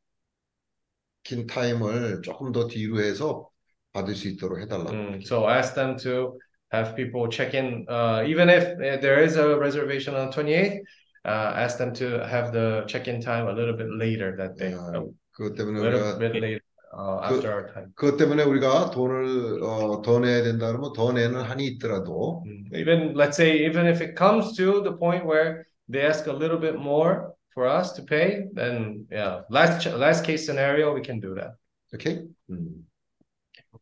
타임을 1.47 2.21
조금 2.23 2.51
더 2.51 2.67
뒤로 2.67 2.99
해서 2.99 3.50
받을 3.92 4.14
수 4.14 4.28
있도록 4.28 4.60
해달라고. 4.60 4.90
Mm, 4.90 5.20
so 5.22 5.48
ask 5.48 5.74
them 5.74 5.96
to 5.98 6.38
have 6.72 6.94
people 6.96 7.28
check 7.30 7.54
in, 7.54 7.86
uh, 7.88 8.22
even 8.26 8.48
if 8.48 8.64
uh, 8.78 9.00
there 9.00 9.22
is 9.22 9.36
a 9.36 9.56
reservation 9.58 10.14
on 10.14 10.30
28th, 10.30 10.80
uh, 11.24 11.52
ask 11.56 11.78
them 11.78 11.92
to 11.94 12.20
have 12.26 12.52
the 12.52 12.84
check-in 12.86 13.20
time 13.20 13.48
a 13.48 13.52
little 13.52 13.76
bit 13.76 13.88
later 13.90 14.36
that 14.36 14.56
day. 14.56 14.72
아, 14.74 14.92
A 14.94 15.02
그것 15.32 15.54
때문에 15.56 15.80
little 15.80 16.00
우리가 16.00 16.18
bit 16.18 16.32
later 16.36 16.60
uh, 16.92 17.20
그, 17.20 17.34
after 17.34 17.50
our 17.52 17.66
time. 17.72 17.92
그것 17.94 18.16
때문에 18.16 18.42
우리가 18.44 18.90
돈을 18.90 19.62
어, 19.62 20.02
더 20.02 20.20
내야 20.20 20.42
된다 20.42 20.68
그러면 20.68 20.92
더 20.92 21.12
내는 21.12 21.40
한이 21.42 21.66
있더라도 21.66 22.42
Mm. 22.46 22.74
Even 22.74 23.14
let's 23.14 23.36
say 23.36 23.64
even 23.66 23.86
if 23.86 24.00
it 24.02 24.14
comes 24.16 24.54
to 24.56 24.82
the 24.82 24.92
point 24.92 25.24
where 25.24 25.64
they 25.88 26.02
ask 26.04 26.26
a 26.26 26.32
little 26.32 26.58
bit 26.58 26.76
more 26.76 27.32
for 27.54 27.66
us 27.66 27.92
to 27.94 28.02
pay, 28.02 28.44
then 28.54 29.06
yeah, 29.10 29.42
last 29.50 29.80
ch- 29.82 29.94
last 29.94 30.24
case 30.24 30.44
scenario 30.44 30.92
we 30.94 31.00
can 31.00 31.18
do 31.20 31.34
that. 31.34 31.54
오케이? 31.94 32.22
음, 32.50 32.86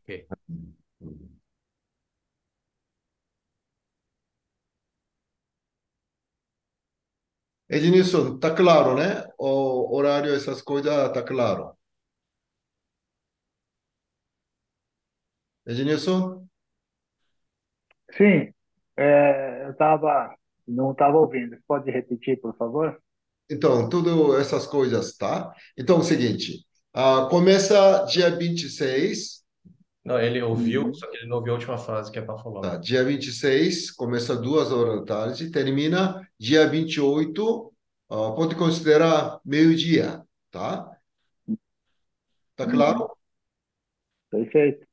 Okay. 0.10 0.26
Ednilson, 7.69 8.40
tá 8.40 8.49
claro, 8.56 8.95
né? 8.95 9.23
O 9.38 9.95
horário, 9.95 10.34
essas 10.34 10.64
coisas, 10.64 10.91
ah, 10.91 11.10
tá 11.10 11.22
claro. 11.22 11.77
Ednilson? 15.68 16.48
Sim, 18.18 18.52
é, 18.98 19.68
eu 19.68 19.76
tava, 19.76 20.36
não 20.68 20.91
estava 20.91 21.19
ouvindo. 21.19 21.56
Pode 21.68 21.91
repetir, 21.91 22.41
por 22.41 22.57
favor? 22.57 22.99
Então, 23.48 23.88
tudo 23.88 24.36
essas 24.40 24.65
coisas, 24.65 25.15
tá? 25.15 25.53
Então, 25.77 25.98
é 25.98 25.99
o 25.99 26.03
seguinte, 26.03 26.65
uh, 26.98 27.30
começa 27.30 28.03
dia 28.06 28.36
26, 28.36 29.44
não, 30.03 30.19
ele 30.19 30.41
ouviu, 30.41 30.84
Uhum. 30.85 30.93
só 30.93 31.07
que 31.07 31.17
ele 31.17 31.27
não 31.27 31.38
ouviu 31.38 31.53
a 31.53 31.55
última 31.57 31.77
frase 31.77 32.11
que 32.11 32.17
é 32.19 32.21
para 32.21 32.38
falar. 32.38 32.61
tá? 32.61 32.77
Dia 32.77 33.03
26, 33.03 33.91
começa 33.91 34.35
duas 34.35 34.71
horas 34.71 34.99
da 35.01 35.05
tarde, 35.05 35.51
termina 35.51 36.27
dia 36.39 36.67
28, 36.67 37.71
ah, 38.09 38.31
pode 38.31 38.55
considerar 38.55 39.39
meio-dia, 39.45 40.23
tá? 40.51 40.89
Tá 42.55 42.65
claro? 42.65 43.11
Perfeito. 44.30 44.85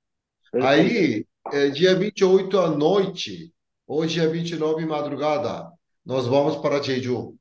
Perfeito. 0.52 0.66
Aí, 0.68 1.26
é, 1.52 1.68
dia 1.70 1.94
28 1.94 2.58
à 2.58 2.68
noite, 2.70 3.52
ou 3.86 4.04
dia 4.06 4.28
29 4.28 4.84
madrugada, 4.86 5.70
nós 6.04 6.26
vamos 6.26 6.56
para 6.56 6.82
Jeju. 6.82 7.36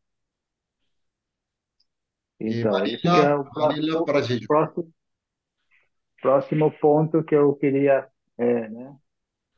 E 2.39 2.59
Então, 2.59 2.85
esse 2.85 2.97
que 3.01 3.07
é 3.07 3.11
Manila, 3.11 3.39
o 3.39 3.43
Manila 3.55 3.87
próximo, 3.87 4.05
para 4.05 4.21
Jeju. 4.21 4.47
próximo, 4.47 4.93
próximo 6.24 6.70
ponto 6.80 7.22
que 7.22 7.34
eu 7.34 7.54
queria 7.54 8.06
é, 8.38 8.68
né, 8.68 8.96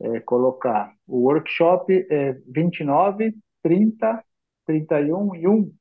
é, 0.01 0.19
colocar. 0.21 0.93
O 1.07 1.23
workshop 1.27 2.07
é 2.09 2.33
29, 2.47 3.33
30, 3.61 4.23
31 4.65 5.35
e 5.35 5.47
1, 5.47 5.71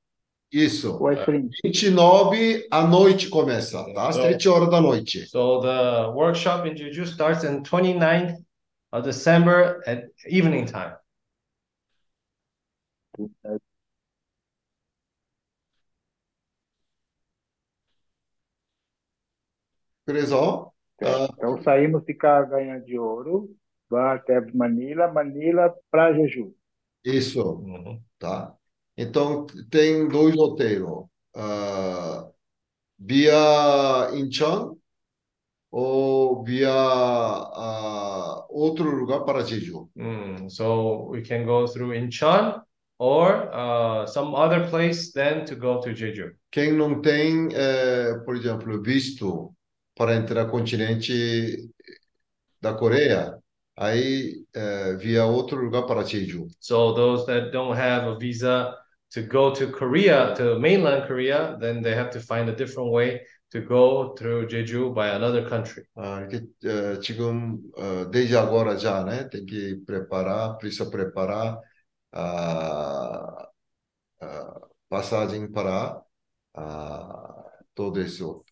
Isso. 0.52 0.98
ou 1.01 1.10
é 1.10 1.24
30? 1.24 1.48
29 1.64 2.66
à 2.70 2.86
noite 2.86 3.28
começa, 3.28 3.82
tá? 3.94 4.09
Às 4.09 4.16
So- 4.16 4.22
7 4.22 4.48
horas 4.48 4.70
da 4.70 4.80
noite. 4.80 5.26
So 5.28 5.60
the 5.60 6.09
workshop 6.14 6.68
in 6.68 6.74
Jeju 6.76 7.05
starts 7.06 7.44
on 7.44 7.62
29th 7.62 8.36
of 8.93 9.05
December 9.05 9.80
at 9.86 10.09
evening 10.26 10.66
time. 10.66 10.97
그래서 20.05 20.72
Certo. 20.99 21.36
Então 21.38 21.61
saímos 21.64 22.03
de 22.06 22.14
Caganha 22.14 22.80
de 22.82 22.98
Ouro, 22.99 23.49
vai 23.90 24.18
até 24.18 24.40
Manila, 24.53 25.07
Manila 25.11 25.74
para 25.91 26.14
Jeju. 26.14 26.53
isso, 27.03 27.60
Mhm. 27.61 28.02
tá? 28.19 28.53
Então 28.98 29.45
tem 29.69 30.07
dois 30.07 30.36
roteiros. 30.36 31.06
Ah, 31.36 32.28
via 32.99 34.11
Incheon 34.15 34.76
ou 35.72 36.44
via 36.44 36.72
ah, 36.72 38.45
outro 38.49 38.90
lugar 38.90 39.22
para 39.26 39.44
Jeju. 39.44 39.90
Mm, 39.95 40.49
so 40.49 41.10
we 41.11 41.22
can 41.22 41.45
go 41.45 41.68
through 41.68 41.94
Incheon 41.95 42.61
or 42.99 43.49
uh, 43.53 44.07
some 44.07 44.34
other 44.36 44.68
place 44.69 45.11
then 45.14 45.45
to 45.45 45.56
go 45.56 45.80
to 45.82 45.94
Jeju. 45.94 46.32
Quem 46.52 46.74
não 46.74 47.02
tem, 47.02 47.49
eh, 47.53 48.18
por 48.26 48.36
exemplo, 48.36 48.82
visto 48.82 49.53
para 49.97 50.14
entrar 50.16 50.44
no 50.44 50.51
continente 50.51 51.70
da 52.60 52.74
Coreia, 52.74 53.39
aí 53.76 54.44
eh, 54.55 54.94
via 54.97 55.24
outro 55.26 55.60
lugar 55.62 55.86
para 55.86 56.05
Jeju. 56.05 56.47
So 56.60 56.94
those 56.94 57.26
that 57.26 57.51
don't 57.52 57.76
have 57.76 58.05
a 58.06 58.16
visa 58.18 58.76
to 59.12 59.22
go 59.22 59.52
to 59.55 59.70
Korea, 59.72 60.34
to 60.36 60.59
mainland 60.59 61.06
Korea, 61.06 61.56
then 61.60 61.82
they 61.82 61.94
have 61.94 62.10
to 62.10 62.20
find 62.20 62.48
a 62.48 62.55
different 62.56 62.90
way 62.90 63.20
to 63.51 63.60
go 63.60 64.14
through 64.14 64.47
Jeju 64.48 64.94
by 64.94 65.09
another 65.09 65.48
country. 65.48 65.84
Ah, 65.97 66.20
이렇게 66.22 66.47
어, 66.64 67.01
지금 67.01 67.60
uh, 67.76 68.09
desde 68.10 68.36
agora 68.36 68.78
já, 68.78 69.05
né? 69.05 69.24
Tem 69.24 69.44
que 69.44 69.76
preparar, 69.84 70.56
precisa 70.56 70.89
preparar 70.90 71.59
a 72.12 73.48
passagem 74.89 75.51
para 75.51 76.02
ah, 76.55 77.44
todo 77.74 78.01
esse 78.01 78.22
ho- 78.22 78.44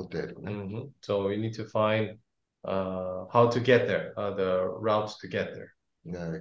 hotel, 0.00 0.34
né? 0.40 0.50
Mhm. 0.50 0.92
So 1.00 1.28
we 1.28 1.36
need 1.36 1.54
to 1.56 1.64
find 1.64 2.18
uh, 2.64 3.26
how 3.32 3.48
to 3.48 3.60
get 3.60 3.86
there, 3.86 4.12
uh, 4.16 4.34
the 4.34 4.66
routes 4.80 5.16
to 5.18 5.28
get 5.28 5.52
there. 5.54 5.70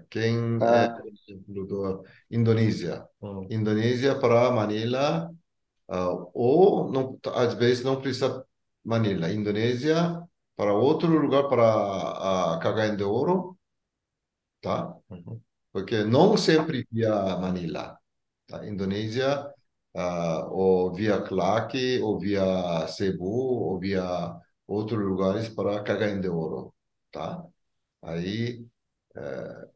Quem 0.09 0.57
é, 0.61 0.85
Ah. 0.87 0.93
por 0.95 1.07
exemplo, 1.07 1.67
do 1.67 2.03
Indonésia, 2.31 3.05
Hum. 3.21 3.45
Indonésia 3.49 4.17
para 4.19 4.51
Manila, 4.51 5.29
ah, 5.89 6.09
ou 6.33 6.91
não, 6.91 7.19
às 7.35 7.53
vezes 7.55 7.83
não 7.83 8.01
precisa 8.01 8.45
Manila, 8.83 9.31
Indonésia 9.31 10.21
para 10.55 10.73
outro 10.73 11.09
lugar 11.09 11.47
para 11.49 12.55
a 12.55 12.59
Cagayan 12.59 12.95
de 12.95 13.03
Ouro, 13.03 13.57
tá? 14.61 14.93
Mhm. 15.09 15.41
Porque 15.71 16.03
não 16.03 16.37
sempre 16.37 16.87
via 16.91 17.37
Manila, 17.37 17.97
tá? 18.47 18.65
Indonésia, 18.67 19.53
ah, 19.99 20.47
ou 20.51 20.93
via 20.93 21.21
Clark, 21.21 21.77
ou 22.01 22.19
via 22.19 22.87
Cebu, 22.87 23.25
ou 23.25 23.79
via 23.79 24.03
outros 24.67 24.99
lugares 24.99 25.49
para 25.49 25.83
Cagayan 25.83 26.21
de 26.21 26.29
Ouro, 26.29 26.73
tá? 27.11 27.43
Aí, 28.01 28.65
é, 29.15 29.67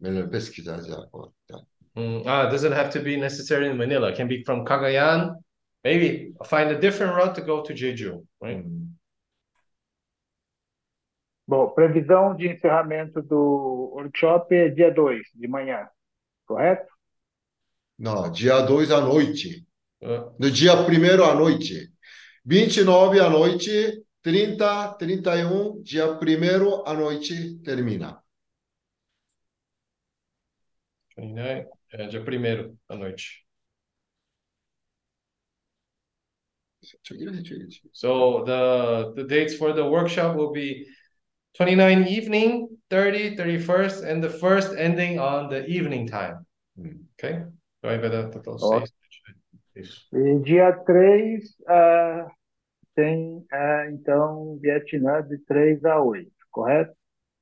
melhor 0.00 0.28
pesquisar 0.28 0.80
já 0.82 0.94
agora, 0.94 1.30
tá? 1.46 1.60
Mm, 1.94 2.22
ah, 2.26 2.44
it 2.44 2.50
doesn't 2.50 2.72
have 2.72 2.90
to 2.90 3.00
be 3.00 3.16
necessarily 3.16 3.70
in 3.70 3.76
Manila. 3.76 4.08
It 4.08 4.16
can 4.16 4.26
be 4.26 4.42
from 4.44 4.64
Cagayan. 4.64 5.36
Maybe 5.84 6.34
find 6.46 6.70
a 6.70 6.78
different 6.78 7.14
route 7.14 7.34
to 7.34 7.42
go 7.42 7.62
to 7.62 7.74
Jeju, 7.74 8.24
right? 8.40 8.64
Bom, 11.46 11.68
previsão 11.70 12.34
de 12.34 12.48
encerramento 12.48 13.20
do 13.20 13.90
workshop 13.94 14.54
é 14.54 14.68
dia 14.68 14.90
2 14.90 15.26
de 15.34 15.46
manhã, 15.46 15.88
correto? 16.46 16.91
Não, 18.02 18.32
dia 18.32 18.60
2 18.62 18.90
à 18.90 19.00
noite. 19.00 19.64
No 20.36 20.50
dia 20.50 20.72
1 20.74 21.22
à 21.22 21.34
noite. 21.36 21.88
29 22.44 23.20
à 23.20 23.30
noite, 23.30 24.04
30, 24.24 24.96
31, 24.98 25.80
dia 25.84 26.06
1 26.06 26.82
à 26.84 26.94
noite 26.94 27.60
termina. 27.62 28.20
29, 31.16 31.48
é, 31.48 31.68
é, 31.92 32.08
dia 32.08 32.20
1 32.20 32.76
à 32.88 32.96
noite. 32.96 33.46
So 37.92 38.42
the 38.44 39.12
the 39.14 39.22
dates 39.28 39.54
for 39.54 39.72
the 39.72 39.84
workshop 39.84 40.34
will 40.34 40.50
be 40.50 40.88
29 41.54 42.08
evening, 42.08 42.68
30, 42.90 43.36
31st, 43.36 44.02
and 44.02 44.20
the 44.20 44.28
first 44.28 44.74
ending 44.76 45.20
on 45.20 45.48
the 45.48 45.64
evening 45.66 46.08
time. 46.08 46.44
Hmm. 46.74 47.06
Okay. 47.14 47.44
Vai 47.82 47.98
ver 47.98 48.10
da 48.10 48.30
total 48.30 48.56
Ó. 48.60 48.78
seis. 48.78 48.92
Isso. 49.74 50.16
E 50.16 50.38
dia 50.40 50.72
3 50.84 51.56
ah, 51.66 52.30
tem, 52.94 53.44
ah, 53.50 53.90
então, 53.90 54.58
Vietnã 54.58 55.22
de 55.22 55.38
3 55.38 55.84
a 55.84 56.00
8, 56.00 56.30
correto? 56.50 56.94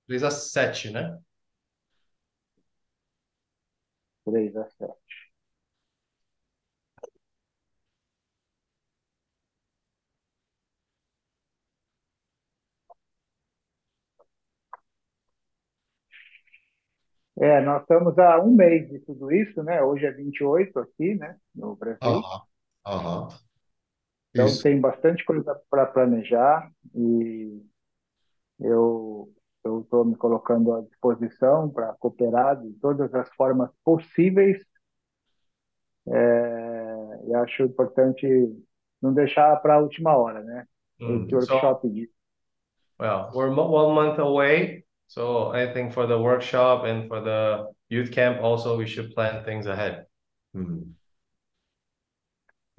3 0.06 0.22
a 0.22 0.30
7, 0.30 0.90
né? 0.90 1.18
3 4.24 4.56
a 4.56 4.64
7. 4.64 4.99
É, 17.40 17.60
nós 17.62 17.82
estamos 17.82 18.18
há 18.18 18.38
um 18.40 18.52
mês 18.54 18.88
de 18.88 18.98
tudo 19.00 19.32
isso, 19.32 19.62
né? 19.62 19.82
Hoje 19.82 20.04
é 20.06 20.10
28 20.12 20.78
aqui, 20.78 21.14
né? 21.14 21.36
No 21.54 21.74
Brasil. 21.76 22.00
Aham, 22.08 22.42
aham. 22.84 23.28
Então 24.32 24.56
Isso. 24.56 24.62
tem 24.62 24.80
bastante 24.80 25.24
coisa 25.24 25.54
para 25.70 25.86
planejar 25.86 26.70
e 26.94 27.62
eu 28.60 29.32
eu 29.64 29.80
estou 29.82 30.04
me 30.06 30.16
colocando 30.16 30.74
à 30.74 30.82
disposição 30.82 31.70
para 31.70 31.92
cooperar 31.94 32.60
de 32.62 32.72
todas 32.80 33.14
as 33.14 33.28
formas 33.34 33.70
possíveis. 33.84 34.58
É, 36.06 37.28
e 37.28 37.34
acho 37.34 37.62
importante 37.64 38.26
não 39.02 39.12
deixar 39.14 39.56
para 39.60 39.74
a 39.74 39.80
última 39.80 40.16
hora, 40.16 40.42
né? 40.42 40.66
Hum, 41.00 41.26
Esse 41.26 41.34
so- 41.40 41.60
workshop 41.60 41.88
de 41.90 42.10
Well, 42.98 43.30
we're 43.34 43.50
one 43.52 43.94
month 43.96 44.18
away, 44.20 44.84
so 45.10 45.50
I 45.52 45.72
think 45.74 45.92
for 45.92 46.06
the 46.06 46.18
workshop 46.18 46.84
and 46.84 47.08
for 47.08 47.20
the 47.20 47.66
youth 47.88 48.12
camp 48.12 48.40
also 48.42 48.78
we 48.78 48.86
should 48.86 49.12
plan 49.14 49.44
things 49.44 49.66
ahead. 49.66 50.06
Hum. 50.54 50.94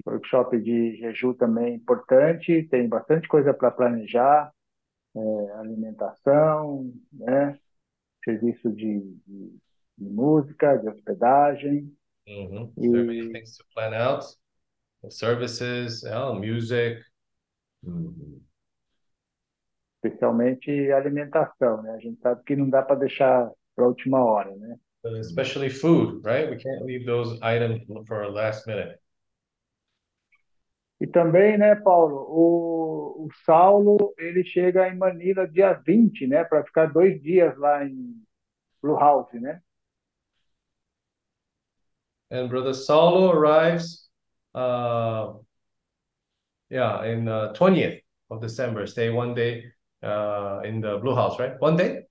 workshop 0.04 0.56
de 0.58 0.96
Jeju 0.96 1.34
também 1.34 1.72
é 1.72 1.76
importante, 1.76 2.62
tem 2.64 2.88
bastante 2.88 3.28
coisa 3.28 3.54
para 3.54 3.70
planejar, 3.70 4.52
é, 5.16 5.52
alimentação, 5.58 6.92
né? 7.12 7.58
Serviço 8.24 8.70
de, 8.72 9.00
de, 9.26 9.58
de 9.98 10.10
música, 10.10 10.76
de 10.78 10.88
hospedagem. 10.88 11.92
Mhm. 12.26 12.72
There 12.90 13.00
are 13.00 13.04
many 13.06 13.22
E 13.26 13.32
things 13.32 13.56
to 13.56 13.64
plan 13.74 13.94
out. 13.94 14.24
Services, 15.10 16.02
yeah, 16.04 16.32
music. 16.34 16.98
Hum. 17.84 18.42
Especialmente 20.02 20.90
alimentação, 20.90 21.82
né? 21.82 21.92
A 21.92 21.98
gente 21.98 22.20
sabe 22.20 22.42
que 22.44 22.56
não 22.56 22.68
dá 22.68 22.82
para 22.82 22.96
deixar 22.96 23.50
para 23.74 23.84
a 23.84 23.88
última 23.88 24.22
hora, 24.24 24.54
né? 24.56 24.76
especially 25.18 25.68
food, 25.68 26.22
right? 26.24 26.48
We 26.48 26.56
can't 26.56 26.84
leave 26.84 27.04
those 27.04 27.38
items 27.42 27.82
for 28.06 28.22
a 28.22 28.28
last 28.28 28.66
minute. 28.66 28.98
E 31.00 31.06
também, 31.08 31.58
né, 31.58 31.74
Paulo, 31.74 32.14
o, 32.28 33.26
o 33.26 33.28
Saulo, 33.44 34.14
ele 34.16 34.44
chega 34.44 34.88
em 34.88 34.96
Manila 34.96 35.48
dia 35.48 35.72
20, 35.72 36.28
né, 36.28 36.44
para 36.44 36.62
ficar 36.64 36.86
dois 36.86 37.20
dias 37.20 37.56
lá 37.58 37.84
em 37.84 38.22
Blue 38.80 38.96
House, 38.96 39.32
né? 39.32 39.60
And 42.30 42.48
Brother 42.48 42.72
Saulo 42.72 43.32
arrives, 43.32 44.08
uh, 44.54 45.44
yeah, 46.70 47.04
in 47.06 47.28
uh, 47.28 47.52
20th 47.52 48.00
of 48.30 48.40
December. 48.40 48.86
Stay 48.86 49.10
one 49.10 49.34
day 49.34 49.72
uh, 50.02 50.60
in 50.64 50.80
the 50.80 50.98
Blue 50.98 51.14
House, 51.14 51.38
right? 51.38 51.60
One 51.60 51.76
day? 51.76 52.06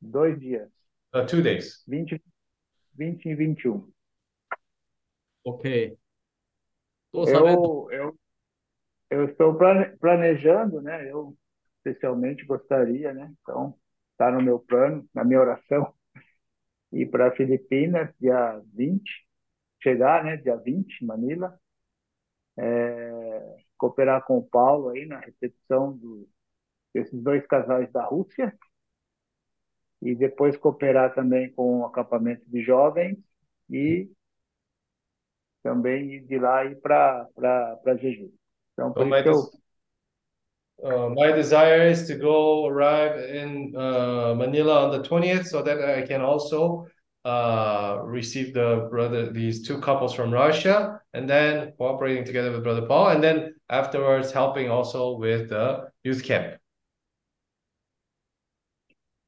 Dois 0.00 0.36
dias, 0.40 0.72
Uh, 1.12 1.26
two 1.26 1.42
days. 1.42 1.84
20, 1.86 2.22
20 2.96 3.28
e 3.28 3.34
21. 3.34 3.92
Ok. 5.44 5.64
Tô 7.12 7.26
sabendo. 7.26 7.60
Eu, 7.60 7.88
eu, 7.92 8.18
eu 9.10 9.26
estou 9.26 9.56
plane- 9.56 9.96
planejando, 9.98 10.80
né? 10.82 11.10
Eu 11.10 11.36
especialmente 11.78 12.44
gostaria, 12.46 13.12
né? 13.14 13.32
Então, 13.42 13.74
está 14.12 14.30
no 14.30 14.42
meu 14.42 14.58
plano, 14.60 15.08
na 15.14 15.24
minha 15.24 15.40
oração, 15.40 15.94
ir 16.92 17.06
para 17.10 17.32
Filipinas 17.36 18.10
dia 18.20 18.62
20, 18.74 19.26
chegar, 19.82 20.24
né? 20.24 20.36
Dia 20.38 20.56
20, 20.56 21.02
em 21.02 21.06
Manila, 21.06 21.58
é, 22.56 23.12
cooperar 23.78 24.24
com 24.24 24.38
o 24.38 24.46
Paulo 24.46 24.90
aí 24.90 25.06
na 25.06 25.20
recepção 25.20 25.96
do, 25.96 26.28
desses 26.92 27.22
dois 27.22 27.46
casais 27.46 27.90
da 27.92 28.04
Rússia 28.04 28.56
e 30.02 30.14
depois 30.14 30.56
cooperar 30.56 31.14
também 31.14 31.52
com 31.52 31.80
o 31.80 31.86
acampamento 31.86 32.44
de 32.46 32.62
jovens 32.62 33.16
e 33.70 34.10
também 35.62 36.14
ir 36.14 36.20
de 36.26 36.38
lá 36.38 36.64
e 36.64 36.74
para 36.76 37.26
para 37.34 37.96
Jeju. 37.96 38.32
Então, 38.72 38.92
por 38.92 39.02
So 39.02 39.08
my, 39.08 39.16
isso 39.16 39.22
que 39.22 39.28
eu 39.28 39.68
uh, 40.80 41.10
my 41.10 41.32
desire 41.32 41.90
is 41.90 42.06
to 42.06 42.16
go 42.16 42.66
arrive 42.68 43.18
in 43.34 43.74
uh, 43.76 44.34
Manila 44.34 44.86
on 44.86 44.90
the 44.90 45.00
20th 45.00 45.46
so 45.46 45.62
that 45.62 45.82
I 45.82 46.06
can 46.06 46.20
also 46.20 46.86
uh, 47.24 48.00
receive 48.04 48.54
the 48.54 48.86
brother, 48.90 49.30
these 49.32 49.66
two 49.66 49.78
couples 49.80 50.14
from 50.14 50.32
Russia, 50.32 51.00
and 51.12 51.28
then 51.28 51.72
cooperating 51.76 52.24
together 52.24 52.52
with 52.52 52.62
Brother 52.62 52.86
Paul, 52.86 53.08
and 53.08 53.22
then 53.22 53.54
afterwards 53.69 54.31
helping 54.31 54.69
also 54.69 55.17
with 55.17 55.49
the 55.49 55.89
youth 56.03 56.23
camp. 56.23 56.59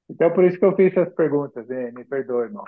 Então, 0.10 0.32
por 0.34 0.44
isso 0.44 0.60
que 0.60 0.66
eu 0.66 0.76
fiz 0.76 0.96
essas 0.96 1.14
perguntas, 1.16 1.70
hein? 1.70 1.92
Me 1.94 2.06
perdoe, 2.06 2.46
irmão. 2.46 2.64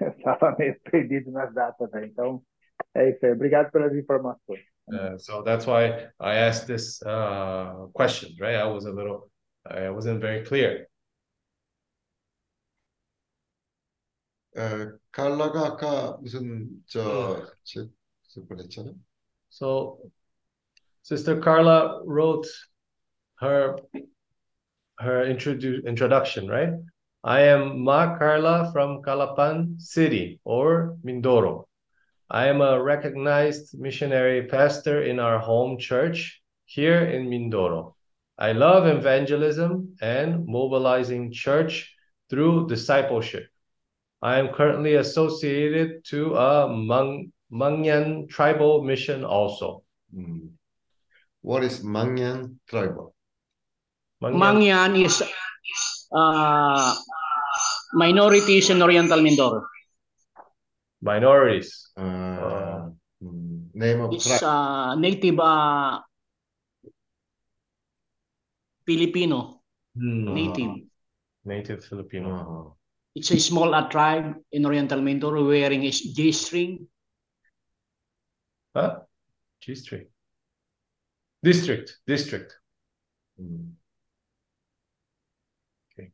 Eu 0.00 0.08
estava 0.10 0.54
meio 0.58 0.78
perdido 0.80 1.30
nas 1.30 1.52
datas 1.52 1.92
aí. 1.94 2.06
Então, 2.08 2.42
é 2.94 3.10
isso 3.10 3.24
aí. 3.24 3.32
Obrigado 3.32 3.70
pelas 3.70 3.94
informações. 3.94 4.60
Uh, 4.88 5.18
so 5.18 5.42
that's 5.42 5.66
why 5.66 6.08
I 6.18 6.36
asked 6.36 6.66
this 6.66 7.02
uh, 7.02 7.88
question, 7.92 8.30
right? 8.40 8.56
I 8.56 8.64
was 8.64 8.86
a 8.86 8.92
little, 8.92 9.30
I 9.66 9.90
wasn't 9.90 10.20
very 10.20 10.44
clear. 10.44 10.88
에, 14.58 14.98
칼라가 15.12 15.66
아까 15.66 16.16
무슨 16.20 16.82
저 16.86 17.46
제, 17.64 17.88
제 18.28 18.40
뻔했잖아. 18.46 18.92
So 19.50 19.98
Sister 21.03 21.39
Carla 21.39 22.01
wrote 22.05 22.47
her 23.39 23.77
her 24.99 25.25
introdu- 25.25 25.85
introduction, 25.85 26.47
right? 26.47 26.71
I 27.23 27.41
am 27.41 27.83
Ma 27.83 28.17
Carla 28.17 28.71
from 28.71 29.01
Calapan 29.01 29.79
City 29.81 30.39
or 30.45 30.97
Mindoro. 31.05 31.65
I 32.29 32.47
am 32.47 32.61
a 32.61 32.81
recognized 32.81 33.77
missionary 33.77 34.47
pastor 34.47 35.03
in 35.03 35.19
our 35.19 35.39
home 35.39 35.77
church 35.77 36.41
here 36.65 37.03
in 37.03 37.27
Mindoro. 37.27 37.95
I 38.37 38.53
love 38.53 38.87
evangelism 38.87 39.95
and 40.01 40.47
mobilizing 40.47 41.31
church 41.33 41.93
through 42.29 42.67
discipleship. 42.67 43.45
I 44.21 44.39
am 44.39 44.53
currently 44.53 44.95
associated 44.95 46.05
to 46.05 46.35
a 46.35 46.67
Mang- 46.69 47.31
Mangyan 47.51 48.29
tribal 48.29 48.83
mission 48.83 49.25
also. 49.25 49.83
음. 50.15 50.57
What 51.43 51.67
is 51.67 51.83
Mangyan 51.83 52.63
tribal? 52.63 53.11
Mangyan, 54.23 54.95
is 54.95 55.19
uh, 56.15 56.95
minorities 57.91 58.71
in 58.71 58.81
Oriental 58.81 59.19
Mindoro. 59.19 59.67
Minorities. 61.03 61.91
Uh, 61.99 61.99
uh, 61.99 62.89
name 63.75 63.99
of 64.07 64.13
it's, 64.13 64.23
tribe. 64.23 64.43
Uh, 64.43 64.95
native 64.95 65.37
uh, 65.39 65.99
Filipino. 68.87 69.59
Hmm. 69.99 70.33
Native. 70.33 70.87
Native 71.43 71.83
Filipino. 71.83 72.29
-huh. 72.31 72.71
It's 73.19 73.35
a 73.35 73.39
small 73.39 73.75
uh, 73.75 73.91
tribe 73.91 74.39
in 74.55 74.65
Oriental 74.65 75.03
Mindoro 75.03 75.43
wearing 75.43 75.83
a 75.83 75.91
G-string. 75.91 76.87
Huh? 78.71 79.03
G-string. 79.59 80.12
District, 81.43 81.99
district. 82.07 82.55
Mm. 83.35 83.75
Okay. 85.91 86.11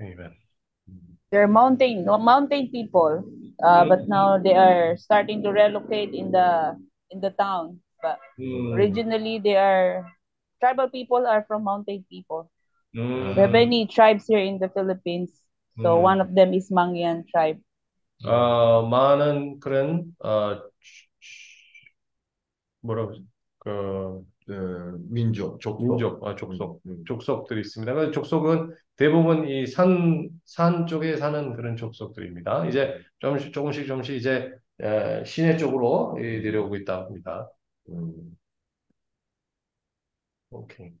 Amen. 0.00 0.32
They're 1.32 1.50
mountain, 1.50 2.06
mountain 2.06 2.70
people, 2.70 3.26
uh, 3.62 3.82
mm. 3.82 3.88
but 3.88 4.08
now 4.08 4.38
they 4.38 4.54
are 4.54 4.96
starting 4.96 5.42
to 5.42 5.50
relocate 5.50 6.14
in 6.14 6.30
the 6.30 6.78
in 7.10 7.20
the 7.20 7.30
town. 7.34 7.82
But 8.00 8.22
mm. 8.38 8.74
originally, 8.78 9.42
they 9.42 9.56
are 9.56 10.06
tribal 10.60 10.88
people 10.88 11.26
are 11.26 11.44
from 11.48 11.64
mountain 11.64 12.04
people. 12.08 12.50
Hmm. 12.94 13.36
We 13.36 13.44
have 13.44 13.52
many 13.52 13.86
tribes 13.86 14.24
here 14.26 14.40
in 14.40 14.58
the 14.58 14.70
Philippines. 14.70 15.30
So 15.82 15.96
hmm. 15.96 16.02
one 16.02 16.20
of 16.20 16.34
them 16.34 16.54
is 16.54 16.70
Mangyan 16.70 17.28
tribe. 17.28 17.60
Uh, 18.24 18.80
Manan 18.88 19.60
Kren, 19.60 20.16
uh, 20.24 20.64
뭐라고 22.86 23.08
그러지? 23.08 23.26
그 23.58 24.24
어, 24.48 24.96
민족, 25.08 25.60
족속. 25.60 25.82
민족, 25.82 26.24
아, 26.24 26.36
족속, 26.36 26.80
음, 26.86 26.90
음. 26.92 27.04
족속들이 27.04 27.60
있습니다. 27.60 27.94
그 27.94 28.10
족속은 28.12 28.74
대부분 28.96 29.48
이 29.48 29.66
산, 29.66 30.28
산 30.44 30.86
쪽에 30.86 31.16
사는 31.16 31.52
그런 31.54 31.76
족속들입니다. 31.76 32.66
이제 32.68 33.00
조금씩, 33.18 33.52
조금씩, 33.52 33.86
조금씩 33.86 34.14
이제 34.14 34.52
에, 34.80 35.24
시내 35.24 35.56
쪽으로 35.56 36.16
이, 36.18 36.22
내려오고 36.42 36.76
있다 36.76 37.06
합니다. 37.06 37.50
음. 37.88 38.36
오케이. 40.50 40.92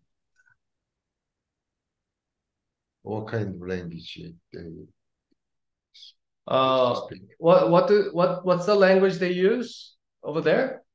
What 3.04 3.30
kind 3.30 3.54
of 3.54 3.62
language 3.62 4.34
they 4.52 4.86
어, 6.46 6.94
speak? 7.06 7.22
what, 7.38 7.70
what, 7.70 7.86
do, 7.86 8.10
what, 8.12 8.44
what's 8.44 8.66
the 8.66 8.74
language 8.74 9.18
they 9.18 9.32
use 9.32 9.96
over 10.24 10.40
there? 10.40 10.85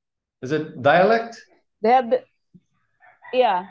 Is 0.42 0.52
it 0.52 0.82
dialect? 0.82 1.38
They 1.82 1.90
have 1.90 2.10
the, 2.10 2.24
yeah, 3.34 3.70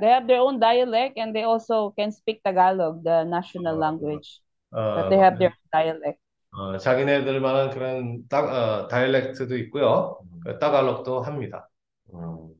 they 0.00 0.08
have 0.08 0.26
their 0.26 0.40
own 0.40 0.58
dialect 0.58 1.18
and 1.18 1.34
they 1.34 1.44
also 1.44 1.90
can 1.96 2.10
speak 2.10 2.42
Tagalog, 2.42 3.04
the 3.04 3.24
national 3.24 3.76
language. 3.76 4.40
But 4.72 5.06
어, 5.06 5.10
they 5.10 5.18
have 5.18 5.38
their 5.38 5.50
own 5.50 5.68
dialect. 5.72 6.18
어, 6.52 6.78
자기네들만한 6.78 7.70
그런 7.70 8.26
따, 8.28 8.42
어, 8.42 8.88
다이렉트도 8.88 9.56
있고요. 9.58 10.18
그 10.44 10.58
따갈록도 10.58 11.22
합니다. 11.22 11.68
어, 12.12 12.50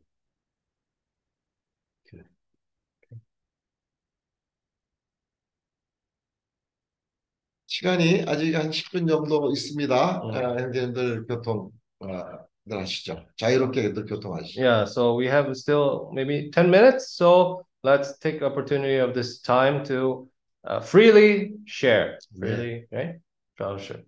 시간이 7.67 8.25
아직 8.27 8.55
한 8.55 8.71
10분 8.71 9.07
정도 9.07 9.51
있습니다. 9.53 10.23
음. 10.25 10.31
아, 10.35 10.61
형제님들 10.61 11.27
교통 11.27 11.71
아, 12.01 12.07
들 12.07 12.50
하시죠. 12.70 13.26
자유롭게들 13.38 14.06
교통하시죠. 14.06 14.62
Yeah, 14.62 14.86
so 14.86 15.14
we 15.16 15.28
have 15.28 15.50
still 15.56 16.10
maybe 16.14 16.50
10 16.52 16.70
minutes. 16.70 17.14
So 17.16 17.62
let's 17.84 18.18
take 18.20 18.42
opportunity 18.42 18.98
of 18.98 19.14
this 19.14 19.42
time 19.42 19.84
to 19.86 20.28
uh, 20.66 20.80
freely 20.82 21.54
share. 21.66 22.18
Freely, 22.38 22.88
right? 22.92 23.20
Fellowship. 23.58 24.06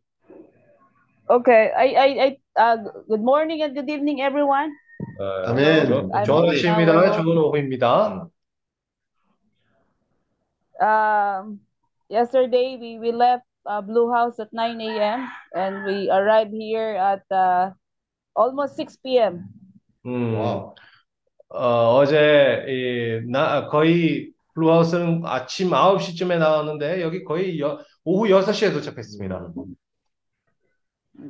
Okay, 1.29 1.71
I, 1.75 1.85
I, 1.93 2.07
I, 2.23 2.38
uh, 2.59 2.77
good 3.09 3.21
morning 3.21 3.61
and 3.61 3.75
good 3.75 3.89
evening, 3.89 4.21
everyone. 4.21 4.71
어, 5.19 5.51
아멘. 5.51 5.85
좋- 5.88 6.09
I'm 6.11 6.25
좋은 6.25 6.43
in 6.45 6.55
아침입니다. 6.55 6.91
our- 6.95 7.13
좋은 7.21 7.38
오후입니다. 7.38 8.29
Um, 10.79 11.59
yesterday 12.09 12.77
we, 12.79 12.99
we 12.99 13.11
left 13.11 13.43
uh, 13.65 13.81
Blue 13.81 14.11
House 14.11 14.39
at 14.39 14.51
9 14.53 14.79
a.m. 14.81 15.27
and 15.55 15.85
we 15.85 16.09
arrived 16.09 16.53
here 16.53 16.95
at 16.95 17.23
uh, 17.31 17.71
almost 18.34 18.80
6 18.80 18.96
p.m. 19.02 19.44
음, 20.06 20.34
와우. 20.34 20.74
어, 21.48 21.96
어제 21.96 22.64
이, 22.66 23.30
나, 23.30 23.66
거의 23.68 24.32
블루하우스는 24.54 25.22
아침 25.24 25.70
9시쯤에 25.70 26.38
나왔는데 26.38 27.02
여기 27.02 27.24
거의 27.24 27.60
여, 27.60 27.78
오후 28.04 28.28
6시에 28.28 28.72
도착했습니다. 28.72 29.52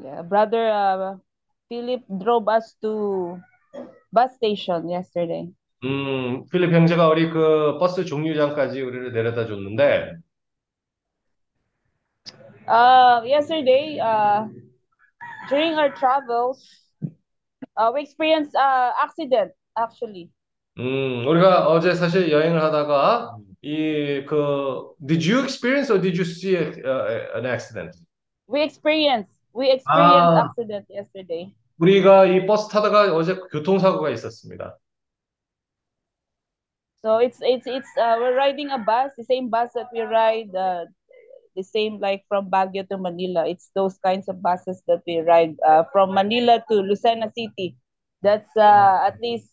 Yeah, 0.04 0.22
brother 0.22 0.70
uh, 0.70 1.16
Philip 1.68 2.04
drove 2.08 2.48
us 2.48 2.74
to 2.82 3.38
bus 4.12 4.34
station 4.36 4.88
yesterday. 4.88 5.52
음, 5.84 6.44
필립 6.52 6.72
형제가 6.72 7.08
우리 7.08 7.28
그 7.28 7.78
버스 7.78 8.04
종류장까지 8.04 8.80
우리를 8.80 9.12
내려다 9.12 9.46
줬는데 9.46 10.12
Uh, 12.68 13.20
yesterday, 13.26 13.98
uh, 13.98 14.46
during 15.48 15.74
our 15.74 15.90
travels, 15.90 16.81
uh, 17.77 17.91
we 17.93 18.01
experienced 18.01 18.55
uh, 18.55 18.91
accident 19.01 19.51
actually. 19.77 20.29
음, 20.79 21.25
우리가 21.27 21.67
어제 21.67 21.93
사실 21.95 22.31
여행을 22.31 22.61
하다가 22.61 23.37
이 23.63 24.25
그 24.25 24.93
did 25.05 25.25
you 25.27 25.41
experience 25.43 25.91
or 25.91 25.99
did 25.99 26.15
you 26.15 26.23
see 26.25 26.55
a, 26.55 26.69
a, 26.69 27.37
an 27.39 27.45
accident? 27.45 27.97
We 28.47 28.61
experienced 28.61 29.33
we 29.53 29.71
experienced 29.71 30.37
아. 30.37 30.45
accident 30.45 30.85
yesterday. 30.89 31.53
우리가 31.79 32.25
이 32.25 32.45
버스 32.45 32.69
타다가 32.69 33.13
어제 33.13 33.35
교통사고가 33.51 34.09
있었습니다. 34.11 34.77
So 37.01 37.19
it's 37.19 37.39
it's 37.41 37.67
it's 37.67 37.89
uh, 37.97 38.17
we're 38.19 38.35
riding 38.35 38.69
a 38.71 38.77
bus, 38.79 39.13
the 39.17 39.23
same 39.23 39.49
bus 39.49 39.71
that 39.73 39.87
we 39.93 40.01
ride, 40.01 40.49
uh, 40.55 40.85
the 41.56 41.62
same 41.64 41.98
like 42.00 42.24
from 42.28 42.50
Baguio 42.50 42.88
to 42.88 42.98
Manila. 42.98 43.46
It's 43.48 43.70
those 43.74 43.98
kinds 43.98 44.28
of 44.28 44.42
buses 44.42 44.82
that 44.88 45.02
we 45.06 45.18
ride 45.20 45.56
uh, 45.66 45.84
from 45.92 46.14
Manila 46.14 46.62
to 46.70 46.74
Lucena 46.82 47.32
City. 47.34 47.76
That's 48.22 48.56
uh, 48.56 49.04
at 49.06 49.20
least 49.20 49.48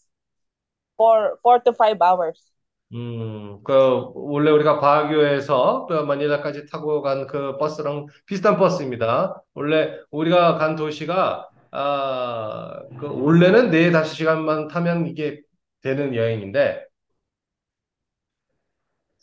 four 0.98 1.40
four 1.44 1.60
to 1.62 1.74
five 1.74 2.02
hours. 2.02 2.40
음, 2.94 3.62
그 3.64 3.74
원래 4.16 4.50
우리가 4.52 4.80
바교에서 4.80 5.86
그 5.86 5.94
마닐라까지 5.94 6.66
타고 6.68 7.02
간 7.04 7.28
그 7.28 7.58
버스랑 7.58 8.08
비슷한 8.26 8.58
버스입니다. 8.58 9.44
원래 9.54 9.96
우리가 10.12 10.58
간 10.58 10.76
도시가 10.76 11.48
아, 11.72 12.82
그 13.00 13.08
원래는 13.08 13.70
네 13.70 13.92
다섯 13.92 14.14
시간만 14.16 14.70
타면 14.70 15.06
이게 15.08 15.40
되는 15.82 16.16
여행인데 16.16 16.84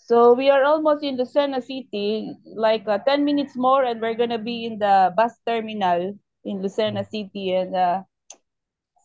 So 0.07 0.39
we 0.39 0.51
are 0.55 0.63
almost 0.63 1.03
in 1.03 1.19
Lucena 1.19 1.59
City, 1.59 2.31
like 2.55 2.87
uh, 2.87 2.99
10 3.03 3.25
minutes 3.25 3.57
more, 3.57 3.83
and 3.83 4.01
we're 4.01 4.15
gonna 4.15 4.39
be 4.39 4.65
in 4.65 4.79
the 4.79 5.13
bus 5.17 5.35
terminal 5.45 6.15
in 6.45 6.63
Lucena 6.63 7.03
City. 7.03 7.51
And 7.51 7.75
uh, 7.75 8.03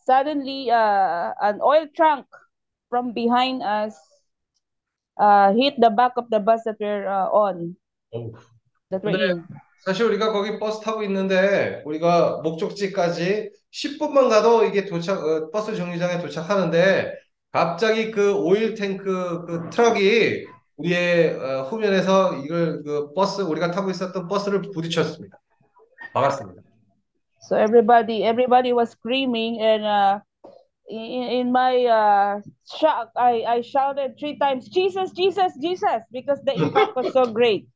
suddenly, 0.06 0.70
uh, 0.70 1.34
an 1.42 1.58
oil 1.60 1.90
trunk 1.96 2.26
from 2.88 3.12
behind 3.12 3.64
us 3.64 3.98
uh, 5.18 5.52
hit 5.54 5.74
the 5.82 5.90
back 5.90 6.12
of 6.16 6.30
the 6.30 6.38
bus 6.38 6.62
that 6.66 6.76
we're 6.78 7.08
uh, 7.10 7.26
on, 7.34 7.74
that 8.92 9.02
we're 9.02 9.18
in. 9.18 9.44
사실 9.84 10.06
우리가 10.06 10.30
거기 10.30 10.60
버스 10.60 10.80
타고 10.80 11.02
있는데 11.02 11.82
우리가 11.84 12.42
목적지까지 12.44 13.50
10분만 13.72 14.28
가도 14.28 14.62
이게 14.62 14.84
도착 14.84 15.18
어, 15.18 15.50
버스 15.50 15.74
정류장에 15.74 16.20
도착하는데 16.20 17.12
갑자기 17.50 18.12
그 18.12 18.32
오일 18.32 18.76
탱크 18.76 19.44
그 19.44 19.68
트럭이 19.70 20.46
우리의 20.82 21.34
어, 21.38 21.62
후면에서 21.62 22.36
이걸 22.38 22.82
그 22.82 23.12
버스 23.14 23.40
우리가 23.42 23.70
타고 23.70 23.90
있었던 23.90 24.26
버스를 24.26 24.62
부딪혔습니다. 24.62 25.38
막았습니다. 26.12 26.62
So 27.40 27.56
everybody, 27.56 28.22
everybody 28.24 28.72
was 28.72 28.90
screaming, 28.90 29.60
and 29.60 29.84
uh, 29.84 30.20
in, 30.88 31.22
in 31.22 31.50
my 31.50 31.86
uh, 31.86 32.40
shock, 32.78 33.10
I, 33.16 33.42
I 33.46 33.62
shouted 33.62 34.14
three 34.18 34.38
times, 34.38 34.68
Jesus, 34.68 35.10
Jesus, 35.12 35.52
Jesus, 35.60 36.02
because 36.12 36.40
the 36.44 36.54
impact 36.54 36.94
was 36.94 37.12
so 37.12 37.26
great. 37.32 37.66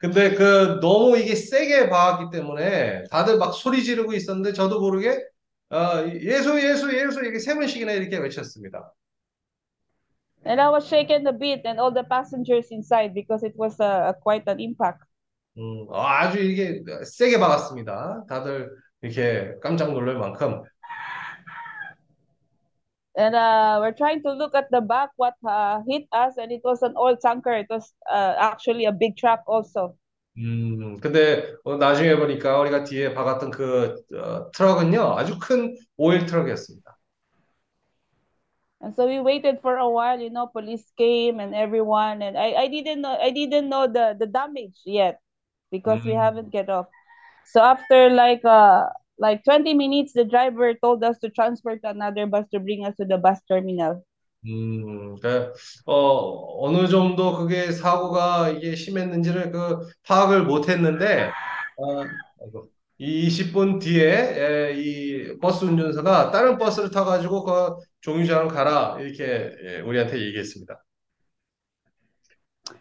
근데 0.00 0.34
그 0.34 0.78
너무 0.80 1.16
이게 1.16 1.34
세게 1.34 1.88
박았기 1.88 2.30
때문에 2.30 3.04
다들 3.10 3.38
막 3.38 3.52
소리 3.52 3.82
지르고 3.82 4.12
있었는데 4.12 4.52
저도 4.52 4.78
모르게 4.78 5.18
어, 5.70 6.06
예수 6.22 6.56
예수 6.62 6.94
예수 6.94 7.20
이렇게 7.20 7.40
세 7.40 7.54
번씩이나 7.54 7.92
이렇게 7.92 8.16
외쳤습니다. 8.18 8.92
And 10.44 10.60
I 10.60 10.70
was 10.70 10.86
shaken 10.86 11.26
a 11.26 11.32
bit, 11.32 11.62
and 11.64 11.80
all 11.80 11.90
the 11.90 12.04
passengers 12.04 12.68
inside 12.70 13.12
because 13.12 13.42
it 13.42 13.54
was 13.56 13.78
a, 13.80 14.14
quite 14.22 14.44
an 14.46 14.60
impact. 14.60 15.02
음, 15.58 15.88
아주 15.92 16.38
이게 16.38 16.82
세게 17.04 17.38
박았습니다. 17.38 18.24
다들 18.28 18.70
이렇게 19.02 19.58
깜짝 19.60 19.92
놀랄 19.92 20.16
만큼. 20.16 20.62
And 23.16 23.34
uh, 23.34 23.80
we're 23.80 23.92
trying 23.92 24.22
to 24.22 24.32
look 24.32 24.54
at 24.54 24.70
the 24.70 24.80
back 24.80 25.10
what 25.16 25.34
uh, 25.44 25.80
hit 25.88 26.06
us, 26.12 26.38
and 26.38 26.52
it 26.52 26.60
was 26.62 26.82
an 26.82 26.94
oil 26.96 27.16
tanker. 27.16 27.52
It 27.52 27.66
was 27.68 27.92
uh, 28.08 28.34
actually 28.38 28.84
a 28.84 28.92
big 28.92 29.16
truck 29.16 29.42
also. 29.48 29.96
음, 30.38 31.00
근데 31.00 31.52
어, 31.64 31.76
나중에 31.76 32.14
보니까 32.14 32.60
우리가 32.60 32.84
뒤에 32.84 33.12
박았던 33.12 33.50
그 33.50 33.96
어, 34.14 34.48
트럭은요, 34.52 35.18
아주 35.18 35.36
큰 35.40 35.74
오일 35.96 36.26
트럭이었습니다. 36.26 36.87
And 38.80 38.94
so 38.94 39.06
we 39.08 39.18
waited 39.18 39.58
for 39.60 39.76
a 39.76 39.88
while, 39.88 40.20
you 40.20 40.30
know, 40.30 40.46
police 40.46 40.84
came 40.96 41.40
and 41.40 41.54
everyone 41.54 42.22
and 42.22 42.38
I, 42.38 42.52
I 42.52 42.68
didn't 42.68 43.00
know 43.00 43.18
I 43.20 43.30
didn't 43.30 43.68
know 43.68 43.86
the, 43.86 44.16
the 44.18 44.26
damage 44.26 44.78
yet 44.86 45.18
because 45.72 46.00
mm-hmm. 46.00 46.08
we 46.08 46.14
mm. 46.14 46.22
haven't 46.22 46.50
get 46.50 46.70
off. 46.70 46.86
So 47.46 47.60
after 47.60 48.08
like 48.10 48.44
uh 48.44 48.86
like 49.18 49.42
20 49.42 49.74
minutes 49.74 50.12
the 50.12 50.24
driver 50.24 50.74
told 50.74 51.02
us 51.02 51.18
to 51.18 51.30
transfer 51.30 51.76
to 51.76 51.88
another 51.90 52.26
bus 52.26 52.46
to 52.54 52.60
bring 52.60 52.86
us 52.86 52.94
to 52.96 53.04
the 53.04 53.18
bus 53.18 53.40
terminal. 53.48 54.04
음, 54.46 55.16
그러니까 55.16 55.52
어 55.84 56.64
어느 56.64 56.86
정도 56.86 57.36
그게 57.36 57.72
사고가 57.72 58.50
이게 58.50 58.76
심했는지를 58.76 59.50
그 59.50 59.88
파악을 60.06 60.44
못 60.44 60.68
했는데. 60.68 61.32
어, 61.78 62.02
아이고. 62.42 62.68
이 62.98 63.28
20분 63.28 63.78
뒤에 63.78 64.10
에, 64.10 64.74
이 64.74 65.38
버스 65.38 65.64
운전사가 65.64 66.30
다른 66.32 66.58
버스를 66.58 66.90
타가지고 66.90 67.44
그 67.44 67.76
종유장을 68.00 68.48
가라 68.48 68.98
이렇게 69.00 69.52
예, 69.64 69.80
우리한테 69.80 70.20
얘기했습니다. 70.20 70.82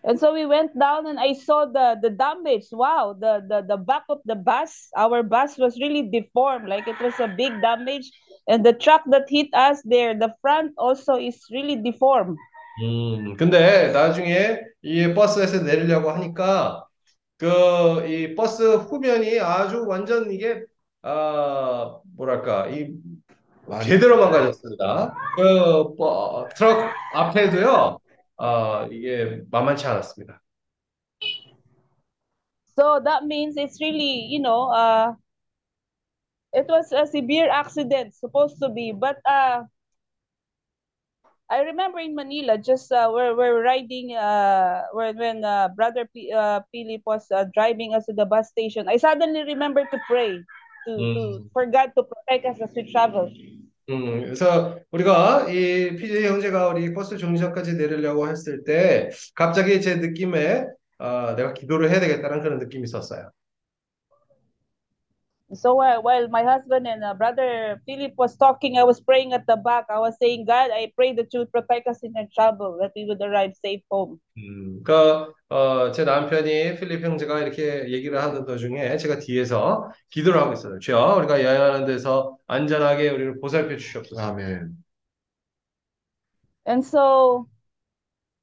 And 0.03 0.19
so 0.19 0.34
we 0.34 0.45
went 0.45 0.77
down 0.77 1.07
and 1.07 1.18
I 1.18 1.34
saw 1.34 1.65
the 1.65 1.95
the 2.02 2.10
damage. 2.10 2.68
Wow, 2.73 3.15
the 3.15 3.39
the 3.48 3.64
the 3.64 3.77
back 3.77 4.03
of 4.10 4.19
the 4.26 4.35
bus, 4.35 4.89
our 4.98 5.23
bus 5.23 5.57
was 5.57 5.80
really 5.80 6.03
deformed, 6.10 6.68
like 6.68 6.88
it 6.88 6.99
was 6.99 7.15
a 7.19 7.27
big 7.27 7.61
damage. 7.61 8.11
And 8.49 8.65
the 8.65 8.73
truck 8.73 9.03
that 9.11 9.27
hit 9.30 9.48
us 9.53 9.81
there, 9.84 10.15
the 10.18 10.34
front 10.41 10.73
also 10.77 11.15
is 11.15 11.39
really 11.52 11.76
deformed. 11.76 12.38
음, 12.84 13.35
근데 13.38 13.91
나중에 13.91 14.60
이 14.81 15.14
버스에서 15.14 15.64
내리려고 15.64 16.11
하니까 16.11 16.86
그 17.38 18.05
이 18.07 18.35
버스 18.35 18.64
후면이 18.77 19.39
아주 19.39 19.85
완전 19.88 20.31
이게 20.31 20.64
아 21.01 21.99
뭐랄까 22.15 22.68
이 22.69 22.93
제대로 23.84 24.18
망가졌습니다. 24.18 25.14
그 25.35 25.95
버- 25.95 26.47
트럭 26.55 26.91
앞에도요. 27.14 27.99
아 28.38 28.88
이게 28.91 29.41
만만치 29.51 29.85
않았습니다. 29.88 30.41
So 32.76 32.99
that 33.03 33.26
means 33.26 33.57
it's 33.57 33.80
really, 33.81 34.26
you 34.30 34.39
know, 34.39 34.69
uh, 34.69 35.14
it 36.53 36.68
was 36.69 36.91
a 36.91 37.05
severe 37.07 37.49
accident, 37.49 38.14
supposed 38.14 38.59
to 38.61 38.69
be. 38.69 38.91
But 38.91 39.18
uh, 39.26 39.64
I 41.49 41.61
remember 41.61 41.99
in 41.99 42.14
Manila, 42.14 42.57
just 42.57 42.91
uh, 42.91 43.10
we're, 43.11 43.36
we're 43.36 43.64
riding, 43.64 44.15
uh, 44.15 44.84
when, 44.91 45.45
uh, 45.45 45.69
Brother 45.69 46.10
P, 46.14 46.32
uh, 46.34 46.60
Philip 46.74 47.02
was 47.06 47.26
uh, 47.32 47.45
driving 47.53 47.95
us 47.95 48.06
to 48.07 48.14
the 48.14 48.26
bus 48.26 48.49
station, 48.49 48.90
I 48.90 48.98
suddenly 48.98 49.44
remembered 49.44 49.88
to 49.91 49.99
pray, 50.10 50.44
to, 50.88 50.91
to 50.91 50.94
음. 50.94 51.49
for 51.53 51.65
God 51.65 51.94
to 51.95 52.03
protect 52.03 52.45
us 52.45 52.61
as 52.61 52.76
we 52.76 52.91
travel. 52.91 53.32
음, 53.90 54.22
그래서 54.24 54.78
우리가 54.91 55.48
이 55.49 55.95
PJ 55.95 56.26
형제가 56.26 56.68
우리 56.68 56.94
버스 56.94 57.18
정류장까지 57.18 57.76
내리려고 57.76 58.28
했을 58.28 58.65
때 58.65 59.10
갑자기 59.34 59.80
제 59.80 59.95
느낌에 59.95 60.65
아, 60.99 61.36
내가 61.38 61.53
기도를 61.53 61.90
해야 61.90 62.02
되겠다는 62.02 62.41
그런 62.41 62.60
느낌이 62.60 62.84
있었어요. 62.84 63.32
So 65.53 65.76
while, 65.76 66.03
while 66.03 66.28
my 66.28 66.44
husband 66.44 66.88
and 66.88 67.03
uh, 67.03 67.14
brother 67.14 67.82
Philip 67.86 68.14
was 68.18 68.36
talking, 68.36 68.78
I 68.78 68.84
was 68.84 68.99
praying 68.99 69.32
at 69.32 69.48
the 69.48 69.56
back. 69.56 69.86
I 69.90 69.98
was 69.98 70.15
saying, 70.22 70.45
God, 70.45 70.72
I 70.74 70.91
pray 70.94 71.14
that 71.14 71.34
you 71.34 71.40
would 71.40 71.52
protect 71.53 71.88
us 71.88 72.03
in 72.03 72.14
our 72.18 72.28
trouble, 72.36 72.78
that 72.82 72.91
we 72.95 73.06
would 73.06 73.22
arrive 73.22 73.53
safe 73.64 73.82
home. 73.90 74.19
음, 74.38 74.84
그러니까 74.84 75.34
어, 75.49 75.91
제 75.91 76.03
남편이 76.03 76.76
필립 76.76 77.02
형제가 77.02 77.40
이렇게 77.40 77.90
얘기를 77.90 78.22
하는 78.22 78.45
도중에 78.45 78.98
제가 78.98 79.19
뒤에서 79.19 79.90
기도를 80.10 80.41
하고 80.41 80.52
있어요. 80.52 80.80
주여, 80.80 81.15
우리가 81.19 81.41
여행하는 81.41 81.86
데서 81.86 82.38
안전하게 82.48 83.10
우리를 83.10 83.40
보살펴 83.40 83.78
주시옵소서. 83.78 84.22
아멘. 84.22 84.72
And 86.65 86.84
so 86.84 87.48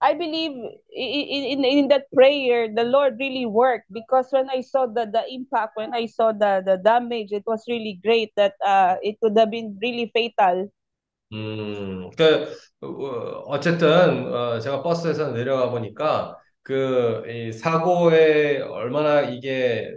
I 0.04 0.12
believe 0.14 0.52
i- 0.52 1.24
i- 1.36 1.48
in, 1.56 1.64
in 1.64 1.88
that 1.88 2.06
prayer, 2.12 2.68
the 2.68 2.84
Lord 2.84 3.16
really 3.18 3.46
worked 3.46 3.88
because 3.92 4.28
when 4.30 4.50
I 4.50 4.60
saw 4.60 4.86
the, 4.86 5.06
the 5.06 5.24
impact, 5.32 5.76
when 5.76 5.94
I 5.94 6.06
saw 6.06 6.32
the, 6.32 6.62
the 6.64 6.76
damage, 6.76 7.32
it 7.32 7.44
was 7.46 7.64
really 7.68 7.98
great 8.04 8.32
that 8.36 8.54
uh, 8.64 8.96
it 9.02 9.18
could 9.20 9.36
have 9.38 9.50
been 9.50 9.78
really 9.82 10.10
fatal. 10.14 10.68
음, 11.32 12.10
그, 12.16 12.46
어, 12.80 12.86
어쨌든, 13.48 14.32
어, 14.32 14.60
제가 14.60 14.82
버스에서 14.82 15.32
내려가 15.32 15.70
보니까, 15.70 16.36
그, 16.62 17.22
이 17.28 17.52
사고에 17.52 18.60
얼마나 18.60 19.22
이게 19.22 19.96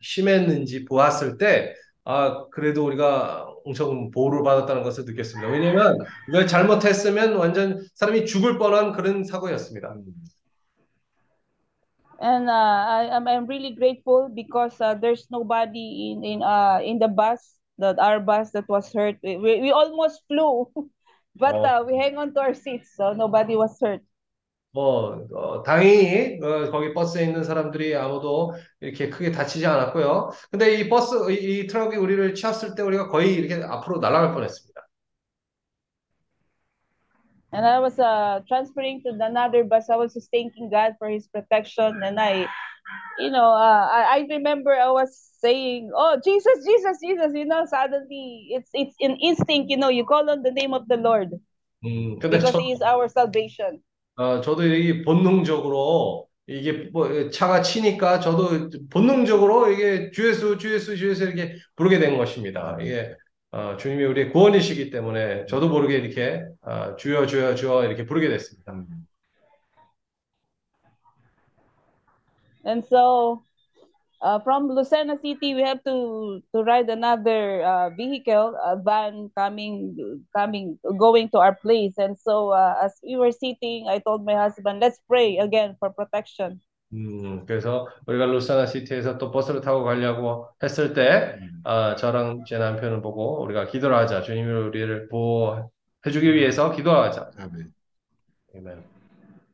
심했는지 0.00 0.84
보았을 0.86 1.38
때, 1.38 1.74
아, 2.04 2.46
그래도 2.50 2.84
우리가 2.86 3.46
엄청 3.64 4.10
보호를 4.10 4.42
받았다는 4.42 4.82
것을 4.82 5.04
느꼈습니다. 5.04 5.50
왜냐면, 5.50 5.98
이걸 6.28 6.46
잘못했으면 6.46 7.36
완전 7.36 7.80
사람이 7.94 8.26
죽을 8.26 8.58
뻔한 8.58 8.92
그런 8.92 9.24
사고였습니다. 9.24 9.94
And 12.22 12.48
uh, 12.48 12.52
I, 12.54 13.10
I'm, 13.10 13.26
I'm 13.26 13.46
really 13.46 13.74
grateful 13.74 14.30
because 14.32 14.80
uh, 14.80 14.94
there's 14.94 15.26
nobody 15.28 16.14
in 16.14 16.22
in 16.22 16.38
uh 16.40 16.78
in 16.78 17.02
the 17.02 17.10
bus 17.10 17.58
that 17.82 17.98
our 17.98 18.20
bus 18.20 18.54
that 18.54 18.68
was 18.68 18.92
hurt. 18.94 19.18
We, 19.26 19.58
we, 19.58 19.72
almost 19.72 20.22
flew, 20.30 20.70
but 21.34 21.58
어. 21.58 21.66
uh, 21.66 21.78
we 21.82 21.98
hang 21.98 22.16
on 22.18 22.32
to 22.34 22.40
our 22.40 22.54
seats, 22.54 22.94
so 22.94 23.12
nobody 23.12 23.56
was 23.56 23.74
hurt. 23.82 24.06
뭐, 24.74 25.26
어, 25.34 25.62
다행히, 25.62 26.38
어, 26.42 26.70
거기 26.70 26.94
버스에 26.94 27.24
있는 27.24 27.44
사람들이 27.44 27.94
아무도 27.94 28.54
이렇게 28.80 29.10
크게 29.10 29.30
다치지 29.30 29.66
않았고요. 29.66 30.30
근데 30.50 30.80
이 30.80 30.88
버스, 30.88 31.30
이, 31.30 31.60
이 31.60 31.66
트럭이 31.66 31.96
우리를 31.96 32.34
치었을 32.34 32.74
때 32.74 32.82
우리가 32.82 33.08
거의 33.08 33.34
이렇게 33.34 33.62
앞으로 33.62 34.00
날아갈 34.00 34.32
뻔했습니다. 34.32 34.72
And 37.54 37.66
I 37.66 37.80
was 37.80 38.00
uh 38.00 38.40
transferring 38.48 39.02
to 39.02 39.12
another 39.12 39.62
bus. 39.62 39.90
I 39.90 39.96
was 39.96 40.14
just 40.14 40.30
thanking 40.32 40.70
God 40.70 40.96
for 40.96 41.10
His 41.12 41.28
protection, 41.28 42.00
and 42.02 42.18
I, 42.18 42.48
you 43.18 43.28
know, 43.28 43.52
uh, 43.52 43.88
I, 43.92 44.24
I 44.24 44.26
remember 44.30 44.72
I 44.72 44.88
was 44.88 45.12
saying, 45.38 45.92
"Oh 45.92 46.16
Jesus, 46.24 46.64
Jesus, 46.64 46.96
Jesus!" 47.04 47.28
You 47.34 47.44
know, 47.44 47.66
suddenly 47.68 48.56
it's 48.56 48.70
it's 48.72 48.96
an 49.04 49.20
instinct. 49.20 49.68
You 49.68 49.76
know, 49.76 49.90
you 49.92 50.06
call 50.06 50.30
on 50.30 50.40
the 50.40 50.50
name 50.50 50.72
of 50.72 50.88
the 50.88 50.96
Lord 50.96 51.36
음, 51.84 52.18
근데 52.18 52.38
because 52.40 52.56
저, 52.56 52.58
He 52.58 52.72
is 52.72 52.80
our 52.80 53.06
salvation. 53.06 53.82
어, 54.16 54.40
저도 54.40 54.64
이 54.66 55.02
본능적으로 55.02 56.28
이게 56.46 56.90
뭐 56.92 57.30
차가 57.30 57.62
치니까 57.62 58.20
저도 58.20 58.68
본능적으로 58.90 59.70
이게 59.70 60.10
주 60.10 60.28
예수, 60.28 60.58
주 60.58 60.72
예수, 60.74 60.96
주 60.96 61.08
예수 61.08 61.24
이렇게 61.24 61.56
부르게 61.76 61.98
된 61.98 62.18
것입니다. 62.18 62.76
이게 62.80 63.14
어, 63.52 63.76
주님이 63.76 64.04
우리의 64.04 64.30
구원이시기 64.30 64.90
때문에 64.90 65.46
저도 65.46 65.68
모르게 65.68 65.96
이렇게 65.98 66.42
어, 66.62 66.96
주여, 66.96 67.26
주여, 67.26 67.54
주여 67.54 67.84
이렇게 67.84 68.04
부르게 68.06 68.28
됐습니다. 68.28 68.72
And 72.64 72.86
so, 72.86 73.42
uh, 74.21 74.39
from 74.39 74.69
Lucena 74.69 75.21
City, 75.21 75.53
we 75.53 75.61
have 75.61 75.83
to 75.83 76.41
to 76.53 76.63
ride 76.63 76.89
another 76.89 77.61
uh, 77.61 77.89
vehicle, 77.91 78.57
a 78.63 78.75
van 78.75 79.29
coming 79.37 79.93
coming 80.35 80.79
going 80.97 81.29
to 81.29 81.37
our 81.37 81.55
place. 81.55 81.93
And 81.97 82.17
so, 82.17 82.49
uh, 82.49 82.75
as 82.81 82.97
we 83.05 83.15
were 83.15 83.31
sitting, 83.31 83.87
I 83.87 83.99
told 83.99 84.25
my 84.25 84.33
husband, 84.33 84.81
"Let's 84.81 84.97
pray 85.07 85.37
again 85.37 85.75
for 85.79 85.93
protection." 85.93 86.59
음, 86.93 87.45
그래서 87.45 87.85
우리가 88.07 88.25
루사나 88.25 88.65
시티에서 88.65 89.17
또 89.17 89.29
버스를 89.29 89.59
타고 89.59 89.83
가려고 89.83 90.47
했을 90.63 90.93
때, 90.93 91.35
아, 91.65 91.95
저랑 91.95 92.45
제 92.47 92.57
남편을 92.57 93.01
보고 93.01 93.43
우리가 93.43 93.67
기도를 93.67 93.95
하자. 93.97 94.21
주님이 94.21 94.49
우리를 94.49 95.09
보호해주기 95.09 96.33
위해서 96.33 96.71
기도하자. 96.71 97.31
아멘. 97.37 97.73
아멘. 98.55 98.83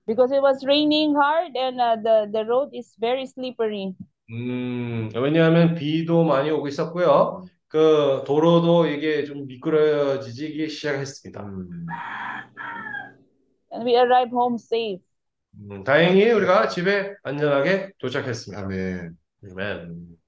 because 0.05 0.31
it 0.31 0.41
was 0.41 0.65
raining 0.65 1.15
hard 1.15 1.55
and 1.55 1.79
uh, 1.79 1.95
the 1.95 2.29
the 2.31 2.45
road 2.45 2.69
is 2.73 2.93
very 2.99 3.25
slippery. 3.25 3.95
음, 4.30 5.08
왜냐하면 5.14 5.74
비도 5.74 6.24
많이 6.24 6.50
오고 6.50 6.68
있었고요. 6.68 7.42
그 7.68 8.22
도로도 8.26 8.86
이게 8.86 9.24
좀 9.24 9.46
미끄러지기 9.46 10.68
시작했습니다. 10.68 11.42
음, 11.44 11.86
And 13.72 13.84
we 13.84 13.96
arrived 13.96 14.32
home 14.32 14.58
safe. 14.58 15.00
음, 15.70 15.82
다행히 15.84 16.30
우리가 16.30 16.68
집에 16.68 17.14
안전하게 17.22 17.92
도착했습니다. 17.98 18.62
아멘. 18.62 19.16
아멘. 19.50 20.18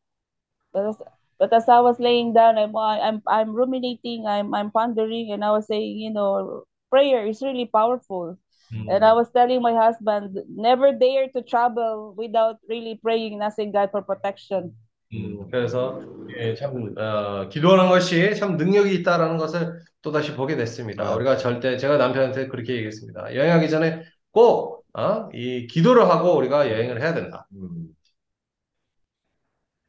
But 0.72 0.86
as, 0.86 1.02
but 1.38 1.52
as 1.52 1.68
I 1.68 1.80
was 1.80 2.00
laying 2.00 2.32
down, 2.32 2.58
I'm 2.58 2.74
I'm 2.76 3.22
I'm 3.28 3.54
ruminating, 3.54 4.26
I'm 4.26 4.52
I'm 4.52 4.72
pondering, 4.72 5.30
and 5.30 5.44
I 5.44 5.52
was 5.52 5.66
saying, 5.68 5.98
you 5.98 6.10
know, 6.10 6.64
prayer 6.90 7.24
is 7.26 7.40
really 7.40 7.66
powerful. 7.66 8.36
And 8.72 9.04
I 9.04 9.10
음, 9.10 9.16
was 9.16 9.30
telling 9.32 9.60
my 9.60 9.74
husband, 9.74 10.38
never 10.48 10.92
dare 10.92 11.28
to 11.34 11.42
travel 11.42 12.14
without 12.16 12.58
really 12.68 12.98
praying 13.02 13.34
and 13.34 13.42
asking 13.42 13.72
God 13.72 13.90
for 13.90 14.02
protection. 14.02 14.74
음, 15.12 15.50
그래서 15.50 16.00
예, 16.38 16.54
참 16.54 16.94
어, 16.96 17.48
기도하는 17.48 17.88
것이 17.88 18.34
참 18.36 18.56
능력이 18.56 18.94
있다라는 19.00 19.38
것을 19.38 19.80
또 20.02 20.12
다시 20.12 20.34
보게 20.34 20.56
됐습니다. 20.56 21.04
아, 21.04 21.14
우리가 21.16 21.36
절대 21.36 21.76
제가 21.76 21.96
남편한테 21.96 22.46
그렇게 22.46 22.74
얘기했습니다. 22.74 23.34
여행하기 23.34 23.68
전에 23.68 24.02
꼭 24.30 24.84
어, 24.94 25.28
이 25.34 25.66
기도를 25.66 26.08
하고 26.08 26.36
우리가 26.36 26.70
여행을 26.70 27.00
해야 27.00 27.12
된다. 27.12 27.46
음, 27.52 27.88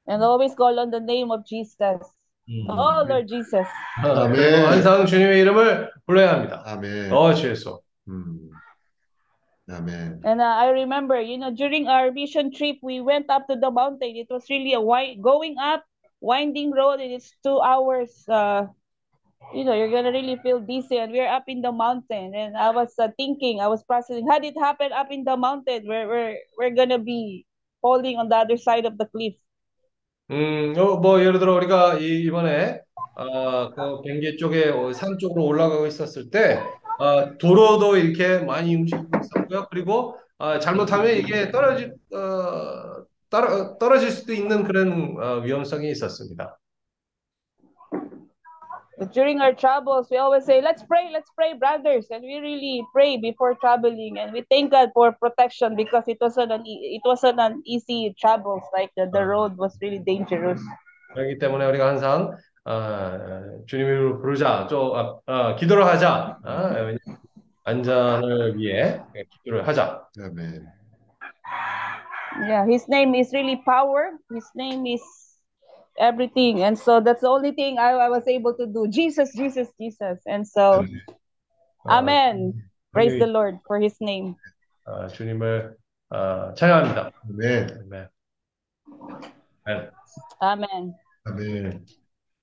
And 0.08 0.24
always 0.24 0.56
call 0.56 0.80
on 0.80 0.90
the 0.92 1.00
name 1.00 1.32
of 1.32 1.46
Jesus. 1.46 2.02
음. 2.50 2.66
Oh 2.68 3.06
Lord 3.08 3.28
Jesus. 3.28 3.68
어, 4.04 4.08
아멘. 4.08 4.66
항상 4.66 5.06
주님의 5.06 5.40
이름을 5.42 5.92
불러야 6.06 6.34
합니다. 6.34 6.64
아멘. 6.66 7.14
어, 7.14 7.34
주 7.34 7.50
예수. 7.50 7.80
음, 8.08 8.51
아멘. 9.71 10.21
And 10.25 10.41
uh, 10.41 10.45
I 10.45 10.71
remember, 10.71 11.21
you 11.21 11.39
know, 11.39 11.51
during 11.51 11.89
our 11.89 12.11
mission 12.11 12.53
trip, 12.53 12.79
we 12.83 13.01
went 13.01 13.29
up 13.31 13.47
to 13.49 13.57
the 13.57 13.71
mountain. 13.71 14.15
It 14.17 14.29
was 14.31 14.47
really 14.49 14.73
a 14.75 14.83
wi- 14.83 15.19
going 15.21 15.59
up, 15.59 15.85
winding 16.21 16.71
road, 16.73 17.01
and 17.01 17.13
it's 17.13 17.35
two 17.43 17.61
hours. 17.61 18.11
Uh, 18.29 18.67
you 19.55 19.65
know, 19.65 19.75
you're 19.75 19.91
gonna 19.91 20.13
really 20.13 20.37
feel 20.43 20.61
dizzy, 20.61 20.99
and 20.99 21.13
we're 21.13 21.27
up 21.27 21.45
in 21.49 21.63
the 21.63 21.73
mountain. 21.73 22.35
And 22.35 22.57
I 22.57 22.71
was 22.71 22.95
uh, 22.99 23.09
thinking, 23.17 23.61
I 23.61 23.69
was 23.69 23.83
processing, 23.83 24.27
how 24.29 24.39
did 24.39 24.55
it 24.57 24.61
happen 24.61 24.93
up 24.93 25.11
in 25.11 25.25
the 25.25 25.37
mountain? 25.37 25.87
Where 25.87 26.07
we're 26.07 26.39
we're 26.59 26.75
gonna 26.75 26.99
be 26.99 27.47
falling 27.83 28.17
on 28.19 28.29
the 28.29 28.37
other 28.37 28.57
side 28.57 28.87
of 28.87 28.99
the 28.99 29.07
cliff. 29.07 29.35
음, 30.31 30.75
어, 30.77 30.97
뭐 30.99 31.21
예를 31.21 31.39
들어 31.39 31.55
우리가 31.55 31.99
이, 31.99 32.23
이번에 32.27 32.81
아, 33.15 33.71
그 33.71 34.03
변기 34.03 34.37
쪽에 34.37 34.71
어, 34.71 34.93
산 34.93 35.19
쪽으로 35.19 35.45
올라가고 35.47 35.87
있었을 35.87 36.31
때 36.31 36.59
아, 37.00 37.38
도로도 37.38 37.98
이렇게 37.98 38.40
많이 38.40 38.76
움직이고 38.76 39.10
있었고요. 39.20 39.68
그리고 39.70 40.18
아, 40.38 40.60
잘못하면 40.60 41.16
이게 41.16 41.52
떨어질 41.52 41.94
어, 42.14 43.06
떨어, 43.30 43.78
떨어질 43.78 44.12
수도 44.12 44.34
있는 44.34 44.64
그런 44.64 45.16
어, 45.22 45.40
위험성이 45.40 45.90
있었습니다. 45.92 46.58
During 49.14 49.42
our 49.42 49.56
travels, 49.56 50.12
we 50.12 50.18
always 50.18 50.46
say, 50.46 50.62
let's 50.62 50.84
pray, 50.84 51.10
let's 51.12 51.32
pray, 51.34 51.58
brothers. 51.58 52.06
And 52.12 52.22
we 52.22 52.38
really 52.38 52.86
pray 52.94 53.18
before 53.18 53.56
traveling. 53.56 54.20
And 54.20 54.32
we 54.32 54.46
thank 54.52 54.70
God 54.70 54.92
for 54.94 55.12
protection 55.14 55.76
because 55.76 56.04
it 56.08 56.20
wasn't 56.22 56.52
an, 56.52 56.68
e- 56.68 57.00
it 57.00 57.02
wasn't 57.04 57.40
an 57.40 57.64
easy 57.66 58.14
travels. 58.20 58.62
Like 58.78 58.92
the, 58.96 59.10
the 59.12 59.26
road 59.26 59.58
was 59.58 59.76
really 59.82 60.04
dangerous. 60.06 60.62
그렇기 61.16 61.40
때문에 61.40 61.66
우리가 61.66 61.88
항상 61.88 62.38
아, 62.64 63.18
주님 63.68 63.88
이름을 63.88 64.22
부르자, 64.22 64.68
좀 64.68 64.96
아, 64.96 65.20
아, 65.26 65.56
기도를 65.56 65.86
하자. 65.86 66.40
아, 66.44 66.76
안전을 67.64 68.58
위해 68.58 69.02
기도를 69.30 69.68
하자. 69.68 70.08
아멘. 70.20 70.68
Yeah, 72.48 72.66
his 72.66 72.88
name 72.88 73.14
is 73.14 73.34
really 73.34 73.62
power. 73.66 74.18
His 74.32 74.48
name 74.56 74.86
is 74.86 75.02
everything. 76.00 76.64
And 76.64 76.78
so 76.78 77.02
that's 77.02 77.22
the 77.22 77.28
only 77.28 77.52
thing 77.52 77.78
I, 77.78 77.92
I 77.92 78.10
was 78.10 78.28
able 78.28 78.54
to 78.56 78.66
do. 78.66 78.88
Jesus, 78.88 79.34
Jesus, 79.36 79.68
Jesus. 79.80 80.20
And 80.26 80.48
so, 80.48 80.86
아, 81.86 82.00
Amen. 82.00 82.54
Praise 82.94 83.18
the 83.20 83.28
Lord 83.28 83.60
for 83.68 83.80
his 83.80 83.96
name. 84.02 84.36
아, 84.86 85.08
주님을 85.08 85.76
아, 86.10 86.54
찬양합니다. 86.56 87.12
아멘. 87.30 87.68
아멘. 87.86 88.10
아멘. 89.66 89.92
Amen. 90.42 90.96
아멘. 91.26 91.86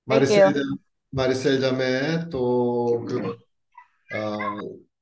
마리셀, 0.09 0.43
you. 0.45 0.55
자- 0.55 0.61
마리셀 1.11 1.61
자매 1.61 2.29
또그 2.31 3.37
어, 4.15 4.39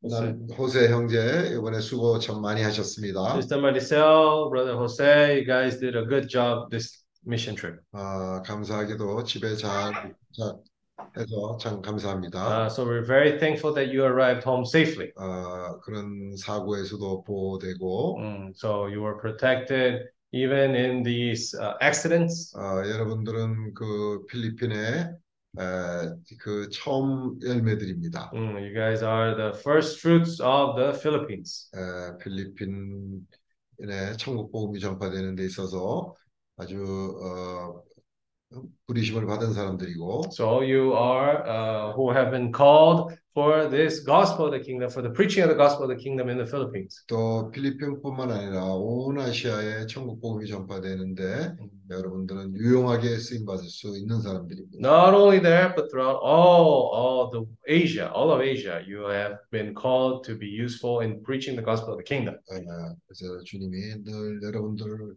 남 0.09 0.47
호세 0.57 0.89
형제 0.91 1.51
이번에 1.55 1.81
수고 1.81 2.19
참 2.19 2.41
많이 2.43 2.63
하셨습니다. 2.63 3.33
Sister 3.35 3.59
Maricel, 3.61 4.49
Brother 4.51 4.77
Jose, 4.77 5.37
you 5.39 5.45
guys 5.47 5.79
did 5.79 5.97
a 5.97 6.05
good 6.05 6.29
job 6.29 6.71
this 6.71 7.05
mission 7.27 7.57
trip. 7.57 7.79
아, 7.93 8.43
감사하게도 8.43 9.25
집에 9.25 9.57
잘, 9.57 9.93
잘 10.33 10.55
해서 11.17 11.57
참 11.61 11.81
감사합니다. 11.83 12.67
Uh, 12.67 12.67
so 12.69 12.85
we're 12.85 13.05
very 13.05 13.39
thankful 13.39 13.73
that 13.75 13.93
you 13.93 14.05
arrived 14.05 14.45
home 14.45 14.65
safely. 14.65 15.13
아, 15.17 15.79
그런 15.83 16.37
사고에서도 16.37 17.25
보호되고 17.25 18.19
Mm, 18.19 18.53
so 18.55 18.87
you 18.87 19.03
were 19.03 19.19
protected 19.19 20.09
even 20.37 20.75
in 20.75 21.03
these 21.03 21.55
uh, 21.59 21.75
accidents. 21.81 22.53
아, 22.57 22.83
여러분들은 22.89 23.75
그 23.75 24.27
필리핀의 24.27 25.17
에, 25.59 26.37
그 26.39 26.69
처음 26.71 27.39
열매들입니다. 27.43 28.31
Mm, 28.35 28.57
you 28.59 28.75
guys 28.75 29.03
are 29.03 29.35
the 29.35 29.59
first 29.59 30.01
fruits 30.01 30.41
of 30.43 30.77
the 30.77 30.93
Philippines. 30.93 31.71
에, 31.75 32.19
필리핀의 32.19 33.23
천국 34.19 34.53
복음이 34.53 34.81
전파되는 34.81 35.35
데 35.35 35.45
있어서 35.47 36.15
아주 36.57 36.83
어, 36.85 37.83
부르심을 38.87 39.27
받은 39.27 39.53
사람들이고 39.53 40.31
So 40.33 40.63
you 40.63 40.95
are 40.95 41.43
uh, 41.47 41.93
who 41.95 42.11
have 42.13 42.31
been 42.31 42.53
called 42.53 43.13
for 43.37 43.69
this 43.69 44.03
gospel 44.03 44.47
of 44.47 44.53
the 44.53 44.61
kingdom, 44.61 44.89
for 44.89 45.03
the 45.03 45.11
preaching 45.11 45.45
of 45.45 45.51
the 45.51 45.55
gospel 45.55 45.85
of 45.85 45.91
the 45.91 46.03
kingdom 46.03 46.31
in 46.31 46.39
the 46.39 46.47
Philippines. 46.47 47.05
또 47.07 47.51
필리핀뿐만 47.51 48.31
아니라 48.31 48.65
온 48.73 49.21
아시아에 49.21 49.87
천국 49.87 50.23
복음이 50.23 50.47
전파되는데 50.47 51.57
여러분들은 51.91 52.57
유용하게 52.57 53.19
쓰임 53.19 53.45
받을 53.45 53.65
수 53.65 53.97
있는 53.99 54.23
사람들입니다. 54.23 54.79
Not 54.81 55.15
only 55.15 55.39
there, 55.43 55.75
but 55.77 55.91
throughout 55.91 56.19
all, 56.25 56.89
all 56.97 57.31
the 57.31 57.45
Asia, 57.69 58.11
all 58.15 58.33
of 58.33 58.41
Asia, 58.41 58.81
you 58.89 59.05
have 59.11 59.37
been 59.51 59.75
called 59.75 60.25
to 60.25 60.35
be 60.35 60.49
useful 60.49 61.05
in 61.05 61.23
preaching 61.23 61.57
the 61.57 61.65
gospel 61.65 61.93
of 61.93 62.01
the 62.01 62.09
kingdom. 62.09 62.41
아, 62.49 62.95
그래서 63.05 63.45
주님이 63.45 64.03
늘 64.03 64.41
여러분들을 64.43 65.15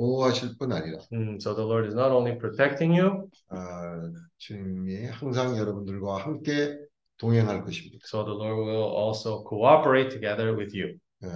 보호하실 0.00 0.56
뿐 0.58 0.72
아니라 0.72 0.98
Mm, 1.12 1.36
so 1.36 1.54
the 1.54 1.62
Lord 1.62 1.86
is 1.86 1.94
not 1.94 2.10
only 2.10 2.38
protecting 2.38 2.96
you, 2.96 3.28
아, 3.50 4.00
주님이 4.38 5.06
항상 5.06 5.58
여러분들과 5.58 6.16
함께 6.16 6.78
동행할 7.18 7.62
것입니다. 7.62 7.98
so 8.06 8.24
the 8.24 8.32
Lord 8.34 8.64
will 8.64 8.96
also 8.96 9.44
cooperate 9.46 10.08
together 10.08 10.56
with 10.56 10.72
you. 10.74 10.96
에, 11.22 11.28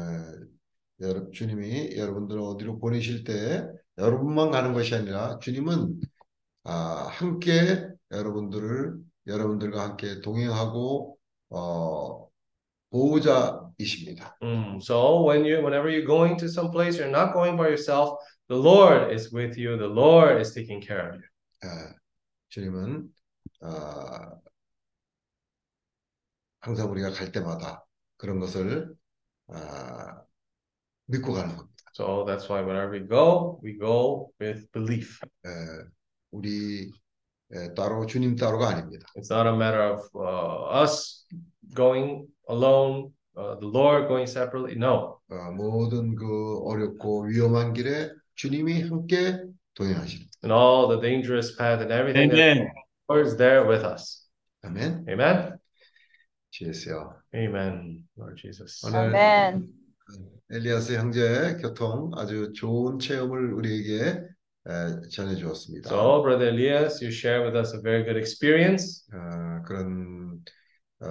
여러, 1.00 1.30
주님이 1.30 1.96
여러분들을 1.98 2.40
어디로 2.40 2.78
보내실 2.78 3.24
때 3.24 3.68
여러분만 3.98 4.50
가는 4.50 4.72
것이 4.72 4.94
아니라 4.94 5.38
주님은 5.40 6.00
아, 6.64 7.08
함께 7.10 7.86
여러분들을 8.10 8.96
여러분들과 9.26 9.82
함께 9.82 10.22
동행하고 10.22 11.18
어, 11.50 12.28
보호자이십니다. 12.90 14.36
Mm, 14.40 14.78
so 14.80 15.26
when 15.28 15.44
you, 15.44 15.60
whenever 15.60 15.90
you're 15.90 16.06
going 16.06 16.38
to 16.38 16.46
some 16.46 16.70
place, 16.70 16.96
you're 16.96 17.10
not 17.10 17.34
going 17.34 17.56
by 17.58 17.66
yourself. 17.66 18.16
The 18.47 18.57
Lord 18.57 19.13
is 19.13 19.31
with 19.31 19.57
you. 19.57 19.77
The 19.77 19.87
Lord 19.87 20.41
is 20.41 20.53
taking 20.53 20.81
care 20.81 21.09
of 21.09 21.15
you. 21.15 21.27
에, 21.63 21.95
주님은 22.49 23.13
아, 23.61 24.39
항상 26.61 26.91
우리가 26.91 27.11
갈 27.11 27.31
때마다 27.31 27.85
그런 28.17 28.39
것을 28.39 28.95
아, 29.47 30.21
믿고 31.05 31.33
가는 31.33 31.55
겁니다. 31.55 31.75
So 31.93 32.23
that's 32.25 32.49
why 32.49 32.61
whenever 32.61 32.91
we 32.91 33.07
go, 33.07 33.59
we 33.63 33.77
go 33.77 34.31
with 34.39 34.67
belief. 34.71 35.19
에, 35.45 35.49
우리 36.31 36.91
에, 37.51 37.73
따로 37.73 38.05
주님 38.05 38.35
따로가 38.35 38.69
아닙니다. 38.69 39.07
It's 39.17 39.31
not 39.31 39.47
a 39.47 39.55
matter 39.55 39.81
of 39.81 40.01
uh, 40.15 40.83
us 40.83 41.25
going 41.75 42.27
alone, 42.49 43.11
uh, 43.35 43.59
the 43.59 43.67
Lord 43.67 44.07
going 44.07 44.27
separately. 44.29 44.75
No. 44.75 45.19
어, 45.29 45.51
모든 45.51 46.15
그 46.15 46.59
어렵고 46.65 47.25
위험한 47.25 47.73
길에 47.73 48.11
주님이 48.34 48.82
함께 48.82 49.42
동행하시는. 49.74 50.26
In 50.44 50.50
all 50.50 50.88
the 50.88 51.00
dangerous 51.00 51.56
path 51.56 51.80
and 51.80 51.92
everything, 51.92 52.30
Amen. 52.32 52.66
the 52.66 52.72
Lord 53.08 53.26
is 53.26 53.36
there 53.36 53.66
with 53.66 53.84
us. 53.84 54.28
아멘. 54.62 55.06
Amen. 55.08 55.58
주예수요. 56.50 57.16
Amen, 57.34 58.06
Lord 58.16 58.40
Jesus. 58.40 58.84
오늘 58.86 59.14
Amen. 59.14 59.68
엘리아스 60.50 60.92
형제 60.92 61.56
교통 61.60 62.10
아주 62.14 62.52
좋은 62.52 62.98
체험을 62.98 63.54
우리에게 63.54 64.20
에, 64.66 65.08
전해 65.10 65.34
주었습니다. 65.36 65.88
So, 65.88 66.22
Brother 66.22 66.48
Elias, 66.52 67.02
you 67.02 67.10
share 67.12 67.42
with 67.44 67.56
us 67.56 67.74
a 67.74 67.80
very 67.82 68.04
good 68.04 68.16
experience. 68.18 69.04
어, 69.12 69.62
그런 69.66 70.40
어, 71.00 71.06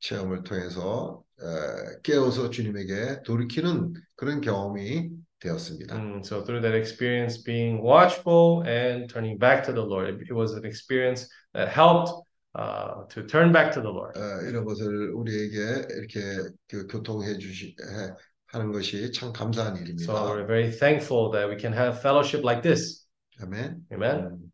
체험을 0.00 0.42
통해서 0.42 1.22
에, 1.40 2.00
깨어서 2.02 2.50
주님에게 2.50 3.22
돌이키는 3.24 3.94
그런 4.16 4.40
경험이 4.40 5.10
되었습니다. 5.39 5.95
Mm, 5.95 6.21
so 6.23 6.43
through 6.43 6.61
that 6.61 6.75
experience, 6.75 7.41
being 7.43 7.81
watchful 7.81 8.63
and 8.67 9.09
turning 9.09 9.37
back 9.37 9.63
to 9.65 9.73
the 9.73 9.81
Lord, 9.81 10.09
it, 10.09 10.21
it 10.29 10.33
was 10.33 10.53
an 10.53 10.65
experience 10.65 11.27
that 11.53 11.69
helped 11.69 12.11
uh, 12.55 13.05
to 13.09 13.23
turn 13.25 13.51
back 13.51 13.71
to 13.73 13.81
the 13.81 13.89
Lord. 13.89 14.17
어, 14.17 14.41
이런 14.47 14.65
것을 14.65 15.11
우리에게 15.11 15.87
이렇게 15.97 16.19
그 16.67 16.87
교통해 16.87 17.37
주시 17.37 17.75
해, 17.79 18.13
하는 18.47 18.71
것이 18.71 19.11
참 19.11 19.31
감사한 19.33 19.77
일입니다. 19.77 20.03
So 20.03 20.13
we're 20.13 20.45
very 20.45 20.71
thankful 20.71 21.31
that 21.31 21.49
we 21.49 21.57
can 21.57 21.73
have 21.73 21.99
fellowship 21.99 22.43
like 22.43 22.61
this. 22.61 23.07
아멘. 23.41 23.87
Amen. 23.91 24.51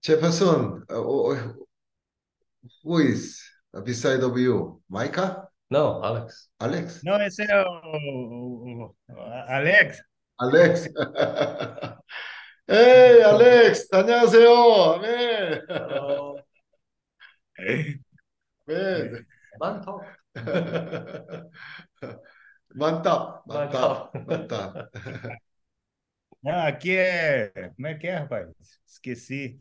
제퍼슨, 0.00 0.84
어, 0.90 0.94
어, 0.94 1.34
who 2.84 3.00
is 3.00 3.40
beside 3.84 4.24
of 4.24 4.38
you? 4.38 4.80
마 4.86 5.04
이카? 5.72 5.72
No, 5.72 6.02
Alex. 6.02 6.50
Alex? 6.60 7.02
Não, 7.04 7.20
esse 7.22 7.42
é 7.42 7.60
o, 7.62 7.68
o- 7.68 8.94
o 9.08 9.20
Alex. 9.48 10.02
Alex. 10.40 10.88
에이, 12.70 13.22
알렉스, 13.24 13.88
안녕하세요. 13.92 14.48
아멘. 14.94 15.62
아멘. 18.68 19.26
많다. 19.58 19.92
많다, 22.74 23.42
많다, 23.46 24.10
많다. 24.26 24.90
Não, 26.42 26.52
aqui 26.66 26.96
é. 26.96 27.50
Como 27.76 27.86
é 27.88 27.94
que 27.98 28.06
é, 28.06 28.16
rapaz? 28.18 28.48
Esqueci. 28.86 29.60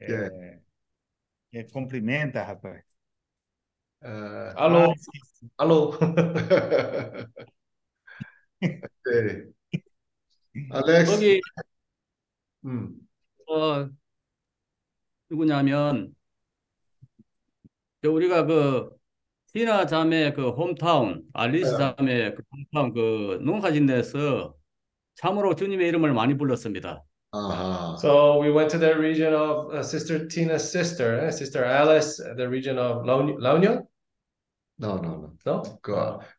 É, 0.00 0.60
é 1.52 1.64
cumprimenta, 1.64 2.42
rapaz. 2.42 2.84
어, 4.01 4.53
Alô. 4.55 4.79
Ah, 4.79 4.93
esqueci. 4.93 5.49
Alô. 5.57 5.97
네. 8.61 9.43
알렉스. 10.71 11.11
거기 11.11 11.41
음. 12.65 12.91
어 13.47 13.89
누구냐면 15.29 16.13
저 18.01 18.11
우리가 18.11 18.45
그 18.45 18.89
티나 19.53 19.85
자매 19.85 20.31
그 20.33 20.49
홈타운 20.49 21.23
알리스 21.33 21.77
자매 21.77 22.33
그 22.33 22.41
홈타운 22.73 22.93
그 22.93 23.39
농사진 23.43 23.85
데서 23.85 24.55
참으로 25.15 25.55
주님의 25.55 25.87
이름을 25.89 26.13
많이 26.13 26.37
불렀습니다. 26.37 27.03
아하. 27.31 27.95
So 27.99 28.41
we 28.41 28.49
went 28.51 28.71
to 28.71 28.79
the 28.79 28.95
region 28.97 29.33
of 29.33 29.71
uh, 29.73 29.83
Sister 29.83 30.27
Tina's 30.27 30.63
sister, 30.71 31.19
eh, 31.25 31.29
Sister 31.31 31.63
Alice, 31.63 32.17
the 32.37 32.47
region 32.49 32.77
of 32.79 33.05
Laun- 33.05 33.37
Launion? 33.39 33.85
No, 34.79 34.97
no, 34.97 35.17
no. 35.17 35.33
No? 35.45 35.63
그 35.81 35.93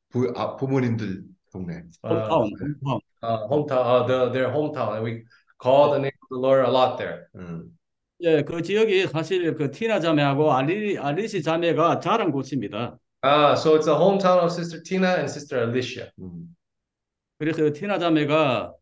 부, 0.09 0.33
아, 0.35 0.57
부모님들 0.57 1.25
동네. 1.53 1.83
홈타운, 2.03 2.51
홈타운. 2.61 3.01
Uh, 3.23 3.47
hometown, 3.49 3.85
uh, 3.85 4.07
the, 4.07 4.33
their 4.33 4.51
hometown. 4.51 4.97
And 4.97 5.05
we 5.05 5.25
call 5.59 5.91
the 5.91 5.99
name 5.99 6.17
of 6.23 6.29
the 6.31 6.39
Lord 6.39 6.65
a 6.65 6.71
lot 6.71 6.97
there. 6.97 7.27
음. 7.37 7.77
예, 8.23 8.43
그 8.43 8.63
지역이 8.63 9.09
사실 9.09 9.55
그 9.55 9.71
티나 9.71 10.01
자매하고 10.01 10.53
알리 10.53 10.99
알리시 10.99 11.43
자매가 11.43 12.01
자란 12.01 12.33
곳입니다. 12.33 12.99
Ah, 13.23 13.53
so 13.53 13.77
it's 13.77 13.85
the 13.85 13.97
hometown 13.97 14.43
of 14.43 14.51
Sister 14.51 14.83
Tina 14.83 15.17
and 15.17 15.31
Sister 15.31 15.63
Alicia. 15.65 16.11
음. 16.19 16.55
그래서 17.39 17.71
티나 17.73 17.99
자매가 17.99 18.75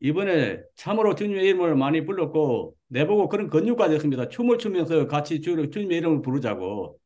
이번에 0.00 0.60
참으로 0.76 1.14
주님의 1.14 1.44
이름을 1.44 1.74
많이 1.74 2.04
불렀고 2.04 2.74
내보고 2.88 3.28
그런 3.28 3.48
권유까지 3.50 3.94
했습니다. 3.94 4.28
춤을 4.28 4.58
추면서 4.58 5.06
같이 5.06 5.40
주, 5.40 5.70
주님의 5.70 5.98
이름을 5.98 6.22
부르자고. 6.22 6.98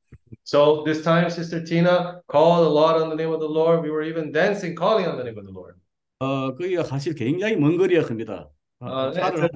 So 0.44 0.82
this 0.84 1.02
time, 1.02 1.28
Sister 1.30 1.64
Tina 1.64 2.22
called 2.28 2.66
a 2.66 2.70
lot 2.70 3.00
on 3.00 3.08
the 3.08 3.16
name 3.16 3.32
of 3.32 3.40
the 3.40 3.48
Lord. 3.48 3.82
We 3.82 3.90
were 3.90 4.02
even 4.02 4.32
dancing, 4.32 4.74
calling 4.74 5.06
on 5.06 5.16
the 5.16 5.24
name 5.24 5.38
of 5.38 5.44
the 5.44 5.52
Lord. 5.52 5.76
어, 6.20 6.54
거기가 6.54 6.84
사실 6.84 7.14
굉장히 7.14 7.56
먼 7.56 7.76
거리였습니다. 7.78 8.50
아, 8.80 9.10
네. 9.10 9.20
차를 9.20 9.50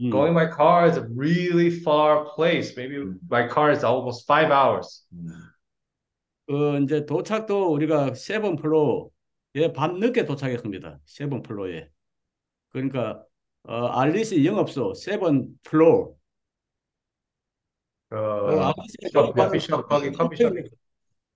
음. 0.00 0.10
Going 0.10 0.34
by 0.34 0.46
car 0.46 0.86
is 0.86 0.98
a 0.98 1.06
really 1.16 1.70
far 1.70 2.26
place. 2.34 2.76
Maybe 2.76 3.02
by 3.28 3.48
car 3.48 3.72
it's 3.72 3.84
almost 3.84 4.26
five 4.26 4.50
hours. 4.50 5.06
어, 6.48 6.78
이제 6.78 7.04
도착도 7.04 7.72
우리가 7.72 8.14
세븐플로에 8.14 9.72
밤 9.74 9.98
늦게 9.98 10.24
도착했습니다. 10.24 11.00
세븐플로에. 11.04 11.88
그러니까 12.70 13.24
어, 13.64 13.86
알리시 13.86 14.44
영업소 14.44 14.94
세븐플로. 14.94 16.16
어, 18.10 18.16
Uh, 18.16 18.72
shop, 19.12 19.34
coffee 19.34 19.58
shop, 19.58 19.88
coffee, 19.88 20.12
coffee 20.12 20.36
shop. 20.36 20.54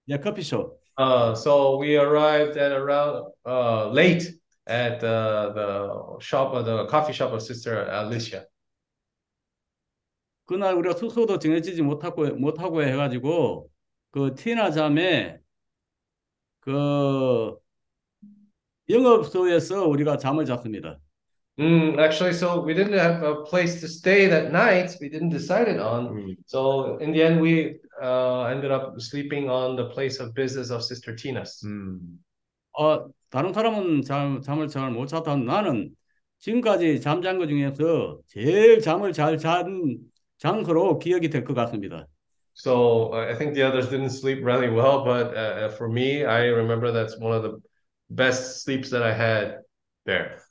예, 0.09 0.16
커피숍. 0.18 0.78
Uh, 0.97 1.34
so 1.34 1.78
we 1.78 1.97
arrived 1.97 2.56
at 2.59 2.72
around 2.72 3.32
uh, 3.47 3.88
late 3.90 4.38
at 4.66 5.02
uh, 5.02 5.52
the 5.55 6.18
shop, 6.20 6.52
uh, 6.55 6.62
the 6.62 6.86
coffee 6.86 7.12
shop 7.12 7.32
of 7.32 7.40
Sister 7.42 7.86
Alicia. 7.90 8.47
그날 10.47 10.74
우리가 10.74 10.97
숙소도 10.97 11.38
정해지지 11.38 11.80
못하고 11.82 12.26
못하고 12.34 12.82
해가지고 12.82 13.70
그 14.10 14.34
티나 14.34 14.70
잠에 14.70 15.38
그 16.60 17.56
영업소에서 18.88 19.86
우리가 19.86 20.18
잠을 20.18 20.44
잤습니다. 20.44 20.98
Mm, 21.57 21.99
actually, 21.99 22.34
so 22.34 22.60
we 22.61 22.73
didn't 22.73 22.99
have 22.99 23.23
a 23.23 23.44
place 23.44 23.80
to 23.80 23.88
stay 23.88 24.27
that 24.27 24.52
night. 24.52 24.95
We 24.99 25.07
didn't 25.07 25.30
decide 25.30 25.69
it 25.69 25.80
on. 25.80 26.36
So 26.48 26.98
in 26.98 27.14
the 27.14 27.23
end, 27.23 27.40
we 27.40 27.80
uh, 28.02 28.44
ended 28.52 28.72
up 28.72 28.99
sleeping 28.99 29.49
on 29.49 29.77
the 29.77 29.86
place 29.90 30.19
of 30.19 30.34
business 30.34 30.69
of 30.69 30.84
Sister 30.84 31.15
Tina's. 31.15 31.61
음. 31.65 32.19
어, 32.77 33.07
다른 33.32 33.53
사람은 33.53 34.02
잠, 34.02 34.41
잠을 34.41 34.68
잘 34.68 34.91
못 34.91 35.07
잤다. 35.07 35.38
나는 35.38 35.95
지금까지 36.40 36.99
잠잔 36.99 37.38
것 37.40 37.48
중에서 37.48 38.19
제일 38.27 38.82
잠을 38.82 39.14
잘 39.14 39.38
잔 39.38 39.98
장소로 40.38 40.99
기억이 40.99 41.30
될 41.30 41.45
것 41.45 41.53
같습니다. 41.53 42.06
So 42.53 43.14
uh, 43.14 43.32
I 43.32 43.34
think 43.34 43.53
the 43.53 43.64
others 43.64 43.88
didn't 43.90 44.11
sleep 44.11 44.44
really 44.44 44.69
well, 44.69 45.06
but 45.06 45.36
uh, 45.36 45.69
for 45.69 45.88
me, 45.88 46.26
I 46.26 46.48
remember 46.48 46.91
that's 46.91 47.18
one 47.18 47.32
of 47.32 47.44
the 47.44 47.61
best 48.10 48.64
sleeps 48.64 48.90
that 48.91 49.03
I 49.03 49.14
had 49.14 49.60
there. 50.06 50.41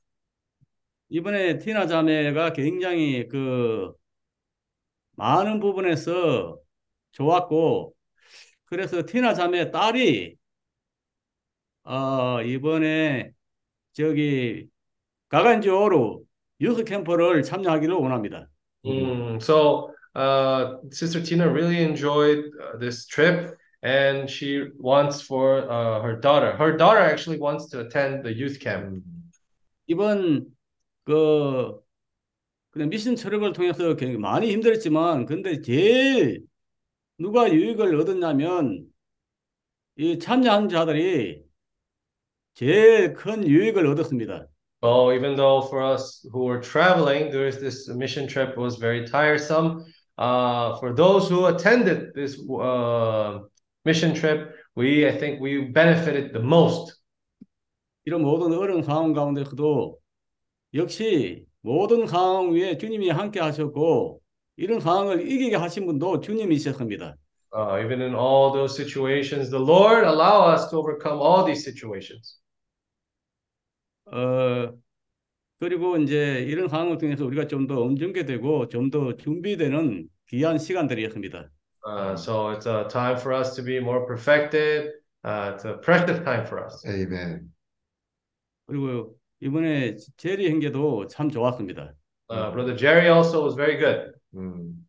이번에 1.10 1.57
티나 1.57 1.88
자매가 1.88 2.53
굉장히 2.53 3.27
그 3.27 3.91
많은 5.14 5.60
부분에서 5.60 6.57
좋았고 7.11 7.94
그래서 8.65 9.03
티나 9.06 9.34
자매 9.34 9.72
딸이 9.72 10.36
어 11.84 12.41
이번에 12.44 13.31
저기 13.94 14.68
가간지오로 15.30 16.23
유스 16.61 16.84
캠프를 16.84 17.41
참여하기를 17.41 17.95
원합니다. 17.95 18.48
Mm, 18.86 19.40
so 19.41 19.91
uh, 20.15 20.77
Sister 20.91 21.22
Tina 21.22 21.52
really 21.52 21.84
enjoyed 21.84 22.45
uh, 22.61 22.77
this 22.77 23.06
trip, 23.07 23.57
and 23.81 24.30
she 24.30 24.68
wants 24.77 25.22
for 25.22 25.69
uh, 25.69 26.02
her 26.02 26.15
daughter. 26.19 26.56
Her 26.56 26.77
daughter 26.77 26.99
actually 26.99 27.40
wants 27.40 27.68
to 27.72 27.81
attend 27.81 28.23
the 28.23 28.34
youth 28.34 28.60
camp. 28.60 29.03
이번 29.88 30.45
그 31.10 31.81
그냥 32.69 32.90
미션 32.90 33.15
철학을 33.15 33.52
통해서 33.53 33.95
굉장히 33.95 34.19
많이 34.19 34.52
힘들었지만 34.52 35.26
근데 35.26 35.60
제일 35.60 36.44
누가 37.18 37.52
유익을 37.52 37.99
얻었냐면 37.99 38.86
이 39.98 40.19
참여한 40.19 40.69
자들이 40.69 41.41
제일 42.53 43.14
큰 43.14 43.48
유익을 43.48 43.88
얻었습니다. 43.88 44.45
Oh, 44.84 45.11
even 45.11 45.36
though 45.36 45.68
for 45.68 45.84
us 45.84 46.22
who 46.31 46.45
were 46.45 46.61
traveling, 46.61 47.31
there 47.31 47.48
is 47.48 47.60
this 47.60 47.90
mission 47.90 48.27
trip 48.27 48.56
was 48.56 48.77
very 48.77 49.03
tiresome. 49.07 49.84
Uh, 50.19 50.77
for 50.77 50.94
those 50.94 51.27
who 51.27 51.48
attended 51.48 52.14
this 52.14 52.40
uh, 52.52 53.40
mission 53.84 54.14
trip, 54.14 54.53
we 54.76 55.07
I 55.07 55.18
think 55.18 55.41
we 55.41 55.72
benefited 55.73 56.34
the 56.34 56.40
most. 56.40 56.94
이런 58.06 58.22
모든 58.22 58.53
어려운 58.53 58.84
상황 58.84 59.14
가운데서도 59.14 59.99
역시 60.73 61.45
모든 61.61 62.07
상황 62.07 62.51
위에 62.53 62.77
주님이 62.77 63.09
함께 63.09 63.39
하셨고 63.39 64.21
이런 64.57 64.79
상황을 64.79 65.29
이기게 65.29 65.55
하신 65.55 65.85
분도 65.85 66.19
주님이셨습니다. 66.19 67.15
Uh, 67.51 67.79
even 67.83 67.99
in 68.01 68.13
all 68.13 68.51
those 68.53 68.75
situations, 68.75 69.49
the 69.49 69.59
Lord 69.59 70.05
allow 70.05 70.53
us 70.53 70.69
to 70.69 70.77
overcome 70.77 71.19
all 71.19 71.43
these 71.43 71.63
situations. 71.63 72.37
어, 74.05 74.71
그리고 75.59 75.97
이제 75.97 76.45
이런 76.47 76.67
상황을 76.69 76.97
통해서 76.97 77.25
우리가 77.25 77.47
좀 77.47 77.67
더 77.67 77.81
엄정되고 77.81 78.69
좀 78.69 78.89
더 78.91 79.15
준비되는 79.17 80.07
귀한 80.29 80.57
시간들이었습니다. 80.59 81.49
Uh, 81.85 82.13
so 82.15 82.51
it's 82.51 82.67
a 82.67 82.87
time 82.87 83.17
for 83.17 83.33
us 83.33 83.55
to 83.55 83.63
be 83.63 83.77
more 83.79 84.05
perfected. 84.05 84.91
Uh, 85.23 85.53
it's 85.53 85.65
a 85.65 85.79
precious 85.81 86.23
time 86.23 86.45
for 86.45 86.63
us. 86.63 86.85
아멘. 86.85 87.49
그리고 88.67 89.18
이번에 89.41 89.95
제리 90.18 90.49
행계도 90.49 91.07
참 91.07 91.30
좋았습니다. 91.30 91.94
Uh, 92.32 92.52
Brother 92.52 92.76
Jerry 92.78 93.07
also 93.10 93.44
was 93.44 93.56
very 93.56 93.78
good. 93.78 94.14
음. 94.36 94.88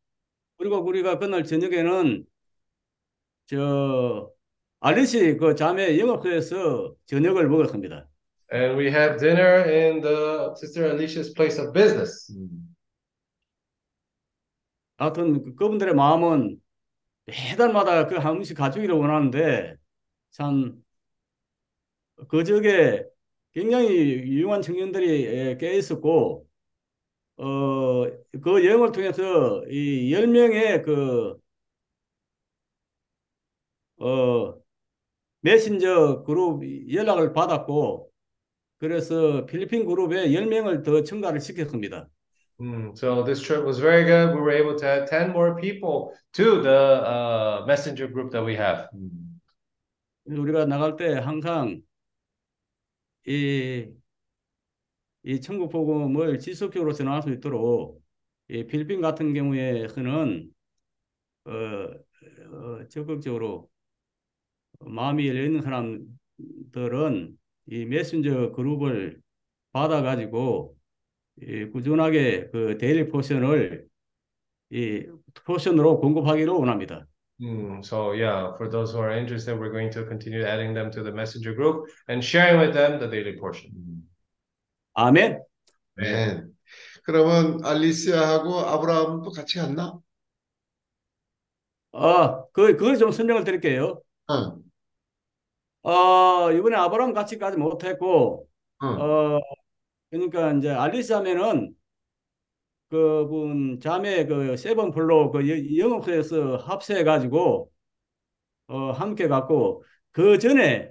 그리고 0.59 0.77
우리가 0.79 1.19
그날 1.19 1.45
저녁에는 1.45 2.25
저 3.47 4.31
알리시 4.81 5.37
그 5.37 5.55
자매 5.55 5.99
영업소에서 5.99 6.95
저녁을 7.07 7.49
먹었습니다. 7.49 8.07
And 8.53 8.77
we 8.79 8.89
had 8.89 9.19
dinner 9.19 9.63
in 9.65 10.01
the 10.03 10.51
Sister 10.57 10.85
Alicia's 10.91 11.33
place 11.35 11.59
of 11.63 11.73
business. 11.73 12.31
하여튼 14.99 15.43
그- 15.43 15.55
그분들의 15.55 15.95
마음은 15.95 16.61
매달마다 17.27 18.07
그 18.07 18.17
한 18.19 18.37
음식 18.37 18.55
가지기를 18.55 18.95
원하는데 18.95 19.77
참 20.31 20.83
그저께 22.29 23.05
굉장히 23.53 23.89
유용한 23.89 24.63
청년들이 24.63 25.25
예, 25.27 25.57
꽤 25.59 25.77
있었고 25.77 26.47
어, 27.37 28.05
그 28.43 28.65
여행을 28.65 28.93
통해서 28.93 29.65
이 29.69 30.11
10명의 30.13 30.83
그 30.85 31.37
어, 33.99 34.55
메신저 35.41 36.23
그룹 36.25 36.63
연락을 36.93 37.33
받았고 37.33 38.11
그래서 38.79 39.47
필리핀 39.47 39.85
그룹에 39.87 40.29
10명을 40.29 40.85
더 40.85 41.03
첨가를 41.03 41.41
시켰습니다. 41.41 42.09
Mm, 42.61 42.93
so 42.95 43.25
this 43.25 43.41
trip 43.41 43.65
was 43.65 43.79
very 43.81 44.05
good. 44.05 44.35
We 44.35 44.41
were 44.41 44.53
able 44.53 44.77
to 44.77 44.87
add 44.87 45.07
10 45.07 45.33
more 45.33 45.57
people 45.57 46.13
to 46.33 46.61
the 46.61 47.01
uh, 47.03 47.65
messenger 47.67 48.07
group 48.07 48.31
that 48.33 48.45
we 48.45 48.55
have. 48.55 48.89
우리가 50.27 50.67
나갈 50.67 50.97
때 50.97 51.15
항상 51.15 51.81
이, 53.27 53.89
이 55.23 55.41
천국 55.41 55.71
복음을 55.71 56.39
지속적으로 56.39 56.93
전할 56.93 57.23
수 57.23 57.31
있도록 57.31 58.03
이 58.49 58.67
필리핀 58.67 59.01
같은 59.01 59.35
경우에는 59.35 60.53
어, 61.45 61.51
어, 61.51 62.89
적극적으로 62.89 63.71
마음이 64.81 65.29
열려 65.29 65.45
있는 65.45 65.63
사람들은 65.63 67.39
이 67.67 67.85
메신저 67.85 68.53
그룹을 68.53 69.21
받아가지고 69.73 70.77
이 71.43 71.65
꾸준하게 71.67 72.51
그 72.51 72.79
데일리 72.79 73.09
포션을 73.09 73.89
이 74.71 75.07
포션으로 75.45 76.01
공급하기를 76.01 76.53
원합니다. 76.53 77.07
Mm, 77.41 77.83
so 77.85 78.12
yeah, 78.12 78.55
for 78.57 78.69
those 78.69 78.93
who 78.93 78.99
are 78.99 79.11
interested, 79.12 79.59
we're 79.59 79.73
going 79.73 79.91
to 79.93 80.05
continue 80.05 80.45
adding 80.45 80.75
them 80.75 80.91
to 80.91 81.03
the 81.03 81.12
messenger 81.12 81.55
group 81.55 81.87
and 82.09 82.23
sharing 82.23 82.61
with 82.61 82.75
them 82.75 83.01
the 83.01 83.09
daily 83.09 83.39
portion. 83.39 84.05
아멘. 84.95 85.43
네. 85.97 86.43
그러면 87.05 87.65
알리시아하고 87.65 88.61
아브라함도 88.61 89.31
같이 89.31 89.59
갔나? 89.59 89.99
아, 91.93 92.45
그, 92.53 92.77
그걸 92.77 92.99
좀 92.99 93.11
설명을 93.11 93.45
드릴게요. 93.45 94.01
응. 94.31 94.62
어, 95.83 96.53
이번에 96.53 96.77
아브라함 96.77 97.12
같이 97.15 97.39
가지 97.39 97.57
못했고, 97.57 98.47
응. 98.83 98.89
어, 99.01 99.41
그러니까 100.11 100.53
이제 100.55 100.71
알리사면은 100.71 101.75
그분 102.91 103.79
자매 103.81 104.27
그 104.27 104.57
세븐플로 104.57 105.31
그 105.31 105.49
여- 105.49 105.79
영업소에서 105.85 106.57
합세해 106.57 107.05
가지고 107.05 107.71
어, 108.67 108.91
함께 108.93 109.27
갔고, 109.27 109.83
그 110.12 110.39
전에 110.39 110.91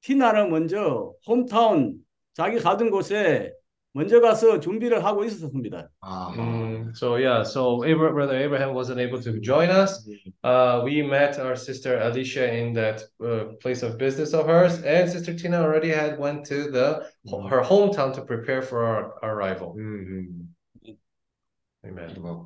티나는 0.00 0.50
먼저 0.50 1.12
홈타운 1.26 1.98
자기 2.34 2.58
가던 2.58 2.90
곳에 2.90 3.52
먼저 3.92 4.20
가서 4.20 4.60
준비를 4.60 5.04
하고 5.04 5.24
있었습니다. 5.24 5.88
Mm, 6.36 6.92
so 6.94 7.16
yeah, 7.16 7.42
so 7.44 7.82
Abra- 7.84 8.12
brother 8.12 8.36
Abraham 8.36 8.72
wasn't 8.74 8.98
able 9.00 9.20
to 9.20 9.40
join 9.40 9.68
us. 9.70 10.08
Uh, 10.44 10.82
we 10.84 11.02
met 11.02 11.38
our 11.38 11.56
sister 11.56 11.98
Alicia 11.98 12.52
in 12.52 12.72
that 12.74 13.02
uh, 13.22 13.54
place 13.60 13.82
of 13.82 13.98
business 13.98 14.32
of 14.32 14.46
hers, 14.46 14.82
and 14.84 15.10
sister 15.10 15.34
Tina 15.34 15.60
already 15.60 15.90
had 15.90 16.18
went 16.18 16.44
to 16.46 16.70
the 16.70 17.02
her 17.50 17.62
hometown 17.62 18.14
to 18.14 18.22
prepare 18.22 18.62
for 18.62 18.84
our, 18.84 19.14
arrival. 19.22 19.74
Amen. 19.78 20.28
오 20.30 20.49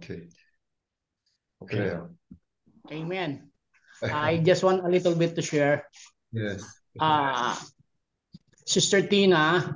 케이. 0.01 0.29
그래요. 1.67 2.09
Amen. 2.91 3.49
I 4.01 4.41
just 4.43 4.63
want 4.63 4.85
a 4.85 4.89
little 4.89 5.15
bit 5.15 5.35
to 5.35 5.41
share. 5.41 5.83
Yes. 6.31 6.63
Uh, 6.99 7.55
Sister 8.65 9.01
Tina 9.01 9.75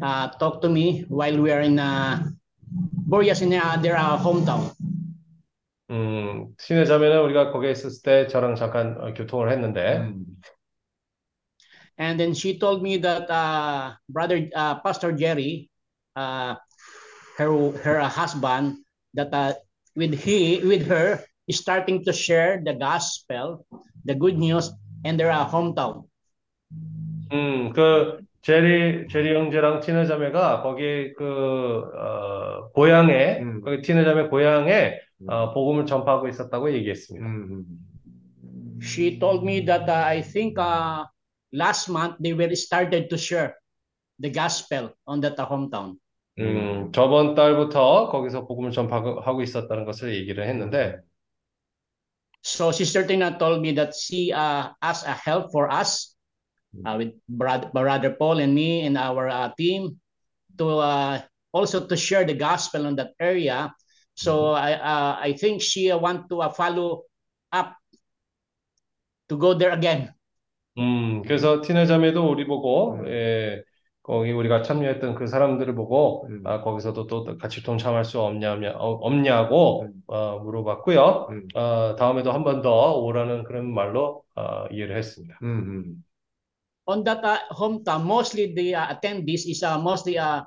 uh, 0.00 0.28
talked 0.38 0.62
to 0.62 0.68
me 0.68 1.04
while 1.08 1.36
we 1.40 1.50
are 1.50 1.60
in 1.60 1.78
uh, 1.78 2.22
Boreas 2.70 3.42
in 3.42 3.52
uh, 3.54 3.76
their 3.80 3.96
uh, 3.96 4.18
hometown. 4.18 4.70
음, 5.90 6.54
신의 6.58 6.86
자매는 6.86 7.20
우리가 7.24 7.52
거기에 7.52 7.70
있었을 7.72 8.02
때 8.02 8.26
저랑 8.26 8.54
잠깐 8.54 8.96
어, 9.00 9.12
교통을 9.12 9.52
했는데, 9.52 10.08
And 11.96 12.18
then 12.18 12.32
she 12.32 12.58
told 12.58 12.82
me 12.82 12.96
that 12.98 13.30
uh, 13.30 13.94
brother 14.08 14.48
uh, 14.56 14.80
Pastor 14.80 15.12
Jerry, 15.12 15.70
uh, 16.16 16.56
her 17.38 17.70
her 17.84 18.00
husband, 18.08 18.82
that 19.18 19.32
uh, 19.32 19.54
with 19.96 20.14
he 20.14 20.60
with 20.64 20.86
her 20.86 21.24
is 21.46 21.58
starting 21.58 22.04
to 22.04 22.12
share 22.12 22.60
the 22.64 22.74
gospel, 22.74 23.66
the 24.04 24.14
good 24.14 24.38
news, 24.38 24.70
in 25.04 25.16
their 25.16 25.30
uh, 25.30 25.46
hometown. 25.46 26.04
음, 27.32 27.72
그 27.72 28.18
제리 28.42 29.08
제리 29.08 29.34
형제랑 29.34 29.80
티나 29.80 30.04
자매가 30.04 30.62
거기 30.62 31.14
그 31.14 31.82
어, 31.96 32.70
고향에 32.72 33.40
거기 33.64 33.82
티나 33.82 34.04
자매 34.04 34.28
고향에 34.28 34.98
어, 35.26 35.52
복음을 35.54 35.86
전파하고 35.86 36.28
있었다고 36.28 36.72
얘기했습니다. 36.74 37.26
She 38.82 39.18
told 39.18 39.44
me 39.44 39.64
that 39.64 39.88
uh, 39.88 40.04
I 40.04 40.20
think 40.20 40.58
uh, 40.58 41.06
last 41.52 41.90
month 41.90 42.16
they 42.20 42.34
were 42.34 42.54
started 42.54 43.08
to 43.08 43.16
share 43.16 43.56
the 44.20 44.30
gospel 44.30 44.92
on 45.06 45.20
that 45.22 45.40
uh, 45.40 45.48
hometown. 45.48 45.96
음, 46.39 46.91
저번 46.91 47.35
달부터 47.35 48.09
거기서 48.09 48.47
복음을 48.47 48.71
전파하고 48.71 49.41
있었다는 49.41 49.85
것을 49.85 50.15
얘기를 50.15 50.47
했는데, 50.47 50.97
So 52.41 52.71
Sister 52.71 53.05
Tina 53.05 53.37
told 53.37 53.59
me 53.59 53.73
that 53.73 53.93
she 53.93 54.31
uh, 54.31 54.71
asked 54.81 55.05
a 55.05 55.13
help 55.13 55.51
for 55.51 55.69
us 55.69 56.15
uh, 56.85 56.95
with 56.97 57.13
brother, 57.27 57.69
brother 57.73 58.15
Paul 58.17 58.39
and 58.39 58.55
me 58.55 58.85
and 58.85 58.97
our 58.97 59.27
uh, 59.27 59.51
team 59.57 59.99
to 60.57 60.79
uh, 60.79 61.21
also 61.51 61.85
to 61.85 61.97
share 61.97 62.25
the 62.25 62.33
gospel 62.33 62.85
in 62.85 62.95
that 62.95 63.11
area. 63.19 63.73
So 64.15 64.51
I 64.51 64.73
uh, 64.73 65.17
I 65.19 65.33
think 65.33 65.61
she 65.61 65.91
uh, 65.91 65.97
want 65.97 66.29
to 66.29 66.41
uh, 66.41 66.49
follow 66.49 67.03
up 67.51 67.75
to 69.27 69.37
go 69.37 69.53
there 69.53 69.71
again. 69.71 70.13
음, 70.77 71.21
그래서 71.23 71.61
티나 71.61 71.85
자매도 71.85 72.29
우리 72.29 72.45
보고, 72.45 73.03
예, 73.07 73.63
거기 74.09 74.31
우리가 74.31 74.63
참여했던 74.63 75.15
그 75.15 75.27
사람들을 75.27 75.75
보고, 75.75 76.27
아, 76.43 76.61
거기서도 76.61 77.05
또 77.07 77.37
같이 77.37 77.61
동참할 77.63 78.03
수 78.05 78.19
없냐며, 78.19 78.71
어, 78.71 78.93
없냐고 79.05 79.87
어, 80.07 80.39
물어봤고요. 80.39 81.29
어, 81.55 81.95
다음에도 81.97 82.31
한 82.31 82.43
번 82.43 82.61
더 82.61 82.95
오라는 82.97 83.43
그런 83.43 83.71
말로 83.71 84.23
어, 84.35 84.65
이해를 84.71 84.97
했습니다. 84.97 85.37
On 86.87 87.03
that 87.03 87.23
uh, 87.23 87.37
hometown, 87.53 88.03
mostly 88.03 88.51
the 88.55 88.73
uh, 88.73 88.87
attendees 88.89 89.45
is 89.45 89.61
uh, 89.63 89.77
mostly 89.77 90.17
uh, 90.17 90.41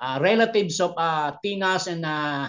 uh, 0.00 0.18
relatives 0.22 0.78
of 0.80 0.94
uh, 0.96 1.32
Tina's 1.42 1.88
and 1.88 2.04
uh, 2.06 2.48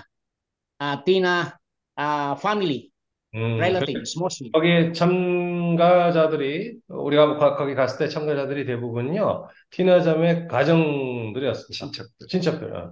uh, 0.80 0.98
Tina 1.02 1.58
uh, 1.98 2.36
family. 2.36 2.92
음, 3.36 3.60
relatives 3.60 4.18
mostly. 4.18 4.52
거기 4.52 4.94
참가자들이 4.94 6.78
우리가 6.88 7.38
거- 7.38 7.56
거기 7.57 7.76
갔을 7.76 7.99
때 7.99 8.07
참가자들이 8.07 8.66
대부분요 8.66 9.48
티나 9.72 10.02
자매 10.02 10.48
가정들이었습니다. 10.48 11.74
친척들. 11.74 12.28
친척들. 12.28 12.74
어. 12.76 12.91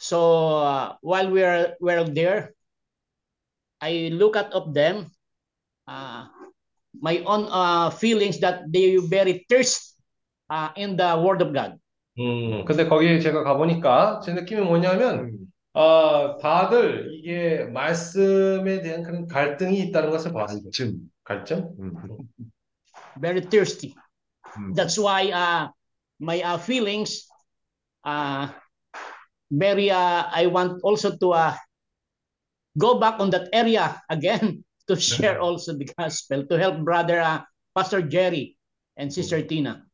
So 0.00 0.62
uh, 0.62 0.94
while 1.02 1.28
we're 1.30 1.74
we're 1.80 2.04
there, 2.08 2.54
I 3.80 4.10
look 4.14 4.36
at 4.38 4.52
of 4.54 4.72
them, 4.72 5.06
uh, 5.86 6.26
my 7.02 7.18
own 7.26 7.46
uh, 7.50 7.90
feelings 7.90 8.38
that 8.40 8.70
they 8.72 8.96
very 9.02 9.44
thirst 9.50 9.98
uh, 10.50 10.70
in 10.76 10.96
the 10.96 11.18
Word 11.18 11.42
of 11.42 11.52
God. 11.52 11.78
음, 12.18 12.64
근데 12.64 12.88
거기 12.88 13.20
제가 13.20 13.42
가보니까 13.44 14.20
제 14.24 14.32
느낌이 14.34 14.62
뭐냐면 14.62 15.30
어, 15.78 16.36
다들 16.38 17.14
이게 17.14 17.62
말씀에 17.66 18.82
대한 18.82 19.04
그런 19.04 19.28
갈등이 19.28 19.78
있다는 19.78 20.10
것을 20.10 20.32
봤습니다. 20.32 20.70
갈증? 21.22 21.70
very 23.20 23.40
thirsty. 23.40 23.94
That's 24.74 24.98
why 24.98 25.30
uh, 25.30 25.68
my 26.18 26.42
uh, 26.42 26.58
feelings, 26.58 27.30
uh, 28.02 28.48
very 29.52 29.90
uh, 29.90 30.26
I 30.26 30.46
want 30.50 30.82
also 30.82 31.14
to 31.14 31.30
uh, 31.30 31.54
go 32.76 32.98
back 32.98 33.20
on 33.20 33.30
that 33.30 33.46
area 33.52 34.02
again 34.10 34.64
to 34.88 34.96
share 34.98 35.38
also 35.38 35.78
the 35.78 35.86
gospel 35.94 36.42
to 36.46 36.58
help 36.58 36.82
brother 36.82 37.20
uh, 37.20 37.46
Pastor 37.76 38.02
Jerry 38.02 38.58
and 38.96 39.12
Sister 39.12 39.46
Tina. 39.46 39.86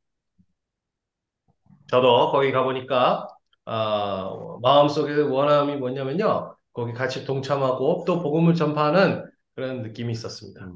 저도 1.90 2.32
거기 2.32 2.50
가보니까 2.52 3.28
어, 3.66 4.58
마음속에 4.60 5.14
원함이 5.14 5.76
뭐냐면요. 5.76 6.56
거기 6.72 6.92
같이 6.92 7.24
동참하고 7.24 8.04
또 8.06 8.20
복음을 8.20 8.54
전파하는 8.54 9.24
그런 9.54 9.82
느낌이 9.82 10.12
있었습니다. 10.12 10.68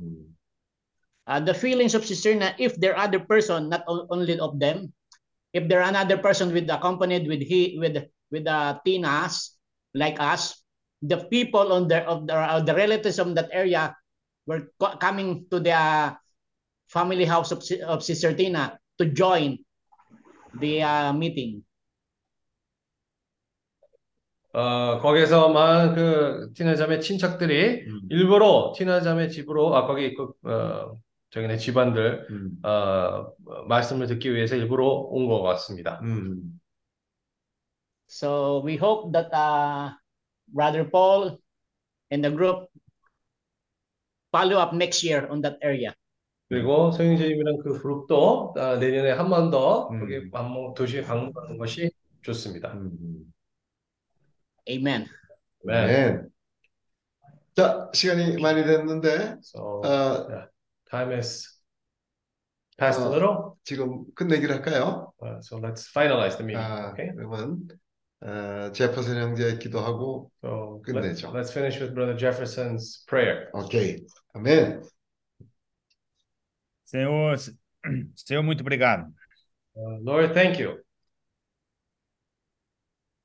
Uh, 1.28 1.44
the 1.44 1.52
feelings 1.52 1.94
of 1.94 2.06
Sister 2.06 2.32
Tina, 2.32 2.55
if 2.56 2.73
there 2.81 2.97
are 2.97 3.05
other 3.05 3.20
person, 3.20 3.69
not 3.69 3.85
only 3.86 4.40
of 4.40 4.56
them, 4.59 4.89
if 5.52 5.69
there 5.69 5.85
are 5.85 5.90
another 5.90 6.16
person 6.16 6.55
with 6.55 6.70
accompanied 6.70 7.28
with 7.28 7.44
he 7.44 7.77
with 7.77 8.09
with 8.32 8.48
the 8.48 8.81
tinas 8.86 9.59
like 9.93 10.16
us, 10.16 10.65
the 11.05 11.28
people 11.28 11.73
on 11.73 11.85
the 11.85 12.01
of 12.09 12.24
the, 12.24 12.32
of 12.32 12.65
the 12.65 12.73
relatives 12.73 13.19
of 13.19 13.35
that 13.36 13.52
area 13.52 13.93
were 14.48 14.73
co- 14.81 14.97
coming 14.97 15.44
to 15.52 15.60
the 15.60 15.77
uh, 15.77 16.16
family 16.89 17.28
house 17.28 17.52
of, 17.52 17.60
of 17.85 18.01
Sister 18.01 18.32
Tina 18.32 18.81
to 18.97 19.12
join 19.12 19.60
the 20.56 20.81
uh, 20.81 21.12
meeting. 21.12 21.60
어, 24.53 24.99
거기서만 25.01 25.95
그 25.95 26.53
티나자매 26.55 27.01
친척들이 27.01 27.85
음. 27.87 28.01
일부러 28.11 28.73
티나자매 28.77 29.29
집으로 29.29 29.77
아 29.77 29.87
거기 29.87 30.15
그 30.15 30.31
어, 30.49 30.97
저기네 31.31 31.59
집안들 31.59 32.27
음. 32.31 32.51
어, 32.65 33.27
말씀을 33.69 34.07
듣기 34.07 34.35
위해서 34.35 34.57
일부러 34.57 34.87
온 34.87 35.29
것 35.29 35.43
같습니다. 35.43 36.01
음. 36.03 36.59
So 38.09 38.62
we 38.65 38.77
hope 38.77 39.12
that 39.12 39.29
uh, 39.35 39.93
Brother 40.47 40.89
Paul 40.91 41.39
and 42.11 42.25
the 42.25 42.35
group 42.35 42.70
follow 44.33 44.57
up 44.59 44.73
next 44.75 45.05
year 45.05 45.29
on 45.31 45.43
that 45.43 45.59
area. 45.62 45.93
그리고 46.49 46.91
소영재님이랑 46.91 47.59
그 47.62 47.79
그룹도 47.83 48.55
아, 48.57 48.77
내년에 48.77 49.11
한 49.11 49.29
번더 49.29 49.91
음. 49.91 50.01
거기 50.01 50.31
방문 50.31 50.73
도시에 50.73 51.03
방문하는 51.03 51.59
것이 51.59 51.91
좋습니다. 52.23 52.73
음. 52.73 53.31
Amen. 54.70 55.08
네. 55.66 55.88
네. 55.88 56.22
자, 57.56 57.90
시간이 57.94 58.41
많이 58.41 58.64
됐는데 58.64 59.38
So 59.41 59.82
어, 59.84 60.28
yeah, 60.30 60.48
time 60.90 61.12
is 61.18 61.60
passed 62.78 63.00
a 63.02 63.06
어, 63.08 63.12
little. 63.12 63.54
지금 63.64 64.06
끝내기로 64.16 64.54
할까요? 64.56 65.14
Uh, 65.22 65.40
so 65.41 65.58
let's 65.60 65.88
finalize 65.88 66.38
the 66.38 66.44
meeting. 66.45 66.58
아, 66.64 66.91
Okay. 66.91 67.12
그러면 67.16 67.68
어, 68.22 68.72
제퍼슨 68.72 69.18
형제 69.22 69.58
기도하고 69.58 70.32
So 70.41 70.82
let's, 70.88 70.91
끝내죠. 70.91 71.32
let's 71.34 71.52
finish 71.52 71.80
with 71.80 71.94
Brother 71.94 72.16
Jefferson's 72.18 73.06
prayer. 73.08 73.50
오케이. 73.54 74.04
아멘. 74.34 74.82
Senhor, 76.86 77.36
Senhor, 78.16 78.44
muito 78.44 78.62
obrigado. 78.62 79.12
Uh, 79.76 79.98
Lord, 80.04 80.34
thank 80.34 80.60
you. 80.60 80.78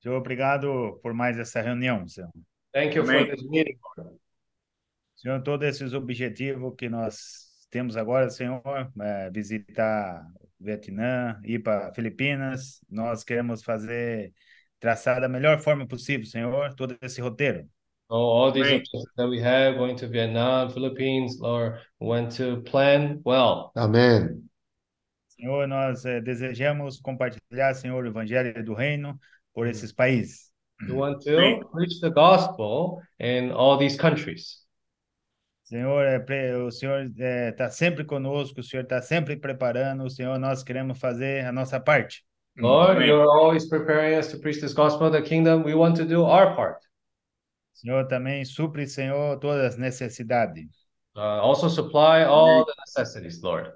Senhor, 0.04 0.18
obrigado 0.18 1.00
por 1.02 1.14
mais 1.14 1.40
essa 1.40 1.62
reunião, 1.62 2.06
Senhor. 2.06 2.30
Thank 2.74 2.98
you 2.98 3.06
for 3.06 3.16
Amém. 3.16 3.30
this 3.30 3.42
meeting. 3.50 3.78
Senhor, 5.16 5.42
todos 5.42 5.66
esses 5.66 5.94
objetivos 5.94 6.74
que 6.78 6.90
nós 6.90 7.66
temos 7.70 7.96
agora, 7.96 8.30
Senhor, 8.30 8.62
é, 9.00 9.32
visitar 9.32 10.28
Vietnã, 10.60 11.40
ir 11.46 11.60
para 11.60 11.94
Filipinas, 11.94 12.82
nós 12.90 13.24
queremos 13.24 13.64
fazer, 13.64 14.34
traçar 14.78 15.22
da 15.22 15.30
melhor 15.30 15.62
forma 15.62 15.88
possível, 15.88 16.26
Senhor, 16.26 16.76
todo 16.76 16.98
esse 17.02 17.22
roteiro. 17.22 17.66
So 18.12 18.18
all 18.18 18.52
these 18.52 18.68
Amém. 18.68 18.80
objectives 18.80 19.06
that 19.16 19.30
we 19.30 19.40
have, 19.42 19.78
going 19.78 19.96
to 19.96 20.10
Vietnam, 20.10 20.70
Philippines, 20.70 21.40
Lord, 21.40 21.80
we 22.02 22.08
want 22.08 22.36
to 22.36 22.62
plan 22.70 23.22
well. 23.26 23.72
아멘. 23.78 24.44
Senhor, 25.30 25.66
nós 25.66 26.04
eh, 26.04 26.20
desejamos 26.20 27.00
compartilhar, 27.00 27.74
Senhor, 27.74 28.04
o 28.04 28.08
Evangelho 28.08 28.64
do 28.66 28.74
Reino 28.74 29.18
por 29.54 29.68
esses 29.68 29.92
países. 29.92 30.52
We 30.88 30.94
want 30.94 31.22
to 31.24 31.66
preach 31.72 32.00
the 32.02 32.10
gospel 32.10 33.02
in 33.20 33.52
all 33.52 33.78
these 33.78 33.96
countries. 33.98 34.62
Senhor, 35.64 36.20
pre- 36.26 36.54
o 36.56 36.70
Senhor 36.72 37.10
está 37.18 37.70
sempre 37.70 38.04
conosco, 38.04 38.60
o 38.60 38.64
Senhor 38.64 38.84
está 38.84 39.02
sempre 39.02 39.38
preparando, 39.38 40.04
o 40.04 40.10
Senhor, 40.10 40.38
nós 40.38 40.62
queremos 40.64 41.00
fazer 41.00 41.46
a 41.46 41.52
nossa 41.52 41.80
parte. 41.80 42.24
Lord, 42.58 42.98
Amém. 42.98 43.08
you're 43.08 43.26
always 43.26 43.68
preparing 43.68 44.16
us 44.20 44.28
to 44.28 44.38
preach 44.40 44.60
this 44.60 44.74
gospel 44.74 45.08
of 45.08 45.14
the 45.14 45.22
kingdom. 45.22 45.64
We 45.64 45.74
want 45.74 45.96
to 45.98 46.06
do 46.06 46.24
our 46.26 46.56
part. 46.56 46.80
Senhor, 47.74 48.08
também 48.08 48.46
supre, 48.46 48.86
Senhor, 48.88 49.40
todas 49.40 49.74
as 49.74 49.78
necessidades. 49.78 50.70
Uh, 51.16 51.42
also 51.42 51.68
supply 51.70 52.24
all 52.24 52.66
the 52.66 52.74
necessities, 52.86 53.42
Lord. 53.42 53.72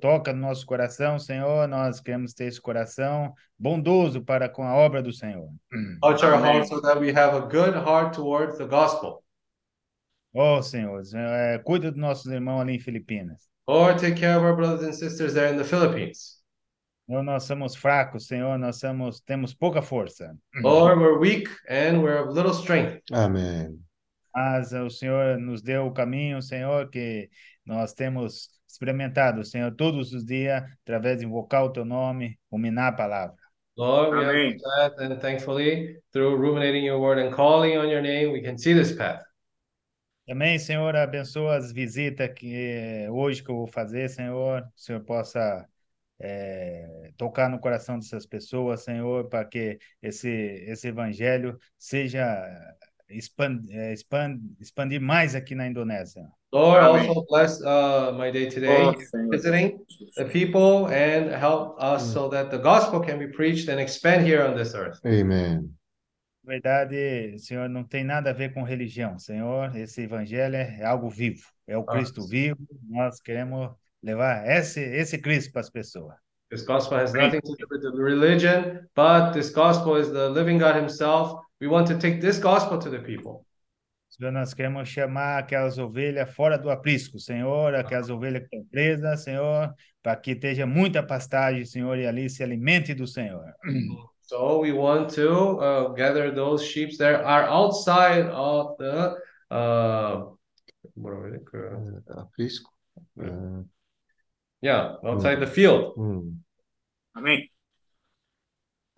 Toca 0.00 0.32
no 0.32 0.40
nosso 0.40 0.64
coração, 0.64 1.18
Senhor, 1.18 1.66
nós 1.66 2.00
queremos 2.00 2.32
ter 2.32 2.44
esse 2.44 2.60
coração 2.60 3.34
bondoso 3.58 4.22
para 4.22 4.48
com 4.48 4.62
a 4.62 4.74
obra 4.74 5.02
do 5.02 5.12
Senhor. 5.12 5.48
Touch 6.00 6.24
our 6.24 6.34
Amém. 6.34 6.52
hearts 6.52 6.68
so 6.68 6.80
that 6.80 7.00
we 7.00 7.10
have 7.10 7.36
a 7.36 7.40
good 7.40 7.74
heart 7.74 8.14
towards 8.14 8.58
the 8.58 8.66
gospel. 8.66 9.24
Oh, 10.32 10.62
Senhor, 10.62 11.02
eh, 11.14 11.58
cuida 11.64 11.90
dos 11.90 12.00
nossos 12.00 12.30
irmãos 12.30 12.60
ali 12.60 12.76
em 12.76 12.78
Filipinas. 12.78 13.48
Lord, 13.66 13.98
take 13.98 14.20
care 14.20 14.36
of 14.36 14.44
our 14.44 14.54
brothers 14.54 14.86
and 14.86 14.92
sisters 14.92 15.34
there 15.34 15.52
in 15.52 15.56
the 15.56 15.64
Philippines. 15.64 16.40
Senhor, 17.08 17.22
nós 17.22 17.44
somos 17.44 17.74
fracos, 17.74 18.26
Senhor, 18.26 18.58
nós 18.58 18.78
somos, 18.78 19.20
temos 19.20 19.54
pouca 19.54 19.80
força. 19.82 20.36
Lord, 20.62 21.00
we're 21.00 21.18
weak 21.18 21.48
and 21.68 22.02
we're 22.02 22.20
of 22.20 22.32
little 22.34 22.52
strength. 22.52 23.00
아멘. 23.10 23.78
Mas 24.34 24.72
o 24.72 24.90
Senhor 24.90 25.38
nos 25.38 25.62
deu 25.62 25.86
o 25.86 25.92
caminho, 25.92 26.42
Senhor, 26.42 26.90
que 26.90 27.30
nós 27.64 27.94
temos 27.94 28.50
experimentado, 28.66 29.44
Senhor, 29.44 29.74
todos 29.74 30.12
os 30.12 30.24
dias, 30.24 30.62
através 30.82 31.18
de 31.18 31.26
invocar 31.26 31.64
o 31.64 31.72
Teu 31.72 31.84
nome, 31.84 32.38
ruminar 32.50 32.88
a 32.88 32.96
palavra. 32.96 33.36
Lord, 33.76 34.16
we 34.16 34.24
Amém. 34.24 34.56
have 34.78 34.96
that, 34.96 35.12
and 35.12 35.20
thankfully, 35.20 35.96
through 36.12 36.36
ruminating 36.36 36.84
your 36.84 36.98
word 36.98 37.18
and 37.18 37.34
calling 37.34 37.76
on 37.76 37.88
your 37.88 38.00
name, 38.00 38.32
we 38.32 38.40
can 38.40 38.56
see 38.56 38.72
this 38.72 38.92
path. 38.92 39.22
Também, 40.26 40.58
Senhor, 40.58 40.96
abençoa 40.96 41.56
as 41.56 41.72
visitas 41.72 42.30
que 42.34 42.52
eh, 42.52 43.10
hoje 43.10 43.44
que 43.44 43.50
eu 43.50 43.54
vou 43.54 43.66
fazer, 43.66 44.08
Senhor, 44.08 44.62
o 44.62 44.72
Senhor 44.74 45.00
possa 45.04 45.64
eh, 46.18 47.12
tocar 47.16 47.48
no 47.48 47.60
coração 47.60 47.96
dessas 47.98 48.26
pessoas, 48.26 48.82
Senhor, 48.82 49.28
para 49.28 49.44
que 49.44 49.78
esse, 50.02 50.28
esse 50.28 50.88
evangelho 50.88 51.56
seja 51.78 52.44
expan, 53.08 53.60
eh, 53.70 53.92
expan, 53.92 54.40
expandir 54.58 55.00
mais 55.00 55.34
aqui 55.36 55.54
na 55.54 55.66
Indonésia. 55.68 56.26
Lord, 56.56 56.82
Amém. 56.82 57.08
also 57.08 57.24
bless 57.28 57.60
uh, 57.60 58.12
my 58.16 58.30
day 58.30 58.48
today, 58.48 58.82
Oh, 58.82 58.94
visiting 59.30 59.78
the 60.16 60.24
people 60.24 60.86
and 60.88 61.30
help 61.30 61.76
us 61.78 62.12
so 62.12 62.28
that 62.30 62.50
the 62.50 62.58
gospel 62.58 63.00
can 63.00 63.18
be 63.18 63.28
preached 63.28 63.68
and 63.68 63.78
expand 63.78 64.26
here 64.26 64.42
on 64.42 64.56
this 64.56 64.74
earth. 64.74 64.98
Amen. 65.04 65.70
Na 66.44 66.52
verdade, 66.52 67.38
Senhor, 67.38 67.68
não 67.68 67.84
tem 67.84 68.04
nada 68.04 68.30
a 68.30 68.32
ver 68.32 68.54
com 68.54 68.62
religião, 68.62 69.18
Senhor. 69.18 69.76
Esse 69.76 70.02
evangelho 70.02 70.56
é 70.56 70.84
algo 70.84 71.10
vivo, 71.10 71.42
é 71.66 71.76
o 71.76 71.84
Cristo 71.84 72.26
vivo. 72.26 72.58
Nós 72.88 73.20
queremos 73.20 73.70
levar 74.02 74.46
esse, 74.48 74.80
esse 74.80 75.18
Cristo 75.18 75.52
para 75.52 75.60
as 75.60 75.70
pessoas. 75.70 76.14
This 76.48 76.64
gospel 76.64 76.98
has 76.98 77.12
nothing 77.12 77.40
to 77.40 77.56
do 77.56 77.66
with 77.68 77.82
the 77.82 78.00
religion, 78.00 78.86
but 78.94 79.32
this 79.32 79.50
gospel 79.50 79.96
is 79.96 80.08
the 80.08 80.28
living 80.28 80.58
God 80.58 80.76
Himself. 80.76 81.40
We 81.60 81.66
want 81.66 81.88
to 81.88 81.98
take 81.98 82.20
this 82.20 82.38
gospel 82.38 82.78
to 82.78 82.88
the 82.88 83.00
people. 83.00 83.45
Senhor, 84.08 84.32
nós 84.32 84.54
queremos 84.54 84.88
chamar 84.88 85.38
aquelas 85.38 85.78
ovelhas 85.78 86.30
fora 86.34 86.56
do 86.56 86.70
aprisco, 86.70 87.18
Senhor, 87.18 87.74
aquelas 87.74 88.08
ovelhas 88.08 88.40
que 88.40 88.56
estão 88.56 88.64
presas, 88.70 89.22
Senhor, 89.22 89.74
para 90.02 90.16
que 90.16 90.32
esteja 90.32 90.66
muita 90.66 91.02
pastagem, 91.02 91.64
Senhor, 91.64 91.98
e 91.98 92.06
ali 92.06 92.30
se 92.30 92.42
alimente 92.42 92.94
do 92.94 93.06
Senhor. 93.06 93.44
So 94.26 94.58
we 94.58 94.72
want 94.72 95.14
to 95.14 95.30
uh, 95.60 95.94
gather 95.94 96.34
those 96.34 96.66
sheep 96.66 96.98
that 96.98 97.22
are 97.22 97.44
outside 97.44 98.26
of 98.26 98.76
the 98.76 99.14
uh, 99.52 100.34
aprisco. 102.10 102.70
Ah. 103.20 103.62
Yeah, 104.60 104.96
outside 105.04 105.38
the 105.38 105.46
field. 105.46 105.94
Hum. 105.96 106.18
Hum. 106.18 106.40
Amém. 107.14 107.48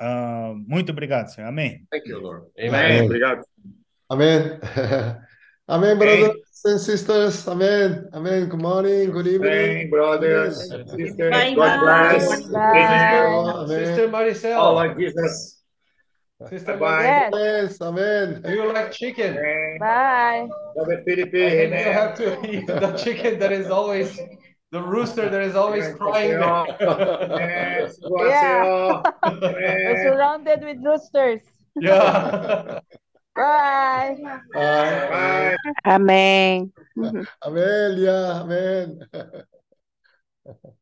Uh, 0.00 0.54
muito 0.66 0.92
obrigado, 0.92 1.28
Senhor. 1.28 1.48
Amém. 1.48 1.86
Thank 1.90 2.08
you, 2.08 2.20
Lord. 2.20 2.46
Amém. 2.58 3.02
Obrigado. 3.02 3.44
Amen. 4.10 4.58
Amen, 5.68 5.98
brothers 5.98 6.32
hey. 6.64 6.70
and 6.70 6.80
sisters. 6.80 7.46
Amen. 7.46 8.08
Amen. 8.14 8.48
Good 8.48 8.62
morning. 8.62 9.10
Good 9.10 9.26
evening. 9.26 9.52
Hey, 9.52 9.86
brothers 9.86 10.70
and 10.70 10.88
sisters. 10.88 11.30
Bye, 11.30 11.54
God 11.54 11.80
bless. 11.80 12.46
bye. 12.46 13.66
Sister 13.68 14.08
Maricel. 14.08 14.56
Oh, 14.56 14.72
like 14.72 14.96
Jesus. 14.96 15.60
Sister 16.48 16.78
Bye. 16.78 17.28
Yes. 17.32 17.82
Amen. 17.82 18.40
Do 18.40 18.50
you 18.50 18.72
like 18.72 18.92
chicken? 18.92 19.36
Bye. 19.78 20.48
Brother 20.74 21.02
Felipe. 21.04 21.34
You 21.34 21.70
have 21.74 22.16
to 22.16 22.50
eat 22.50 22.66
the 22.66 22.96
chicken 22.96 23.38
that 23.40 23.52
is 23.52 23.70
always 23.70 24.18
the 24.72 24.80
rooster 24.80 25.28
that 25.28 25.42
is 25.42 25.54
always 25.54 25.94
crying. 25.96 26.38
crying. 26.38 26.76
yeah. 26.80 27.88
We're 29.26 30.02
surrounded 30.02 30.64
with 30.64 30.78
roosters. 30.82 31.42
Yeah. 31.76 32.80
Bye. 33.38 34.16
Bye. 34.52 35.08
Bye. 35.10 35.56
Amen. 35.84 36.72
Amelia, 37.40 38.42
amen. 38.42 39.06